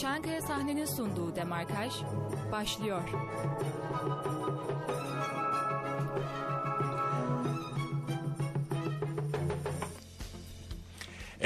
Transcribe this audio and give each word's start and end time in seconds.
Çankaya 0.00 0.42
sahnenin 0.42 0.84
sunduğu 0.84 1.36
demarkaj 1.36 1.92
başlıyor. 2.52 3.02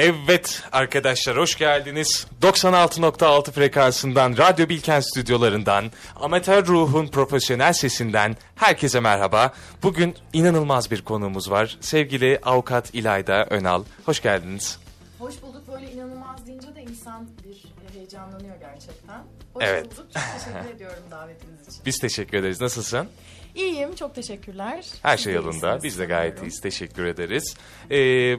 Evet 0.03 0.63
arkadaşlar 0.73 1.37
hoş 1.37 1.59
geldiniz. 1.59 2.27
96.6 2.43 3.53
frekansından 3.53 4.37
Radyo 4.37 4.69
Bilken 4.69 5.01
stüdyolarından 5.01 5.85
amatör 6.17 6.67
ruhun 6.67 7.07
profesyonel 7.07 7.73
sesinden 7.73 8.37
herkese 8.57 9.01
merhaba. 9.01 9.53
Bugün 9.83 10.15
inanılmaz 10.33 10.91
bir 10.91 11.03
konuğumuz 11.03 11.51
var. 11.51 11.79
Sevgili 11.81 12.39
avukat 12.43 12.95
İlayda 12.95 13.47
Önal. 13.51 13.85
Hoş 14.07 14.23
geldiniz. 14.23 14.79
Hoş 15.19 15.43
bulduk. 15.43 15.63
Böyle 15.73 15.93
inanılmaz 15.93 16.47
deyince 16.47 16.75
de 16.75 16.83
insan 16.83 17.29
bir 17.45 17.65
heyecanlanıyor 17.95 18.57
gerçekten. 18.61 19.25
Hoş 19.55 19.65
Evet. 19.67 19.85
bulduk. 19.85 19.97
Çok 19.97 20.23
teşekkür 20.39 20.75
ediyorum 20.77 21.05
davetiniz 21.11 21.69
için. 21.69 21.83
Biz 21.87 21.99
teşekkür 21.99 22.39
ederiz. 22.39 22.61
Nasılsın? 22.61 23.09
İyiyim. 23.55 23.95
Çok 23.95 24.15
teşekkürler. 24.15 24.85
Her 25.03 25.17
Siz 25.17 25.25
şey 25.25 25.35
yolunda. 25.35 25.83
Biz 25.83 25.99
de 25.99 26.05
gayet 26.07 26.43
iyiyiz. 26.43 26.61
Teşekkür 26.61 27.05
ederiz. 27.05 27.57
Ee, 27.91 27.97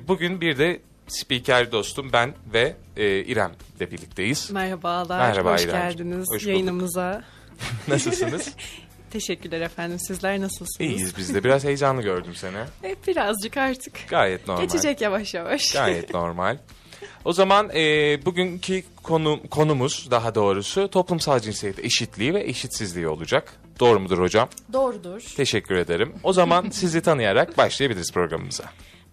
bugün 0.07 0.41
bir 0.41 0.57
de 0.57 0.81
spiker 1.11 1.71
dostum 1.71 2.13
ben 2.13 2.33
ve 2.53 2.75
e, 2.97 3.19
İrem'le 3.19 3.79
birlikteyiz. 3.79 4.51
Merhabalar, 4.51 5.19
Merhaba 5.19 5.53
hoş 5.53 5.61
İremciğim, 5.63 5.89
geldiniz 5.89 6.27
hoş 6.29 6.39
bulduk. 6.41 6.47
yayınımıza. 6.47 7.23
Nasılsınız? 7.87 8.55
Teşekkürler 9.11 9.61
efendim. 9.61 9.99
Sizler 9.99 10.41
nasılsınız? 10.41 10.81
İyiyiz 10.81 11.17
biz 11.17 11.35
de. 11.35 11.43
Biraz 11.43 11.63
heyecanlı 11.63 12.01
gördüm 12.01 12.35
seni. 12.35 12.57
E, 12.83 12.95
birazcık 13.07 13.57
artık. 13.57 13.93
Gayet 14.09 14.47
normal. 14.47 14.61
Geçecek 14.61 15.01
yavaş 15.01 15.33
yavaş. 15.33 15.71
Gayet 15.71 16.13
normal. 16.13 16.57
O 17.25 17.33
zaman 17.33 17.69
e, 17.75 17.81
bugünkü 18.25 18.83
konu, 19.03 19.39
konumuz 19.49 20.07
daha 20.11 20.35
doğrusu 20.35 20.87
toplumsal 20.87 21.39
cinsiyet 21.39 21.79
eşitliği 21.79 22.33
ve 22.33 22.43
eşitsizliği 22.43 23.07
olacak. 23.07 23.53
Doğru 23.79 23.99
mudur 23.99 24.19
hocam? 24.19 24.49
Doğrudur. 24.73 25.21
Teşekkür 25.37 25.75
ederim. 25.75 26.13
O 26.23 26.33
zaman 26.33 26.69
sizi 26.69 27.01
tanıyarak 27.01 27.57
başlayabiliriz 27.57 28.11
programımıza. 28.13 28.63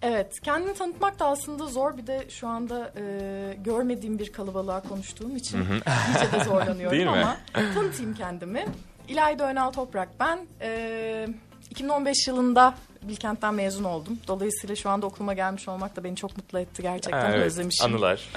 Evet. 0.03 0.41
Kendimi 0.41 0.75
tanıtmak 0.75 1.19
da 1.19 1.27
aslında 1.27 1.67
zor. 1.67 1.97
Bir 1.97 2.07
de 2.07 2.31
şu 2.31 2.49
anda 2.49 2.93
e, 2.97 3.55
görmediğim 3.65 4.19
bir 4.19 4.33
kalabalığa 4.33 4.81
konuştuğum 4.81 5.37
için 5.37 5.59
iyice 5.59 6.33
de 6.33 6.45
zorlanıyorum 6.45 6.91
Değil 6.99 7.05
mi? 7.05 7.11
ama 7.11 7.37
tanıtayım 7.75 8.15
kendimi. 8.15 8.67
İlayda 9.09 9.51
Önal 9.51 9.71
Toprak 9.71 10.09
ben. 10.21 10.39
E, 10.61 11.29
2015 11.71 12.29
yılında 12.29 12.75
Bilkent'ten 13.03 13.55
mezun 13.55 13.85
oldum. 13.85 14.19
Dolayısıyla 14.29 14.77
şu 14.77 14.91
anda 14.91 15.07
okuluma 15.07 15.35
gelmiş 15.35 15.69
olmak 15.69 15.97
da 15.97 16.05
beni 16.05 16.17
çok 16.17 16.37
mutlu 16.37 16.59
etti. 16.59 16.83
Gerçekten 16.83 17.31
evet, 17.31 17.47
özlemişim. 17.47 17.87
Anılar. 17.87 18.29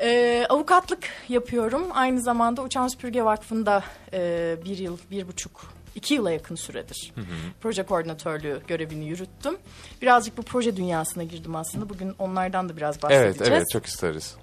Ee, 0.00 0.46
avukatlık 0.48 1.08
yapıyorum. 1.28 1.86
Aynı 1.94 2.20
zamanda 2.20 2.62
Uçan 2.62 2.88
Süpürge 2.88 3.24
Vakfı'nda 3.24 3.84
e, 4.12 4.56
bir 4.64 4.78
yıl, 4.78 4.98
bir 5.10 5.28
buçuk, 5.28 5.72
iki 5.98 6.14
yıla 6.14 6.30
yakın 6.30 6.54
süredir 6.54 7.12
proje 7.60 7.82
koordinatörlüğü 7.82 8.60
görevini 8.68 9.04
yürüttüm. 9.08 9.56
Birazcık 10.02 10.36
bu 10.38 10.42
proje 10.42 10.76
dünyasına 10.76 11.22
girdim 11.22 11.56
aslında. 11.56 11.88
Bugün 11.88 12.14
onlardan 12.18 12.68
da 12.68 12.76
biraz 12.76 13.02
bahsedeceğiz. 13.02 13.36
evet 13.40 13.48
evet 13.52 13.66
çok 13.72 13.86
isteriz. 13.86 14.34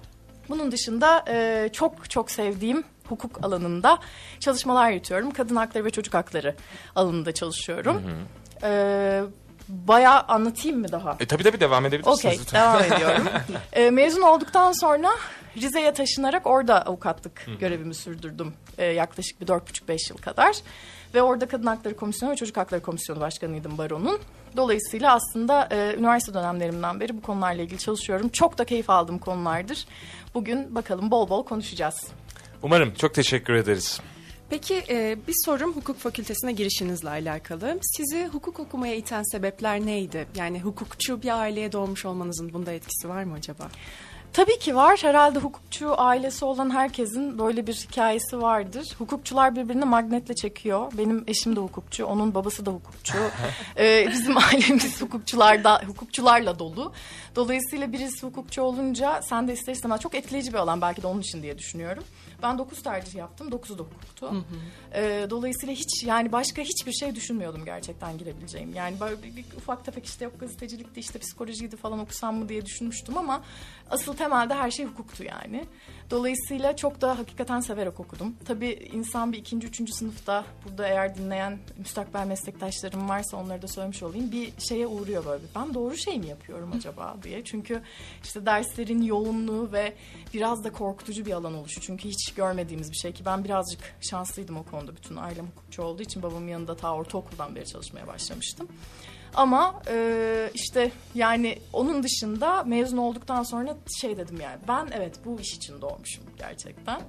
Bunun 0.48 0.72
dışında 0.72 1.24
e, 1.28 1.68
çok 1.72 2.10
çok 2.10 2.30
sevdiğim 2.30 2.84
hukuk 3.08 3.44
alanında 3.44 3.98
çalışmalar 4.40 4.90
yürütüyorum. 4.90 5.30
Kadın 5.30 5.56
hakları 5.56 5.84
ve 5.84 5.90
çocuk 5.90 6.14
hakları 6.14 6.54
alanında 6.96 7.32
çalışıyorum. 7.34 8.02
Ee, 8.62 9.22
bayağı 9.68 10.20
anlatayım 10.20 10.80
mı 10.80 10.92
daha? 10.92 11.16
E, 11.20 11.26
tabii 11.26 11.42
tabii 11.42 11.60
devam 11.60 11.86
edebilirsiniz. 11.86 12.40
Okey, 12.40 12.52
devam 12.60 12.82
ediyorum. 12.92 13.24
Ee, 13.72 13.90
mezun 13.90 14.22
olduktan 14.22 14.72
sonra 14.72 15.10
Rize'ye 15.56 15.94
taşınarak 15.94 16.46
orada 16.46 16.86
avukatlık 16.86 17.46
görevimi 17.60 17.94
sürdürdüm. 17.94 18.54
Ee, 18.78 18.84
yaklaşık 18.84 19.40
bir 19.40 19.46
dört 19.46 19.68
buçuk 19.68 19.88
beş 19.88 20.10
yıl 20.10 20.16
kadar. 20.16 20.56
Ve 21.16 21.22
orada 21.22 21.48
Kadın 21.48 21.66
Hakları 21.66 21.96
Komisyonu 21.96 22.32
ve 22.32 22.36
Çocuk 22.36 22.56
Hakları 22.56 22.82
Komisyonu 22.82 23.20
Başkanıydım 23.20 23.78
Baro'nun. 23.78 24.18
Dolayısıyla 24.56 25.14
aslında 25.14 25.68
e, 25.70 25.94
üniversite 25.98 26.34
dönemlerimden 26.34 27.00
beri 27.00 27.16
bu 27.16 27.22
konularla 27.22 27.62
ilgili 27.62 27.78
çalışıyorum. 27.78 28.28
Çok 28.28 28.58
da 28.58 28.64
keyif 28.64 28.90
aldığım 28.90 29.18
konulardır. 29.18 29.86
Bugün 30.34 30.74
bakalım 30.74 31.10
bol 31.10 31.28
bol 31.28 31.44
konuşacağız. 31.44 32.06
Umarım 32.62 32.94
çok 32.94 33.14
teşekkür 33.14 33.54
ederiz. 33.54 34.00
Peki 34.50 34.82
e, 34.88 35.18
bir 35.28 35.34
sorum 35.44 35.72
hukuk 35.72 35.98
fakültesine 35.98 36.52
girişinizle 36.52 37.08
alakalı. 37.08 37.78
Sizi 37.82 38.26
hukuk 38.26 38.60
okumaya 38.60 38.94
iten 38.94 39.22
sebepler 39.22 39.86
neydi? 39.86 40.26
Yani 40.34 40.60
hukukçu 40.60 41.22
bir 41.22 41.40
aileye 41.40 41.72
doğmuş 41.72 42.04
olmanızın 42.04 42.52
bunda 42.52 42.72
etkisi 42.72 43.08
var 43.08 43.24
mı 43.24 43.34
acaba? 43.34 43.68
Tabii 44.36 44.58
ki 44.58 44.76
var. 44.76 44.98
Herhalde 45.02 45.38
hukukçu 45.38 46.00
ailesi 46.00 46.44
olan 46.44 46.70
herkesin 46.70 47.38
böyle 47.38 47.66
bir 47.66 47.74
hikayesi 47.74 48.42
vardır. 48.42 48.94
Hukukçular 48.98 49.56
birbirini 49.56 49.84
magnetle 49.84 50.34
çekiyor. 50.34 50.92
Benim 50.98 51.24
eşim 51.26 51.56
de 51.56 51.60
hukukçu, 51.60 52.06
onun 52.06 52.34
babası 52.34 52.66
da 52.66 52.70
hukukçu. 52.70 53.18
Ee, 53.78 54.08
bizim 54.12 54.36
ailemiz 54.36 55.02
hukukçularda, 55.02 55.82
hukukçularla 55.86 56.58
dolu. 56.58 56.92
Dolayısıyla 57.36 57.92
birisi 57.92 58.26
hukukçu 58.26 58.62
olunca 58.62 59.22
sen 59.22 59.48
de 59.48 59.52
ister 59.52 59.72
istemez 59.72 60.00
çok 60.00 60.14
etkileyici 60.14 60.52
bir 60.52 60.58
alan 60.58 60.80
belki 60.80 61.02
de 61.02 61.06
onun 61.06 61.20
için 61.20 61.42
diye 61.42 61.58
düşünüyorum. 61.58 62.04
Ben 62.42 62.58
9 62.58 62.82
tercih 62.82 63.14
yaptım. 63.14 63.48
9'u 63.48 63.78
da 63.78 63.82
hukuktu. 63.82 64.44
Ee, 64.94 65.26
dolayısıyla 65.30 65.74
hiç 65.74 66.04
yani 66.04 66.32
başka 66.32 66.62
hiçbir 66.62 66.92
şey 66.92 67.14
düşünmüyordum 67.14 67.64
gerçekten 67.64 68.18
girebileceğim. 68.18 68.74
Yani 68.74 69.00
böyle 69.00 69.22
bir, 69.22 69.36
bir 69.36 69.44
ufak 69.56 69.84
tefek 69.84 70.06
işte 70.06 70.24
yok 70.24 70.40
gazetecilikti 70.40 71.00
işte 71.00 71.18
psikolojiydi 71.18 71.76
falan 71.76 71.98
okusam 71.98 72.36
mı 72.36 72.48
diye 72.48 72.66
düşünmüştüm 72.66 73.18
ama 73.18 73.42
asıl 73.90 74.16
temelde 74.16 74.54
her 74.54 74.70
şey 74.70 74.86
hukuktu 74.86 75.24
yani. 75.24 75.64
Dolayısıyla 76.10 76.76
çok 76.76 77.00
da 77.00 77.18
hakikaten 77.18 77.60
severek 77.60 78.00
okudum. 78.00 78.36
Tabii 78.44 78.90
insan 78.92 79.32
bir 79.32 79.38
ikinci, 79.38 79.66
üçüncü 79.66 79.92
sınıfta 79.92 80.44
burada 80.64 80.88
eğer 80.88 81.16
dinleyen 81.16 81.58
müstakbel 81.78 82.26
meslektaşlarım 82.26 83.08
varsa 83.08 83.36
onları 83.36 83.62
da 83.62 83.68
söylemiş 83.68 84.02
olayım. 84.02 84.32
Bir 84.32 84.52
şeye 84.68 84.86
uğruyor 84.86 85.24
böyle 85.26 85.44
ben 85.56 85.74
doğru 85.74 85.96
şey 85.96 86.18
mi 86.18 86.26
yapıyorum 86.26 86.72
acaba 86.76 87.16
diye. 87.22 87.44
Çünkü 87.44 87.82
işte 88.24 88.46
derslerin 88.46 89.02
yoğunluğu 89.02 89.72
ve 89.72 89.92
biraz 90.34 90.64
da 90.64 90.72
korkutucu 90.72 91.26
bir 91.26 91.32
alan 91.32 91.54
oluşu. 91.54 91.80
Çünkü 91.80 92.08
hiç 92.08 92.34
görmediğimiz 92.34 92.90
bir 92.90 92.96
şey 92.96 93.12
ki 93.12 93.24
ben 93.24 93.44
birazcık 93.44 93.80
şanslıydım 94.00 94.56
o 94.56 94.62
konuda. 94.62 94.96
Bütün 94.96 95.16
ailem 95.16 95.46
hukukçu 95.46 95.82
olduğu 95.82 96.02
için 96.02 96.22
babamın 96.22 96.48
yanında 96.48 96.76
ta 96.76 96.94
ortaokuldan 96.94 97.54
beri 97.56 97.66
çalışmaya 97.66 98.06
başlamıştım. 98.06 98.68
Ama 99.34 99.82
e, 99.88 100.50
işte 100.54 100.90
yani 101.14 101.58
onun 101.72 102.02
dışında 102.02 102.64
mezun 102.64 102.96
olduktan 102.96 103.42
sonra 103.42 103.76
şey 104.00 104.16
dedim 104.16 104.40
yani 104.40 104.58
ben 104.68 104.88
evet 104.92 105.18
bu 105.24 105.40
iş 105.40 105.54
için 105.54 105.80
doğmuşum 105.80 106.24
gerçekten. 106.38 107.00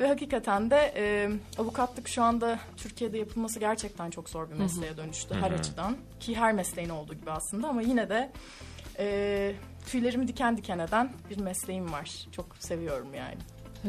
Ve 0.00 0.08
hakikaten 0.08 0.70
de 0.70 0.92
e, 0.96 1.30
avukatlık 1.58 2.08
şu 2.08 2.22
anda 2.22 2.58
Türkiye'de 2.76 3.18
yapılması 3.18 3.60
gerçekten 3.60 4.10
çok 4.10 4.30
zor 4.30 4.50
bir 4.50 4.54
mesleğe 4.54 4.96
dönüştü 4.96 5.34
her 5.34 5.50
açıdan. 5.50 5.96
Ki 6.20 6.36
her 6.36 6.52
mesleğin 6.52 6.88
olduğu 6.88 7.14
gibi 7.14 7.30
aslında 7.30 7.68
ama 7.68 7.82
yine 7.82 8.08
de 8.08 8.32
e, 8.98 9.54
tüylerimi 9.86 10.28
diken 10.28 10.56
diken 10.56 10.78
eden 10.78 11.12
bir 11.30 11.38
mesleğim 11.38 11.92
var. 11.92 12.10
Çok 12.32 12.46
seviyorum 12.58 13.14
yani. 13.14 13.36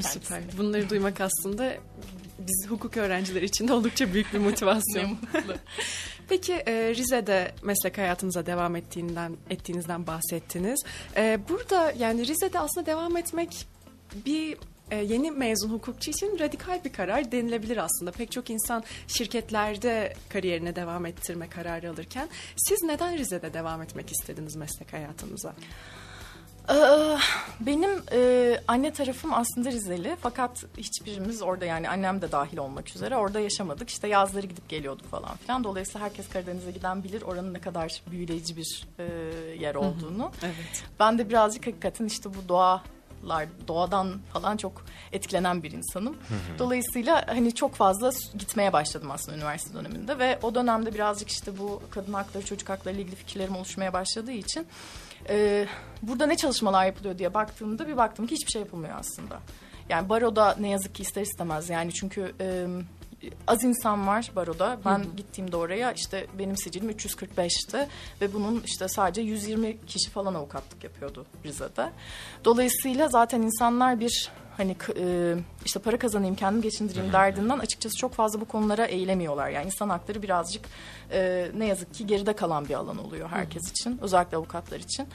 Süper. 0.01 0.27
kendisini. 0.27 0.59
Bunları 0.59 0.89
duymak 0.89 1.21
aslında 1.21 1.73
biz 2.39 2.67
hukuk 2.69 2.97
öğrencileri 2.97 3.45
için 3.45 3.67
de 3.67 3.73
oldukça 3.73 4.13
büyük 4.13 4.33
bir 4.33 4.37
motivasyon. 4.49 5.03
Ne 5.03 5.07
mutlu. 5.07 5.53
Peki 6.29 6.53
e, 6.53 6.95
Rize'de 6.95 7.51
meslek 7.63 7.97
hayatınıza 7.97 8.45
devam 8.45 8.75
ettiğinden 8.75 9.37
ettiğinizden 9.49 10.07
bahsettiniz. 10.07 10.83
E, 11.15 11.39
burada 11.49 11.93
yani 11.99 12.27
Rize'de 12.27 12.59
aslında 12.59 12.85
devam 12.85 13.17
etmek 13.17 13.67
bir 14.25 14.57
e, 14.91 14.95
yeni 14.95 15.31
mezun 15.31 15.69
hukukçu 15.69 16.11
için 16.11 16.39
radikal 16.39 16.83
bir 16.83 16.93
karar 16.93 17.31
denilebilir 17.31 17.77
aslında. 17.77 18.11
Pek 18.11 18.31
çok 18.31 18.49
insan 18.49 18.83
şirketlerde 19.07 20.13
kariyerine 20.29 20.75
devam 20.75 21.05
ettirme 21.05 21.49
kararı 21.49 21.89
alırken 21.89 22.29
siz 22.57 22.83
neden 22.83 23.17
Rize'de 23.17 23.53
devam 23.53 23.81
etmek 23.81 24.11
istediniz 24.11 24.55
meslek 24.55 24.93
hayatınıza? 24.93 25.53
Ee, 26.69 27.17
Benim 27.59 27.89
e, 28.11 28.61
anne 28.67 28.93
tarafım 28.93 29.33
aslında 29.33 29.71
Rizeli 29.71 30.15
fakat 30.21 30.65
hiçbirimiz 30.77 31.41
orada 31.41 31.65
yani 31.65 31.89
annem 31.89 32.21
de 32.21 32.31
dahil 32.31 32.57
olmak 32.57 32.95
üzere 32.95 33.15
orada 33.15 33.39
yaşamadık. 33.39 33.89
İşte 33.89 34.07
yazları 34.07 34.47
gidip 34.47 34.69
geliyorduk 34.69 35.11
falan 35.11 35.37
filan. 35.37 35.63
Dolayısıyla 35.63 36.05
herkes 36.07 36.29
Karadeniz'e 36.29 36.71
giden 36.71 37.03
bilir 37.03 37.21
oranın 37.21 37.53
ne 37.53 37.61
kadar 37.61 38.01
büyüleyici 38.11 38.57
bir 38.57 38.87
e, 38.99 39.03
yer 39.59 39.75
olduğunu. 39.75 40.31
Evet. 40.43 40.83
Ben 40.99 41.17
de 41.17 41.29
birazcık 41.29 41.67
hakikaten 41.67 42.05
işte 42.05 42.29
bu 42.29 42.49
doğalar, 42.49 43.47
doğadan 43.67 44.19
falan 44.33 44.57
çok 44.57 44.85
etkilenen 45.11 45.63
bir 45.63 45.71
insanım. 45.71 46.17
Dolayısıyla 46.59 47.23
hani 47.27 47.55
çok 47.55 47.75
fazla 47.75 48.11
gitmeye 48.37 48.73
başladım 48.73 49.11
aslında 49.11 49.37
üniversite 49.37 49.73
döneminde 49.73 50.19
ve 50.19 50.39
o 50.43 50.55
dönemde 50.55 50.93
birazcık 50.93 51.29
işte 51.29 51.57
bu 51.59 51.81
kadın 51.89 52.13
hakları, 52.13 52.45
çocuk 52.45 52.69
hakları 52.69 52.95
ile 52.95 53.01
ilgili 53.01 53.15
fikirlerim 53.15 53.55
oluşmaya 53.55 53.93
başladığı 53.93 54.31
için 54.31 54.67
e, 55.29 55.67
burada 56.01 56.25
ne 56.25 56.37
çalışmalar 56.37 56.85
yapılıyor 56.85 57.17
diye 57.17 57.33
baktığımda 57.33 57.87
bir 57.87 57.97
baktım 57.97 58.27
ki 58.27 58.35
hiçbir 58.35 58.51
şey 58.51 58.61
yapılmıyor 58.61 58.95
aslında. 58.99 59.39
Yani 59.89 60.09
baroda 60.09 60.55
ne 60.59 60.69
yazık 60.69 60.95
ki 60.95 61.03
ister 61.03 61.21
istemez 61.21 61.69
yani 61.69 61.93
çünkü 61.93 62.33
e, 62.41 62.67
az 63.47 63.63
insan 63.63 64.07
var 64.07 64.31
baroda. 64.35 64.77
Ben 64.85 65.05
gittiğimde 65.17 65.57
oraya 65.57 65.91
işte 65.91 66.27
benim 66.39 66.57
sicilim 66.57 66.89
345'ti 66.89 67.87
ve 68.21 68.33
bunun 68.33 68.61
işte 68.65 68.87
sadece 68.87 69.21
120 69.21 69.85
kişi 69.85 70.09
falan 70.09 70.33
avukatlık 70.33 70.83
yapıyordu 70.83 71.25
Rize'de. 71.45 71.89
Dolayısıyla 72.45 73.07
zaten 73.07 73.41
insanlar 73.41 73.99
bir 73.99 74.31
hani 74.57 74.75
e, 74.97 75.35
işte 75.65 75.79
para 75.79 75.99
kazanayım 75.99 76.35
kendim 76.35 76.61
geçindireyim 76.61 77.13
derdinden 77.13 77.59
açıkçası 77.59 77.97
çok 77.97 78.13
fazla 78.13 78.41
bu 78.41 78.45
konulara 78.45 78.85
eğilemiyorlar. 78.85 79.49
Yani 79.49 79.65
insan 79.65 79.89
hakları 79.89 80.21
birazcık 80.21 80.65
e, 81.11 81.51
ne 81.57 81.65
yazık 81.65 81.93
ki 81.93 82.07
geride 82.07 82.33
kalan 82.33 82.67
bir 82.67 82.73
alan 82.73 82.97
oluyor 82.97 83.29
herkes 83.29 83.71
için 83.71 83.99
özellikle 84.01 84.37
avukatlar 84.37 84.79
için. 84.79 85.07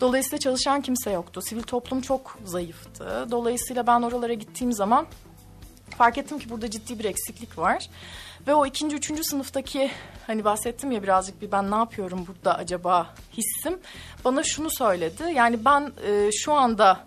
Dolayısıyla 0.00 0.38
çalışan 0.38 0.82
kimse 0.82 1.10
yoktu. 1.10 1.40
Sivil 1.42 1.62
toplum 1.62 2.00
çok 2.00 2.38
zayıftı. 2.44 3.26
Dolayısıyla 3.30 3.86
ben 3.86 4.02
oralara 4.02 4.32
gittiğim 4.34 4.72
zaman 4.72 5.06
fark 5.90 6.18
ettim 6.18 6.38
ki 6.38 6.50
burada 6.50 6.70
ciddi 6.70 6.98
bir 6.98 7.04
eksiklik 7.04 7.58
var. 7.58 7.88
Ve 8.46 8.54
o 8.54 8.66
ikinci, 8.66 8.96
üçüncü 8.96 9.24
sınıftaki 9.24 9.90
hani 10.26 10.44
bahsettim 10.44 10.92
ya 10.92 11.02
birazcık 11.02 11.42
bir 11.42 11.52
ben 11.52 11.70
ne 11.70 11.74
yapıyorum 11.74 12.26
burada 12.26 12.58
acaba 12.58 13.14
hissim 13.32 13.78
bana 14.24 14.42
şunu 14.42 14.70
söyledi. 14.70 15.22
Yani 15.34 15.64
ben 15.64 15.92
e, 16.06 16.30
şu 16.32 16.52
anda 16.52 17.00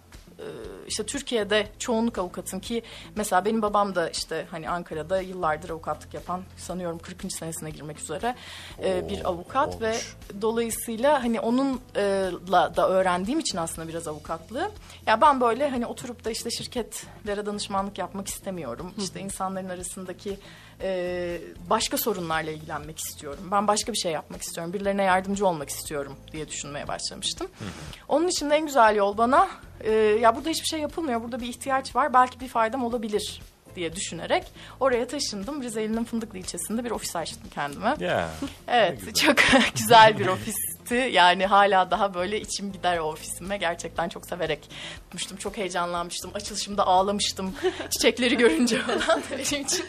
işte 0.88 1.06
Türkiye'de 1.06 1.68
çoğunluk 1.80 2.18
avukatın 2.18 2.60
ki 2.60 2.84
mesela 3.16 3.46
benim 3.46 3.62
babam 3.62 3.96
da 3.96 4.10
işte 4.10 4.48
hani 4.52 4.70
Ankara'da 4.70 5.22
yıllardır 5.22 5.70
avukatlık 5.70 6.14
yapan 6.14 6.42
sanıyorum 6.58 7.00
40. 7.00 7.34
senesine 7.34 7.70
girmek 7.70 8.00
üzere 8.00 8.36
e, 8.84 9.10
bir 9.10 9.30
avukat 9.30 9.82
ve 9.82 9.96
dolayısıyla 10.42 11.24
hani 11.24 11.40
onunla 11.40 12.76
da 12.76 12.90
öğrendiğim 12.90 13.40
için 13.40 13.58
aslında 13.58 13.88
biraz 13.88 14.08
avukatlığı. 14.08 14.72
Ya 15.06 15.22
ben 15.22 15.42
böyle 15.42 15.70
hani 15.70 15.86
oturup 15.86 16.26
da 16.26 16.32
işte 16.32 16.52
şirketlere 16.52 17.46
danışmanlık 17.46 17.98
yapmak 17.98 18.28
istemiyorum. 18.28 18.94
İşte 18.98 19.20
insanların 19.20 19.70
arasındaki 19.70 20.40
e, 20.82 21.42
başka 21.70 21.98
sorunlarla 21.98 22.52
ilgilenmek 22.52 23.00
istiyorum. 23.00 23.50
Ben 23.52 23.68
başka 23.68 23.92
bir 23.94 23.98
şey 23.98 24.12
yapmak 24.12 24.42
istiyorum. 24.42 24.74
Birilerine 24.74 25.04
yardımcı 25.04 25.48
olmak 25.48 25.70
istiyorum 25.70 26.16
diye 26.32 26.48
düşünmeye 26.48 26.88
başlamıştım. 26.88 27.48
Onun 28.08 28.28
için 28.28 28.50
de 28.50 28.56
en 28.56 28.66
güzel 28.66 28.96
yol 28.96 29.18
bana 29.18 29.50
e, 29.82 29.92
ya 29.92 30.36
burada 30.36 30.50
hiçbir 30.50 30.68
şey 30.68 30.80
yapılmıyor. 30.80 31.24
Burada 31.24 31.40
bir 31.42 31.48
ihtiyaç 31.48 31.96
var. 31.96 32.14
Belki 32.14 32.40
bir 32.40 32.48
faydam 32.48 32.84
olabilir 32.84 33.42
diye 33.80 33.96
düşünerek 33.96 34.44
oraya 34.80 35.08
taşındım. 35.08 35.64
Rize'nin 35.64 36.04
Fındıklı 36.04 36.38
ilçesinde 36.38 36.86
bir 36.86 36.92
ofis 36.92 37.16
açtım 37.16 37.44
kendime. 37.54 37.96
Ya. 38.00 38.30
Evet 38.68 39.16
çok 39.16 39.36
güzel 39.76 40.20
bir 40.20 40.28
ofisti. 40.28 41.10
Yani 41.12 41.46
hala 41.46 41.92
daha 41.92 42.14
böyle 42.14 42.42
içim 42.42 42.72
gider 42.72 42.98
o 42.98 43.04
ofisime. 43.04 43.58
Gerçekten 43.58 44.10
çok 44.10 44.26
severek 44.26 44.70
tutmuştum. 45.04 45.38
Çok 45.38 45.58
heyecanlanmıştım. 45.58 46.32
Açılışımda 46.34 46.88
ağlamıştım. 46.88 47.56
Çiçekleri 47.90 48.38
görünce 48.38 48.80
falan 48.80 49.24
benim 49.32 49.64
için. 49.64 49.86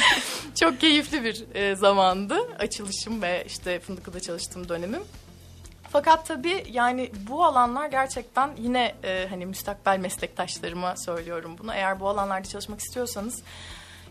çok 0.60 0.80
keyifli 0.80 1.24
bir 1.24 1.44
e, 1.54 1.76
zamandı. 1.76 2.36
Açılışım 2.58 3.22
ve 3.22 3.44
işte 3.46 3.80
Fındıklı'da 3.80 4.20
çalıştığım 4.20 4.68
dönemim. 4.68 5.02
Fakat 5.90 6.26
tabii 6.26 6.64
yani 6.70 7.10
bu 7.28 7.44
alanlar 7.44 7.86
gerçekten 7.86 8.50
yine 8.58 8.94
e, 9.04 9.26
hani 9.30 9.46
müstakbel 9.46 9.98
meslektaşlarıma 9.98 10.96
söylüyorum 10.96 11.56
bunu. 11.58 11.74
Eğer 11.74 12.00
bu 12.00 12.08
alanlarda 12.08 12.48
çalışmak 12.48 12.80
istiyorsanız 12.80 13.42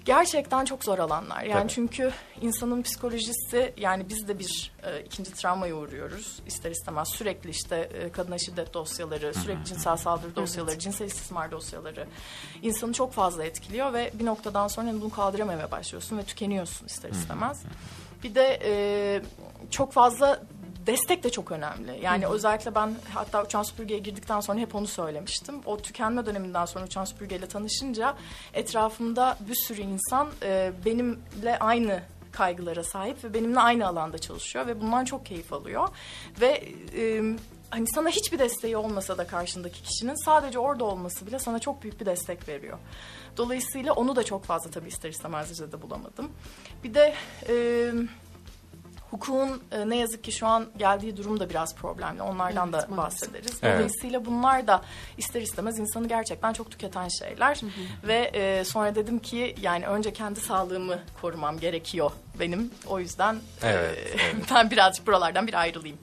gerçekten 0.07 0.65
çok 0.65 0.83
zor 0.83 0.99
alanlar. 0.99 1.43
Yani 1.43 1.61
Tabii. 1.61 1.71
çünkü 1.71 2.11
insanın 2.41 2.81
psikolojisi 2.81 3.73
yani 3.77 4.09
biz 4.09 4.27
de 4.27 4.39
bir 4.39 4.71
e, 4.83 5.01
ikinci 5.01 5.33
travmaya 5.33 5.75
uğruyoruz 5.75 6.39
ister 6.45 6.71
istemez. 6.71 7.07
Sürekli 7.09 7.49
işte 7.49 7.75
e, 7.75 8.11
kadına 8.11 8.37
şiddet 8.37 8.73
dosyaları, 8.73 9.33
sürekli 9.33 9.65
cinsel 9.65 9.97
saldırı 9.97 10.35
dosyaları, 10.35 10.79
cinsel 10.79 11.05
istismar 11.05 11.51
dosyaları 11.51 12.07
insanı 12.61 12.93
çok 12.93 13.13
fazla 13.13 13.43
etkiliyor 13.43 13.93
ve 13.93 14.11
bir 14.13 14.25
noktadan 14.25 14.67
sonra 14.67 14.87
hani 14.87 15.01
bunu 15.01 15.09
kaldıramamaya 15.09 15.71
başlıyorsun 15.71 16.17
ve 16.17 16.23
tükeniyorsun 16.23 16.85
ister 16.85 17.09
istemez. 17.09 17.63
Bir 18.23 18.35
de 18.35 18.59
e, 18.63 19.21
çok 19.71 19.93
fazla 19.93 20.43
destek 20.87 21.23
de 21.23 21.29
çok 21.29 21.51
önemli. 21.51 21.99
Yani 22.01 22.27
özellikle 22.27 22.75
ben 22.75 22.95
hatta 23.13 23.43
uçan 23.43 23.63
süpürgeye 23.63 23.99
girdikten 23.99 24.39
sonra 24.39 24.59
hep 24.59 24.75
onu 24.75 24.87
söylemiştim. 24.87 25.55
O 25.65 25.77
tükenme 25.77 26.25
döneminden 26.25 26.65
sonra 26.65 26.85
uçan 26.85 27.05
süpürgeyle 27.05 27.47
tanışınca 27.47 28.15
etrafımda 28.53 29.37
bir 29.49 29.55
sürü 29.55 29.81
insan 29.81 30.29
e, 30.43 30.71
benimle 30.85 31.59
aynı 31.59 32.01
kaygılara 32.31 32.83
sahip 32.83 33.23
ve 33.23 33.33
benimle 33.33 33.59
aynı 33.59 33.87
alanda 33.87 34.17
çalışıyor 34.17 34.67
ve 34.67 34.81
bundan 34.81 35.05
çok 35.05 35.25
keyif 35.25 35.53
alıyor. 35.53 35.87
Ve 36.41 36.63
e, 36.97 37.23
hani 37.69 37.87
sana 37.87 38.09
hiçbir 38.09 38.39
desteği 38.39 38.77
olmasa 38.77 39.17
da 39.17 39.27
karşındaki 39.27 39.83
kişinin 39.83 40.25
sadece 40.25 40.59
orada 40.59 40.83
olması 40.83 41.27
bile 41.27 41.39
sana 41.39 41.59
çok 41.59 41.83
büyük 41.83 41.99
bir 41.99 42.05
destek 42.05 42.47
veriyor. 42.47 42.77
Dolayısıyla 43.37 43.93
onu 43.93 44.15
da 44.15 44.23
çok 44.23 44.43
fazla 44.43 44.71
tabii 44.71 44.87
ister 44.87 45.09
istemez 45.09 45.49
Rize'de 45.49 45.81
bulamadım. 45.81 46.31
Bir 46.83 46.93
de 46.93 47.13
e, 47.49 47.53
hukukun 49.11 49.63
e, 49.71 49.89
ne 49.89 49.97
yazık 49.97 50.23
ki 50.23 50.31
şu 50.31 50.47
an 50.47 50.65
geldiği 50.77 51.17
durum 51.17 51.39
da 51.39 51.49
biraz 51.49 51.75
problemli. 51.75 52.21
Onlardan 52.21 52.69
Evet, 52.73 52.73
da 52.89 52.95
maalesef. 52.95 53.21
bahsederiz. 53.21 53.59
Evet. 53.63 53.75
Dolayısıyla 53.77 54.25
bunlar 54.25 54.67
da 54.67 54.81
ister 55.17 55.41
istemez 55.41 55.79
insanı 55.79 56.07
gerçekten 56.07 56.53
çok 56.53 56.71
tüketen 56.71 57.07
şeyler. 57.07 57.59
Ve 58.03 58.31
e, 58.33 58.63
sonra 58.65 58.95
dedim 58.95 59.19
ki 59.19 59.55
yani 59.61 59.87
önce 59.87 60.13
kendi 60.13 60.39
sağlığımı 60.39 60.99
korumam 61.21 61.59
gerekiyor 61.59 62.11
benim. 62.39 62.71
O 62.87 62.99
yüzden 62.99 63.35
e, 63.35 63.67
Evet, 63.69 63.97
evet. 64.13 64.35
ben 64.55 64.71
birazcık 64.71 65.07
buralardan 65.07 65.47
bir 65.47 65.53
ayrılayım 65.53 65.97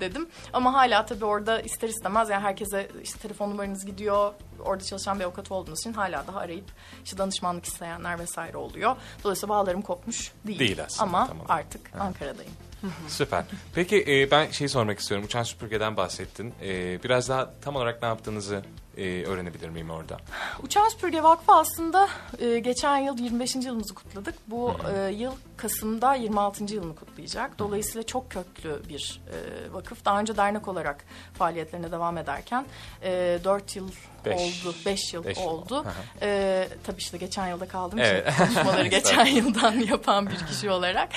dedim. 0.00 0.28
Ama 0.52 0.74
hala 0.74 1.06
tabii 1.06 1.24
orada 1.24 1.60
ister 1.60 1.88
istemez 1.88 2.30
yani 2.30 2.42
herkese 2.42 2.88
işte 3.02 3.18
telefon 3.18 3.50
numaranız 3.50 3.86
gidiyor. 3.86 4.32
Orada 4.64 4.84
çalışan 4.84 5.18
bir 5.20 5.24
avukat 5.24 5.52
olduğunuz 5.52 5.80
için 5.80 5.92
hala 5.92 6.26
daha 6.26 6.38
arayıp 6.38 6.64
işte 7.04 7.18
danışmanlık 7.18 7.64
isteyenler 7.64 8.18
vesaire 8.18 8.56
oluyor. 8.56 8.96
Dolayısıyla 9.24 9.54
bağlarım 9.54 9.82
kopmuş 9.82 10.32
değil. 10.46 10.58
Değil 10.58 10.84
aslında, 10.84 11.02
Ama 11.02 11.26
tamam. 11.26 11.46
artık 11.48 11.90
Ankara'dayım. 12.00 12.52
Süper. 13.08 13.44
Peki 13.74 14.04
e, 14.08 14.30
ben 14.30 14.50
şeyi 14.50 14.68
sormak 14.68 14.98
istiyorum. 14.98 15.26
Uçan 15.26 15.42
süpürgeden 15.42 15.96
bahsettin. 15.96 16.54
E, 16.62 17.02
biraz 17.02 17.28
daha 17.28 17.50
tam 17.60 17.76
olarak 17.76 18.02
ne 18.02 18.08
yaptığınızı 18.08 18.62
e, 18.96 19.24
öğrenebilir 19.24 19.68
miyim 19.68 19.90
orada? 19.90 20.16
Uçan 20.62 20.88
Süpürge 20.88 21.22
Vakfı 21.22 21.52
aslında 21.52 22.08
e, 22.38 22.58
geçen 22.58 22.98
yıl 22.98 23.18
25. 23.18 23.54
yılımızı 23.54 23.94
kutladık. 23.94 24.34
Bu 24.46 24.76
e, 24.96 25.10
yıl 25.12 25.32
Kasım'da 25.56 26.14
26. 26.14 26.74
yılını 26.74 26.94
kutlayacak. 26.96 27.58
Dolayısıyla 27.58 28.02
çok 28.02 28.30
köklü 28.30 28.82
bir 28.88 29.20
e, 29.32 29.72
vakıf. 29.72 30.04
Daha 30.04 30.20
önce 30.20 30.36
dernek 30.36 30.68
olarak 30.68 31.04
faaliyetlerine 31.34 31.92
devam 31.92 32.18
ederken 32.18 32.66
e, 33.02 33.38
4 33.44 33.76
yıl 33.76 33.90
Beş. 34.24 34.66
oldu, 34.66 34.74
5 34.86 35.14
yıl 35.14 35.24
Beş 35.24 35.38
oldu. 35.38 35.84
E, 36.22 36.68
tabii 36.84 36.98
işte 36.98 37.18
geçen 37.18 37.48
yılda 37.48 37.68
kaldığım 37.68 37.98
Evet. 37.98 38.28
için 38.32 38.44
konuşmaları 38.44 38.86
geçen 38.88 39.26
yıldan 39.26 39.72
yapan 39.90 40.30
bir 40.30 40.46
kişi 40.46 40.70
olarak 40.70 41.08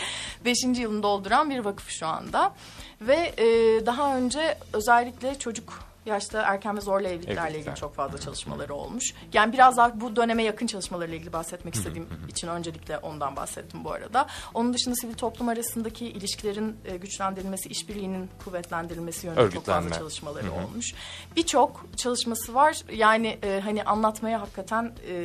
5. 0.45 0.63
yılını 0.63 1.03
dolduran 1.03 1.49
bir 1.49 1.59
vakıf 1.59 1.89
şu 1.89 2.07
anda. 2.07 2.53
Ve 3.01 3.33
e, 3.37 3.45
daha 3.85 4.17
önce 4.17 4.57
özellikle 4.73 5.39
çocuk 5.39 5.88
yaşta 6.05 6.41
erken 6.41 6.77
ve 6.77 6.81
zorla 6.81 7.07
evliliklerle 7.09 7.41
Evlilikler. 7.41 7.59
ilgili 7.59 7.75
çok 7.75 7.95
fazla 7.95 8.17
çalışmaları 8.17 8.73
olmuş. 8.73 9.13
Yani 9.33 9.53
biraz 9.53 9.77
daha 9.77 10.01
bu 10.01 10.15
döneme 10.15 10.43
yakın 10.43 10.67
çalışmalarıyla 10.67 11.17
ilgili 11.17 11.33
bahsetmek 11.33 11.75
istediğim 11.75 12.07
için 12.27 12.47
öncelikle 12.47 12.97
ondan 12.97 13.35
bahsettim 13.35 13.83
bu 13.83 13.91
arada. 13.91 14.27
Onun 14.53 14.73
dışında 14.73 14.95
sivil 14.95 15.13
toplum 15.13 15.49
arasındaki 15.49 16.05
ilişkilerin 16.05 16.77
e, 16.85 16.97
güçlendirilmesi, 16.97 17.69
işbirliğinin 17.69 18.29
kuvvetlendirilmesi 18.45 19.27
yönünde 19.27 19.51
çok 19.51 19.65
fazla 19.65 19.89
çalışmaları 19.89 20.51
olmuş. 20.51 20.93
Birçok 21.35 21.85
çalışması 21.97 22.55
var. 22.55 22.77
Yani 22.93 23.39
e, 23.43 23.61
hani 23.63 23.83
anlatmaya 23.83 24.41
hakikaten 24.41 24.91
e, 25.09 25.15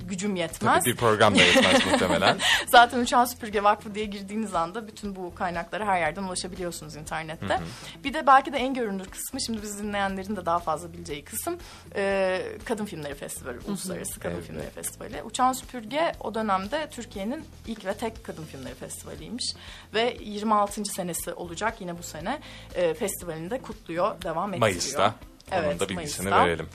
gücüm 0.00 0.36
yetmez. 0.36 0.84
Tabii 0.84 0.92
bir 0.92 0.96
program 0.96 1.34
da 1.34 1.42
yetmez 1.42 1.86
muhtemelen. 1.92 2.38
Zaten 2.66 3.00
Uçan 3.00 3.24
Süpürge 3.24 3.62
Vakfı 3.64 3.94
diye 3.94 4.04
girdiğiniz 4.04 4.54
anda 4.54 4.86
bütün 4.86 5.16
bu 5.16 5.34
kaynaklara 5.34 5.86
her 5.86 6.00
yerden 6.00 6.22
ulaşabiliyorsunuz 6.22 6.96
internette. 6.96 7.60
Bir 8.04 8.14
de 8.14 8.26
belki 8.26 8.52
de 8.52 8.56
en 8.56 8.74
görünür 8.74 9.04
kısmı 9.04 9.40
şimdi 9.40 9.62
bizi 9.62 9.91
dinleyenlerin 9.96 10.36
de 10.36 10.46
daha 10.46 10.58
fazla 10.58 10.92
bileceği 10.92 11.24
kısım 11.24 11.58
e, 11.96 12.42
Kadın 12.64 12.84
Filmleri 12.84 13.14
Festivali, 13.14 13.58
Uluslararası 13.68 14.20
Kadın 14.20 14.34
Evet. 14.34 14.46
Filmleri 14.46 14.70
Festivali. 14.70 15.22
Uçan 15.22 15.52
Süpürge 15.52 16.12
o 16.20 16.34
dönemde 16.34 16.88
Türkiye'nin 16.90 17.44
ilk 17.66 17.84
ve 17.84 17.94
tek 17.94 18.24
Kadın 18.24 18.44
Filmleri 18.44 18.74
Festivali'ymiş. 18.74 19.54
Ve 19.94 20.16
26. 20.20 20.84
senesi 20.84 21.32
olacak 21.32 21.80
yine 21.80 21.98
bu 21.98 22.02
sene 22.02 22.40
e, 22.74 22.94
festivalinde 22.94 23.58
kutluyor, 23.62 24.22
devam 24.22 24.54
ettiriyor. 24.54 24.60
Mayıs'ta. 24.60 25.14
Onun 25.52 25.62
Evet, 25.62 25.80
da 25.80 25.88
bilgisini 25.88 26.28
Mayıs'ta. 26.28 26.46
verelim. 26.46 26.68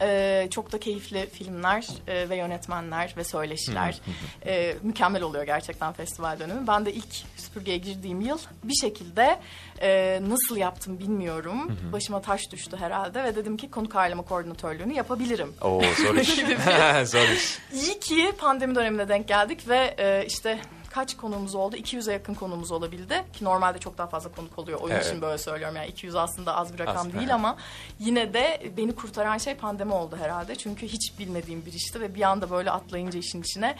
Ee, 0.00 0.48
çok 0.50 0.72
da 0.72 0.80
keyifli 0.80 1.28
filmler 1.30 1.86
e, 2.08 2.28
ve 2.28 2.36
yönetmenler 2.36 3.14
ve 3.16 3.24
söyleşiler. 3.24 3.98
Ee, 4.46 4.74
mükemmel 4.82 5.22
oluyor 5.22 5.44
gerçekten 5.44 5.92
festival 5.92 6.38
dönemi. 6.38 6.66
Ben 6.66 6.86
de 6.86 6.92
ilk 6.92 7.14
süpürgeye 7.36 7.78
girdiğim 7.78 8.20
yıl 8.20 8.38
bir 8.64 8.74
şekilde 8.74 9.38
e, 9.82 10.20
nasıl 10.28 10.56
yaptım 10.56 10.98
bilmiyorum. 10.98 11.78
Başıma 11.92 12.20
taş 12.22 12.50
düştü 12.52 12.76
herhalde 12.76 13.24
ve 13.24 13.36
dedim 13.36 13.56
ki 13.56 13.70
konuk 13.70 13.96
ağırlama 13.96 14.22
koordinatörlüğünü 14.22 14.94
yapabilirim. 14.94 15.54
Oo 15.62 15.82
zor 16.02 16.14
iş. 16.20 16.28
zor 17.10 17.28
iş. 17.28 17.58
İyi 17.72 18.00
ki 18.00 18.32
pandemi 18.38 18.74
dönemine 18.74 19.08
denk 19.08 19.28
geldik 19.28 19.68
ve 19.68 19.94
e, 19.98 20.24
işte 20.26 20.58
kaç 20.96 21.16
konumuz 21.16 21.54
oldu? 21.54 21.76
200'e 21.76 22.12
yakın 22.12 22.34
konumuz 22.34 22.72
olabildi. 22.72 23.24
Ki 23.32 23.44
normalde 23.44 23.78
çok 23.78 23.98
daha 23.98 24.06
fazla 24.06 24.32
konuk 24.32 24.58
oluyor. 24.58 24.80
Onun 24.80 24.90
Evet. 24.90 25.06
için 25.06 25.22
böyle 25.22 25.38
söylüyorum. 25.38 25.76
Yani 25.76 25.88
200 25.88 26.16
aslında 26.16 26.56
az 26.56 26.74
bir 26.74 26.78
rakam 26.78 26.96
Az, 27.06 27.12
değil 27.12 27.22
evet. 27.22 27.32
ama 27.32 27.56
yine 27.98 28.34
de 28.34 28.72
beni 28.76 28.94
kurtaran 28.94 29.38
şey 29.38 29.54
pandemi 29.54 29.92
oldu 29.92 30.16
herhalde. 30.16 30.54
Çünkü 30.54 30.86
hiç 30.86 31.18
bilmediğim 31.18 31.66
bir 31.66 31.72
işti 31.72 32.00
ve 32.00 32.14
bir 32.14 32.22
anda 32.22 32.50
böyle 32.50 32.70
atlayınca 32.70 33.18
işin 33.18 33.42
içine 33.42 33.76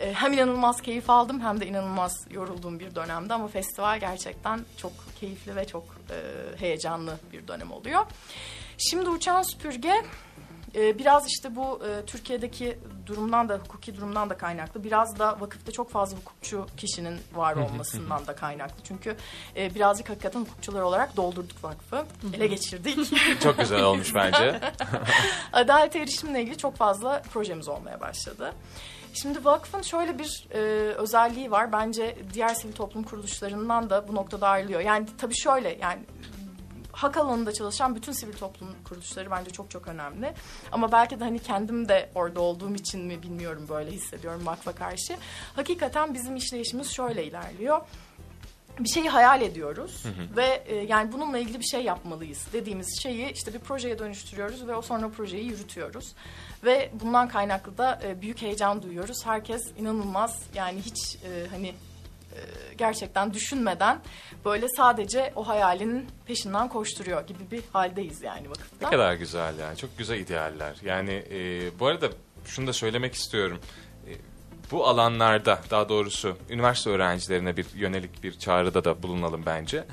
e, 0.00 0.12
hem 0.12 0.32
inanılmaz 0.32 0.82
keyif 0.82 1.10
aldım 1.10 1.40
hem 1.40 1.60
de 1.60 1.66
inanılmaz 1.66 2.26
yorulduğum 2.30 2.80
bir 2.80 2.94
dönemde 2.94 3.34
ama 3.34 3.48
festival 3.48 4.00
gerçekten 4.00 4.60
çok 4.76 4.92
keyifli 5.20 5.56
ve 5.56 5.66
çok 5.66 5.84
e, 6.10 6.16
heyecanlı 6.60 7.18
bir 7.32 7.48
dönem 7.48 7.72
oluyor. 7.72 8.06
Şimdi 8.78 9.08
Uçan 9.08 9.42
Süpürge 9.42 10.04
e, 10.74 10.98
biraz 10.98 11.26
işte 11.26 11.56
bu 11.56 11.82
Türkiye'deki 12.06 12.78
durumdan 13.06 13.48
da 13.48 13.54
hukuki 13.54 13.96
durumdan 13.96 14.30
da 14.30 14.36
kaynaklı. 14.36 14.84
Biraz 14.84 15.18
da 15.18 15.40
vakıfta 15.40 15.72
çok 15.72 15.90
fazla 15.90 16.16
hukukçu 16.16 16.66
kişinin 16.76 17.20
var 17.34 17.56
olmasından 17.56 18.26
da 18.26 18.36
kaynaklı. 18.36 18.84
Çünkü 18.84 19.16
e, 19.56 19.74
birazcık 19.74 20.10
hakikaten 20.10 20.40
hukukçular 20.40 20.82
olarak 20.82 21.16
doldurduk 21.16 21.64
vakfı. 21.64 22.06
Ele 22.34 22.46
geçirdik. 22.46 22.98
Çok 23.42 23.58
güzel 23.58 23.82
olmuş 23.82 24.14
bence. 24.14 24.60
Adalet 25.52 25.96
erişimle 25.96 26.42
ilgili 26.42 26.58
çok 26.58 26.76
fazla 26.76 27.22
projemiz 27.22 27.68
olmaya 27.68 28.00
başladı. 28.00 28.52
Şimdi 29.14 29.44
vakfın 29.44 29.82
şöyle 29.82 30.18
bir 30.18 30.46
e, 30.50 30.58
özelliği 30.94 31.50
var. 31.50 31.72
Bence 31.72 32.18
diğer 32.34 32.54
sivil 32.54 32.72
toplum 32.72 33.02
kuruluşlarından 33.02 33.90
da 33.90 34.08
bu 34.08 34.14
noktada 34.14 34.48
ayrılıyor. 34.48 34.80
Yani 34.80 35.06
tabii 35.18 35.36
şöyle 35.36 35.78
yani 35.82 36.00
hak 36.96 37.16
alanında 37.16 37.52
çalışan 37.52 37.94
bütün 37.94 38.12
sivil 38.12 38.32
toplum 38.32 38.68
kuruluşları 38.84 39.30
bence 39.30 39.50
çok 39.50 39.70
çok 39.70 39.88
önemli. 39.88 40.34
Ama 40.72 40.92
belki 40.92 41.20
de 41.20 41.24
hani 41.24 41.38
kendim 41.38 41.88
de 41.88 42.10
orada 42.14 42.40
olduğum 42.40 42.74
için 42.74 43.00
mi 43.00 43.22
bilmiyorum 43.22 43.66
böyle 43.68 43.90
hissediyorum 43.90 44.46
vakfa 44.46 44.72
karşı. 44.72 45.16
Hakikaten 45.56 46.14
bizim 46.14 46.36
işleyişimiz 46.36 46.90
şöyle 46.90 47.24
ilerliyor 47.24 47.80
bir 48.78 48.88
şeyi 48.88 49.08
hayal 49.08 49.42
ediyoruz 49.42 50.04
ve 50.36 50.62
e, 50.66 50.74
yani 50.74 51.12
bununla 51.12 51.38
ilgili 51.38 51.60
bir 51.60 51.64
şey 51.64 51.84
yapmalıyız 51.84 52.46
dediğimiz 52.52 53.02
şeyi 53.02 53.32
işte 53.32 53.54
bir 53.54 53.58
projeye 53.58 53.98
dönüştürüyoruz 53.98 54.66
ve 54.66 54.74
o 54.74 54.82
sonra 54.82 55.08
projeyi 55.08 55.44
yürütüyoruz. 55.44 56.14
Ve 56.64 56.90
bundan 57.00 57.28
kaynaklı 57.28 57.78
da 57.78 58.00
e, 58.04 58.22
büyük 58.22 58.42
heyecan 58.42 58.82
duyuyoruz. 58.82 59.26
Herkes 59.26 59.62
inanılmaz 59.78 60.42
yani 60.54 60.80
hiç 60.80 61.16
e, 61.16 61.46
hani 61.50 61.74
gerçekten 62.78 63.34
düşünmeden 63.34 64.00
böyle 64.44 64.68
sadece 64.68 65.32
o 65.36 65.48
hayalinin 65.48 66.06
peşinden 66.26 66.68
koşturuyor 66.68 67.26
gibi 67.26 67.50
bir 67.50 67.62
haldeyiz 67.72 68.22
yani 68.22 68.50
vakıfta. 68.50 68.86
Ne 68.86 68.90
kadar 68.90 69.14
güzel 69.14 69.58
ya. 69.58 69.76
Çok 69.76 69.98
güzel 69.98 70.18
idealler. 70.20 70.76
Yani 70.84 71.24
e, 71.30 71.70
bu 71.80 71.86
arada 71.86 72.08
şunu 72.44 72.66
da 72.66 72.72
söylemek 72.72 73.14
istiyorum. 73.14 73.60
E, 74.08 74.12
bu 74.70 74.86
alanlarda 74.86 75.60
daha 75.70 75.88
doğrusu 75.88 76.36
üniversite 76.50 76.90
öğrencilerine 76.90 77.56
bir 77.56 77.66
yönelik 77.74 78.22
bir 78.22 78.38
çağrıda 78.38 78.84
da 78.84 79.02
bulunalım 79.02 79.42
bence. 79.46 79.84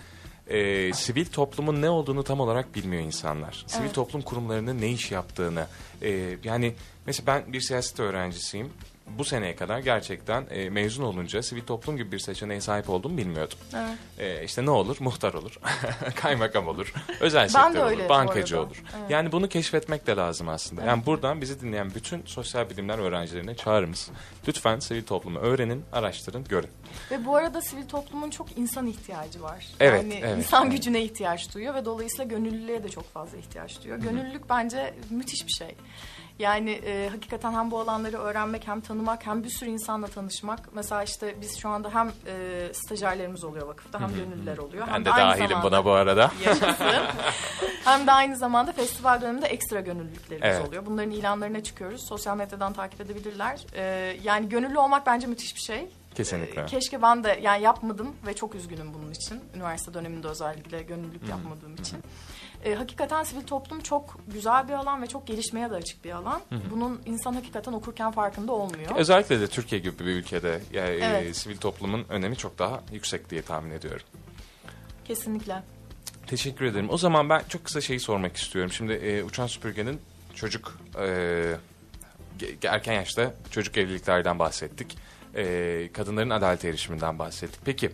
E, 0.47 0.93
sivil 0.93 1.25
toplumun 1.25 1.81
ne 1.81 1.89
olduğunu 1.89 2.23
tam 2.23 2.39
olarak 2.39 2.75
bilmiyor 2.75 3.03
insanlar. 3.03 3.63
Sivil 3.67 3.83
Evet. 3.85 3.95
toplum 3.95 4.21
kurumlarının 4.21 4.81
ne 4.81 4.89
iş 4.91 5.11
yaptığını. 5.11 5.67
e, 6.01 6.37
yani 6.43 6.75
mesela 7.05 7.27
ben 7.27 7.53
bir 7.53 7.61
siyaset 7.61 7.99
öğrencisiyim. 7.99 8.73
Bu 9.17 9.25
seneye 9.25 9.55
kadar 9.55 9.79
gerçekten 9.79 10.45
e, 10.49 10.69
mezun 10.69 11.03
olunca 11.03 11.43
sivil 11.43 11.61
toplum 11.61 11.97
gibi 11.97 12.11
bir 12.11 12.19
seçeneğe 12.19 12.61
sahip 12.61 12.89
olduğumu 12.89 13.17
bilmiyordum. 13.17 13.57
Evet. 13.75 13.97
E, 14.17 14.43
işte 14.45 14.65
ne 14.65 14.69
olur? 14.69 14.97
Muhtar 14.99 15.33
olur, 15.33 15.59
kaymakam 16.15 16.67
olur, 16.67 16.93
özel 17.19 17.47
sektör 17.47 17.91
olur, 17.91 18.09
bankacı 18.09 18.61
olur. 18.61 18.83
Evet. 18.99 19.09
Yani 19.09 19.31
bunu 19.31 19.49
keşfetmek 19.49 20.07
de 20.07 20.15
lazım 20.15 20.49
aslında. 20.49 20.83
Yani 20.83 21.05
buradan 21.05 21.41
bizi 21.41 21.61
dinleyen 21.61 21.91
bütün 21.95 22.25
sosyal 22.25 22.69
bilimler 22.69 22.97
öğrencilerine 22.97 23.55
çağrımız. 23.55 24.09
Lütfen 24.47 24.79
sivil 24.79 25.03
toplumu 25.03 25.39
öğrenin, 25.39 25.83
araştırın, 25.91 26.43
görün. 26.43 26.69
Ve 27.11 27.25
bu 27.25 27.35
arada 27.35 27.61
sivil 27.61 27.87
toplumun 27.87 28.29
çok 28.29 28.57
insan 28.57 28.87
ihtiyacı 28.87 29.41
var. 29.41 29.67
Evet, 29.79 30.03
yani 30.03 30.19
evet, 30.23 30.37
insan 30.37 30.63
evet. 30.63 30.75
gücüne 30.77 31.01
ihtiyaç 31.01 31.55
duyuyor 31.55 31.75
ve 31.75 31.85
dolayısıyla 31.85 32.25
gönüllülüğe 32.25 32.83
de 32.83 32.89
çok 32.89 33.13
fazla 33.13 33.37
ihtiyaç 33.37 33.81
duyuyor. 33.83 33.99
Gönüllülük 33.99 34.49
bence 34.49 34.93
müthiş 35.09 35.47
bir 35.47 35.51
şey. 35.51 35.75
Yani 36.43 36.71
e, 36.71 37.09
hakikaten 37.09 37.53
hem 37.53 37.71
bu 37.71 37.79
alanları 37.79 38.17
öğrenmek 38.17 38.67
hem 38.67 38.81
tanımak 38.81 39.25
hem 39.25 39.43
bir 39.43 39.49
sürü 39.49 39.69
insanla 39.69 40.07
tanışmak. 40.07 40.59
Mesela 40.73 41.03
işte 41.03 41.35
biz 41.41 41.57
şu 41.59 41.69
anda 41.69 41.93
hem 41.93 42.11
e, 42.27 42.67
stajyerlerimiz 42.73 43.43
oluyor 43.43 43.67
vakıfta 43.67 43.99
hem 44.01 44.09
gönüllüler 44.15 44.57
oluyor. 44.57 44.87
Ben 44.87 44.91
hem 44.93 45.05
de 45.05 45.11
aynı 45.11 45.29
dahilim 45.29 45.47
zamanda- 45.47 45.63
buna 45.71 45.85
bu 45.85 45.91
arada. 45.91 46.31
Hem 47.83 48.07
de 48.07 48.11
aynı 48.11 48.35
zamanda 48.37 48.71
festival 48.71 49.21
döneminde 49.21 49.45
ekstra 49.47 49.79
gönüllülüklerimiz 49.79 50.49
Evet. 50.55 50.67
oluyor. 50.67 50.85
Bunların 50.85 51.11
ilanlarına 51.11 51.63
çıkıyoruz. 51.63 52.07
Sosyal 52.07 52.37
medyadan 52.37 52.73
takip 52.73 53.01
edebilirler. 53.01 53.65
Ee, 53.75 54.17
yani 54.23 54.49
gönüllü 54.49 54.77
olmak 54.79 55.05
bence 55.05 55.27
müthiş 55.27 55.55
bir 55.55 55.61
şey. 55.61 55.89
Kesinlikle. 56.15 56.61
Ee, 56.61 56.65
keşke 56.65 57.01
ben 57.01 57.23
de 57.23 57.39
yani 57.43 57.63
yapmadım 57.63 58.15
ve 58.27 58.33
çok 58.33 58.55
üzgünüm 58.55 58.93
bunun 58.93 59.11
için. 59.11 59.41
Üniversite 59.55 59.93
döneminde 59.93 60.27
özellikle 60.27 60.81
gönüllülük 60.83 61.29
yapmadığım 61.29 61.75
için. 61.75 61.99
Ee, 62.63 62.75
hakikaten 62.75 63.23
sivil 63.23 63.41
toplum 63.41 63.81
çok 63.81 64.17
güzel 64.27 64.67
bir 64.67 64.73
alan 64.73 65.01
ve 65.01 65.07
çok 65.07 65.27
gelişmeye 65.27 65.69
de 65.71 65.75
açık 65.75 66.05
bir 66.05 66.11
alan. 66.11 66.41
Bunun 66.71 67.01
insan 67.05 67.33
hakikaten 67.33 67.73
okurken 67.73 68.11
farkında 68.11 68.51
olmuyor. 68.51 68.95
Özellikle 68.95 69.39
de 69.39 69.47
Türkiye 69.47 69.81
gibi 69.81 69.99
bir 69.99 70.05
ülkede 70.05 70.59
yani, 70.73 70.89
e, 70.89 70.99
Evet. 71.05 71.37
sivil 71.37 71.57
toplumun 71.57 72.05
önemi 72.09 72.35
çok 72.35 72.59
daha 72.59 72.83
yüksek 72.91 73.29
diye 73.29 73.41
tahmin 73.41 73.71
ediyorum. 73.71 74.05
Kesinlikle. 75.05 75.63
Teşekkür 76.27 76.65
ederim. 76.65 76.89
O 76.89 76.97
zaman 76.97 77.29
ben 77.29 77.41
çok 77.49 77.63
kısa 77.65 77.81
şeyi 77.81 77.99
sormak 77.99 78.37
istiyorum. 78.37 78.71
Şimdi 78.71 78.93
e, 78.93 79.23
Uçan 79.23 79.47
Süpürge'nin 79.47 80.01
çocuk 80.35 80.77
e, 80.99 81.55
erken 82.63 82.93
yaşta 82.93 83.33
çocuk 83.51 83.77
evliliklerden 83.77 84.39
bahsettik. 84.39 84.97
E, 85.35 85.89
kadınların 85.93 86.29
adalet 86.29 86.65
erişiminden 86.65 87.19
bahsettik. 87.19 87.59
Peki 87.65 87.91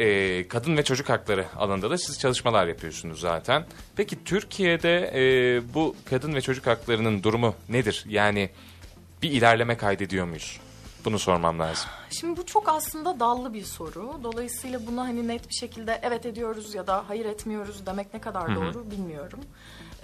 e, 0.00 0.48
kadın 0.48 0.76
ve 0.76 0.84
çocuk 0.84 1.08
hakları 1.08 1.46
alanında 1.56 1.90
da 1.90 1.98
siz 1.98 2.18
çalışmalar 2.18 2.66
yapıyorsunuz 2.66 3.20
zaten. 3.20 3.64
Peki 3.96 4.24
Türkiye'de 4.24 5.10
e, 5.14 5.74
bu 5.74 5.96
kadın 6.10 6.34
ve 6.34 6.40
çocuk 6.40 6.66
haklarının 6.66 7.22
durumu 7.22 7.54
nedir? 7.68 8.04
Yani 8.08 8.50
bir 9.22 9.30
ilerleme 9.30 9.76
kaydediyor 9.76 10.26
muyuz? 10.26 10.60
Bunu 11.04 11.18
sormam 11.18 11.58
lazım. 11.58 11.90
Şimdi 12.10 12.40
bu 12.40 12.46
çok 12.46 12.68
aslında 12.68 13.20
dallı 13.20 13.54
bir 13.54 13.64
soru. 13.64 14.20
Dolayısıyla 14.22 14.86
buna 14.86 15.02
hani 15.02 15.28
net 15.28 15.48
bir 15.48 15.54
şekilde 15.54 16.00
evet 16.02 16.26
ediyoruz 16.26 16.74
ya 16.74 16.86
da 16.86 17.04
hayır 17.08 17.24
etmiyoruz 17.24 17.86
demek 17.86 18.14
ne 18.14 18.20
kadar 18.20 18.56
doğru 18.56 18.90
bilmiyorum. 18.90 19.40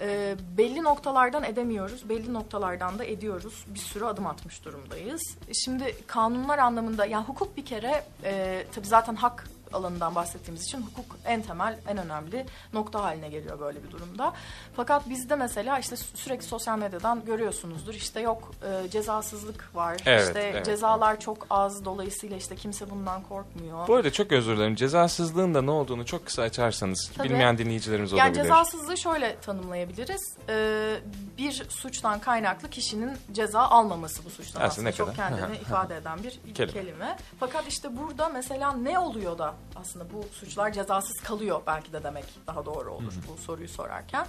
Ee, 0.00 0.36
belli 0.58 0.82
noktalardan 0.82 1.44
edemiyoruz, 1.44 2.08
belli 2.08 2.34
noktalardan 2.34 2.98
da 2.98 3.04
ediyoruz. 3.04 3.64
Bir 3.66 3.78
sürü 3.78 4.04
adım 4.04 4.26
atmış 4.26 4.64
durumdayız. 4.64 5.36
Şimdi 5.64 5.96
kanunlar 6.06 6.58
anlamında, 6.58 7.06
yani 7.06 7.24
hukuk 7.24 7.56
bir 7.56 7.64
kere 7.64 8.04
e, 8.24 8.64
tabii 8.74 8.86
zaten 8.86 9.14
hak 9.14 9.44
alanından 9.73 10.14
bahsettiğimiz 10.14 10.64
için 10.64 10.80
hukuk 10.82 11.16
en 11.25 11.42
temel, 11.42 11.78
en 11.88 11.99
önemli 11.99 12.46
nokta 12.73 13.02
haline 13.02 13.28
geliyor 13.28 13.61
böyle 13.61 13.82
bir 13.85 13.90
durumda. 13.90 14.32
Fakat 14.76 15.08
bizde 15.08 15.37
mesela 15.37 15.78
işte 15.78 15.94
sü- 15.96 16.16
sürekli 16.16 16.44
sosyal 16.46 16.78
medyadan 16.78 17.25
görüyorsunuzdur. 17.25 17.94
İşte 17.94 18.20
yok 18.20 18.50
e, 18.85 18.90
cezasızlık 18.90 19.70
var, 19.75 19.96
Evet, 20.06 20.26
işte 20.26 20.40
evet. 20.40 20.66
cezalar 20.66 21.20
çok 21.20 21.46
az 21.50 21.85
dolayısıyla 21.85 22.37
işte 22.37 22.56
kimse 22.56 22.90
bundan 22.90 23.23
korkmuyor. 23.23 23.88
Bu 23.88 23.94
arada 23.94 24.12
çok 24.12 24.32
özür 24.32 24.56
dilerim. 24.56 24.75
Cezasızlığın 24.75 25.54
da 25.54 25.62
ne 25.62 25.70
olduğunu 25.70 26.06
çok 26.06 26.26
kısa 26.26 26.42
açarsanız 26.42 27.11
Tabii. 27.16 27.28
bilmeyen 27.28 27.58
dinleyicilerimiz 27.58 28.12
Yani 28.12 28.20
olabilir. 28.20 28.42
cezasızlığı 28.42 28.96
şöyle 28.99 29.37
tanımlayabiliriz. 29.40 30.37
Ee, 30.49 30.96
bir 31.38 31.52
suçtan 31.68 32.20
kaynaklı 32.20 32.70
kişinin 32.70 33.12
ceza 33.32 33.61
almaması 33.61 34.25
bu 34.25 34.30
suçtan 34.30 34.61
Aslında 34.61 34.88
aslında, 34.88 34.92
çok 34.92 35.16
kadar? 35.16 35.28
kendini 35.38 35.56
ifade 35.62 35.96
eden 35.96 36.18
bir 36.23 36.54
Kelime. 36.54 36.73
kelime. 36.80 37.16
Fakat 37.40 37.66
işte 37.68 37.96
burada 37.96 38.28
mesela 38.28 38.73
ne 38.73 38.99
oluyor 38.99 39.38
da 39.38 39.54
aslında 39.76 40.04
bu 40.12 40.25
suçlar 40.32 40.72
cezasız 40.72 41.20
kalıyor 41.25 41.62
belki 41.66 41.92
de 41.92 42.02
demek 42.04 42.25
daha 42.46 42.66
doğru 42.66 42.92
olur 42.92 43.12
bu 43.28 43.42
soruyu 43.42 43.68
sorarken. 43.68 44.26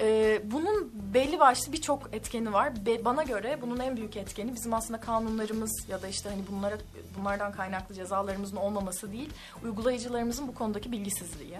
Ee, 0.00 0.42
bunun 0.44 0.92
belli 1.14 1.40
başlı 1.40 1.72
birçok 1.72 2.14
etkeni 2.14 2.52
var. 2.52 2.86
Be- 2.86 3.04
bana 3.04 3.22
göre 3.22 3.58
bunun 3.62 3.80
en 3.80 3.96
büyük 3.96 4.16
etkeni 4.16 4.54
bizim 4.54 4.74
aslında 4.74 5.00
kanunlarımız 5.00 5.88
ya 5.88 6.02
da 6.02 6.08
işte 6.08 6.28
hani 6.28 6.42
bunlara 6.50 6.78
bunlardan 7.18 7.52
kaynaklı 7.52 7.94
cezalarımızın 7.94 8.56
olmaması 8.56 9.12
değil, 9.12 9.30
uygulayıcılarımızın 9.64 10.48
bu 10.48 10.54
konudaki 10.54 10.92
bilgisizliği. 10.92 11.58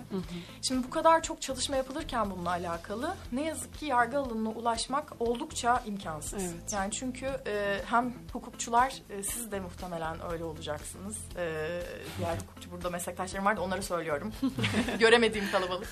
Şimdi 0.62 0.86
bu 0.86 0.90
kadar 0.90 1.22
çok 1.22 1.42
çalışma 1.42 1.76
yapılırken 1.76 2.30
bununla 2.30 2.50
alakalı 2.50 3.14
ne 3.32 3.44
yazık 3.44 3.78
ki 3.78 3.86
yargı 3.86 4.18
alanına 4.18 4.48
ulaşmak 4.50 5.12
oldukça 5.20 5.82
imkansız. 5.86 6.42
Evet. 6.42 6.72
Yani 6.72 6.92
çünkü 6.92 7.26
e, 7.46 7.80
hem 7.86 8.14
hukukçular 8.32 8.94
e, 9.10 9.22
siz 9.22 9.52
de 9.52 9.60
muhtemelen 9.60 10.16
öyle 10.32 10.44
olacaksınız. 10.44 11.16
E, 11.36 11.80
diğer 12.18 12.36
hukukçu 12.36 12.70
burada 12.70 12.90
meslektaşlarım 12.90 13.44
var 13.44 13.56
da 13.56 13.60
onları 13.60 13.82
söylüyorum. 13.82 14.32
Göremediğim 14.98 15.50
kalabalık. 15.50 15.88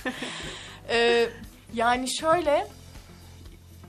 E, 0.88 1.28
yani 1.74 2.14
şöyle 2.14 2.68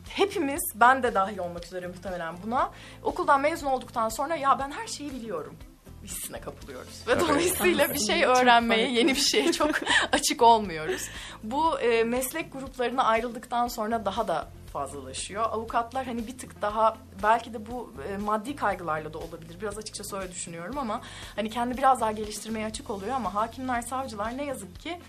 hepimiz 0.10 0.62
ben 0.76 1.04
de 1.04 1.14
dahil 1.14 1.38
olmak 1.38 1.66
üzere 1.66 1.88
muhtemelen 1.88 2.36
buna 2.46 2.72
okuldan 3.04 3.42
mezun 3.42 3.68
olduktan 3.68 4.10
sonra 4.10 4.36
ya 4.36 4.60
ben 4.60 4.72
her 4.72 4.88
şeyi 4.88 5.14
biliyorum 5.14 5.56
hissine 6.04 6.42
kapılıyoruz. 6.42 7.08
Ve 7.08 7.20
dolayısıyla 7.20 7.94
bir 7.94 8.00
şey 8.00 8.26
öğrenmeye, 8.26 8.92
yeni 8.92 9.16
bir 9.16 9.22
şeye 9.22 9.52
çok 9.52 9.72
açık 10.12 10.42
olmuyoruz. 10.42 11.10
Bu 11.44 11.80
e, 11.80 12.04
meslek 12.04 12.54
gruplarına 12.54 13.04
ayrıldıktan 13.04 13.68
sonra 13.68 14.06
daha 14.06 14.28
da 14.28 14.48
fazlalaşıyor. 14.74 15.44
Avukatlar 15.44 16.06
hani 16.06 16.28
bir 16.28 16.38
tık 16.38 16.62
daha 16.62 16.98
belki 17.24 17.54
de 17.54 17.66
bu 17.66 17.94
e, 18.10 18.18
maddi 18.18 18.56
kaygılarla 18.56 19.14
da 19.14 19.18
olabilir. 19.18 19.62
Biraz 19.62 19.78
açıkçası 19.78 20.18
öyle 20.18 20.32
düşünüyorum 20.32 20.78
ama 20.78 21.02
hani 21.36 21.50
kendi 21.50 21.78
biraz 21.78 22.02
daha 22.02 22.12
geliştirmeye 22.12 22.66
açık 22.66 22.90
oluyor 22.90 23.16
ama 23.16 23.34
hakimler, 23.34 23.82
savcılar 23.82 24.38
ne 24.38 24.46
yazık 24.46 24.80
ki 24.80 25.00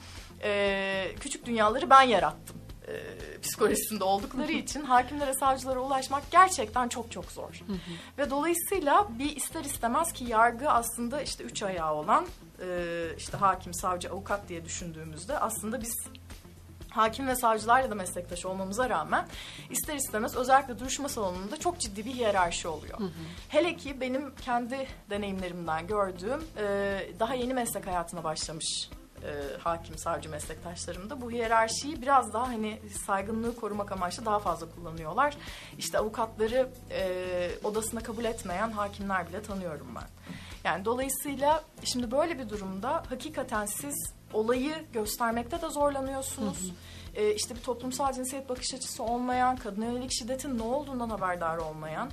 e, 0.43 1.15
küçük 1.21 1.47
dünyaları 1.47 1.91
ben 1.91 2.03
yarattım 2.03 2.54
psikolojisinde 3.45 4.05
oldukları 4.05 4.53
için 4.53 4.85
hakimlere, 4.85 5.35
savcılara 5.35 5.81
ulaşmak 5.81 6.31
gerçekten 6.31 6.89
çok 6.89 7.11
çok 7.11 7.33
zor. 7.33 7.61
Ve 8.19 8.31
dolayısıyla 8.31 9.07
bir 9.19 9.37
ister 9.37 9.65
istemez 9.65 10.13
ki 10.13 10.25
yargı 10.25 10.71
aslında 10.71 11.23
işte 11.23 11.45
üç 11.45 11.63
ayağı 11.63 11.95
olan 11.95 12.27
e, 12.61 13.07
işte 13.19 13.37
hakim, 13.37 13.75
savcı, 13.75 14.11
avukat 14.11 14.49
diye 14.49 14.65
düşündüğümüzde 14.65 15.39
aslında 15.39 15.81
biz 15.81 16.07
hakim 16.91 17.27
ve 17.27 17.37
savcılarla 17.37 17.91
da 17.91 17.95
meslektaş 17.95 18.47
olmamıza 18.47 18.91
rağmen 18.91 19.27
ister 19.71 19.95
istemez 19.95 20.37
özellikle 20.37 20.79
duruşma 20.79 21.09
salonunda 21.09 21.57
çok 21.57 21.81
ciddi 21.81 22.05
bir 22.05 22.11
hiyerarşi 22.11 22.69
oluyor. 22.69 22.99
Hele 23.49 23.77
ki 23.77 24.01
benim 24.01 24.35
kendi 24.35 24.87
deneyimlerimden 25.11 25.87
gördüğüm 25.87 26.45
e, 26.59 26.67
daha 27.21 27.35
yeni 27.35 27.55
meslek 27.55 27.87
hayatına 27.87 28.25
başlamış 28.25 28.91
e, 29.25 29.59
hakim 29.59 29.99
savcı 29.99 30.31
meslektaşlarımda 30.31 31.21
bu 31.21 31.31
hiyerarşiyi 31.31 32.03
biraz 32.03 32.33
daha 32.33 32.49
hani 32.49 32.81
saygınlığı 33.07 33.57
korumak 33.57 33.93
amaçlı 33.93 34.25
daha 34.25 34.39
fazla 34.39 34.67
kullanıyorlar. 34.71 35.37
İşte 35.79 35.99
avukatları 35.99 36.69
e, 36.91 37.51
odasına 37.65 38.01
kabul 38.01 38.25
etmeyen 38.25 38.71
hakimler 38.71 39.29
bile 39.29 39.43
tanıyorum 39.43 39.89
ben. 39.95 40.09
Yani 40.65 40.85
dolayısıyla 40.85 41.65
şimdi 41.85 42.11
böyle 42.11 42.39
bir 42.39 42.49
durumda 42.49 43.03
hakikaten 43.09 43.67
siz 43.67 44.13
olayı 44.33 44.75
göstermekte 44.93 45.63
de 45.63 45.69
zorlanıyorsunuz. 45.69 46.73
Ee, 47.15 47.35
işte 47.35 47.55
bir 47.55 47.61
toplumsal 47.61 48.13
cinsiyet 48.13 48.49
bakış 48.49 48.75
açısı 48.75 49.03
olmayan, 49.03 49.57
kadına 49.57 49.85
yönelik 49.85 50.13
şiddetin 50.13 50.59
ne 50.59 50.63
olduğundan 50.63 51.11
haberdar 51.11 51.57
olmayan. 51.57 52.11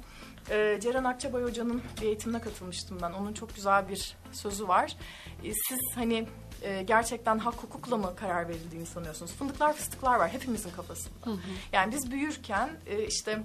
Ee, 0.49 0.79
Ceren 0.81 1.03
Akçabay 1.03 1.43
Hoca'nın 1.43 1.81
bir 2.01 2.05
eğitimine 2.05 2.41
katılmıştım 2.41 2.97
ben. 3.01 3.11
Onun 3.11 3.33
çok 3.33 3.55
güzel 3.55 3.89
bir 3.89 4.17
sözü 4.31 4.67
var. 4.67 4.97
Ee, 5.43 5.51
siz 5.69 5.79
hani 5.95 6.27
e, 6.61 6.81
gerçekten 6.83 7.39
hak 7.39 7.53
hukukla 7.53 7.97
mı 7.97 8.15
karar 8.15 8.47
verildiğini 8.49 8.85
sanıyorsunuz? 8.85 9.31
Fındıklar 9.31 9.73
fıstıklar 9.73 10.15
var 10.19 10.29
hepimizin 10.29 10.69
kafasında. 10.69 11.13
Yani 11.73 11.93
biz 11.93 12.11
büyürken 12.11 12.69
e, 12.87 13.05
işte 13.05 13.43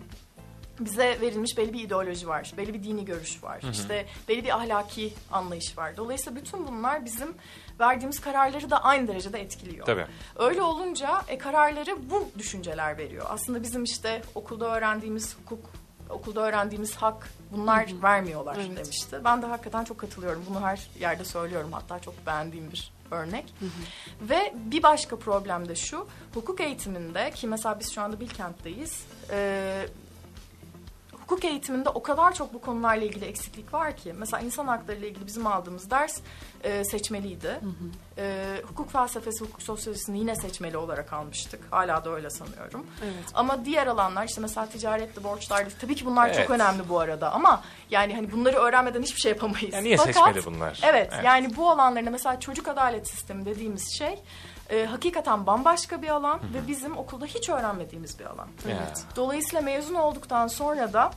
bize 0.81 1.21
verilmiş 1.21 1.59
belli 1.59 1.73
bir 1.73 1.81
ideoloji 1.81 2.29
var, 2.29 2.53
belli 2.57 2.75
bir 2.75 2.83
dini 2.83 3.05
görüş 3.05 3.43
var, 3.43 3.61
işte 3.73 4.07
belli 4.29 4.45
bir 4.45 4.57
ahlaki 4.57 5.15
anlayış 5.33 5.79
var. 5.79 5.97
Dolayısıyla 5.97 6.43
bütün 6.43 6.67
bunlar 6.67 7.05
bizim 7.05 7.35
verdiğimiz 7.81 8.21
kararları 8.21 8.71
da 8.71 8.85
aynı 8.85 9.09
derecede 9.09 9.41
etkiliyor. 9.41 9.87
Tabii. 9.87 10.07
Öyle 10.37 10.63
olunca 10.63 11.23
e, 11.29 11.39
kararları 11.39 12.11
bu 12.11 12.29
düşünceler 12.39 12.99
veriyor. 12.99 13.27
Aslında 13.29 13.63
bizim 13.63 13.85
işte 13.85 14.23
okulda 14.35 14.77
öğrendiğimiz 14.77 15.37
hukuk, 15.39 15.71
okulda 16.11 16.41
öğrendiğimiz 16.41 16.97
hak 16.97 17.31
bunlar 17.53 17.87
vermiyorlar 18.03 18.57
Evet. 18.57 18.77
demişti. 18.77 19.21
Ben 19.25 19.43
de 19.43 19.47
hakikaten 19.47 19.85
çok 19.85 19.99
katılıyorum. 19.99 20.45
Bunu 20.51 20.61
her 20.61 20.89
yerde 21.01 21.25
söylüyorum. 21.25 21.73
Hatta 21.73 21.99
çok 21.99 22.27
beğendiğim 22.27 22.73
bir 22.73 22.96
örnek. 23.11 23.55
Ve 24.21 24.55
bir 24.55 24.83
başka 24.83 25.19
problem 25.19 25.69
de 25.69 25.75
şu. 25.75 26.07
Hukuk 26.35 26.61
eğitiminde 26.61 27.31
ki 27.31 27.47
mesela 27.47 27.81
biz 27.81 27.93
şu 27.93 28.03
anda 28.03 28.21
Bilkent'teyiz. 28.21 29.07
E, 29.31 29.87
hukuk 31.27 31.45
eğitiminde 31.45 31.89
o 31.89 32.03
kadar 32.03 32.35
çok 32.35 32.55
bu 32.55 32.61
konularla 32.61 33.05
ilgili 33.05 33.25
eksiklik 33.25 33.75
var 33.75 33.97
ki. 33.97 34.13
Mesela 34.19 34.41
insan 34.43 34.67
hakları 34.67 34.97
ile 34.99 35.09
ilgili 35.09 35.27
bizim 35.27 35.47
aldığımız 35.47 35.91
ders 35.91 36.19
e, 36.65 36.85
seçmeliydi. 36.85 37.61
E, 38.19 38.57
hukuk 38.69 38.93
felsefesi, 38.93 39.45
hukuk 39.45 39.63
sosyolojisini 39.63 40.19
yine 40.19 40.37
seçmeli 40.37 40.77
olarak 40.77 41.13
almıştık. 41.13 41.61
Hala 41.71 42.05
da 42.05 42.11
öyle 42.11 42.31
sanıyorum. 42.31 42.87
Evet. 43.05 43.25
Ama 43.35 43.65
diğer 43.65 43.87
alanlar 43.87 44.25
işte 44.29 44.41
mesela 44.41 44.67
ticaretli, 44.67 45.25
borçlardı. 45.25 45.71
Tabii 45.81 45.95
ki 45.95 46.07
bunlar 46.07 46.27
Evet. 46.29 46.37
çok 46.37 46.51
önemli 46.51 46.89
bu 46.89 47.01
arada 47.01 47.33
ama 47.33 47.63
yani 47.91 48.15
hani 48.15 48.33
bunları 48.33 48.57
öğrenmeden 48.57 49.03
hiçbir 49.03 49.21
şey 49.21 49.33
yapamayız. 49.33 49.75
Ya 49.75 49.81
niye 49.81 49.97
Fakat- 49.97 50.15
seçmeli 50.15 50.45
bunlar? 50.45 50.81
Evet, 50.83 51.13
yani 51.25 51.57
bu 51.57 51.71
alanlarında 51.71 52.11
mesela 52.11 52.41
çocuk 52.41 52.69
adalet 52.69 53.09
sistemi 53.09 53.45
dediğimiz 53.47 53.99
şey 53.99 54.19
e, 54.71 54.87
hakikaten 54.87 55.47
bambaşka 55.47 56.03
bir 56.03 56.09
alan 56.09 56.41
ve 56.55 56.69
bizim 56.69 56.97
okulda 56.97 57.27
hiç 57.27 57.49
öğrenmediğimiz 57.49 58.19
bir 58.19 58.25
alan. 58.25 58.49
Ya. 58.69 58.93
Dolayısıyla 59.17 59.61
mezun 59.61 59.95
olduktan 59.95 60.47
sonra 60.47 60.93
da 60.93 61.11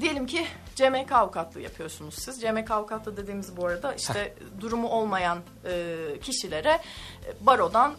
diyelim 0.00 0.26
ki 0.26 0.46
CMK 0.74 1.12
avukatlığı 1.12 1.60
yapıyorsunuz 1.60 2.14
siz. 2.14 2.40
CMK 2.40 2.70
avukatlığı 2.70 3.16
dediğimiz 3.16 3.56
bu 3.56 3.66
arada 3.66 3.94
işte 3.94 4.34
durumu 4.60 4.88
olmayan 4.88 5.38
e, 5.64 5.96
kişilere 6.22 6.70
e, 6.70 7.46
barodan 7.46 7.94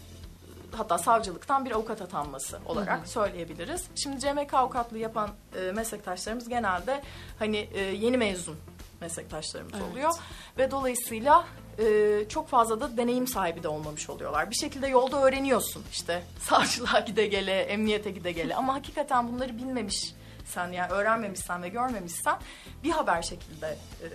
hatta 0.71 0.97
savcılıktan 0.97 1.65
bir 1.65 1.71
avukat 1.71 2.01
atanması 2.01 2.59
olarak 2.65 3.07
söyleyebiliriz. 3.07 3.85
Şimdi 3.95 4.19
CMK 4.19 4.53
avukatlığı 4.53 4.97
yapan 4.97 5.29
e, 5.55 5.71
meslektaşlarımız 5.71 6.49
genelde 6.49 7.01
hani 7.39 7.57
e, 7.73 7.79
yeni 7.81 8.17
mezun 8.17 8.57
meslektaşlarımız 9.01 9.73
Evet. 9.75 9.83
oluyor 9.91 10.11
ve 10.57 10.71
dolayısıyla 10.71 11.45
e, 11.79 11.85
çok 12.29 12.47
fazla 12.47 12.81
da 12.81 12.97
deneyim 12.97 13.27
sahibi 13.27 13.63
de 13.63 13.67
olmamış 13.67 14.09
oluyorlar. 14.09 14.49
Bir 14.49 14.55
şekilde 14.55 14.87
yolda 14.87 15.21
öğreniyorsun 15.23 15.83
işte 15.91 16.23
savcılığa 16.39 16.99
gide 16.99 17.27
gele, 17.27 17.61
emniyete 17.61 18.11
gide 18.11 18.31
gele 18.31 18.55
ama 18.55 18.73
hakikaten 18.73 19.27
bunları 19.33 19.57
bilmemiş 19.57 20.13
sen 20.45 20.71
yani 20.71 20.91
öğrenmemişsen 20.91 21.63
ve 21.63 21.69
görmemişsen 21.69 22.35
bir 22.83 22.91
haber 22.91 23.21
şekilde 23.21 23.67
e, 24.03 24.07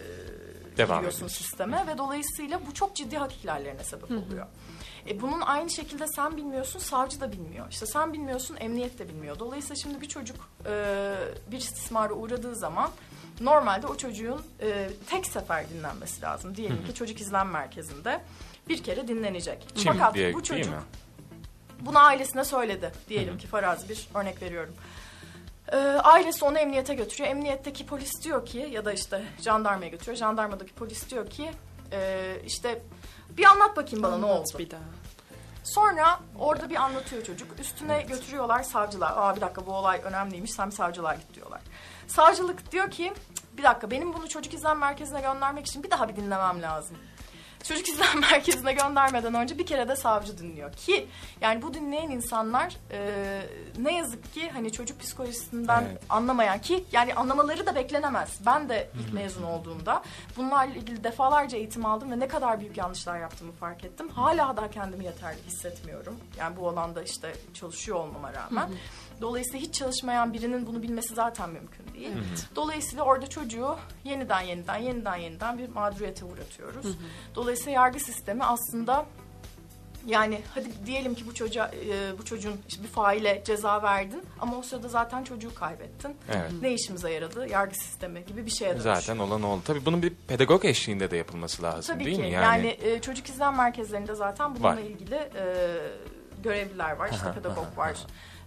Devam 0.77 0.99
giriyorsun 0.99 1.19
ediyorsun. 1.19 1.27
sisteme 1.45 1.87
ve 1.87 1.99
dolayısıyla 1.99 2.61
bu 2.67 2.75
çok 2.75 2.97
ciddi 2.97 3.17
hak 3.19 3.33
ihlallerine 3.37 3.85
sebep 3.85 4.11
oluyor. 4.11 4.47
E, 5.09 5.21
bunun 5.21 5.41
aynı 5.41 5.71
şekilde 5.71 6.07
sen 6.07 6.37
bilmiyorsun, 6.37 6.79
savcı 6.79 7.21
da 7.21 7.33
bilmiyor. 7.33 7.67
İşte 7.71 7.87
sen 7.87 8.13
bilmiyorsun, 8.13 8.57
emniyet 8.61 8.99
de 8.99 9.09
bilmiyor. 9.09 9.39
Dolayısıyla 9.39 9.77
şimdi 9.77 10.01
bir 10.01 10.09
çocuk 10.09 10.37
e, 10.67 11.15
bir 11.51 11.57
istismara 11.59 12.13
uğradığı 12.15 12.55
zaman 12.57 12.91
normalde 13.41 13.87
o 13.87 13.97
çocuğun 13.97 14.43
e, 14.61 14.89
tek 15.11 15.27
sefer 15.27 15.69
dinlenmesi 15.71 16.23
lazım. 16.23 16.57
Diyelim 16.57 16.85
ki 16.87 16.95
çocuk 16.95 17.21
izlem 17.21 17.51
merkezinde 17.51 18.21
bir 18.69 18.83
kere 18.83 19.09
dinlenecek. 19.09 19.67
Kim 19.75 19.93
Fakat 19.93 20.15
diye 20.15 20.29
bu 20.29 20.33
değil 20.33 20.45
çocuk 20.45 20.75
mi? 20.75 20.81
bunu 21.81 21.99
ailesine 21.99 22.45
söyledi. 22.45 22.93
Diyelim 23.09 23.39
ki 23.39 23.47
farazi 23.47 23.89
bir 23.89 24.09
örnek 24.15 24.43
veriyorum. 24.43 24.75
Ee, 25.73 25.77
ailesi 25.79 26.45
onu 26.45 26.59
emniyete 26.59 26.95
götürüyor. 26.95 27.31
Emniyetteki 27.31 27.87
polis 27.87 28.25
diyor 28.25 28.47
ki 28.47 28.69
ya 28.73 28.85
da 28.85 28.93
işte 28.93 29.25
jandarmaya 29.41 29.89
götürüyor. 29.89 30.17
Jandarmadaki 30.17 30.73
polis 30.73 31.11
diyor 31.11 31.31
ki 31.31 31.51
e, 31.93 32.33
işte 32.47 32.83
bir 33.31 33.45
anlat 33.45 33.77
bakayım 33.77 34.03
bana 34.03 34.19
ne 34.19 34.27
Anlat 34.27 34.49
oldu. 34.49 34.59
Bir 34.59 34.71
daha. 34.71 34.81
Sonra 35.65 36.21
orada 36.39 36.71
bir 36.71 36.77
anlatıyor 36.77 37.25
çocuk. 37.25 37.61
Üstüne 37.61 38.03
götürüyorlar 38.03 38.63
savcılar. 38.63 39.13
Aa 39.17 39.37
bir 39.37 39.41
dakika 39.41 39.67
bu 39.67 39.73
olay 39.73 40.01
önemliymiş 40.05 40.51
sen 40.53 40.71
bir 40.71 40.75
savcılığa 40.75 41.15
git 41.15 41.35
diyorlar. 41.35 41.61
Savcılık 42.07 42.73
diyor 42.73 42.91
ki 42.91 43.13
"Cık, 43.35 43.59
bir 43.59 43.63
dakika 43.63 43.91
benim 43.91 44.15
bunu 44.15 44.29
çocuk 44.29 44.55
izlem 44.55 44.79
merkezine 44.79 45.21
göndermek 45.21 45.67
için 45.67 45.83
bir 45.83 45.91
daha 45.91 46.09
bir 46.09 46.17
dinlemem 46.17 46.63
lazım. 46.63 46.97
Çocuk 47.65 47.89
izlem 47.89 48.21
merkezine 48.21 48.73
göndermeden 48.73 49.35
önce 49.35 49.59
bir 49.59 49.67
kere 49.67 49.89
de 49.89 49.97
savcı 49.97 50.39
dinliyor 50.39 50.73
ki 50.73 51.09
yani 51.41 51.63
bu 51.63 51.75
dinleyen 51.75 52.11
insanlar 52.11 52.77
e, 52.91 53.43
ne 53.79 53.97
yazık 53.97 54.35
ki 54.35 54.51
hani 54.51 54.73
çocuk 54.73 55.01
psikolojisinden 55.01 55.85
Evet. 55.91 56.03
anlamayan 56.09 56.59
ki 56.61 56.85
yani 56.93 57.15
anlamaları 57.15 57.67
da 57.67 57.75
beklenemez. 57.75 58.39
Ben 58.47 58.69
de 58.69 58.91
ilk 59.01 59.13
mezun 59.15 59.43
olduğumda 59.43 60.03
bunlarla 60.37 60.75
ilgili 60.75 61.05
defalarca 61.05 61.59
eğitim 61.59 61.87
aldım 61.87 62.11
ve 62.11 62.19
ne 62.21 62.29
kadar 62.29 62.61
büyük 62.61 62.77
yanlışlar 62.77 63.19
yaptığımı 63.21 63.53
fark 63.53 63.85
ettim. 63.85 64.09
Hala 64.09 64.57
da 64.57 64.71
kendimi 64.71 65.05
yeterli 65.05 65.39
hissetmiyorum. 65.47 66.17
Yani 66.39 66.57
bu 66.57 66.69
alanda 66.69 67.03
işte 67.03 67.33
çalışıyor 67.55 67.99
olmama 67.99 68.33
rağmen. 68.35 68.71
Dolayısıyla 69.21 69.61
hiç 69.67 69.75
çalışmayan 69.75 70.33
birinin 70.33 70.67
bunu 70.67 70.83
bilmesi 70.83 71.15
zaten 71.15 71.51
mümkün 71.51 71.95
değil. 71.95 72.11
Dolayısıyla 72.57 73.05
orada 73.05 73.27
çocuğu 73.27 73.77
yeniden 74.05 74.41
yeniden 74.41 74.77
yeniden 74.77 75.17
yeniden 75.17 75.59
bir 75.59 75.69
mağduriyete 75.69 76.25
uğratıyoruz. 76.25 76.87
Dolayısıyla 77.35 77.73
yargı 77.73 78.01
sistemi 78.01 78.45
aslında 78.45 79.07
yani 80.07 80.41
hadi 80.55 80.69
diyelim 80.87 81.15
ki 81.15 81.27
bu 81.27 81.35
çocuğa 81.35 81.71
e, 81.89 82.19
bu 82.19 82.25
çocuğun 82.25 82.57
işte 82.69 82.83
bir 82.83 82.89
faile 82.89 83.43
ceza 83.47 83.83
verdin 83.83 84.23
ama 84.41 84.57
o 84.59 84.63
sırada 84.63 84.89
zaten 84.89 85.25
çocuğu 85.25 85.55
kaybettin. 85.55 86.17
Evet. 86.33 86.51
Ne 86.63 86.73
işimize 86.75 87.11
yaradı? 87.13 87.49
Yargı 87.49 87.75
sistemi 87.75 88.25
gibi 88.27 88.47
bir 88.47 88.51
şeye 88.51 88.71
dönüşüyor. 88.71 88.95
Zaten 88.97 89.19
olan 89.19 89.43
oldu. 89.43 89.63
Tabii 89.65 89.85
bunun 89.87 90.03
bir 90.03 90.13
pedagog 90.29 90.65
eşliğinde 90.65 91.11
de 91.11 91.17
yapılması 91.17 91.63
lazım 91.63 91.95
Tabii 91.95 92.05
değil 92.05 92.17
ki. 92.17 92.23
mi? 92.23 92.31
Yani, 92.31 92.79
e, 92.83 93.01
çocuk 93.01 93.29
izlem 93.29 93.57
merkezlerinde 93.57 94.15
zaten 94.15 94.55
bununla 94.55 94.69
Var. 94.69 94.77
ilgili 94.79 95.15
e, 95.15 95.45
görevliler 96.43 96.93
var. 96.97 97.11
işte 97.13 97.33
pedagog 97.35 97.77
var. 97.79 97.97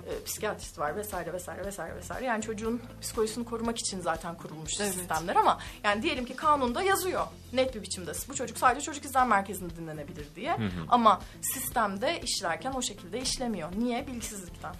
E, 0.07 0.23
psikiyatrist 0.23 0.79
var 0.79 0.95
vesaire 0.95 1.33
vesaire 1.33 1.65
vesaire 1.65 1.95
vesaire. 1.95 2.25
Yani 2.25 2.41
çocuğun 2.43 2.81
psikolojisini 3.01 3.45
korumak 3.45 3.77
için 3.77 4.01
zaten 4.01 4.35
kurulmuş 4.35 4.79
Evet. 4.79 4.93
sistemler 4.93 5.35
ama 5.35 5.59
yani 5.83 6.01
diyelim 6.03 6.25
ki 6.25 6.35
kanunda 6.35 6.81
yazıyor 6.83 7.27
net 7.53 7.75
bir 7.75 7.81
biçimde. 7.81 8.11
Bu 8.29 8.35
çocuk 8.35 8.57
sadece 8.57 8.85
çocuk 8.85 9.05
izlem 9.05 9.27
merkezinde 9.27 9.75
dinlenebilir 9.75 10.27
diye. 10.35 10.57
Ama 10.89 11.21
sistemde 11.41 12.21
işlerken 12.21 12.71
o 12.73 12.81
şekilde 12.81 13.21
işlemiyor. 13.21 13.69
Niye? 13.77 14.07
Bilgisizlikten. 14.07 14.73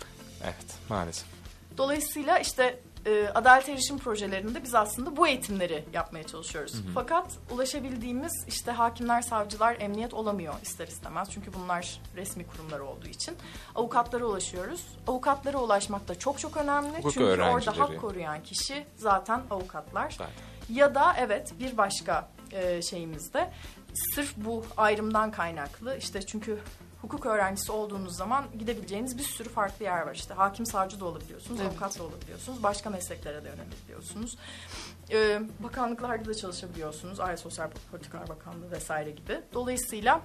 Evet 0.44 0.66
maalesef. 0.90 1.26
Dolayısıyla 1.78 2.40
işte 2.40 2.80
e, 3.06 3.28
adalet 3.36 3.70
erişim 3.70 3.98
projelerinde 3.98 4.64
biz 4.64 4.76
aslında 4.76 5.18
bu 5.18 5.28
eğitimleri 5.28 5.86
yapmaya 5.94 6.24
çalışıyoruz. 6.24 6.74
Fakat 6.94 7.38
ulaşabildiğimiz 7.52 8.46
işte 8.48 8.72
hakimler, 8.72 9.22
savcılar, 9.22 9.78
emniyet 9.80 10.14
olamıyor 10.14 10.54
ister 10.64 10.88
istemez. 10.88 11.30
Çünkü 11.32 11.54
bunlar 11.54 12.02
resmi 12.16 12.48
kurumlar 12.48 12.80
olduğu 12.80 13.08
için. 13.08 13.36
Avukatlara 13.76 14.26
ulaşıyoruz. 14.26 14.86
Avukatlara 15.08 15.58
ulaşmak 15.58 16.08
da 16.08 16.20
çok 16.20 16.40
çok 16.40 16.58
önemli. 16.58 16.98
Hukuk 16.98 17.14
Çünkü 17.14 17.42
orada 17.42 17.80
hak 17.80 18.02
koruyan 18.02 18.44
kişi 18.44 18.86
zaten 18.96 19.42
avukatlar. 19.52 20.12
Zaten. 20.12 20.34
Ya 20.70 20.96
da 20.96 21.16
evet 21.18 21.54
bir 21.60 21.78
başka 21.78 22.30
e, 22.52 22.82
şeyimizde 22.82 23.52
sırf 24.16 24.34
bu 24.38 24.66
ayrımdan 24.78 25.32
kaynaklı 25.32 25.98
işte 25.98 26.22
çünkü 26.22 26.60
hukuk 27.02 27.26
öğrencisi 27.26 27.72
olduğunuz 27.72 28.16
zaman 28.18 28.46
gidebileceğiniz 28.60 29.18
bir 29.18 29.24
sürü 29.24 29.50
farklı 29.50 29.86
yer 29.86 30.02
var. 30.02 30.16
İşte 30.16 30.34
hakim 30.34 30.66
savcı 30.66 31.00
da 31.00 31.06
olabiliyorsunuz, 31.06 31.60
Evet. 31.62 31.72
avukat 31.72 32.00
da 32.00 32.04
olabiliyorsunuz, 32.04 32.64
başka 32.64 32.90
mesleklere 32.90 33.44
de 33.44 33.50
yönelebiliyorsunuz. 33.50 34.38
E, 35.12 35.42
bakanlıklarda 35.60 36.26
da 36.26 36.34
çalışabiliyorsunuz, 36.34 37.20
Aile 37.20 37.38
Sosyal 37.38 37.70
Politikalar 37.92 38.30
Bakanlığı 38.30 38.72
vesaire 38.72 39.12
gibi. 39.12 39.42
Dolayısıyla 39.54 40.22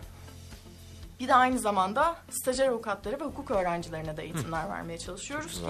bir 1.20 1.28
de 1.28 1.34
aynı 1.34 1.58
zamanda 1.58 2.16
stajyer 2.30 2.68
avukatları 2.68 3.20
ve 3.20 3.24
hukuk 3.24 3.50
öğrencilerine 3.50 4.16
de 4.16 4.22
eğitimler 4.22 4.70
vermeye 4.70 4.98
çalışıyoruz 4.98 5.52
ki 5.52 5.66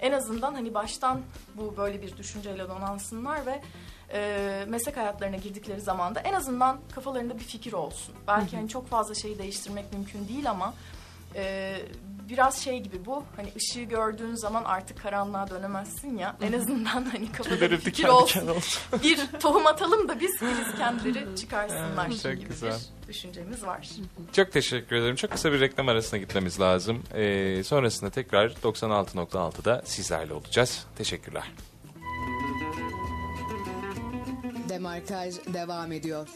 en 0.00 0.12
azından 0.12 0.54
hani 0.54 0.74
baştan 0.74 1.20
bu 1.54 1.76
böyle 1.76 2.02
bir 2.02 2.16
düşünceyle 2.16 2.68
donansınlar 2.68 3.46
ve 3.46 3.62
e, 4.12 4.64
meslek 4.68 4.96
hayatlarına 4.96 5.36
girdikleri 5.36 5.80
zaman 5.80 6.14
da 6.14 6.20
en 6.20 6.32
azından 6.32 6.80
kafalarında 6.94 7.38
bir 7.38 7.44
fikir 7.44 7.72
olsun. 7.72 8.14
Belki 8.28 8.56
hani 8.56 8.68
çok 8.68 8.88
fazla 8.88 9.14
şeyi 9.14 9.38
değiştirmek 9.38 9.92
mümkün 9.92 10.28
değil 10.28 10.50
ama 10.50 10.74
e, 11.34 11.76
biraz 12.28 12.58
şey 12.58 12.80
gibi 12.80 13.06
bu 13.06 13.24
hani 13.36 13.52
ışığı 13.56 13.82
gördüğün 13.82 14.34
zaman 14.34 14.64
artık 14.64 15.02
karanlığa 15.02 15.50
dönemezsin 15.50 16.18
ya 16.18 16.36
en 16.42 16.52
azından 16.52 17.04
hani 17.04 17.32
kafada 17.32 17.70
bir 17.70 17.78
fikir 17.78 18.08
olsun 18.08 18.42
bir 19.02 19.18
tohum 19.40 19.66
atalım 19.66 20.08
da 20.08 20.20
biz 20.20 20.38
filiz 20.38 20.76
kendileri 20.78 21.36
çıkarsınlar 21.36 22.06
Evet, 22.06 22.22
çok 22.22 22.32
gibi 22.32 22.48
güzel. 22.48 22.72
bir 23.02 23.08
düşüncemiz 23.08 23.62
var. 23.66 23.88
Çok 24.32 24.52
teşekkür 24.52 24.96
ederim. 24.96 25.16
Çok 25.16 25.30
kısa 25.30 25.52
bir 25.52 25.60
reklam 25.60 25.88
arasına 25.88 26.18
gitmemiz 26.20 26.60
lazım. 26.60 27.02
Ee, 27.14 27.62
sonrasında 27.64 28.10
tekrar 28.10 28.48
96.6'da 28.50 29.82
sizlerle 29.84 30.34
olacağız. 30.34 30.86
Teşekkürler. 30.98 31.44
Demarkaj 34.72 35.34
devam 35.54 35.92
ediyor. 35.92 36.28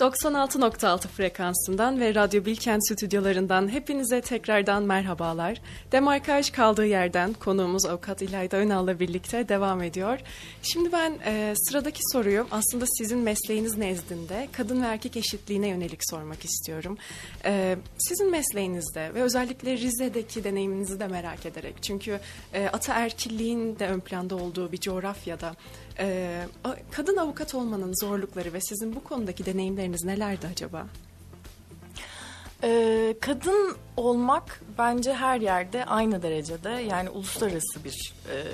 96.6 0.00 1.08
frekansından 1.08 2.00
ve 2.00 2.14
Radyo 2.14 2.44
Bilkent 2.44 2.88
stüdyolarından 2.88 3.72
hepinize 3.72 4.20
tekrardan 4.20 4.82
merhabalar. 4.82 5.60
Demarkaj 5.92 6.50
kaldığı 6.50 6.86
yerden 6.86 7.32
konuğumuz 7.32 7.86
Avukat 7.86 8.22
İlayda 8.22 8.56
Önal'la 8.56 9.00
birlikte 9.00 9.48
devam 9.48 9.82
ediyor. 9.82 10.18
Şimdi 10.62 10.92
ben 10.92 11.18
e, 11.26 11.54
sıradaki 11.56 12.00
soruyu 12.12 12.46
aslında 12.50 12.84
sizin 12.98 13.18
mesleğiniz 13.18 13.76
nezdinde 13.76 14.48
kadın 14.52 14.82
ve 14.82 14.86
erkek 14.86 15.16
eşitliğine 15.16 15.68
yönelik 15.68 16.00
sormak 16.10 16.44
istiyorum. 16.44 16.98
E, 17.44 17.76
sizin 17.98 18.30
mesleğinizde 18.30 19.14
ve 19.14 19.22
özellikle 19.22 19.76
Rize'deki 19.76 20.44
deneyiminizi 20.44 21.00
de 21.00 21.06
merak 21.06 21.46
ederek. 21.46 21.74
Çünkü 21.82 22.20
e, 22.54 22.66
ataerkilliğin 22.66 23.78
de 23.78 23.88
ön 23.88 24.00
planda 24.00 24.36
olduğu 24.36 24.72
bir 24.72 24.80
coğrafyada 24.80 25.54
ee, 26.00 26.46
kadın 26.90 27.16
avukat 27.16 27.54
olmanın 27.54 27.94
zorlukları 28.00 28.52
ve 28.52 28.60
sizin 28.60 28.96
bu 28.96 29.04
konudaki 29.04 29.46
deneyimleriniz 29.46 30.04
nelerdi 30.04 30.46
acaba? 30.46 30.86
Ee, 32.62 33.14
kadın 33.20 33.76
olmak 33.96 34.60
bence 34.78 35.14
her 35.14 35.40
yerde 35.40 35.84
aynı 35.84 36.22
derecede 36.22 36.70
yani 36.70 37.10
uluslararası 37.10 37.84
bir 37.84 38.14
e, 38.32 38.44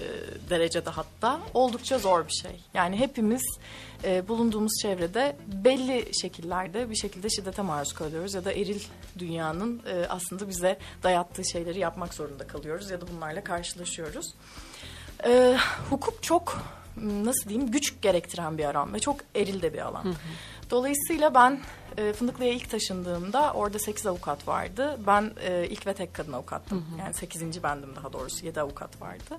derecede 0.51 0.91
hatta 0.91 1.41
oldukça 1.55 1.99
zor 1.99 2.29
bir 2.29 2.33
şey. 2.33 2.61
Yani 2.75 2.97
hepimiz 2.97 3.43
e, 4.05 4.29
bulunduğumuz 4.29 4.73
çevrede 4.83 5.37
belli 5.47 6.11
şekillerde 6.21 6.91
bir 6.91 6.95
şekilde 6.95 7.31
şiddete 7.31 7.63
maruz 7.63 7.93
kalıyoruz 7.93 8.35
ya 8.35 8.45
da 8.45 8.53
eril 8.53 8.81
dünyanın 9.19 9.83
e, 9.87 10.07
aslında 10.09 10.49
bize 10.49 10.79
dayattığı 11.03 11.45
şeyleri 11.45 11.79
yapmak 11.79 12.15
zorunda 12.15 12.47
kalıyoruz 12.47 12.91
ya 12.91 13.01
da 13.01 13.05
bunlarla 13.09 13.45
karşılaşıyoruz. 13.45 14.35
Ee, 15.25 15.57
hukuk 15.91 16.23
çok 16.23 16.63
nasıl 16.97 17.49
diyeyim 17.49 17.71
güç 17.71 17.95
gerektiren 18.03 18.59
bir 18.59 18.65
alan 18.65 18.95
ve 18.95 18.99
çok 19.01 19.17
eril 19.35 19.63
de 19.63 19.73
bir 19.73 19.79
alan. 19.79 20.15
Dolayısıyla 20.71 21.35
ben 21.35 21.61
e, 21.97 22.13
Fındıklı'ya 22.13 22.53
ilk 22.53 22.71
taşındığımda 22.71 23.53
orada 23.53 23.79
8 23.79 24.07
avukat 24.07 24.49
vardı. 24.49 24.99
Ben 25.07 25.33
e, 25.47 25.67
ilk 25.69 25.87
ve 25.87 25.95
tek 25.95 26.15
kadın 26.15 26.33
avukattım. 26.33 26.87
Yani 26.99 27.15
8. 27.15 27.63
bendim 27.63 27.97
daha 27.97 28.13
doğrusu 28.13 28.47
7 28.47 28.61
avukat 28.61 29.01
vardı. 29.01 29.39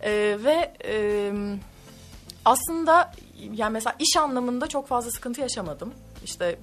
E, 0.00 0.38
ve 0.44 0.74
e, 0.84 1.32
aslında 2.44 3.12
yani 3.52 3.72
mesela 3.72 3.96
iş 3.98 4.16
anlamında 4.16 4.66
çok 4.66 4.88
fazla 4.88 5.10
sıkıntı 5.10 5.40
yaşamadım. 5.40 5.94
İşte 6.24 6.58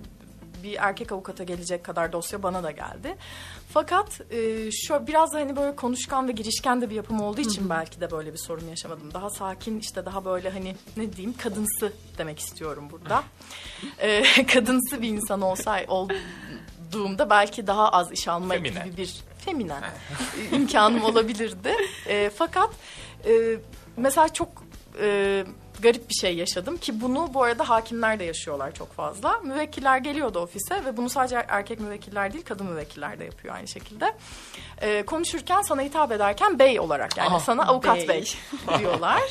bir 0.64 0.76
erkek 0.80 1.12
avukata 1.12 1.44
gelecek 1.44 1.84
kadar 1.84 2.12
dosya 2.12 2.44
bana 2.44 2.64
da 2.64 2.72
geldi. 2.72 3.16
Fakat 3.74 4.22
e, 4.32 4.72
şu 4.72 5.08
biraz 5.08 5.34
da 5.34 5.40
hani 5.40 5.56
böyle 5.56 5.76
konuşkan 5.76 6.28
ve 6.28 6.32
girişken 6.32 6.82
de 6.82 6.90
bir 6.90 6.96
yapım 6.96 7.22
olduğu 7.22 7.42
için 7.42 7.70
belki 7.70 8.02
de 8.02 8.12
böyle 8.12 8.34
bir 8.34 8.38
sorun 8.38 8.68
yaşamadım. 8.68 9.14
Daha 9.14 9.30
sakin 9.30 9.80
işte 9.80 10.06
daha 10.06 10.26
böyle 10.26 10.50
hani 10.50 10.76
ne 10.98 11.14
diyeyim 11.14 11.38
kadınsı 11.38 11.94
demek 12.18 12.40
istiyorum 12.40 12.88
burada. 12.92 13.24
E, 14.00 14.24
kadınsı 14.54 15.02
bir 15.02 15.10
insan 15.10 15.42
olsay 15.42 15.86
olduğumda 15.88 17.30
belki 17.30 17.68
daha 17.68 17.90
az 17.90 18.12
iş 18.12 18.28
alma 18.28 18.54
Feminen. 18.54 18.86
gibi 18.86 18.98
bir 18.98 19.16
feminen 19.46 19.84
imkanım 20.52 21.04
olabilirdi. 21.04 21.76
E, 22.08 22.30
fakat 22.36 22.70
e, 23.26 23.58
mesela 23.98 24.34
çok 24.34 24.64
e, 25.02 25.46
garip 25.82 26.10
bir 26.10 26.14
şey 26.14 26.36
yaşadım 26.36 26.78
ki 26.78 27.02
bunu 27.02 27.30
bu 27.34 27.44
arada 27.44 27.70
hakimler 27.70 28.20
de 28.20 28.24
yaşıyorlar 28.24 28.74
çok 28.74 28.94
fazla. 28.94 29.40
Müvekkiller 29.44 29.98
geliyordu 29.98 30.40
ofise 30.40 30.86
ve 30.86 30.98
bunu 30.98 31.10
sadece 31.10 31.46
erkek 31.48 31.80
müvekkiller 31.80 32.34
değil 32.34 32.46
kadın 32.46 32.66
müvekkiller 32.66 33.20
de 33.20 33.24
yapıyor 33.24 33.56
aynı 33.56 33.68
şekilde. 33.68 34.14
E, 34.82 35.04
konuşurken 35.06 35.62
sana 35.62 35.82
hitap 35.82 36.12
ederken 36.12 36.60
bey 36.60 36.80
olarak 36.80 37.18
yani 37.18 37.40
sana 37.40 37.68
avukat 37.68 37.98
bey, 37.98 38.08
bey. 38.08 38.34
diyorlar. 38.80 39.22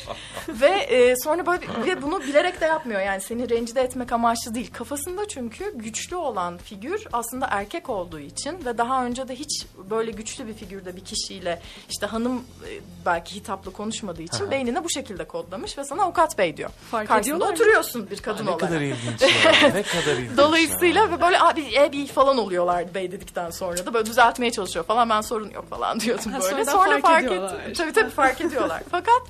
ve 0.49 0.69
e, 0.69 1.15
sonra 1.15 1.45
böyle 1.45 1.61
ve 1.85 2.01
bunu 2.01 2.21
bilerek 2.21 2.61
de 2.61 2.65
yapmıyor 2.65 3.01
yani 3.01 3.21
seni 3.21 3.49
rencide 3.49 3.81
etmek 3.81 4.11
amaçlı 4.11 4.55
değil. 4.55 4.71
Kafasında 4.73 5.27
çünkü 5.27 5.77
güçlü 5.77 6.15
olan 6.15 6.57
figür 6.57 7.07
aslında 7.13 7.47
erkek 7.51 7.89
olduğu 7.89 8.19
için 8.19 8.65
ve 8.65 8.77
daha 8.77 9.05
önce 9.05 9.27
de 9.27 9.35
hiç 9.35 9.65
böyle 9.89 10.11
güçlü 10.11 10.47
bir 10.47 10.53
figürde 10.53 10.95
bir 10.95 11.05
kişiyle 11.05 11.61
işte 11.89 12.05
hanım 12.05 12.37
e, 12.37 12.69
belki 13.05 13.35
hitaplı 13.35 13.73
konuşmadığı 13.73 14.21
için 14.21 14.51
beynine 14.51 14.83
bu 14.83 14.89
şekilde 14.89 15.23
kodlamış 15.23 15.77
ve 15.77 15.83
sana 15.83 16.03
avukat 16.03 16.37
bey 16.37 16.40
diyor. 16.57 16.69
Fark 16.91 17.07
Karşısında 17.07 17.45
oturuyorsun 17.45 18.09
bir 18.11 18.17
kadın 18.17 18.45
ne 18.45 18.49
olarak. 18.49 18.69
kadar 18.69 18.81
ilginç 18.81 19.21
ya. 19.21 19.51
Ne 19.73 19.83
kadar 19.83 20.13
ilginç 20.17 20.37
Dolayısıyla 20.37 21.01
ya. 21.01 21.11
ve 21.11 21.21
böyle 21.21 21.39
abi 21.41 21.65
e 21.75 21.91
bir 21.91 22.07
falan 22.07 22.37
oluyorlar 22.37 22.93
bey 22.93 23.11
dedikten 23.11 23.49
sonra 23.49 23.85
da 23.85 23.93
böyle 23.93 24.05
düzeltmeye 24.05 24.51
çalışıyor 24.51 24.85
falan 24.85 25.09
ben 25.09 25.21
sorun 25.21 25.49
yok 25.49 25.69
falan 25.69 25.99
diyordum 25.99 26.31
Ha, 26.31 26.39
böyle. 26.41 26.65
sonradan 26.65 26.71
Sonra 26.71 26.89
fark 26.89 27.01
fark, 27.01 27.23
ediyorlar. 27.25 27.59
ettim. 27.59 27.73
Tabii 27.73 27.93
tabii 27.93 28.09
fark 28.09 28.41
ediyorlar. 28.41 28.81
Fakat 28.91 29.21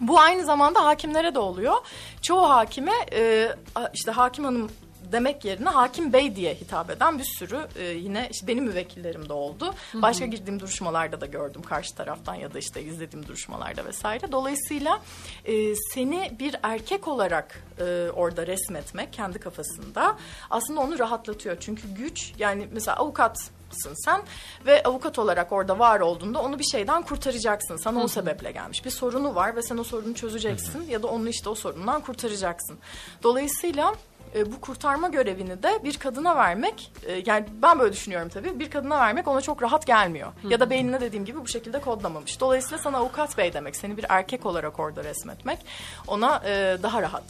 bu 0.00 0.20
aynı 0.20 0.44
zamanda 0.44 0.84
hakimlere 0.84 1.34
de 1.34 1.38
oluyor. 1.38 1.74
Çoğu 2.22 2.48
hakime 2.50 2.92
e, 3.12 3.48
işte 3.94 4.10
hakim 4.10 4.44
hanım 4.44 4.70
demek 5.12 5.44
yerine 5.44 5.68
hakim 5.68 6.12
bey 6.12 6.36
diye 6.36 6.54
hitap 6.54 6.90
eden 6.90 7.18
bir 7.18 7.24
sürü 7.24 7.68
e, 7.76 7.84
yine 7.84 8.28
işte 8.30 8.46
benim 8.46 8.64
müvekkillerim 8.64 9.28
de 9.28 9.32
oldu. 9.32 9.74
Başka 9.94 10.26
girdiğim 10.26 10.60
duruşmalarda 10.60 11.20
da 11.20 11.26
gördüm 11.26 11.62
karşı 11.62 11.94
taraftan 11.94 12.34
ya 12.34 12.54
da 12.54 12.58
işte 12.58 12.82
izlediğim 12.82 13.26
duruşmalarda 13.26 13.84
vesaire. 13.84 14.32
Dolayısıyla 14.32 15.00
e, 15.44 15.74
seni 15.94 16.36
bir 16.38 16.56
erkek 16.62 17.08
olarak 17.08 17.62
e, 17.78 18.10
orada 18.14 18.46
resmetmek 18.46 19.12
kendi 19.12 19.38
kafasında 19.38 20.16
aslında 20.50 20.80
onu 20.80 20.98
rahatlatıyor. 20.98 21.56
Çünkü 21.60 21.88
güç 21.88 22.32
yani 22.38 22.68
mesela 22.72 22.96
avukat 22.96 23.50
sen 23.94 24.22
ve 24.66 24.82
avukat 24.82 25.18
olarak 25.18 25.52
orada 25.52 25.78
var 25.78 26.00
olduğunda 26.00 26.42
onu 26.42 26.58
bir 26.58 26.64
şeyden 26.64 27.02
kurtaracaksın. 27.02 27.76
Sana 27.76 28.02
o 28.02 28.08
sebeple 28.08 28.52
gelmiş. 28.52 28.84
Bir 28.84 28.90
sorunu 28.90 29.34
var 29.34 29.56
ve 29.56 29.62
sen 29.62 29.78
o 29.78 29.84
sorunu 29.84 30.14
çözeceksin 30.14 30.86
ya 30.88 31.02
da 31.02 31.06
onu 31.06 31.28
işte 31.28 31.48
o 31.48 31.54
sorundan 31.54 32.00
kurtaracaksın. 32.00 32.78
Dolayısıyla 33.22 33.94
e, 34.34 34.52
bu 34.52 34.60
kurtarma 34.60 35.08
görevini 35.08 35.62
de 35.62 35.80
bir 35.84 35.96
kadına 35.96 36.36
vermek 36.36 36.92
e, 37.06 37.22
yani 37.26 37.46
ben 37.62 37.78
böyle 37.78 37.92
düşünüyorum 37.92 38.28
tabii 38.28 38.58
bir 38.58 38.70
kadına 38.70 39.00
vermek 39.00 39.28
ona 39.28 39.40
çok 39.40 39.62
rahat 39.62 39.86
gelmiyor. 39.86 40.32
Ya 40.48 40.60
da 40.60 40.70
beynine 40.70 41.00
dediğim 41.00 41.24
gibi 41.24 41.40
bu 41.40 41.48
şekilde 41.48 41.80
kodlamamış. 41.80 42.40
Dolayısıyla 42.40 42.78
sana 42.78 42.96
avukat 42.96 43.38
bey 43.38 43.52
demek 43.52 43.76
seni 43.76 43.96
bir 43.96 44.06
erkek 44.08 44.46
olarak 44.46 44.80
orada 44.80 45.04
resmetmek 45.04 45.58
ona 46.06 46.42
e, 46.44 46.78
daha 46.82 47.02
rahat 47.02 47.24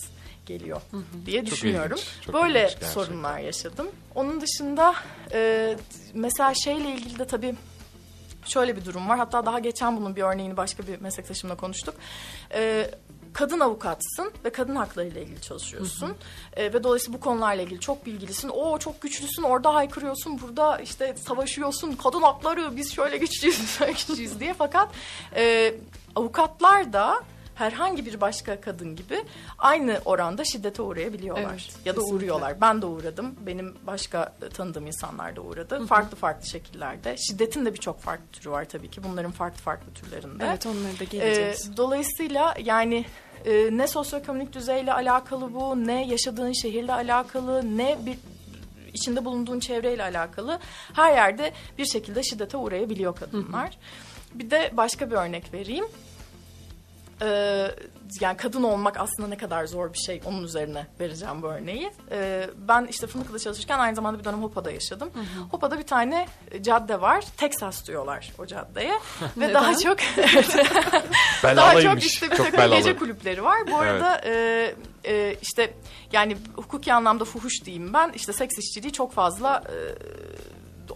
geliyor 0.47 0.81
diye 1.27 1.47
düşünüyorum. 1.47 1.99
ilginç, 1.99 2.25
çok 2.27 2.35
Böyle 2.35 2.59
ilginç 2.59 2.63
gerçekten. 2.73 2.89
sorunlar 2.91 3.39
yaşadım. 3.39 3.87
Onun 4.15 4.41
dışında 4.41 4.95
e, 5.33 5.77
mesela 6.15 6.55
şeyle 6.55 6.91
ilgili 6.93 7.19
de 7.19 7.25
tabii 7.27 7.55
şöyle 8.45 8.77
bir 8.77 8.85
durum 8.85 9.09
var. 9.09 9.19
Hatta 9.19 9.47
daha 9.47 9.59
geçen 9.59 9.97
bunun 9.97 10.17
bir 10.17 10.23
örneğini 10.23 10.57
başka 10.57 10.87
bir 10.87 11.01
meslektaşımla 11.01 11.55
konuştuk. 11.55 11.95
E, 12.55 12.91
kadın 13.33 13.61
avukatsın 13.61 14.33
ve 14.45 14.51
kadın 14.51 14.77
haklarıyla 14.77 15.21
ilgili 15.21 15.41
çalışıyorsun. 15.41 16.17
E, 16.57 16.73
ve 16.73 16.85
dolayısıyla 16.85 17.19
bu 17.19 17.23
konularla 17.23 17.63
ilgili 17.63 17.81
çok 17.81 18.07
bilgilisin. 18.07 18.49
O 18.49 18.79
çok 18.79 19.01
güçlüsün, 19.01 19.43
orada 19.43 19.75
haykırıyorsun, 19.75 20.41
burada 20.43 20.79
işte 20.79 21.15
savaşıyorsun. 21.17 21.93
Kadın 21.93 22.23
hakları, 22.23 22.77
biz 22.77 22.95
şöyle 22.95 23.17
güçlüyüz, 23.17 23.71
şöyle 23.79 23.93
güçlüyüz 23.93 24.41
diye. 24.41 24.55
Fakat 24.55 24.89
e, 25.37 25.75
avukatlar 26.17 26.93
da 26.93 27.21
herhangi 27.59 28.07
bir 28.07 28.21
başka 28.21 28.61
kadın 28.61 28.97
gibi 28.97 29.25
aynı 29.59 30.01
oranda 30.05 30.45
şiddete 30.45 30.83
uğrayabiliyorlar. 30.83 31.51
Evet, 31.51 31.77
ya 31.85 31.97
da 31.97 32.01
kesinlikle. 32.01 32.17
uğruyorlar. 32.17 32.61
Ben 32.61 32.83
de 32.83 32.87
uğradım. 32.87 33.35
Benim 33.47 33.75
başka 33.87 34.33
e, 34.43 34.49
tanıdığım 34.49 34.87
insanlar 34.87 35.37
da 35.37 35.41
uğradı. 35.41 35.87
Farklı 35.87 36.17
farklı 36.17 36.47
şekillerde. 36.47 37.17
Şiddetin 37.17 37.67
de 37.67 37.73
birçok 37.75 38.01
farklı 38.01 38.27
türü 38.33 38.51
var 38.51 38.65
tabii 38.65 38.91
ki. 38.91 39.05
Bunların 39.05 39.33
farklı 39.33 39.59
farklı 39.63 39.93
türlerinde. 39.95 40.45
Evet 40.47 40.67
onlara 40.67 40.93
da 40.99 41.05
Ee, 41.05 41.07
geleceğiz. 41.07 41.77
dolayısıyla 41.77 42.55
yani 42.65 43.05
e, 43.45 43.69
ne 43.77 43.87
sosyoekonomik 43.87 44.53
düzeyle 44.53 44.93
alakalı 44.93 45.55
bu, 45.55 45.87
ne 45.87 46.07
yaşadığın 46.07 46.53
şehirle 46.53 46.93
alakalı, 46.93 47.77
ne 47.79 47.99
bir 48.07 48.19
içinde 48.93 49.25
bulunduğun 49.25 49.61
çevreyle 49.61 50.03
alakalı 50.03 50.59
her 50.95 51.13
yerde 51.13 51.53
bir 51.79 51.87
şekilde 51.87 52.23
şiddete 52.23 52.57
uğrayabiliyor 52.57 53.17
kadınlar. 53.17 53.79
Bir 54.35 54.51
de 54.51 54.71
başka 54.73 55.11
bir 55.11 55.17
örnek 55.17 55.55
vereyim. 55.55 55.85
Ee, 57.23 57.71
yani 58.21 58.37
kadın 58.37 58.63
olmak 58.63 59.01
aslında 59.01 59.29
ne 59.29 59.37
kadar 59.37 59.67
zor 59.67 59.93
bir 59.93 59.99
şey 59.99 60.21
onun 60.25 60.43
üzerine 60.43 60.87
vereceğim 61.01 61.43
bu 61.43 61.47
örneği. 61.47 61.93
Ee, 62.11 62.51
ben 62.57 62.87
işte 62.91 63.07
Fındıklı'da 63.07 63.39
çalışırken 63.39 63.79
aynı 63.79 63.97
zamanda 63.97 64.19
bir 64.19 64.25
dönem 64.25 64.43
Hopa'da 64.43 64.71
yaşadım. 64.71 65.11
Hopa'da 65.51 65.79
bir 65.79 65.87
tane 65.87 66.29
cadde 66.61 67.01
var. 67.01 67.25
Texas 67.37 67.87
diyorlar 67.87 68.33
o 68.39 68.47
caddeye. 68.47 68.99
Ve 69.37 69.55
daha 69.55 69.79
çok 69.79 69.99
daha 71.43 71.81
çok 71.81 72.03
işte 72.03 72.31
bir 72.31 72.37
Çok 72.37 72.53
takım 72.53 72.71
gece 72.77 72.97
kulüpleri 72.97 73.45
var. 73.45 73.71
Bu 73.71 73.77
arada 73.77 74.21
e, 74.25 74.75
e, 75.05 75.37
işte 75.43 75.75
yani 76.13 76.37
hukuki 76.57 76.93
anlamda 76.93 77.25
fuhuş 77.25 77.65
diyeyim 77.65 77.93
ben. 77.95 78.13
İşte 78.15 78.33
seks 78.33 78.59
işçiliği 78.59 78.93
çok 78.93 79.13
fazla 79.13 79.65
e, 79.69 79.75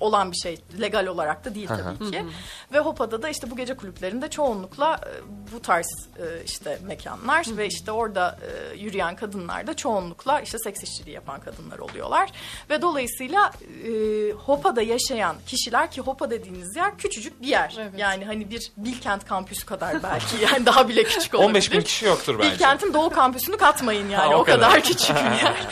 olan 0.03 0.33
bir 0.33 0.37
şey. 0.37 0.59
Legal 0.81 1.07
olarak 1.07 1.45
da 1.45 1.55
değil 1.55 1.69
tabii 1.69 2.11
ki. 2.11 2.25
Ve 2.73 2.79
Hopa'da 2.79 3.23
da 3.23 3.29
işte 3.29 3.51
bu 3.51 3.57
gece 3.57 3.77
kulüplerinde 3.77 4.31
çoğunlukla 4.31 5.01
e, 5.07 5.11
bu 5.55 5.62
tarz 5.62 5.87
e, 6.19 6.45
işte 6.45 6.79
mekanlar 6.87 7.47
ve 7.57 7.67
işte 7.67 7.93
orada 7.93 8.38
e, 8.43 8.77
yürüyen 8.77 9.17
kadınlar 9.17 9.67
da 9.67 9.75
çoğunlukla 9.77 10.41
işte 10.41 10.59
seks 10.59 10.83
işçiliği 10.83 11.15
yapan 11.15 11.41
kadınlar 11.41 11.79
oluyorlar. 11.79 12.31
Ve 12.71 12.83
dolayısıyla 12.83 13.53
e, 13.85 13.91
Hopa'da 14.33 14.83
yaşayan 14.83 15.37
kişiler 15.47 15.91
ki 15.91 16.01
Hopa 16.01 16.31
dediğiniz 16.31 16.77
yer 16.77 16.99
küçücük 16.99 17.43
bir 17.43 17.47
yer. 17.47 17.77
Evet. 17.81 17.93
Yani 17.97 18.25
hani 18.25 18.51
bir 18.51 18.73
Bilkent 18.77 19.25
kampüsü 19.27 19.67
kadar 19.67 20.03
belki 20.03 20.37
yani 20.53 20.67
daha 20.67 20.88
bile 20.88 21.05
küçük 21.05 21.35
olabilir. 21.35 21.49
15 21.49 21.73
bin 21.73 21.81
kişi 21.81 22.07
yoktur 22.07 22.38
bence. 22.38 22.51
Bilkent'in 22.51 22.95
Doğu 22.95 23.11
kampüsünü 23.11 23.57
katmayın 23.57 24.09
yani 24.11 24.33
Ha, 24.33 24.37
o 24.37 24.41
o, 24.41 24.45
kadar, 24.45 24.71
kadar. 24.71 24.83
küçük 24.83 25.17
bir 25.17 25.23
yer. 25.45 25.67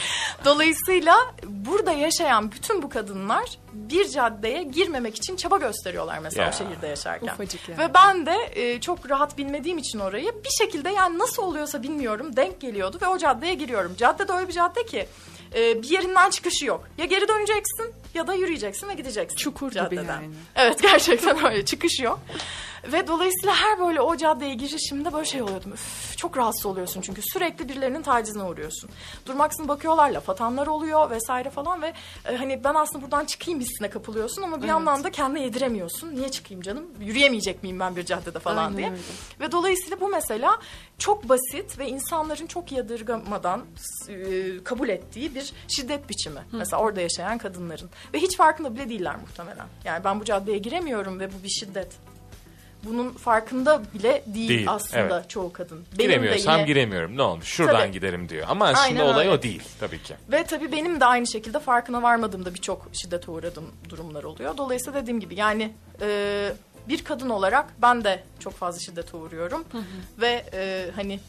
Dolayısıyla 0.45 1.17
burada 1.47 1.93
yaşayan 1.93 2.53
bütün 2.53 2.83
bu 2.83 2.89
kadınlar 2.89 3.59
bir 3.73 4.09
caddeye 4.09 4.63
girmemek 4.63 5.17
için 5.17 5.37
çaba 5.37 5.57
gösteriyorlar 5.59 6.19
mesela 6.19 6.45
Ya. 6.45 6.51
o 6.51 6.53
şehirde 6.53 6.87
yaşarken. 6.87 7.27
Ufacık 7.35 7.69
yani. 7.69 7.79
Ve 7.81 7.95
ben 7.95 8.27
de 8.27 8.37
e, 8.55 8.81
çok 8.81 9.11
rahat 9.11 9.39
bilmediğim 9.39 9.79
için 9.79 9.99
orayı 9.99 10.33
bir 10.45 10.51
şekilde 10.65 10.91
yani 10.91 11.19
nasıl 11.19 11.43
oluyorsa 11.43 11.83
bilmiyorum 11.83 12.37
denk 12.37 12.61
geliyordu 12.61 12.99
ve 13.03 13.07
o 13.07 13.19
caddeye 13.19 13.55
giriyorum. 13.55 13.95
Cadde 13.97 14.29
de 14.29 14.33
öyle 14.33 14.49
bir 14.49 14.53
cadde 14.53 14.87
ki 14.87 15.07
e, 15.55 15.83
bir 15.83 15.89
yerinden 15.89 16.31
çıkışı 16.31 16.67
yok. 16.67 16.85
Ya 16.99 17.05
geri 17.05 17.29
döneceksin 17.29 17.93
ya 18.15 18.27
da 18.27 18.35
yürüyeceksin 18.35 18.89
ve 18.89 18.95
gideceksin. 18.95 19.37
Çukur 19.37 19.67
gibi 19.71 19.75
caddeden. 19.75 20.05
yani. 20.05 20.31
Evet 20.57 20.83
gerçekten 20.83 21.47
öyle 21.47 21.65
çıkış 21.65 22.01
yok. 22.01 22.21
Ve 22.85 23.07
dolayısıyla 23.07 23.55
her 23.55 23.79
böyle 23.79 24.01
o 24.01 24.17
caddeye 24.17 24.55
girişimde 24.55 25.13
böyle 25.13 25.25
şey 25.25 25.43
oluyordum. 25.43 25.73
Üf, 25.73 26.17
çok 26.17 26.37
rahatsız 26.37 26.67
oluyorsun 26.67 27.01
çünkü 27.01 27.23
sürekli 27.23 27.69
birilerinin 27.69 28.03
tacizine 28.03 28.43
uğruyorsun. 28.43 28.91
Durmaksın 29.27 29.69
bakıyorlar 29.69 30.11
laf 30.11 30.31
atanlar 30.31 30.67
oluyor 30.67 31.11
vesaire 31.11 31.51
falan 31.51 31.83
ve 31.83 31.93
e, 32.29 32.37
hani 32.37 32.65
ben 32.65 32.75
aslında 32.75 33.03
buradan 33.03 33.25
çıkayım 33.25 33.61
hissine 33.61 33.91
kapılıyorsun 33.91 34.43
ama 34.43 34.63
bir 34.63 34.69
yandan 34.69 35.05
da 35.05 35.11
kendine 35.11 35.43
yediremiyorsun. 35.43 36.15
Niye 36.15 36.29
çıkayım 36.29 36.63
canım? 36.63 36.87
Yürüyemeyecek 37.01 37.63
miyim 37.63 37.81
ben 37.81 37.97
bir 37.97 38.05
caddede 38.05 38.39
falan 38.39 38.65
Aynen 38.65 38.77
diye. 38.77 38.91
öyle. 38.91 39.01
Ve 39.41 39.53
dolayısıyla 39.53 40.01
bu 40.01 40.09
mesela 40.09 40.59
çok 40.99 41.29
basit 41.29 41.79
ve 41.79 41.89
insanların 41.89 42.47
çok 42.47 42.73
yadırgamadan 42.73 43.65
e, 44.09 44.65
kabul 44.65 44.89
ettiği 44.89 45.35
bir 45.35 45.53
şiddet 45.69 46.09
biçimi. 46.09 46.41
Mesela 46.53 46.83
orada 46.83 47.01
yaşayan 47.01 47.39
kadınların. 47.39 47.91
Ve 48.15 48.19
hiç 48.19 48.37
farkında 48.37 48.75
bile 48.75 48.89
değiller 48.89 49.17
muhtemelen. 49.17 49.67
Yani 49.85 50.05
ben 50.05 50.21
bu 50.21 50.25
caddeye 50.25 50.59
giremiyorum 50.59 51.21
ve 51.21 51.29
bu 51.33 51.43
bir 51.45 51.49
şiddet. 51.49 52.10
Bunun 52.85 53.11
farkında 53.13 53.83
bile 53.95 54.23
değil, 54.27 54.49
Değil, 54.49 54.65
aslında 54.71 55.17
evet. 55.21 55.31
çoğu 55.31 55.53
kadın. 55.53 55.77
Benim 55.79 55.99
de 55.99 56.03
Giremiyorsam 56.03 56.55
yine- 56.57 56.67
giremiyorum. 56.67 57.17
Ne 57.17 57.23
olmuş? 57.23 57.47
Şuradan 57.49 57.81
Tabii. 57.81 57.93
giderim 57.93 58.29
diyor. 58.29 58.47
Ama 58.51 58.65
aslında 58.67 58.81
Aynen 58.83 59.01
olay 59.15 59.27
öyle. 59.27 59.37
o 59.39 59.43
değil 59.43 59.63
tabii 59.81 60.03
ki. 60.03 60.15
Ve 60.33 60.45
tabii 60.45 60.73
benim 60.73 61.01
de 61.01 61.05
aynı 61.05 61.27
şekilde 61.27 61.59
farkına 61.61 62.03
varmadığımda 62.03 62.55
birçok 62.55 62.89
şiddete 62.93 63.31
uğradığım 63.31 63.67
durumlar 63.89 64.25
oluyor. 64.25 64.57
Dolayısıyla 64.57 65.03
dediğim 65.03 65.21
gibi 65.21 65.35
yani 65.35 65.73
e, 66.01 66.53
bir 66.89 67.05
kadın 67.05 67.31
olarak 67.31 67.67
ben 67.83 68.05
de 68.05 68.23
çok 68.39 68.53
fazla 68.53 68.81
şiddete 68.81 69.17
uğruyorum. 69.17 69.65
Ve 70.21 70.45
e, 70.53 70.87
hani 70.97 71.21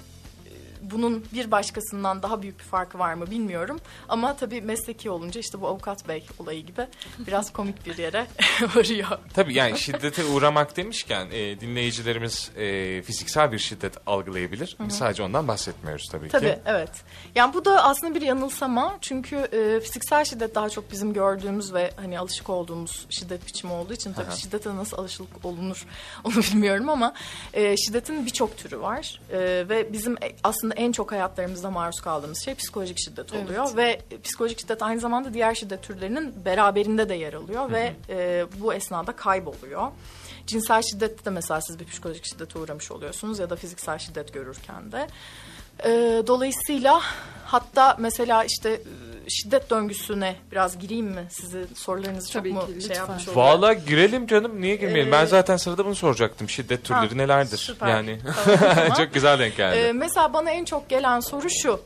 bunun 0.82 1.26
bir 1.34 1.52
başkasından 1.52 2.24
daha 2.24 2.41
büyük 2.41 2.60
bir 2.60 2.63
farkı 2.63 3.00
var 3.00 3.13
mı 3.13 3.32
bilmiyorum. 3.32 3.80
Ama 4.10 4.36
tabii 4.38 4.62
mesleki 4.62 5.10
olunca 5.10 5.39
işte 5.39 5.62
bu 5.62 5.67
avukat 5.67 6.08
bey 6.08 6.28
olayı 6.39 6.65
gibi 6.65 6.88
biraz 7.20 7.54
komik 7.54 7.86
bir 7.86 7.98
yere 7.98 8.28
varıyor. 8.76 9.08
Tabii 9.34 9.54
yani 9.54 9.80
şiddete 9.80 10.26
uğramak 10.26 10.78
demişken 10.78 11.28
e, 11.32 11.60
dinleyicilerimiz 11.60 12.52
e, 12.58 13.02
fiziksel 13.02 13.52
bir 13.52 13.60
şiddet 13.60 13.94
algılayabilir. 14.06 14.78
Biz 14.80 14.96
sadece 14.98 15.24
ondan 15.24 15.48
bahsetmiyoruz 15.48 16.08
tabii, 16.12 16.30
Tabii 16.30 16.46
ki. 16.46 16.60
evet. 16.65 16.91
Yani 17.36 17.54
bu 17.54 17.65
da 17.65 17.84
aslında 17.84 18.15
bir 18.15 18.22
yanılsama. 18.22 18.98
Çünkü 19.02 19.36
e, 19.36 19.80
fiziksel 19.80 20.26
şiddet 20.26 20.56
daha 20.56 20.70
çok 20.70 20.91
bizim 20.91 21.13
gördüğümüz 21.13 21.74
ve 21.74 21.91
hani 21.96 22.20
alışık 22.20 22.50
olduğumuz 22.50 23.06
şiddet 23.10 23.48
biçimi 23.48 23.74
olduğu 23.74 23.94
için 23.94 24.13
tabii 24.13 24.28
Aha. 24.28 24.36
şiddete 24.36 24.76
nasıl 24.76 24.98
alışılık 24.98 25.46
olunur 25.46 25.86
onu 26.24 26.34
bilmiyorum 26.34 26.89
ama 26.89 27.13
e, 27.54 27.78
şiddetin 27.78 28.26
birçok 28.26 28.58
türü 28.58 28.82
var. 28.82 29.20
E, 29.32 29.39
ve 29.70 29.94
bizim 29.94 30.15
e- 30.24 30.36
aslında 30.72 30.86
en 30.86 30.92
çok 30.92 31.12
hayatlarımızda 31.12 31.72
maruz 31.72 32.02
kaldığımız 32.02 32.46
şey 32.46 32.56
psikolojik 32.56 32.98
şiddet 33.00 33.34
Evet. 33.34 33.46
oluyor 33.46 33.78
ve 33.78 34.02
psikolojik 34.24 34.60
şiddet 34.60 34.84
aynı 34.84 35.00
zamanda 35.00 35.34
diğer 35.34 35.56
şiddet 35.56 35.84
türlerinin 35.84 36.46
beraberinde 36.46 37.10
de 37.10 37.16
yer 37.16 37.34
alıyor 37.34 37.72
ve 37.72 37.94
e, 38.10 38.46
bu 38.60 38.74
esnada 38.74 39.12
kayboluyor. 39.12 39.92
Cinsel 40.48 40.82
şiddette 40.82 41.26
de 41.26 41.30
mesela 41.30 41.62
siz 41.62 41.80
bir 41.80 41.86
psikolojik 41.86 42.26
şiddete 42.26 42.60
uğramış 42.60 42.92
oluyorsunuz 42.92 43.40
ya 43.40 43.50
da 43.50 43.56
fiziksel 43.56 44.00
şiddet 44.00 44.34
görürken 44.34 44.92
de. 44.92 45.08
E, 45.84 46.24
dolayısıyla 46.28 47.02
hatta 47.46 47.96
mesela 48.00 48.44
işte 48.44 48.70
e, 48.70 48.80
şiddet 49.30 49.70
döngüsüne 49.70 50.36
biraz 50.52 50.80
gireyim 50.80 51.06
mi? 51.06 51.26
Sizi 51.30 51.66
sorularınızı 51.76 52.32
çok 52.32 52.42
Tabii 52.42 52.54
mu 52.54 52.60
ki, 52.62 52.68
şey 52.68 52.76
lütfen. 52.76 52.96
yapmış 52.96 53.28
oluyor? 53.28 53.46
Valla 53.46 53.74
girelim 53.74 54.28
canım. 54.28 54.62
Niye 54.62 54.76
girmeyelim? 54.76 55.10
Ee, 55.14 55.18
ben 55.18 55.26
zaten 55.26 55.58
sırada 55.58 55.86
bunu 55.86 55.96
soracaktım. 55.96 56.50
Şiddet 56.50 56.84
türleri 56.84 57.10
Ha, 57.10 57.16
nelerdir? 57.16 57.58
süper. 57.58 57.88
Yani 57.88 58.20
Tamam, 58.60 58.94
çok 58.98 59.14
güzel 59.14 59.40
denk 59.40 59.58
geldi. 59.58 59.78
Ee, 59.78 59.94
mesela 59.94 60.34
bana 60.34 60.50
en 60.52 60.66
çok 60.66 60.90
gelen 60.90 61.20
soru 61.20 61.50
şu. 61.50 61.80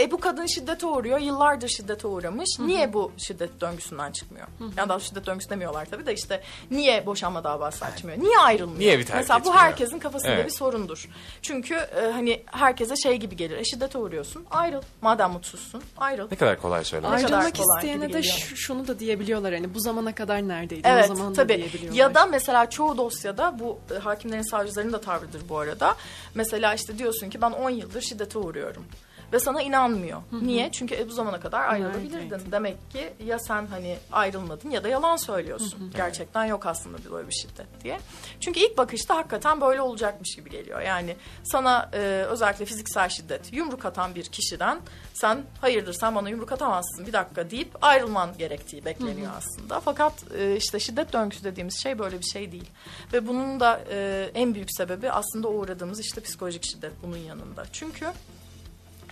E 0.00 0.10
bu 0.10 0.20
kadın 0.20 0.46
şiddete 0.46 0.86
uğruyor, 0.86 1.18
yıllardır 1.18 1.68
şiddete 1.68 2.08
uğramış. 2.08 2.48
Niye 2.58 2.92
bu 2.92 3.12
şiddet 3.16 3.60
döngüsünden 3.60 4.12
çıkmıyor? 4.12 4.46
Yani 4.76 4.88
daha 4.88 5.00
şiddet 5.00 5.26
döngüsü 5.26 5.50
demiyorlar 5.50 5.84
tabii 5.90 6.06
de 6.06 6.14
işte 6.14 6.42
niye 6.70 7.06
boşanma 7.06 7.44
davası 7.44 7.84
açmıyor? 7.84 8.18
Niye 8.18 8.38
ayrılmıyor? 8.38 8.80
Niye 8.80 8.98
bir 8.98 9.06
Mesela 9.14 9.38
bu 9.38 9.40
etmiyor? 9.40 9.60
herkesin 9.60 9.98
kafasında 9.98 10.32
Evet. 10.32 10.46
bir 10.46 10.50
sorundur. 10.50 11.08
Çünkü 11.42 11.74
e, 11.74 12.10
hani 12.12 12.42
herkese 12.46 12.96
şey 12.96 13.16
gibi 13.16 13.36
gelir. 13.36 13.56
E 13.58 13.64
şiddete 13.64 13.98
uğruyorsun, 13.98 14.44
ayrıl. 14.50 14.82
Madem 15.02 15.30
mutsuzsun, 15.30 15.82
ayrıl. 15.96 16.28
ne 16.30 16.36
kadar 16.36 16.60
kolay 16.62 16.84
söylemek. 16.84 17.14
Ayrılmak 17.18 17.56
kolay 17.56 17.76
isteyene 17.78 18.02
de 18.02 18.06
geliyor. 18.06 18.34
şu- 18.34 18.56
şunu 18.56 18.88
da 18.88 18.98
diyebiliyorlar 18.98 19.54
hani 19.54 19.74
bu 19.74 19.80
zamana 19.80 20.14
kadar 20.14 20.48
neredeydi 20.48 20.88
o 20.88 20.90
Evet 20.90 21.06
zaman 21.06 21.30
da 21.30 21.36
tabii. 21.42 21.56
diyebiliyorlar. 21.58 21.98
Ya 21.98 22.14
da 22.14 22.26
mesela 22.26 22.70
çoğu 22.70 22.96
dosyada 22.98 23.58
bu 23.58 23.78
e, 23.94 23.98
hakimlerin 23.98 24.50
savcıların 24.50 24.92
da 24.92 25.00
tavrıdır 25.00 25.48
bu 25.48 25.58
arada. 25.58 25.96
Mesela 26.34 26.74
işte 26.74 26.98
diyorsun 26.98 27.30
ki 27.30 27.42
ben 27.42 27.50
10 27.50 27.70
yıldır 27.70 28.00
şiddete 28.00 28.38
uğruyorum. 28.38 28.84
Ve 29.32 29.38
sana 29.40 29.62
inanmıyor. 29.62 30.22
Niye? 30.32 30.72
Çünkü 30.72 30.94
e, 30.94 31.08
bu 31.08 31.12
zamana 31.12 31.40
kadar 31.40 31.68
ayrılabilirdin. 31.68 32.28
evet. 32.30 32.52
Demek 32.52 32.90
ki 32.90 33.12
ya 33.26 33.38
sen 33.38 33.66
hani 33.66 33.96
ayrılmadın 34.12 34.70
ya 34.70 34.84
da 34.84 34.88
yalan 34.88 35.16
söylüyorsun. 35.16 35.92
Gerçekten 35.96 36.44
yok 36.44 36.66
aslında 36.66 36.96
böyle 37.12 37.28
bir 37.28 37.34
şiddet 37.34 37.66
diye. 37.84 37.98
Çünkü 38.40 38.60
ilk 38.60 38.78
bakışta 38.78 39.16
hakikaten 39.16 39.60
böyle 39.60 39.80
olacakmış 39.80 40.36
gibi 40.36 40.50
geliyor. 40.50 40.80
Yani 40.80 41.16
sana 41.44 41.90
e, 41.92 41.98
özellikle 42.28 42.64
fiziksel 42.64 43.08
şiddet 43.08 43.52
yumruk 43.52 43.84
atan 43.84 44.14
bir 44.14 44.24
kişiden 44.24 44.78
sen 45.14 45.42
hayırdır 45.60 45.92
sen 45.92 46.14
bana 46.14 46.28
yumruk 46.28 46.52
atamazsın 46.52 47.06
bir 47.06 47.12
dakika 47.12 47.50
deyip 47.50 47.84
ayrılman 47.84 48.30
gerektiği 48.38 48.84
bekleniyor 48.84 49.32
aslında. 49.38 49.80
Fakat 49.80 50.12
e, 50.38 50.56
işte 50.56 50.80
şiddet 50.80 51.12
döngüsü 51.12 51.44
dediğimiz 51.44 51.82
şey 51.82 51.98
böyle 51.98 52.18
bir 52.18 52.24
şey 52.24 52.52
değil. 52.52 52.70
Ve 53.12 53.26
bunun 53.26 53.60
da 53.60 53.80
e, 53.90 54.30
en 54.34 54.54
büyük 54.54 54.68
sebebi 54.76 55.10
aslında 55.10 55.48
uğradığımız 55.48 56.00
işte 56.00 56.20
psikolojik 56.20 56.64
şiddet 56.64 56.92
bunun 57.02 57.16
yanında. 57.16 57.64
Çünkü 57.72 58.06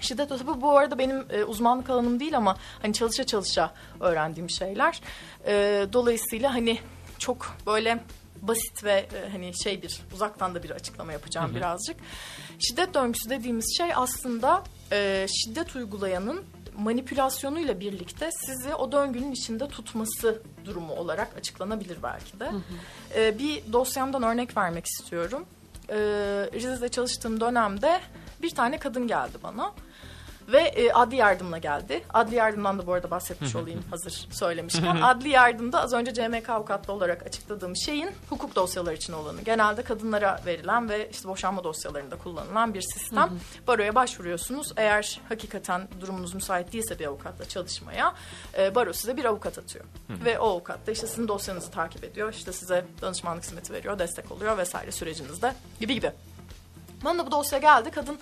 Şiddet 0.04 0.28
tabii 0.28 0.60
bu 0.60 0.78
arada 0.78 0.98
benim 0.98 1.26
e, 1.30 1.44
uzmanlık 1.44 1.90
alanım 1.90 2.20
değil 2.20 2.36
ama 2.36 2.56
hani 2.82 2.92
çalışa 2.92 3.24
çalışa 3.24 3.74
öğrendiğim 4.00 4.50
şeyler. 4.50 5.00
E, 5.46 5.86
dolayısıyla 5.92 6.54
hani 6.54 6.78
çok 7.18 7.56
böyle 7.66 8.04
basit 8.42 8.84
ve 8.84 8.92
e, 8.92 9.28
hani 9.32 9.52
şey 9.62 9.82
bir 9.82 10.00
uzaktan 10.14 10.54
da 10.54 10.62
bir 10.62 10.70
açıklama 10.70 11.12
yapacağım 11.12 11.54
birazcık. 11.54 11.96
Şiddet 12.58 12.94
döngüsü 12.94 13.30
dediğimiz 13.30 13.76
şey 13.76 13.94
aslında 13.94 14.62
e, 14.92 15.26
şiddet 15.28 15.76
uygulayanın 15.76 16.44
manipülasyonuyla 16.78 17.80
birlikte 17.80 18.30
sizi 18.46 18.74
o 18.74 18.92
döngünün 18.92 19.32
içinde 19.32 19.68
tutması 19.68 20.42
durumu 20.64 20.92
olarak 20.94 21.36
açıklanabilir 21.36 21.98
belki 22.02 22.40
de. 22.40 22.50
E, 23.14 23.38
bir 23.38 23.72
dosyamdan 23.72 24.22
örnek 24.22 24.56
vermek 24.56 24.86
istiyorum. 24.86 25.46
E, 25.88 25.96
Rize'de 26.52 26.88
çalıştığım 26.88 27.40
dönemde 27.40 28.00
bir 28.42 28.50
tane 28.50 28.78
kadın 28.78 29.06
geldi 29.06 29.38
bana. 29.42 29.72
Ve 30.48 30.60
e, 30.60 30.92
adli 30.92 31.16
yardımla 31.16 31.58
geldi. 31.58 32.04
Adli 32.14 32.34
yardımdan 32.34 32.78
da 32.78 32.86
bu 32.86 32.92
arada 32.92 33.10
bahsetmiş 33.10 33.56
olayım 33.56 33.84
hazır 33.90 34.28
söylemişken. 34.30 34.96
adli 35.02 35.28
yardımda 35.28 35.80
az 35.82 35.92
önce 35.92 36.14
CMK 36.14 36.50
avukatlı 36.50 36.92
olarak 36.92 37.26
açıkladığım 37.26 37.76
şeyin 37.76 38.10
hukuk 38.30 38.56
dosyaları 38.56 38.94
için 38.94 39.12
olanı. 39.12 39.42
Genelde 39.42 39.82
kadınlara 39.82 40.40
verilen 40.46 40.88
ve 40.88 41.10
işte 41.10 41.28
boşanma 41.28 41.64
dosyalarında 41.64 42.18
kullanılan 42.18 42.74
bir 42.74 42.82
sistem. 42.82 43.30
Baroya 43.66 43.94
başvuruyorsunuz. 43.94 44.72
Eğer 44.76 45.20
hakikaten 45.28 45.88
durumunuz 46.00 46.34
müsait 46.34 46.72
değilse 46.72 46.98
bir 46.98 47.06
avukatla 47.06 47.44
çalışmaya 47.44 48.14
e, 48.58 48.74
baro 48.74 48.92
size 48.92 49.16
bir 49.16 49.24
avukat 49.24 49.58
atıyor. 49.58 49.84
Ve 50.24 50.38
o 50.38 50.48
avukat 50.50 50.86
da 50.86 50.90
işte 50.92 51.06
sizin 51.06 51.28
dosyanızı 51.28 51.70
takip 51.70 52.04
ediyor. 52.04 52.32
İşte 52.32 52.52
size 52.52 52.84
danışmanlık 53.02 53.44
hizmeti 53.44 53.72
veriyor, 53.72 53.98
destek 53.98 54.32
oluyor 54.32 54.58
vesaire 54.58 54.92
sürecinizde 54.92 55.54
gibi 55.80 55.94
gibi. 55.94 56.12
Bana 57.04 57.18
da 57.18 57.26
bu 57.26 57.30
dosya 57.30 57.58
geldi. 57.58 57.90
Kadın 57.90 58.18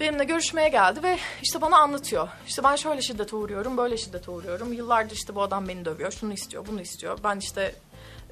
benimle 0.00 0.24
görüşmeye 0.24 0.68
geldi 0.68 1.02
ve 1.02 1.18
işte 1.42 1.60
bana 1.60 1.76
anlatıyor. 1.78 2.28
İşte 2.46 2.64
ben 2.64 2.76
şöyle 2.76 3.02
şiddete 3.02 3.36
uğruyorum, 3.36 3.76
böyle 3.76 3.96
şiddete 3.96 4.30
uğruyorum. 4.30 4.72
Yıllardır 4.72 5.14
işte 5.16 5.34
bu 5.34 5.42
adam 5.42 5.68
beni 5.68 5.84
dövüyor, 5.84 6.12
şunu 6.12 6.32
istiyor, 6.32 6.66
bunu 6.66 6.80
istiyor. 6.80 7.18
Ben 7.24 7.38
işte 7.38 7.74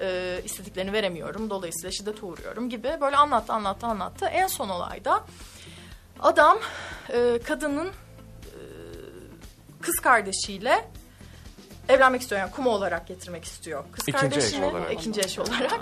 e, 0.00 0.40
istediklerini 0.44 0.92
veremiyorum, 0.92 1.50
dolayısıyla 1.50 1.90
şiddete 1.90 2.26
uğruyorum 2.26 2.70
gibi 2.70 2.96
böyle 3.00 3.16
anlattı, 3.16 3.52
anlattı, 3.52 3.86
anlattı. 3.86 4.26
En 4.26 4.46
son 4.46 4.68
olayda 4.68 5.24
adam 6.20 6.58
e, 7.12 7.38
kadının 7.44 7.86
e, 7.86 7.92
kız 9.80 10.00
kardeşiyle 10.00 10.88
evlenmek 11.88 12.22
istiyor. 12.22 12.40
Yani 12.40 12.50
kuma 12.50 12.70
olarak 12.70 13.06
getirmek 13.08 13.44
istiyor. 13.44 13.84
Kız 13.92 14.08
İkinci 14.08 14.26
eş 14.26 14.30
kardeşini 14.32 14.64
olarak. 14.64 14.92
ikinci 14.92 15.20
eş 15.20 15.38
olarak. 15.38 15.80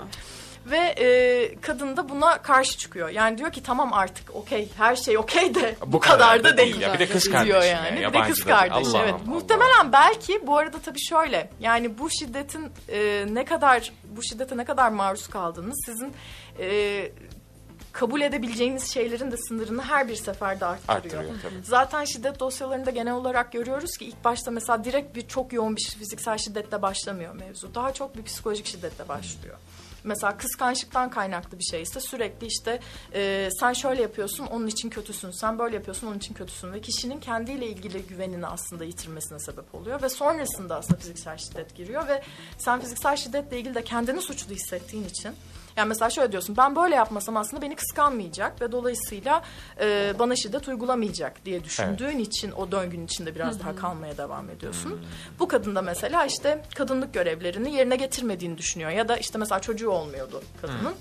Ve 0.65 0.77
e, 0.77 1.61
kadın 1.61 1.97
da 1.97 2.09
buna 2.09 2.41
karşı 2.41 2.77
çıkıyor. 2.77 3.09
Yani 3.09 3.37
diyor 3.37 3.51
ki 3.51 3.63
tamam 3.63 3.93
artık 3.93 4.35
okey 4.35 4.69
her 4.77 4.95
şey 4.95 5.17
okey 5.17 5.55
de 5.55 5.75
bu, 5.85 5.99
kadar, 5.99 6.43
da 6.43 6.57
değil. 6.57 6.81
Ya 6.81 6.93
bir 6.93 6.99
de 6.99 7.09
kız 7.09 7.25
diyor 7.25 7.37
kardeşine, 7.37 7.65
yani. 7.65 7.99
Bir 7.99 8.13
de 8.13 8.21
kız 8.21 8.43
kardeş 8.43 8.87
evet. 8.95 9.13
Allah'ım. 9.13 9.21
Muhtemelen 9.25 9.91
belki 9.93 10.47
bu 10.47 10.57
arada 10.57 10.77
tabii 10.79 11.01
şöyle. 11.01 11.49
Yani 11.59 11.99
bu 11.99 12.09
şiddetin 12.09 12.71
e, 12.89 13.25
ne 13.29 13.45
kadar 13.45 13.91
bu 14.03 14.23
şiddete 14.23 14.57
ne 14.57 14.65
kadar 14.65 14.89
maruz 14.89 15.27
kaldığınız 15.27 15.77
sizin 15.85 16.13
e, 16.59 17.11
kabul 17.91 18.21
edebileceğiniz 18.21 18.93
şeylerin 18.93 19.31
de 19.31 19.37
sınırını 19.37 19.81
her 19.81 20.07
bir 20.07 20.15
seferde 20.15 20.65
arttırıyor. 20.65 20.97
Arttırıyor 20.97 21.41
tabii. 21.41 21.63
Zaten 21.63 22.05
şiddet 22.05 22.39
dosyalarında 22.39 22.91
genel 22.91 23.13
olarak 23.13 23.51
görüyoruz 23.51 23.97
ki 23.97 24.05
ilk 24.05 24.23
başta 24.23 24.51
mesela 24.51 24.83
direkt 24.83 25.15
bir 25.15 25.27
çok 25.27 25.53
yoğun 25.53 25.75
bir 25.75 25.95
fiziksel 25.99 26.37
şiddetle 26.37 26.81
başlamıyor 26.81 27.35
mevzu. 27.35 27.75
Daha 27.75 27.93
çok 27.93 28.17
bir 28.17 28.23
psikolojik 28.23 28.65
şiddetle 28.65 29.07
başlıyor. 29.07 29.57
Mesela 30.03 30.37
kıskançlıktan 30.37 31.09
kaynaklı 31.09 31.59
bir 31.59 31.63
şeyse 31.63 31.99
sürekli 31.99 32.47
işte 32.47 32.79
e, 33.13 33.49
sen 33.59 33.73
şöyle 33.73 34.01
yapıyorsun 34.01 34.47
onun 34.47 34.67
için 34.67 34.89
kötüsün, 34.89 35.31
sen 35.31 35.59
böyle 35.59 35.75
yapıyorsun 35.75 36.07
onun 36.07 36.17
için 36.17 36.33
kötüsün. 36.33 36.73
Ve 36.73 36.81
kişinin 36.81 37.19
kendiyle 37.19 37.67
ilgili 37.67 38.01
güvenini 38.01 38.47
aslında 38.47 38.83
yitirmesine 38.83 39.39
sebep 39.39 39.75
oluyor. 39.75 40.01
Ve 40.01 40.09
sonrasında 40.09 40.75
aslında 40.75 40.99
fiziksel 40.99 41.37
şiddet 41.37 41.75
giriyor. 41.75 42.07
Ve 42.07 42.23
sen 42.57 42.81
fiziksel 42.81 43.15
şiddetle 43.15 43.59
ilgili 43.59 43.75
de 43.75 43.83
kendini 43.83 44.21
suçlu 44.21 44.55
hissettiğin 44.55 45.05
için 45.05 45.35
yani 45.77 45.87
mesela 45.87 46.09
şöyle 46.09 46.31
diyorsun 46.31 46.57
ben 46.57 46.75
böyle 46.75 46.95
yapmasam 46.95 47.37
aslında 47.37 47.61
beni 47.61 47.75
kıskanmayacak 47.75 48.61
ve 48.61 48.71
dolayısıyla 48.71 49.41
e, 49.81 50.13
bana 50.19 50.35
şiddet 50.35 50.67
uygulamayacak 50.67 51.45
diye 51.45 51.63
düşündüğün 51.63 52.19
için 52.19 52.51
o 52.51 52.71
döngünün 52.71 53.05
içinde 53.05 53.35
biraz 53.35 53.59
daha 53.59 53.75
kalmaya 53.75 54.17
devam 54.17 54.49
ediyorsun. 54.49 55.01
Bu 55.39 55.47
kadın 55.47 55.75
da 55.75 55.81
mesela 55.81 56.25
işte 56.25 56.63
kadınlık 56.75 57.13
görevlerini 57.13 57.73
yerine 57.75 57.95
getirmediğini 57.95 58.57
düşünüyor 58.57 58.91
ya 58.91 59.07
da 59.07 59.17
işte 59.17 59.37
mesela 59.37 59.59
çocuğu 59.61 59.89
olmuyordu 59.89 60.41
kadının. 60.61 60.93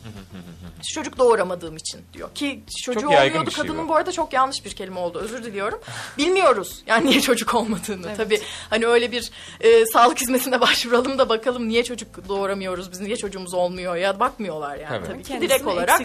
Çocuk 0.95 1.19
doğuramadığım 1.19 1.77
için 1.77 2.01
diyor 2.13 2.35
ki 2.35 2.65
çocuğu 2.85 3.01
Çok 3.01 3.11
olmuyordu 3.13 3.51
şey 3.51 3.63
kadının 3.63 3.85
bu. 3.85 3.89
bu 3.89 3.97
arada 3.97 4.13
çok 4.13 4.33
yanlış 4.33 4.65
bir 4.65 4.71
kelime 4.71 5.01
oldu 5.01 5.19
özür 5.19 5.45
diliyorum. 5.45 5.81
Bilmiyoruz 6.19 6.83
yani 6.87 7.11
niye 7.11 7.21
çocuk 7.21 7.55
olmadığını 7.55 8.17
tabii 8.17 8.41
hani 8.71 8.87
öyle 8.87 9.13
bir 9.13 9.31
e, 9.61 9.87
sağlık 9.87 10.21
hizmetine 10.21 10.61
başvuralım 10.61 11.19
da 11.19 11.29
bakalım 11.29 11.69
niye 11.69 11.85
çocuk 11.85 12.29
doğuramıyoruz 12.29 12.93
biz 12.93 13.01
niye 13.01 13.17
çocuğumuz 13.17 13.55
olmuyor 13.55 13.97
ya 13.97 14.21
bakmıyorlar 14.61 14.77
yani 14.77 15.07
Tabii. 15.07 15.13
tabii 15.13 15.23
ki 15.23 15.41
direkt 15.41 15.67
olarak 15.67 16.01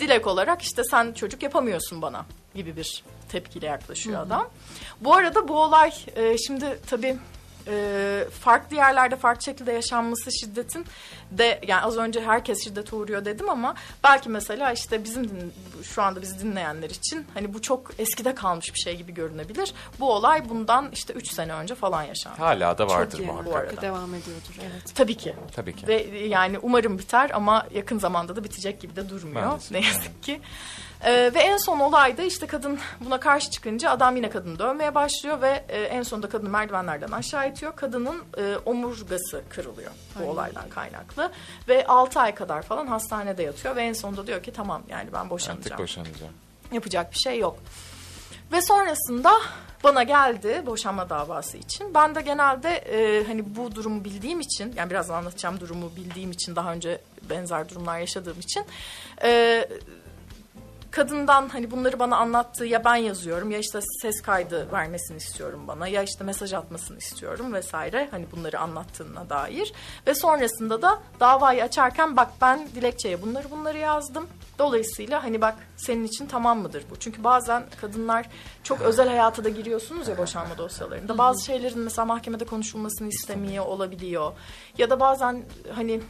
direkt 0.00 0.26
olarak 0.26 0.62
işte 0.62 0.84
sen 0.84 1.12
çocuk 1.12 1.42
yapamıyorsun 1.42 2.02
bana 2.02 2.26
gibi 2.54 2.76
bir 2.76 3.04
tepkiyle 3.28 3.66
yaklaşıyor 3.66 4.22
adam. 4.22 4.48
Bu 5.00 5.14
arada 5.14 5.48
bu 5.48 5.62
olay 5.62 5.92
e, 6.16 6.38
şimdi 6.38 6.78
tabii 6.90 7.16
e, 7.68 8.24
farklı 8.40 8.76
yerlerde 8.76 9.16
farklı 9.16 9.42
şekilde 9.42 9.72
yaşanması 9.72 10.32
şiddetin 10.40 10.86
de 11.30 11.60
yani 11.66 11.82
az 11.82 11.96
önce 11.96 12.20
herkes 12.20 12.64
şiddete 12.64 12.96
uğruyor 12.96 13.24
dedim 13.24 13.50
ama 13.50 13.74
belki 14.04 14.28
mesela 14.28 14.72
işte 14.72 15.04
bizim 15.04 15.24
din- 15.24 15.52
şu 15.82 16.02
anda 16.02 16.22
bizi 16.22 16.38
dinleyenler 16.40 16.90
için 16.90 17.26
hani 17.34 17.54
bu 17.54 17.62
çok 17.62 17.90
eskide 17.98 18.34
kalmış 18.34 18.74
bir 18.74 18.78
şey 18.78 18.96
gibi 18.96 19.14
görünebilir. 19.14 19.72
Bu 20.00 20.12
olay 20.12 20.48
bundan 20.48 20.88
işte 20.92 21.12
3 21.12 21.32
sene 21.32 21.52
önce 21.54 21.74
falan 21.74 22.02
yaşandı. 22.02 22.36
Hala 22.38 22.78
da 22.78 22.88
vardır 22.88 23.18
Çok 23.18 23.26
muhakkak. 23.26 23.46
bu 23.52 23.56
arada. 23.56 23.82
Devam 23.82 24.14
ediyordur 24.14 24.54
evet. 24.60 24.94
Tabii 24.94 25.14
ki. 25.16 25.34
Tabii 25.56 25.76
ki. 25.76 25.86
Ve 25.86 26.02
yani 26.18 26.58
umarım 26.58 26.98
biter 26.98 27.30
ama 27.34 27.66
yakın 27.74 27.98
zamanda 27.98 28.36
da 28.36 28.44
bitecek 28.44 28.80
gibi 28.80 28.96
de 28.96 29.08
durmuyor 29.08 29.46
Maalesef, 29.46 29.70
ne 29.70 29.80
yazık 29.80 30.22
ki. 30.22 30.40
Ee, 31.04 31.30
ve 31.34 31.38
en 31.38 31.56
son 31.56 31.80
olayda 31.80 32.22
işte 32.22 32.46
kadın 32.46 32.78
buna 33.00 33.20
karşı 33.20 33.50
çıkınca 33.50 33.90
adam 33.90 34.16
yine 34.16 34.30
kadını 34.30 34.58
dövmeye 34.58 34.94
başlıyor 34.94 35.40
ve 35.42 35.64
e, 35.68 35.82
en 35.82 36.02
sonunda 36.02 36.28
kadını 36.28 36.48
merdivenlerden 36.48 37.10
aşağı 37.10 37.48
itiyor. 37.48 37.76
Kadının 37.76 38.22
e, 38.38 38.56
omurgası 38.66 39.42
kırılıyor 39.48 39.90
bu 40.20 40.30
olaydan 40.30 40.68
kaynaklı 40.68 41.30
ve 41.68 41.86
6 41.86 42.20
ay 42.20 42.34
kadar 42.34 42.62
falan 42.62 42.86
hastanede 42.86 43.42
yatıyor 43.42 43.76
ve 43.76 43.82
en 43.82 43.92
sonunda 43.92 44.26
diyor 44.26 44.42
ki 44.42 44.52
tamam 44.52 44.82
yani 44.88 45.12
ben 45.12 45.18
Artık 45.18 45.30
boşanacağım. 45.30 45.82
boşanacağım. 45.82 46.32
Yapacak 46.72 47.12
bir 47.12 47.18
şey 47.18 47.38
yok. 47.38 47.58
Ve 48.52 48.62
sonrasında 48.62 49.32
bana 49.84 50.02
geldi 50.02 50.62
boşanma 50.66 51.10
davası 51.10 51.56
için. 51.56 51.94
Ben 51.94 52.14
de 52.14 52.20
genelde 52.20 52.68
e, 52.70 53.24
hani 53.26 53.56
bu 53.56 53.74
durumu 53.74 54.04
bildiğim 54.04 54.40
için 54.40 54.72
yani 54.76 54.90
birazdan 54.90 55.14
anlatacağım 55.14 55.60
durumu 55.60 55.90
bildiğim 55.96 56.30
için 56.30 56.56
daha 56.56 56.72
önce 56.72 57.00
benzer 57.30 57.68
durumlar 57.68 57.98
yaşadığım 57.98 58.38
için 58.40 58.64
e, 59.22 59.68
kadından 60.90 61.48
hani 61.48 61.70
bunları 61.70 61.98
bana 61.98 62.16
anlattığı 62.16 62.64
ya 62.64 62.84
ben 62.84 62.96
yazıyorum 62.96 63.50
ya 63.50 63.58
işte 63.58 63.80
ses 64.02 64.22
kaydı 64.22 64.72
vermesini 64.72 65.16
istiyorum 65.16 65.60
bana 65.68 65.88
ya 65.88 66.02
işte 66.02 66.24
mesaj 66.24 66.52
atmasını 66.52 66.98
istiyorum 66.98 67.52
vesaire 67.52 68.08
hani 68.10 68.26
bunları 68.32 68.58
anlattığına 68.58 69.30
dair. 69.30 69.72
Ve 70.06 70.14
sonrasında 70.14 70.82
da 70.82 70.98
davayı 71.20 71.64
açarken 71.64 72.16
bak 72.16 72.30
ben 72.40 72.68
dilekçeye 72.74 73.22
bunları 73.22 73.50
bunları 73.50 73.78
yazdım. 73.78 74.28
Dolayısıyla 74.58 75.24
hani 75.24 75.40
bak 75.40 75.54
senin 75.76 76.04
için 76.04 76.26
tamam 76.26 76.60
mıdır 76.60 76.84
bu? 76.90 76.96
Çünkü 76.96 77.24
bazen 77.24 77.62
kadınlar 77.80 78.26
çok 78.62 78.80
özel 78.80 79.08
hayata 79.08 79.44
da 79.44 79.48
giriyorsunuz 79.48 80.08
ya 80.08 80.18
boşanma 80.18 80.58
dosyalarında. 80.58 81.18
Bazı 81.18 81.44
şeylerin 81.44 81.78
mesela 81.78 82.04
mahkemede 82.04 82.44
konuşulmasını 82.44 83.08
istemiyor 83.08 83.66
olabiliyor. 83.66 84.32
Ya 84.78 84.90
da 84.90 85.00
bazen 85.00 85.42
hani 85.74 86.00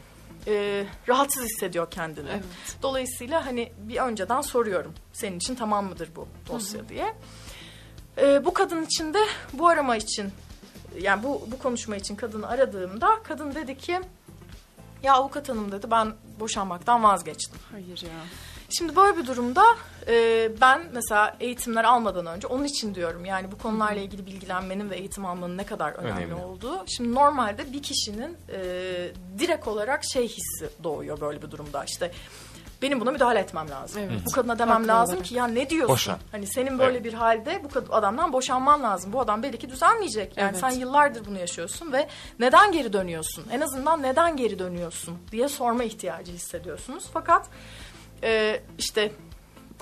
e, 0.47 0.85
rahatsız 1.07 1.43
hissediyor 1.43 1.91
kendini. 1.91 2.29
Evet. 2.29 2.43
Dolayısıyla 2.81 3.45
hani 3.45 3.71
bir 3.77 3.97
önceden 3.97 4.41
soruyorum 4.41 4.93
senin 5.13 5.37
için 5.37 5.55
tamam 5.55 5.85
mıdır 5.85 6.09
bu 6.15 6.27
dosya 6.47 6.89
diye. 6.89 7.15
E, 8.17 8.45
bu 8.45 8.53
kadın 8.53 8.83
için 8.83 9.13
de 9.13 9.19
bu 9.53 9.67
arama 9.67 9.95
için 9.95 10.31
yani 10.99 11.23
bu 11.23 11.47
bu 11.51 11.59
konuşma 11.59 11.95
için 11.95 12.15
kadını 12.15 12.47
aradığımda 12.47 13.23
kadın 13.23 13.55
dedi 13.55 13.77
ki 13.77 13.99
ya 15.03 15.13
avukat 15.13 15.49
hanım 15.49 15.71
dedi 15.71 15.91
ben 15.91 16.13
boşanmaktan 16.39 17.03
vazgeçtim. 17.03 17.59
Hayır 17.71 18.01
ya. 18.01 18.19
Şimdi 18.77 18.95
böyle 18.95 19.17
bir 19.17 19.27
durumda 19.27 19.63
e, 20.07 20.49
ben 20.61 20.81
mesela 20.93 21.35
eğitimler 21.39 21.83
almadan 21.83 22.25
önce 22.25 22.47
onun 22.47 22.63
için 22.63 22.95
diyorum 22.95 23.25
yani 23.25 23.51
bu 23.51 23.57
konularla 23.57 24.01
ilgili 24.01 24.25
bilgilenmenin 24.25 24.89
ve 24.89 24.95
eğitim 24.97 25.25
almanın 25.25 25.57
ne 25.57 25.65
kadar 25.65 25.91
önemli, 25.91 26.17
Önemli. 26.25 26.35
olduğu. 26.35 26.83
Şimdi 26.87 27.15
normalde 27.15 27.73
bir 27.73 27.83
kişinin 27.83 28.37
e, 28.53 28.59
direkt 29.39 29.67
olarak 29.67 30.01
şey 30.13 30.27
hissi 30.27 30.69
doğuyor 30.83 31.21
böyle 31.21 31.41
bir 31.41 31.51
durumda 31.51 31.83
işte 31.83 32.11
benim 32.81 32.99
buna 32.99 33.11
müdahale 33.11 33.39
etmem 33.39 33.69
lazım. 33.69 34.01
Evet. 34.05 34.21
Bu 34.25 34.31
kadına 34.31 34.59
demem 34.59 34.73
Haklı 34.75 34.87
lazım 34.87 35.13
olarak. 35.15 35.25
ki 35.27 35.35
ya 35.35 35.47
ne 35.47 35.69
diyorsun? 35.69 35.93
Boşan. 35.93 36.17
Hani 36.31 36.47
senin 36.47 36.79
böyle 36.79 36.91
Evet. 36.91 37.03
bir 37.05 37.13
halde 37.13 37.61
bu 37.63 37.95
adamdan 37.95 38.33
boşanman 38.33 38.83
lazım. 38.83 39.13
Bu 39.13 39.19
adam 39.21 39.43
belli 39.43 39.59
ki 39.59 39.69
düzelmeyecek. 39.69 40.37
Yani 40.37 40.49
Evet. 40.51 40.59
sen 40.59 40.69
yıllardır 40.69 41.25
bunu 41.25 41.39
yaşıyorsun 41.39 41.91
ve 41.91 42.07
neden 42.39 42.71
geri 42.71 42.93
dönüyorsun? 42.93 43.45
En 43.51 43.61
azından 43.61 44.01
neden 44.03 44.37
geri 44.37 44.59
dönüyorsun 44.59 45.17
diye 45.31 45.49
sorma 45.49 45.83
ihtiyacı 45.83 46.31
hissediyorsunuz. 46.31 47.03
Fakat 47.13 47.49
e, 48.23 48.61
işte 48.77 49.11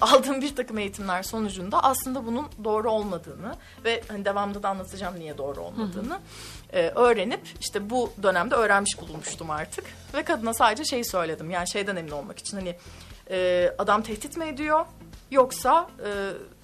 aldığım 0.02 0.42
bir 0.42 0.56
takım 0.56 0.78
eğitimler 0.78 1.24
sonucunda 1.24 1.84
aslında 1.84 2.26
bunun 2.26 2.48
doğru 2.64 2.92
olmadığını 2.92 3.56
ve 3.86 4.02
hani 4.08 4.26
devamında 4.26 4.64
da 4.64 4.70
anlatacağım 4.70 5.20
niye 5.20 5.38
doğru 5.38 5.62
olmadığını 5.62 6.20
e, 6.74 6.90
öğrenip 6.90 7.42
işte 7.60 7.90
bu 7.90 8.14
dönemde 8.24 8.56
öğrenmiş 8.56 9.02
bulunmuştum 9.02 9.50
artık 9.50 9.86
ve 10.14 10.24
kadına 10.24 10.54
sadece 10.54 10.86
şeyi 10.86 11.06
söyledim 11.06 11.50
yani 11.50 11.70
şeyden 11.70 11.96
emin 11.96 12.12
olmak 12.12 12.40
için 12.40 12.58
hani 12.58 12.76
e, 13.30 13.70
adam 13.78 14.02
tehdit 14.02 14.38
mi 14.38 14.46
ediyor 14.46 14.86
yoksa 15.32 15.90
e, 16.06 16.10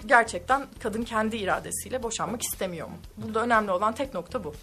gerçekten 0.06 0.66
kadın 0.82 1.02
kendi 1.02 1.36
iradesiyle 1.36 2.02
boşanmak 2.02 2.42
istemiyor 2.42 2.88
mu? 2.88 2.96
Burada 3.16 3.42
önemli 3.42 3.70
olan 3.70 3.94
tek 3.94 4.14
nokta 4.14 4.44
bu. 4.44 4.54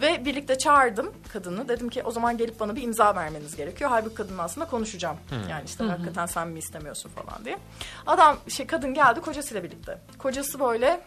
Ve 0.00 0.24
birlikte 0.24 0.58
çağırdım 0.58 1.12
kadını. 1.32 1.68
Dedim 1.68 1.88
ki 1.88 2.02
o 2.02 2.10
zaman 2.10 2.36
gelip 2.38 2.60
bana 2.60 2.76
bir 2.76 2.82
imza 2.82 3.16
vermeniz 3.16 3.56
gerekiyor. 3.56 3.90
Halbuki 3.90 4.14
kadınla 4.14 4.42
aslında 4.42 4.66
konuşacağım. 4.66 5.16
Yani 5.50 5.62
işte 5.66 5.84
hakikaten 5.84 6.26
sen 6.26 6.48
mi 6.48 6.58
istemiyorsun 6.58 7.10
falan 7.10 7.44
diye. 7.44 7.58
Adam 8.06 8.36
şey 8.48 8.66
kadın 8.66 8.94
geldi 8.94 9.20
kocasıyla 9.20 9.62
birlikte. 9.64 9.98
Kocası 10.18 10.60
böyle 10.60 11.00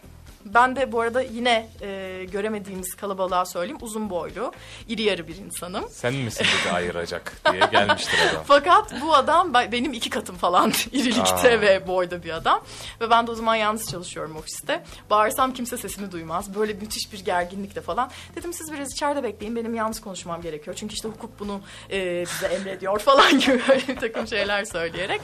ben 0.44 0.76
de 0.76 0.92
bu 0.92 1.00
arada 1.00 1.20
yine 1.22 1.68
e, 1.82 2.24
göremediğimiz 2.32 2.94
kalabalığa 2.94 3.44
söyleyeyim 3.46 3.78
uzun 3.80 4.10
boylu, 4.10 4.52
iri 4.88 5.02
yarı 5.02 5.28
bir 5.28 5.36
insanım. 5.36 5.84
Sen 5.90 6.14
misin 6.14 6.44
dedi 6.64 6.72
ayıracak 6.74 7.32
diye 7.52 7.62
gelmiştir 7.72 8.18
adam. 8.32 8.42
Fakat 8.46 9.00
bu 9.02 9.14
adam 9.14 9.54
be- 9.54 9.72
benim 9.72 9.92
iki 9.92 10.10
katım 10.10 10.36
falan 10.36 10.70
irilikte 10.92 11.58
Aa. 11.58 11.60
ve 11.60 11.86
boyda 11.86 12.22
bir 12.22 12.30
adam. 12.30 12.64
Ve 13.00 13.10
ben 13.10 13.26
de 13.26 13.30
o 13.30 13.34
zaman 13.34 13.54
yalnız 13.54 13.90
çalışıyorum 13.90 14.36
ofiste. 14.36 14.84
Bağırsam 15.10 15.52
kimse 15.54 15.76
sesimi 15.76 16.12
duymaz. 16.12 16.54
Böyle 16.54 16.72
müthiş 16.72 17.12
bir 17.12 17.24
gerginlikle 17.24 17.80
falan. 17.80 18.10
Dedim 18.36 18.52
siz 18.52 18.72
biraz 18.72 18.92
içeride 18.92 19.22
bekleyin 19.22 19.56
benim 19.56 19.74
yalnız 19.74 20.00
konuşmam 20.00 20.42
gerekiyor. 20.42 20.76
Çünkü 20.76 20.94
işte 20.94 21.08
hukuk 21.08 21.40
bunu 21.40 21.60
e, 21.90 22.24
bize 22.26 22.46
emrediyor 22.46 22.98
falan 22.98 23.38
gibi 23.40 23.60
böyle 23.68 23.88
bir 23.88 23.96
takım 23.96 24.26
şeyler 24.26 24.64
söyleyerek. 24.64 25.20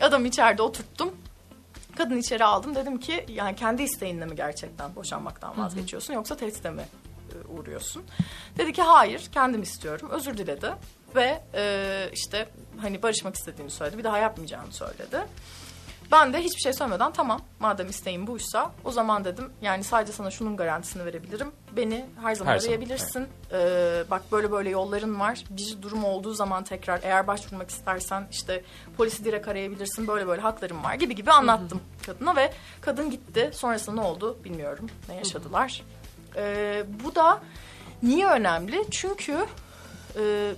Adamı 0.00 0.28
içeride 0.28 0.62
oturttum. 0.62 1.10
Kadın 1.96 2.16
içeri 2.16 2.44
aldım. 2.44 2.74
Dedim 2.74 3.00
ki 3.00 3.24
yani 3.28 3.56
kendi 3.56 3.82
isteğinle 3.82 4.26
mi 4.26 4.36
gerçekten 4.36 4.94
boşanmaktan 4.96 5.58
vazgeçiyorsun 5.58 6.14
yoksa 6.14 6.36
tehdide 6.36 6.70
mi 6.70 6.82
e, 7.32 7.52
uğruyorsun? 7.52 8.02
Dedi 8.58 8.72
ki 8.72 8.82
hayır 8.82 9.28
kendim 9.32 9.62
istiyorum. 9.62 10.08
Özür 10.12 10.38
diledi 10.38 10.72
ve 11.16 11.42
e, 11.54 12.10
işte 12.12 12.48
hani 12.80 13.02
barışmak 13.02 13.34
istediğini 13.36 13.70
söyledi. 13.70 13.98
Bir 13.98 14.04
daha 14.04 14.18
yapmayacağını 14.18 14.72
söyledi. 14.72 15.18
Ben 16.12 16.32
de 16.32 16.38
hiçbir 16.38 16.60
şey 16.60 16.72
söylemeden 16.72 17.12
tamam 17.12 17.40
madem 17.60 17.88
isteğin 17.88 18.26
buysa 18.26 18.72
o 18.84 18.90
zaman 18.92 19.24
dedim 19.24 19.50
yani 19.62 19.84
sadece 19.84 20.12
sana 20.12 20.30
şunun 20.30 20.56
garantisini 20.56 21.04
verebilirim. 21.04 21.52
Beni 21.76 22.06
her 22.22 22.34
zaman 22.34 22.52
Her 22.52 22.58
zaman, 22.58 22.74
arayabilirsin. 22.74 23.28
Ee, 23.52 24.04
bak 24.10 24.22
böyle 24.32 24.52
böyle 24.52 24.70
yolların 24.70 25.20
var. 25.20 25.44
Bir 25.50 25.82
durum 25.82 26.04
olduğu 26.04 26.34
zaman 26.34 26.64
tekrar 26.64 27.00
eğer 27.02 27.26
başvurmak 27.26 27.70
istersen 27.70 28.28
işte 28.30 28.64
polisi 28.96 29.24
direkt 29.24 29.48
arayabilirsin. 29.48 30.06
Böyle 30.06 30.26
böyle 30.26 30.42
haklarım 30.42 30.84
var 30.84 30.94
gibi 30.94 31.14
gibi 31.14 31.30
anlattım 31.30 31.80
kadına 32.06 32.36
ve 32.36 32.52
kadın 32.80 33.10
gitti. 33.10 33.50
Sonrasında 33.54 34.00
ne 34.00 34.06
oldu 34.06 34.38
bilmiyorum. 34.44 34.86
Ne 35.08 35.14
yaşadılar. 35.16 35.82
Ee, 36.36 36.84
bu 37.04 37.14
da 37.14 37.40
niye 38.02 38.26
önemli? 38.26 38.84
Çünkü 38.90 39.46
e, 40.18 40.52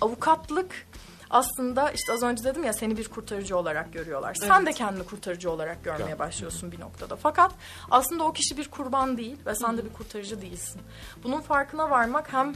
avukatlık 0.00 0.86
aslında 1.32 1.90
işte 1.90 2.12
az 2.12 2.22
önce 2.22 2.44
dedim 2.44 2.64
ya 2.64 2.72
seni 2.72 2.96
bir 2.96 3.08
kurtarıcı 3.08 3.56
olarak 3.56 3.92
görüyorlar. 3.92 4.34
Sen 4.34 4.66
de 4.66 4.72
kendini 4.72 5.04
kurtarıcı 5.04 5.50
olarak 5.50 5.84
görmeye 5.84 6.18
başlıyorsun 6.18 6.72
bir 6.72 6.80
noktada. 6.80 7.16
Fakat 7.16 7.52
aslında 7.90 8.24
o 8.24 8.32
kişi 8.32 8.56
bir 8.56 8.68
kurban 8.70 9.16
değil 9.16 9.36
ve 9.46 9.54
sen 9.54 9.78
de 9.78 9.84
bir 9.84 9.92
kurtarıcı 9.92 10.42
değilsin. 10.42 10.82
Bunun 11.24 11.40
farkına 11.40 11.90
varmak 11.90 12.32
hem 12.32 12.52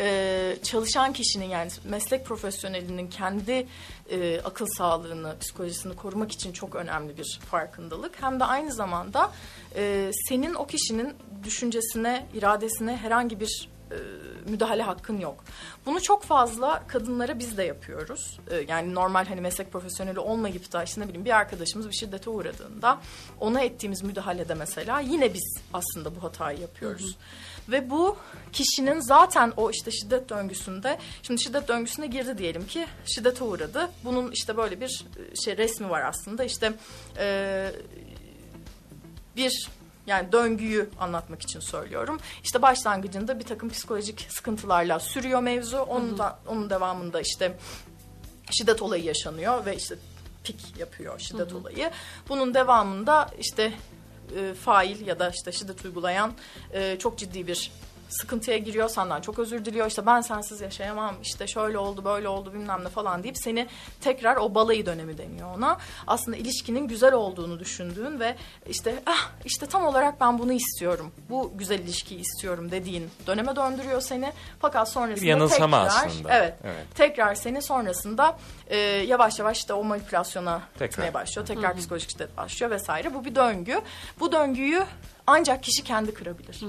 e, 0.00 0.56
çalışan 0.62 1.12
kişinin 1.12 1.48
yani 1.48 1.70
meslek 1.84 2.26
profesyonelinin 2.26 3.08
kendi 3.08 3.66
e, 4.10 4.40
akıl 4.40 4.66
sağlığını, 4.66 5.34
psikolojisini 5.40 5.96
korumak 5.96 6.32
için 6.32 6.52
çok 6.52 6.74
önemli 6.74 7.18
bir 7.18 7.40
farkındalık. 7.50 8.22
Hem 8.22 8.40
de 8.40 8.44
aynı 8.44 8.72
zamanda 8.72 9.30
e, 9.76 10.10
senin 10.28 10.54
o 10.54 10.66
kişinin 10.66 11.14
düşüncesine, 11.44 12.26
iradesine 12.34 12.96
herhangi 12.96 13.40
bir 13.40 13.73
müdahale 14.48 14.82
hakkın 14.82 15.18
yok. 15.18 15.44
Bunu 15.86 16.02
çok 16.02 16.22
fazla 16.22 16.82
kadınlara 16.86 17.38
biz 17.38 17.56
de 17.56 17.62
yapıyoruz. 17.62 18.40
E, 18.50 18.64
yani 18.68 18.94
normal 18.94 19.26
hani 19.26 19.40
meslek 19.40 19.72
profesyoneli 19.72 20.18
olmayıp 20.18 20.72
da 20.72 20.84
işte 20.84 21.00
ne 21.00 21.04
bileyim 21.08 21.24
bir 21.24 21.36
arkadaşımız 21.36 21.88
bir 21.88 21.94
şiddete 21.94 22.30
uğradığında 22.30 23.00
ona 23.40 23.60
ettiğimiz 23.60 24.02
müdahalede 24.02 24.54
mesela 24.54 25.00
yine 25.00 25.34
biz 25.34 25.58
aslında 25.72 26.16
bu 26.16 26.22
hatayı 26.22 26.60
yapıyoruz. 26.60 27.16
Ve 27.68 27.90
bu 27.90 28.16
kişinin 28.52 29.00
zaten 29.00 29.52
o 29.56 29.70
işte 29.70 29.90
şiddet 29.90 30.28
döngüsünde, 30.28 30.98
şimdi 31.22 31.42
şiddet 31.42 31.68
döngüsüne 31.68 32.06
girdi 32.06 32.38
diyelim 32.38 32.66
ki 32.66 32.86
şiddete 33.06 33.44
uğradı. 33.44 33.90
Bunun 34.04 34.30
işte 34.30 34.56
böyle 34.56 34.80
bir 34.80 35.04
e, 35.16 35.36
şey 35.44 35.56
resmi 35.56 35.90
var 35.90 36.02
aslında 36.02 36.44
işte 36.44 36.72
e, 37.18 37.70
bir 39.36 39.68
yani 40.06 40.32
döngüyü 40.32 40.90
anlatmak 41.00 41.42
için 41.42 41.60
söylüyorum. 41.60 42.20
İşte 42.42 42.62
başlangıcında 42.62 43.38
bir 43.38 43.44
takım 43.44 43.68
psikolojik 43.68 44.26
sıkıntılarla 44.30 45.00
sürüyor 45.00 45.40
mevzu. 45.40 45.78
Onun 45.78 46.18
da 46.18 46.38
onun 46.46 46.70
devamında 46.70 47.20
işte 47.20 47.56
şiddet 48.50 48.82
olayı 48.82 49.04
yaşanıyor 49.04 49.66
ve 49.66 49.76
işte 49.76 49.94
pik 50.44 50.78
yapıyor 50.78 51.18
şiddet 51.18 51.52
olayı. 51.52 51.90
Bunun 52.28 52.54
devamında 52.54 53.30
işte 53.38 53.72
e, 54.36 54.54
fail 54.54 55.06
ya 55.06 55.18
da 55.18 55.30
işte 55.30 55.52
şiddet 55.52 55.84
uygulayan 55.84 56.32
e, 56.72 56.98
çok 56.98 57.18
ciddi 57.18 57.46
bir 57.46 57.72
sıkıntıya 58.20 58.58
giriyor 58.58 58.88
senden 58.88 59.20
çok 59.20 59.38
özür 59.38 59.64
diliyor 59.64 59.86
işte 59.86 60.06
ben 60.06 60.20
sensiz 60.20 60.60
yaşayamam 60.60 61.14
işte 61.22 61.46
şöyle 61.46 61.78
oldu 61.78 62.04
böyle 62.04 62.28
oldu 62.28 62.52
bilmem 62.54 62.84
ne 62.84 62.88
falan 62.88 63.22
deyip 63.22 63.38
seni 63.38 63.68
tekrar 64.00 64.36
o 64.36 64.54
balayı 64.54 64.86
dönemi 64.86 65.18
deniyor 65.18 65.56
ona 65.56 65.78
aslında 66.06 66.36
ilişkinin 66.36 66.88
güzel 66.88 67.12
olduğunu 67.12 67.60
düşündüğün 67.60 68.20
ve 68.20 68.36
işte 68.68 69.02
ah 69.06 69.30
işte 69.44 69.66
tam 69.66 69.86
olarak 69.86 70.20
ben 70.20 70.38
bunu 70.38 70.52
istiyorum 70.52 71.12
bu 71.30 71.52
güzel 71.54 71.78
ilişkiyi 71.78 72.20
istiyorum 72.20 72.70
dediğin 72.70 73.10
döneme 73.26 73.56
döndürüyor 73.56 74.00
seni 74.00 74.32
fakat 74.60 74.92
sonrasında 74.92 75.26
yanılsama 75.26 75.84
tekrar 75.88 76.06
aslında. 76.06 76.34
evet, 76.34 76.54
Evet. 76.64 76.86
tekrar 76.94 77.34
seni 77.34 77.62
sonrasında 77.62 78.38
e, 78.66 78.76
yavaş 78.78 79.38
yavaş 79.38 79.58
işte 79.58 79.72
o 79.72 79.84
manipülasyona 79.84 80.62
Tekrar. 80.72 80.86
gitmeye 80.86 81.14
başlıyor. 81.14 81.46
Tekrar 81.46 81.76
psikolojik 81.76 82.10
şiddet 82.10 82.36
başlıyor 82.36 82.70
vesaire. 82.70 83.14
Bu 83.14 83.24
bir 83.24 83.34
döngü. 83.34 83.80
Bu 84.20 84.32
döngüyü 84.32 84.84
ancak 85.26 85.62
kişi 85.62 85.84
kendi 85.84 86.14
kırabilir. 86.14 86.60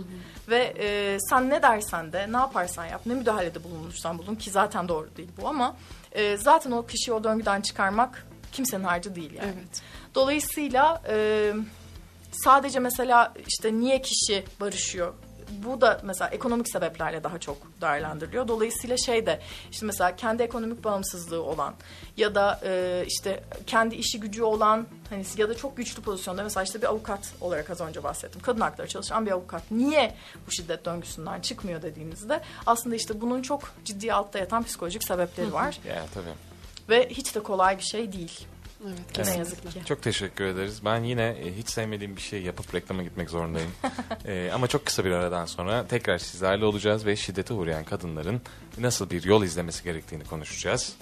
Ve 0.47 0.73
e, 0.79 1.17
sen 1.29 1.49
ne 1.49 1.61
dersen 1.61 2.13
de 2.13 2.31
ne 2.31 2.37
yaparsan 2.37 2.85
yap 2.85 3.01
ne 3.05 3.13
müdahalede 3.13 3.63
bulunursan 3.63 4.17
bulun 4.17 4.35
ki 4.35 4.51
zaten 4.51 4.87
doğru 4.87 5.09
değil 5.17 5.29
bu 5.41 5.47
ama 5.47 5.75
e, 6.11 6.37
zaten 6.37 6.71
o 6.71 6.85
kişiyi 6.85 7.13
o 7.13 7.23
döngüden 7.23 7.61
çıkarmak 7.61 8.27
kimsenin 8.51 8.83
harcı 8.83 9.15
değil 9.15 9.33
yani. 9.33 9.53
Evet. 9.57 9.81
Dolayısıyla 10.15 11.01
e, 11.09 11.53
sadece 12.31 12.79
mesela 12.79 13.33
işte 13.47 13.73
niye 13.73 14.01
kişi 14.01 14.43
barışıyor? 14.59 15.13
Bu 15.65 15.81
da 15.81 16.01
mesela 16.03 16.29
ekonomik 16.29 16.69
sebeplerle 16.69 17.23
daha 17.23 17.39
çok 17.39 17.57
değerlendiriliyor. 17.81 18.47
Dolayısıyla 18.47 18.97
şey 18.97 19.25
de 19.25 19.39
işte 19.71 19.85
mesela 19.85 20.15
kendi 20.15 20.43
ekonomik 20.43 20.83
bağımsızlığı 20.83 21.43
olan 21.43 21.73
ya 22.17 22.35
da 22.35 22.59
e, 22.63 23.03
işte 23.07 23.43
kendi 23.67 23.95
işi 23.95 24.19
gücü 24.19 24.43
olan 24.43 24.87
hani 25.09 25.25
ya 25.37 25.49
da 25.49 25.57
çok 25.57 25.77
güçlü 25.77 26.01
pozisyonda 26.01 26.43
mesela 26.43 26.63
işte 26.63 26.81
bir 26.81 26.87
avukat 26.87 27.33
olarak 27.41 27.69
az 27.69 27.81
önce 27.81 28.03
bahsettim. 28.03 28.41
Kadın 28.41 28.61
hakları 28.61 28.87
çalışan 28.87 29.25
bir 29.25 29.31
avukat 29.31 29.71
niye 29.71 30.15
bu 30.47 30.51
şiddet 30.51 30.85
döngüsünden 30.85 31.41
çıkmıyor 31.41 31.81
dediğimizde 31.81 32.41
aslında 32.65 32.95
işte 32.95 33.21
bunun 33.21 33.41
çok 33.41 33.61
ciddi 33.85 34.13
altta 34.13 34.39
yatan 34.39 34.63
psikolojik 34.63 35.03
sebepleri 35.03 35.53
var 35.53 35.79
Ya 35.87 36.05
tabii. 36.13 36.33
ve 36.89 37.09
hiç 37.09 37.35
de 37.35 37.39
kolay 37.39 37.77
bir 37.77 37.83
şey 37.83 38.13
değil. 38.13 38.47
Evet, 38.83 38.97
Ne 38.99 39.13
kesinlikle. 39.13 39.39
yazık 39.39 39.71
ki. 39.71 39.81
Çok 39.85 40.01
teşekkür 40.01 40.43
ederiz. 40.45 40.85
Ben 40.85 41.03
yine 41.03 41.23
e, 41.23 41.57
hiç 41.57 41.69
sevmediğim 41.69 42.15
bir 42.15 42.21
şey 42.21 42.41
yapıp 42.41 42.75
reklama 42.75 43.03
gitmek 43.03 43.29
zorundayım. 43.29 43.71
E, 44.25 44.51
ama 44.53 44.67
çok 44.67 44.85
kısa 44.85 45.05
bir 45.05 45.11
aradan 45.11 45.45
sonra 45.45 45.87
tekrar 45.87 46.17
sizlerle 46.17 46.65
olacağız 46.65 47.05
ve 47.05 47.15
şiddete 47.15 47.53
uğrayan 47.53 47.83
kadınların 47.83 48.41
nasıl 48.77 49.09
bir 49.09 49.23
yol 49.23 49.43
izlemesi 49.43 49.83
gerektiğini 49.83 50.23
konuşacağız. 50.23 50.95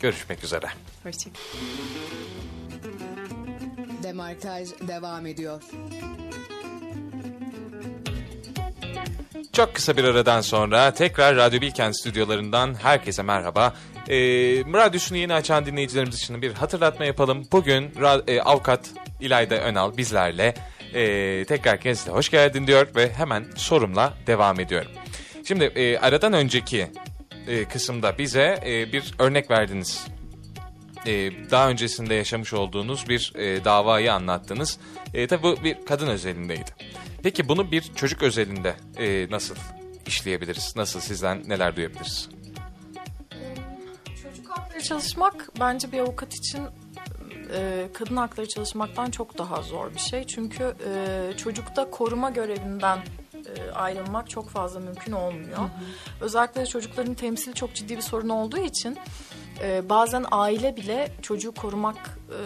Görüşmek 0.00 0.44
üzere. 0.44 0.66
Hoşçakalın. 1.02 1.36
Demarkaj 4.02 4.68
devam 4.88 5.26
ediyor. 5.26 5.62
Çok 9.56 9.74
kısa 9.74 9.96
bir 9.96 10.04
aradan 10.04 10.40
sonra 10.40 10.94
tekrar 10.94 11.36
Radyo 11.36 11.60
Bilkent 11.60 12.00
stüdyolarından 12.00 12.74
herkese 12.82 13.22
merhaba. 13.22 13.74
Ee, 14.08 14.16
radyosunu 14.72 15.18
yeni 15.18 15.34
açan 15.34 15.66
dinleyicilerimiz 15.66 16.14
için 16.14 16.42
bir 16.42 16.52
hatırlatma 16.52 17.04
yapalım. 17.04 17.48
Bugün 17.52 17.90
e, 18.26 18.40
avukat 18.40 18.90
İlayda 19.20 19.54
Önal 19.54 19.96
bizlerle 19.96 20.54
e, 20.94 21.44
tekrar 21.44 21.80
kendisine 21.80 22.14
hoş 22.14 22.30
geldin 22.30 22.66
diyor 22.66 22.86
ve 22.96 23.12
hemen 23.12 23.46
sorumla 23.56 24.14
devam 24.26 24.60
ediyorum. 24.60 24.90
Şimdi 25.44 25.64
e, 25.64 25.98
aradan 25.98 26.32
önceki 26.32 26.90
e, 27.48 27.64
kısımda 27.64 28.18
bize 28.18 28.60
e, 28.66 28.92
bir 28.92 29.14
örnek 29.18 29.50
verdiniz. 29.50 30.06
E, 31.06 31.30
daha 31.50 31.68
öncesinde 31.68 32.14
yaşamış 32.14 32.52
olduğunuz 32.52 33.08
bir 33.08 33.32
e, 33.34 33.64
davayı 33.64 34.12
anlattınız. 34.12 34.78
E, 35.14 35.26
tabii 35.26 35.42
bu 35.42 35.64
bir 35.64 35.76
kadın 35.86 36.06
özelindeydi. 36.06 36.70
Peki 37.22 37.48
bunu 37.48 37.72
bir 37.72 37.82
çocuk 37.82 38.22
özelinde 38.22 38.76
e, 38.98 39.30
nasıl 39.30 39.56
işleyebiliriz? 40.06 40.76
Nasıl 40.76 41.00
sizden 41.00 41.42
neler 41.48 41.76
duyabiliriz? 41.76 42.28
Çocuk 44.22 44.50
hakları 44.50 44.82
çalışmak 44.82 45.50
bence 45.60 45.92
bir 45.92 45.98
avukat 45.98 46.34
için 46.34 46.62
e, 47.54 47.88
kadın 47.92 48.16
hakları 48.16 48.48
çalışmaktan 48.48 49.10
çok 49.10 49.38
daha 49.38 49.62
zor 49.62 49.94
bir 49.94 49.98
şey. 49.98 50.26
Çünkü 50.26 50.74
e, 50.88 51.32
çocukta 51.36 51.90
koruma 51.90 52.30
görevinden 52.30 52.98
e, 53.34 53.70
ayrılmak 53.70 54.30
çok 54.30 54.50
fazla 54.50 54.80
mümkün 54.80 55.12
olmuyor. 55.12 55.58
Özellikle 56.20 56.60
de 56.60 56.66
çocukların 56.66 57.14
temsili 57.14 57.54
çok 57.54 57.74
ciddi 57.74 57.96
bir 57.96 58.02
sorun 58.02 58.28
olduğu 58.28 58.58
için 58.58 58.98
e, 59.62 59.88
bazen 59.88 60.24
aile 60.30 60.76
bile 60.76 61.12
çocuğu 61.22 61.52
korumak 61.52 62.18
e, 62.30 62.38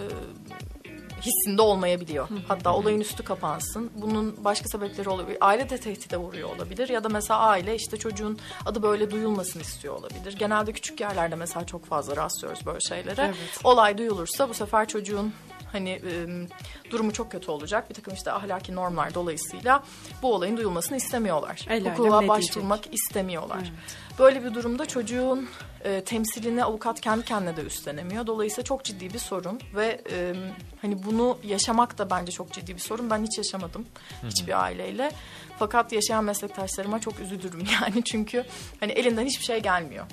hissinde 1.21 1.62
olmayabiliyor. 1.62 2.29
Hatta 2.49 2.75
olayın 2.75 3.01
üstü 3.01 3.23
kapansın. 3.23 3.91
Bunun 3.95 4.45
başka 4.45 4.68
sebepleri 4.68 5.09
olabilir. 5.09 5.39
Aile 5.41 5.71
de 5.71 5.79
tehdide 5.79 6.16
vuruyor 6.16 6.57
olabilir. 6.57 6.89
Ya 6.89 7.05
da 7.05 7.09
mesela 7.09 7.41
aile 7.41 7.75
işte 7.75 7.97
çocuğun 7.97 8.39
adı 8.66 8.83
böyle 8.83 9.11
duyulmasını 9.11 9.62
istiyor 9.62 9.95
olabilir. 9.95 10.37
Genelde 10.39 10.73
küçük 10.73 11.01
yerlerde 11.01 11.35
mesela 11.35 11.66
çok 11.66 11.87
fazla 11.87 12.16
rastlıyoruz 12.16 12.66
böyle 12.66 12.81
şeylere. 12.81 13.23
Evet. 13.25 13.61
Olay 13.64 13.99
duyulursa 13.99 14.49
bu 14.49 14.55
sefer 14.55 14.89
çocuğun 14.89 15.33
hani 15.73 15.91
e, 15.91 16.91
durumu 16.91 17.12
çok 17.12 17.33
kötü 17.33 17.51
olacak. 17.51 17.91
Bir 17.91 17.95
takım 17.95 18.14
işte 18.14 18.33
ahlaki 18.33 18.75
normlar 18.75 19.14
dolayısıyla 19.14 19.85
bu 20.23 20.35
olayın 20.35 20.57
duyulmasını 20.57 20.97
istemiyorlar. 20.97 21.66
El 21.68 21.85
Hukuka 21.91 22.29
başvurmak 22.29 22.95
istemiyorlar. 22.95 23.73
Böyle 24.18 24.45
bir 24.45 24.55
durumda 24.55 24.87
çocuğun 24.87 25.49
e, 25.85 26.05
temsilini 26.05 26.64
avukat 26.64 27.01
kendi 27.01 27.25
kendine 27.25 27.57
de 27.57 27.62
üstlenemiyor. 27.62 28.27
Dolayısıyla 28.27 28.64
çok 28.64 28.85
ciddi 28.85 29.14
bir 29.14 29.18
sorun 29.18 29.61
ve 29.75 30.01
e, 30.11 30.35
hani 30.83 31.03
bunu 31.03 31.39
yaşamak 31.45 31.99
da 31.99 32.11
bence 32.11 32.33
çok 32.33 32.53
ciddi 32.53 32.75
bir 32.75 32.81
sorun. 32.81 33.11
Ben 33.11 33.25
hiç 33.25 33.39
yaşamadım 33.39 33.87
hiçbir 34.25 34.62
aileyle. 34.62 35.12
Fakat 35.59 35.93
yaşayan 35.93 36.25
meslektaşlarıma 36.25 37.01
çok 37.01 37.21
üzülürüm 37.21 37.64
yani 37.83 38.05
çünkü 38.05 38.45
hani 38.81 38.93
elinden 38.93 39.27
hiçbir 39.27 39.45
şey 39.45 39.61
gelmiyor 39.62 40.07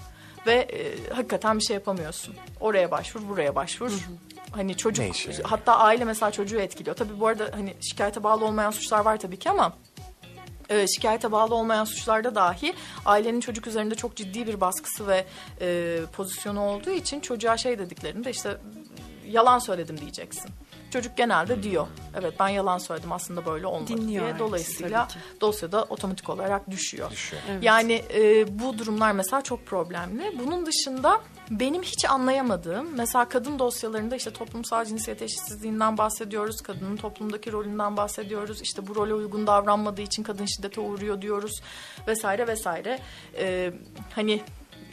ve 0.48 0.54
e, 0.54 1.10
hakikaten 1.14 1.60
bir 1.60 1.64
şey 1.64 1.74
yapamıyorsun. 1.74 2.36
Oraya 2.60 2.92
başvur, 2.92 3.30
buraya 3.30 3.56
başvur. 3.56 3.92
Hani 4.52 4.78
çocuk 4.78 5.06
Ne 5.06 5.12
işe 5.12 5.30
yarıyor? 5.30 5.50
hatta 5.50 5.78
aile 5.78 6.06
mesela 6.06 6.32
çocuğu 6.32 6.60
etkiliyor. 6.60 6.96
Tabii 6.96 7.20
bu 7.20 7.28
arada 7.28 7.50
hani 7.54 7.74
şikayete 7.90 8.24
bağlı 8.24 8.46
olmayan 8.46 8.72
suçlar 8.72 9.00
var 9.06 9.20
tabii 9.20 9.40
ki 9.40 9.50
ama 9.50 9.74
e, 10.70 10.88
şikayete 10.88 11.32
bağlı 11.32 11.56
olmayan 11.56 11.86
suçlarda 11.86 12.36
dahi 12.36 12.74
ailenin 13.06 13.40
çocuk 13.40 13.68
üzerinde 13.68 13.96
çok 13.96 14.16
ciddi 14.16 14.48
bir 14.48 14.62
baskısı 14.62 15.08
ve 15.08 15.26
e, 15.62 16.00
pozisyonu 16.14 16.62
olduğu 16.62 16.90
için 16.92 17.20
çocuğa 17.20 17.58
şey 17.58 17.80
dediklerinde 17.80 18.30
işte 18.32 18.58
yalan 19.28 19.60
söyledim 19.60 19.98
diyeceksin. 20.02 20.52
Çocuk 20.92 21.18
genelde 21.18 21.64
diyor. 21.64 21.88
Evet 22.22 22.34
ben 22.40 22.48
yalan 22.48 22.78
söyledim 22.78 23.12
aslında 23.12 23.46
böyle 23.46 23.68
olmadı 23.68 23.88
Dinliyor 23.88 24.26
diye. 24.26 24.40
Dolayısıyla 24.40 25.08
dosyada 25.42 25.84
otomatik 25.84 26.30
olarak 26.30 26.72
düşüyor. 26.72 27.12
Düşüyor. 27.12 27.42
Evet. 27.52 27.64
Yani 27.64 28.04
e, 28.14 28.46
bu 28.60 28.78
durumlar 28.78 29.12
mesela 29.12 29.42
çok 29.42 29.66
problemli. 29.66 30.40
Bunun 30.40 30.66
dışında 30.66 31.22
benim 31.50 31.84
hiç 31.84 32.06
anlayamadığım 32.06 32.96
mesela 32.96 33.30
kadın 33.30 33.60
dosyalarında 33.60 34.16
işte 34.16 34.34
toplumsal 34.34 34.86
cinsiyet 34.86 35.22
eşitsizliğinden 35.22 35.98
bahsediyoruz. 35.98 36.62
Kadının 36.62 36.98
toplumdaki 36.98 37.52
rolünden 37.52 37.98
bahsediyoruz. 37.98 38.62
İşte 38.62 38.88
bu 38.88 38.96
role 38.96 39.14
uygun 39.14 39.48
davranmadığı 39.48 40.02
için 40.02 40.24
kadın 40.24 40.46
şiddete 40.46 40.82
uğruyor 40.82 41.22
diyoruz 41.22 41.62
vesaire 42.08 42.48
vesaire. 42.48 43.00
E, 43.38 43.74
hani 44.16 44.42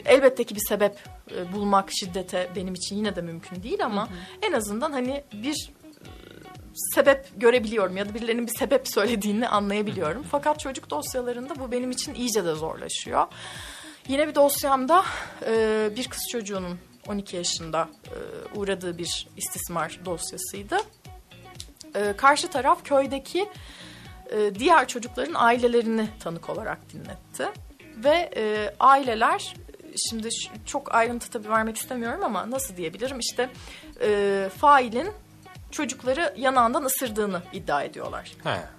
elbette 0.05 0.43
ki 0.43 0.55
bir 0.55 0.65
sebep 0.69 0.99
e, 1.35 1.53
bulmak 1.53 1.89
şiddete 1.91 2.49
benim 2.55 2.73
için 2.73 2.95
yine 2.95 3.15
de 3.15 3.21
mümkün 3.21 3.63
değil 3.63 3.85
ama 3.85 4.09
en 4.41 4.53
azından 4.53 4.91
hani 4.91 5.23
bir 5.33 5.71
sebep 6.75 7.41
görebiliyorum 7.41 7.97
ya 7.97 8.09
da 8.09 8.13
birilerinin 8.13 8.47
bir 8.47 8.57
sebep 8.57 8.87
söylediğini 8.87 9.47
anlayabiliyorum. 9.47 10.23
Fakat 10.31 10.59
çocuk 10.59 10.89
dosyalarında 10.89 11.59
bu 11.59 11.71
benim 11.71 11.91
için 11.91 12.13
iyice 12.13 12.45
de 12.45 12.53
zorlaşıyor. 12.53 13.27
Yine 14.07 14.27
bir 14.27 14.35
dosyamda 14.35 15.05
e, 15.45 15.89
bir 15.95 16.07
kız 16.07 16.27
çocuğunun 16.31 16.79
12 17.07 17.35
yaşında 17.35 17.89
e, 18.05 18.17
uğradığı 18.57 18.97
bir 18.97 19.27
istismar 19.37 19.99
dosyasıydı. 20.05 20.77
E, 21.95 22.13
karşı 22.17 22.47
taraf 22.47 22.83
köydeki 22.83 23.49
e, 24.31 24.55
diğer 24.55 24.87
çocukların 24.87 25.33
ailelerini 25.35 26.09
tanık 26.19 26.49
olarak 26.49 26.79
dinletti. 26.93 27.49
Ve 27.97 28.31
e, 28.35 28.73
aileler 28.79 29.55
şimdi 30.09 30.29
çok 30.65 30.95
ayrıntı 30.95 31.29
tabii 31.31 31.49
vermek 31.49 31.77
istemiyorum 31.77 32.23
ama 32.23 32.51
nasıl 32.51 32.77
diyebilirim 32.77 33.19
işte 33.19 33.49
e, 34.01 34.49
failin 34.57 35.11
çocukları 35.71 36.33
yanağından 36.37 36.83
ısırdığını 36.83 37.41
iddia 37.53 37.83
ediyorlar. 37.83 38.31
He. 38.43 38.74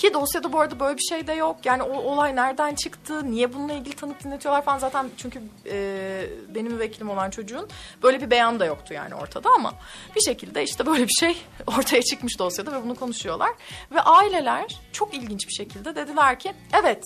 Ki 0.00 0.14
dosyada 0.14 0.52
bu 0.52 0.60
arada 0.60 0.80
böyle 0.80 0.96
bir 0.98 1.02
şey 1.02 1.26
de 1.26 1.32
yok. 1.32 1.56
Yani 1.64 1.82
o 1.82 1.98
olay 1.98 2.36
nereden 2.36 2.74
çıktı, 2.74 3.30
niye 3.30 3.52
bununla 3.52 3.72
ilgili 3.72 3.96
tanık 3.96 4.24
dinletiyorlar 4.24 4.64
falan 4.64 4.78
zaten 4.78 5.10
çünkü 5.16 5.42
e, 5.66 6.26
benim 6.54 6.72
müvekkilim 6.72 7.10
olan 7.10 7.30
çocuğun 7.30 7.68
böyle 8.02 8.20
bir 8.20 8.30
beyan 8.30 8.60
da 8.60 8.64
yoktu 8.64 8.94
yani 8.94 9.14
ortada 9.14 9.50
ama 9.56 9.74
bir 10.16 10.20
şekilde 10.20 10.62
işte 10.62 10.86
böyle 10.86 11.04
bir 11.04 11.12
şey 11.20 11.36
ortaya 11.66 12.02
çıkmış 12.02 12.38
dosyada 12.38 12.72
ve 12.72 12.84
bunu 12.84 12.94
konuşuyorlar. 12.94 13.50
Ve 13.90 14.00
aileler 14.00 14.80
çok 14.92 15.14
ilginç 15.14 15.48
bir 15.48 15.52
şekilde 15.52 15.96
dediler 15.96 16.38
ki 16.38 16.52
evet 16.72 17.04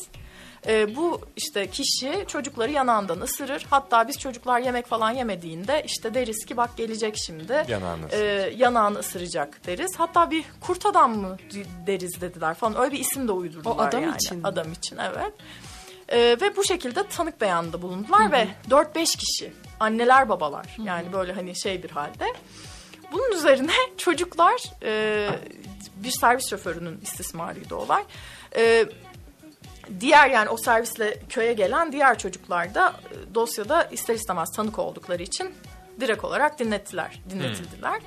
e, 0.66 0.96
bu 0.96 1.20
işte 1.36 1.70
kişi 1.70 2.24
çocukları 2.28 2.70
yanağından 2.70 3.20
ısırır. 3.20 3.66
Hatta 3.70 4.08
biz 4.08 4.18
çocuklar 4.18 4.60
yemek 4.60 4.86
falan 4.86 5.10
yemediğinde 5.10 5.82
işte 5.86 6.14
deriz 6.14 6.46
ki 6.46 6.56
bak 6.56 6.76
gelecek 6.76 7.16
şimdi. 7.26 7.64
Yanağını 7.68 8.08
e, 8.12 8.52
yanağını 8.56 8.98
ısıracak 8.98 9.66
deriz. 9.66 9.94
Hatta 9.98 10.30
bir 10.30 10.44
kurt 10.60 10.86
adam 10.86 11.18
mı 11.18 11.36
deriz 11.86 12.20
dediler 12.20 12.54
falan. 12.54 12.80
Öyle 12.80 12.92
bir 12.92 12.98
isim 12.98 13.28
de 13.28 13.32
uydurdular 13.32 13.76
O 13.76 13.80
adam 13.80 14.02
yani. 14.02 14.16
için 14.16 14.38
mi? 14.38 14.46
Adam 14.46 14.72
için 14.72 14.96
evet. 14.96 15.32
E, 16.08 16.18
ve 16.18 16.56
bu 16.56 16.64
şekilde 16.64 17.06
tanık 17.06 17.40
beyanında 17.40 17.82
bulundular 17.82 18.32
ve 18.32 18.48
4-5 18.70 19.16
kişi 19.16 19.52
anneler 19.80 20.28
babalar 20.28 20.76
yani 20.84 21.12
böyle 21.12 21.32
hani 21.32 21.56
şey 21.56 21.82
bir 21.82 21.90
halde. 21.90 22.26
Bunun 23.12 23.32
üzerine 23.32 23.72
çocuklar 23.98 24.62
e, 24.82 25.28
bir 25.96 26.10
servis 26.10 26.50
şoförünün 26.50 27.00
istismarıydı 27.00 27.76
olay. 27.76 28.02
E, 28.56 28.86
diğer 30.00 30.30
yani 30.30 30.48
o 30.48 30.56
servisle 30.56 31.18
köye 31.28 31.52
gelen 31.52 31.92
diğer 31.92 32.18
çocuklar 32.18 32.74
da 32.74 32.88
e, 32.88 33.34
dosyada 33.34 33.84
ister 33.84 34.14
istemez 34.14 34.50
tanık 34.52 34.78
oldukları 34.78 35.22
için 35.22 35.54
direkt 36.00 36.24
olarak 36.24 36.58
dinlettiler, 36.58 37.22
dinletildiler. 37.30 38.00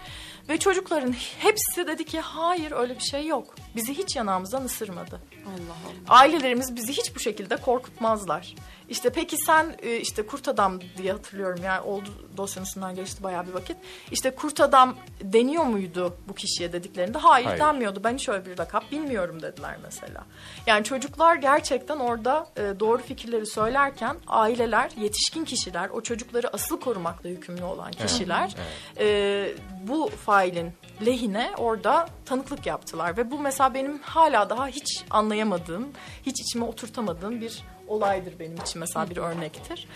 Ve 0.50 0.58
çocukların 0.58 1.16
hepsi 1.40 1.88
dedi 1.88 2.06
ki 2.06 2.20
hayır 2.20 2.72
öyle 2.72 2.96
bir 2.96 3.04
şey 3.04 3.28
yok. 3.28 3.56
Bizi 3.76 3.94
hiç 3.94 4.16
yanağımızdan 4.16 4.64
ısırmadı. 4.64 5.22
Allah 5.46 5.76
Allah. 5.86 6.20
Ailelerimiz 6.20 6.76
bizi 6.76 6.94
hiç 6.94 7.16
bu 7.16 7.20
şekilde 7.20 7.58
korkutmazlar. 7.58 8.56
İşte 8.90 9.10
peki 9.10 9.38
sen 9.38 9.76
e, 9.82 9.96
işte 9.96 10.26
kurt 10.26 10.48
adam 10.48 10.80
diye 10.98 11.12
hatırlıyorum 11.12 11.64
yani 11.64 11.82
oldu 11.82 12.10
dosyanın 12.38 12.66
üstünden 12.66 12.96
geçti 12.96 13.24
bayağı 13.24 13.48
bir 13.48 13.54
vakit. 13.54 13.78
İşte 14.12 14.32
kurt 14.32 14.62
adam 14.62 14.96
deniyor 15.22 15.64
muydu 15.64 16.18
bu 16.28 16.34
kişiye 16.36 16.74
dediklerinde 16.74 17.18
hayır, 17.18 17.46
Hayır. 17.46 17.60
denmiyordu. 17.60 18.02
Ben 18.04 18.14
hiç 18.14 18.30
öyle 18.30 18.46
bir 18.46 18.58
lakap 18.58 18.92
bilmiyorum 18.92 19.42
dediler 19.42 19.78
mesela. 19.84 20.26
Yani 20.68 20.84
çocuklar 20.84 21.36
gerçekten 21.36 21.98
orada 21.98 22.48
e, 22.58 22.80
doğru 22.80 23.02
fikirleri 23.02 23.46
söylerken 23.46 24.16
aileler, 24.28 24.92
yetişkin 24.98 25.46
kişiler, 25.46 25.90
o 25.90 26.02
çocukları 26.02 26.54
asıl 26.54 26.80
korumakla 26.80 27.30
yükümlü 27.30 27.64
olan 27.64 27.92
kişiler 27.92 28.56
e, 29.00 29.50
bu 29.88 30.10
failin 30.26 30.72
lehine 31.06 31.52
orada 31.58 32.08
tanıklık 32.26 32.66
yaptılar 32.66 33.18
ve 33.18 33.32
bu 33.32 33.40
mesela 33.40 33.74
benim 33.74 34.00
hala 34.00 34.50
daha 34.50 34.68
hiç 34.68 35.04
anlayamadığım, 35.10 35.88
hiç 36.24 36.42
içime 36.42 36.66
oturtamadığım 36.66 37.42
bir 37.42 37.64
olaydır 37.88 38.40
benim 38.40 38.58
için 38.58 38.80
mesela 38.80 39.10
bir 39.10 39.18
örnektir. 39.18 39.88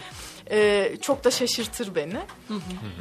E, 0.52 0.90
çok 1.02 1.24
da 1.24 1.32
şaşırtır 1.32 1.96
beni. 1.96 2.20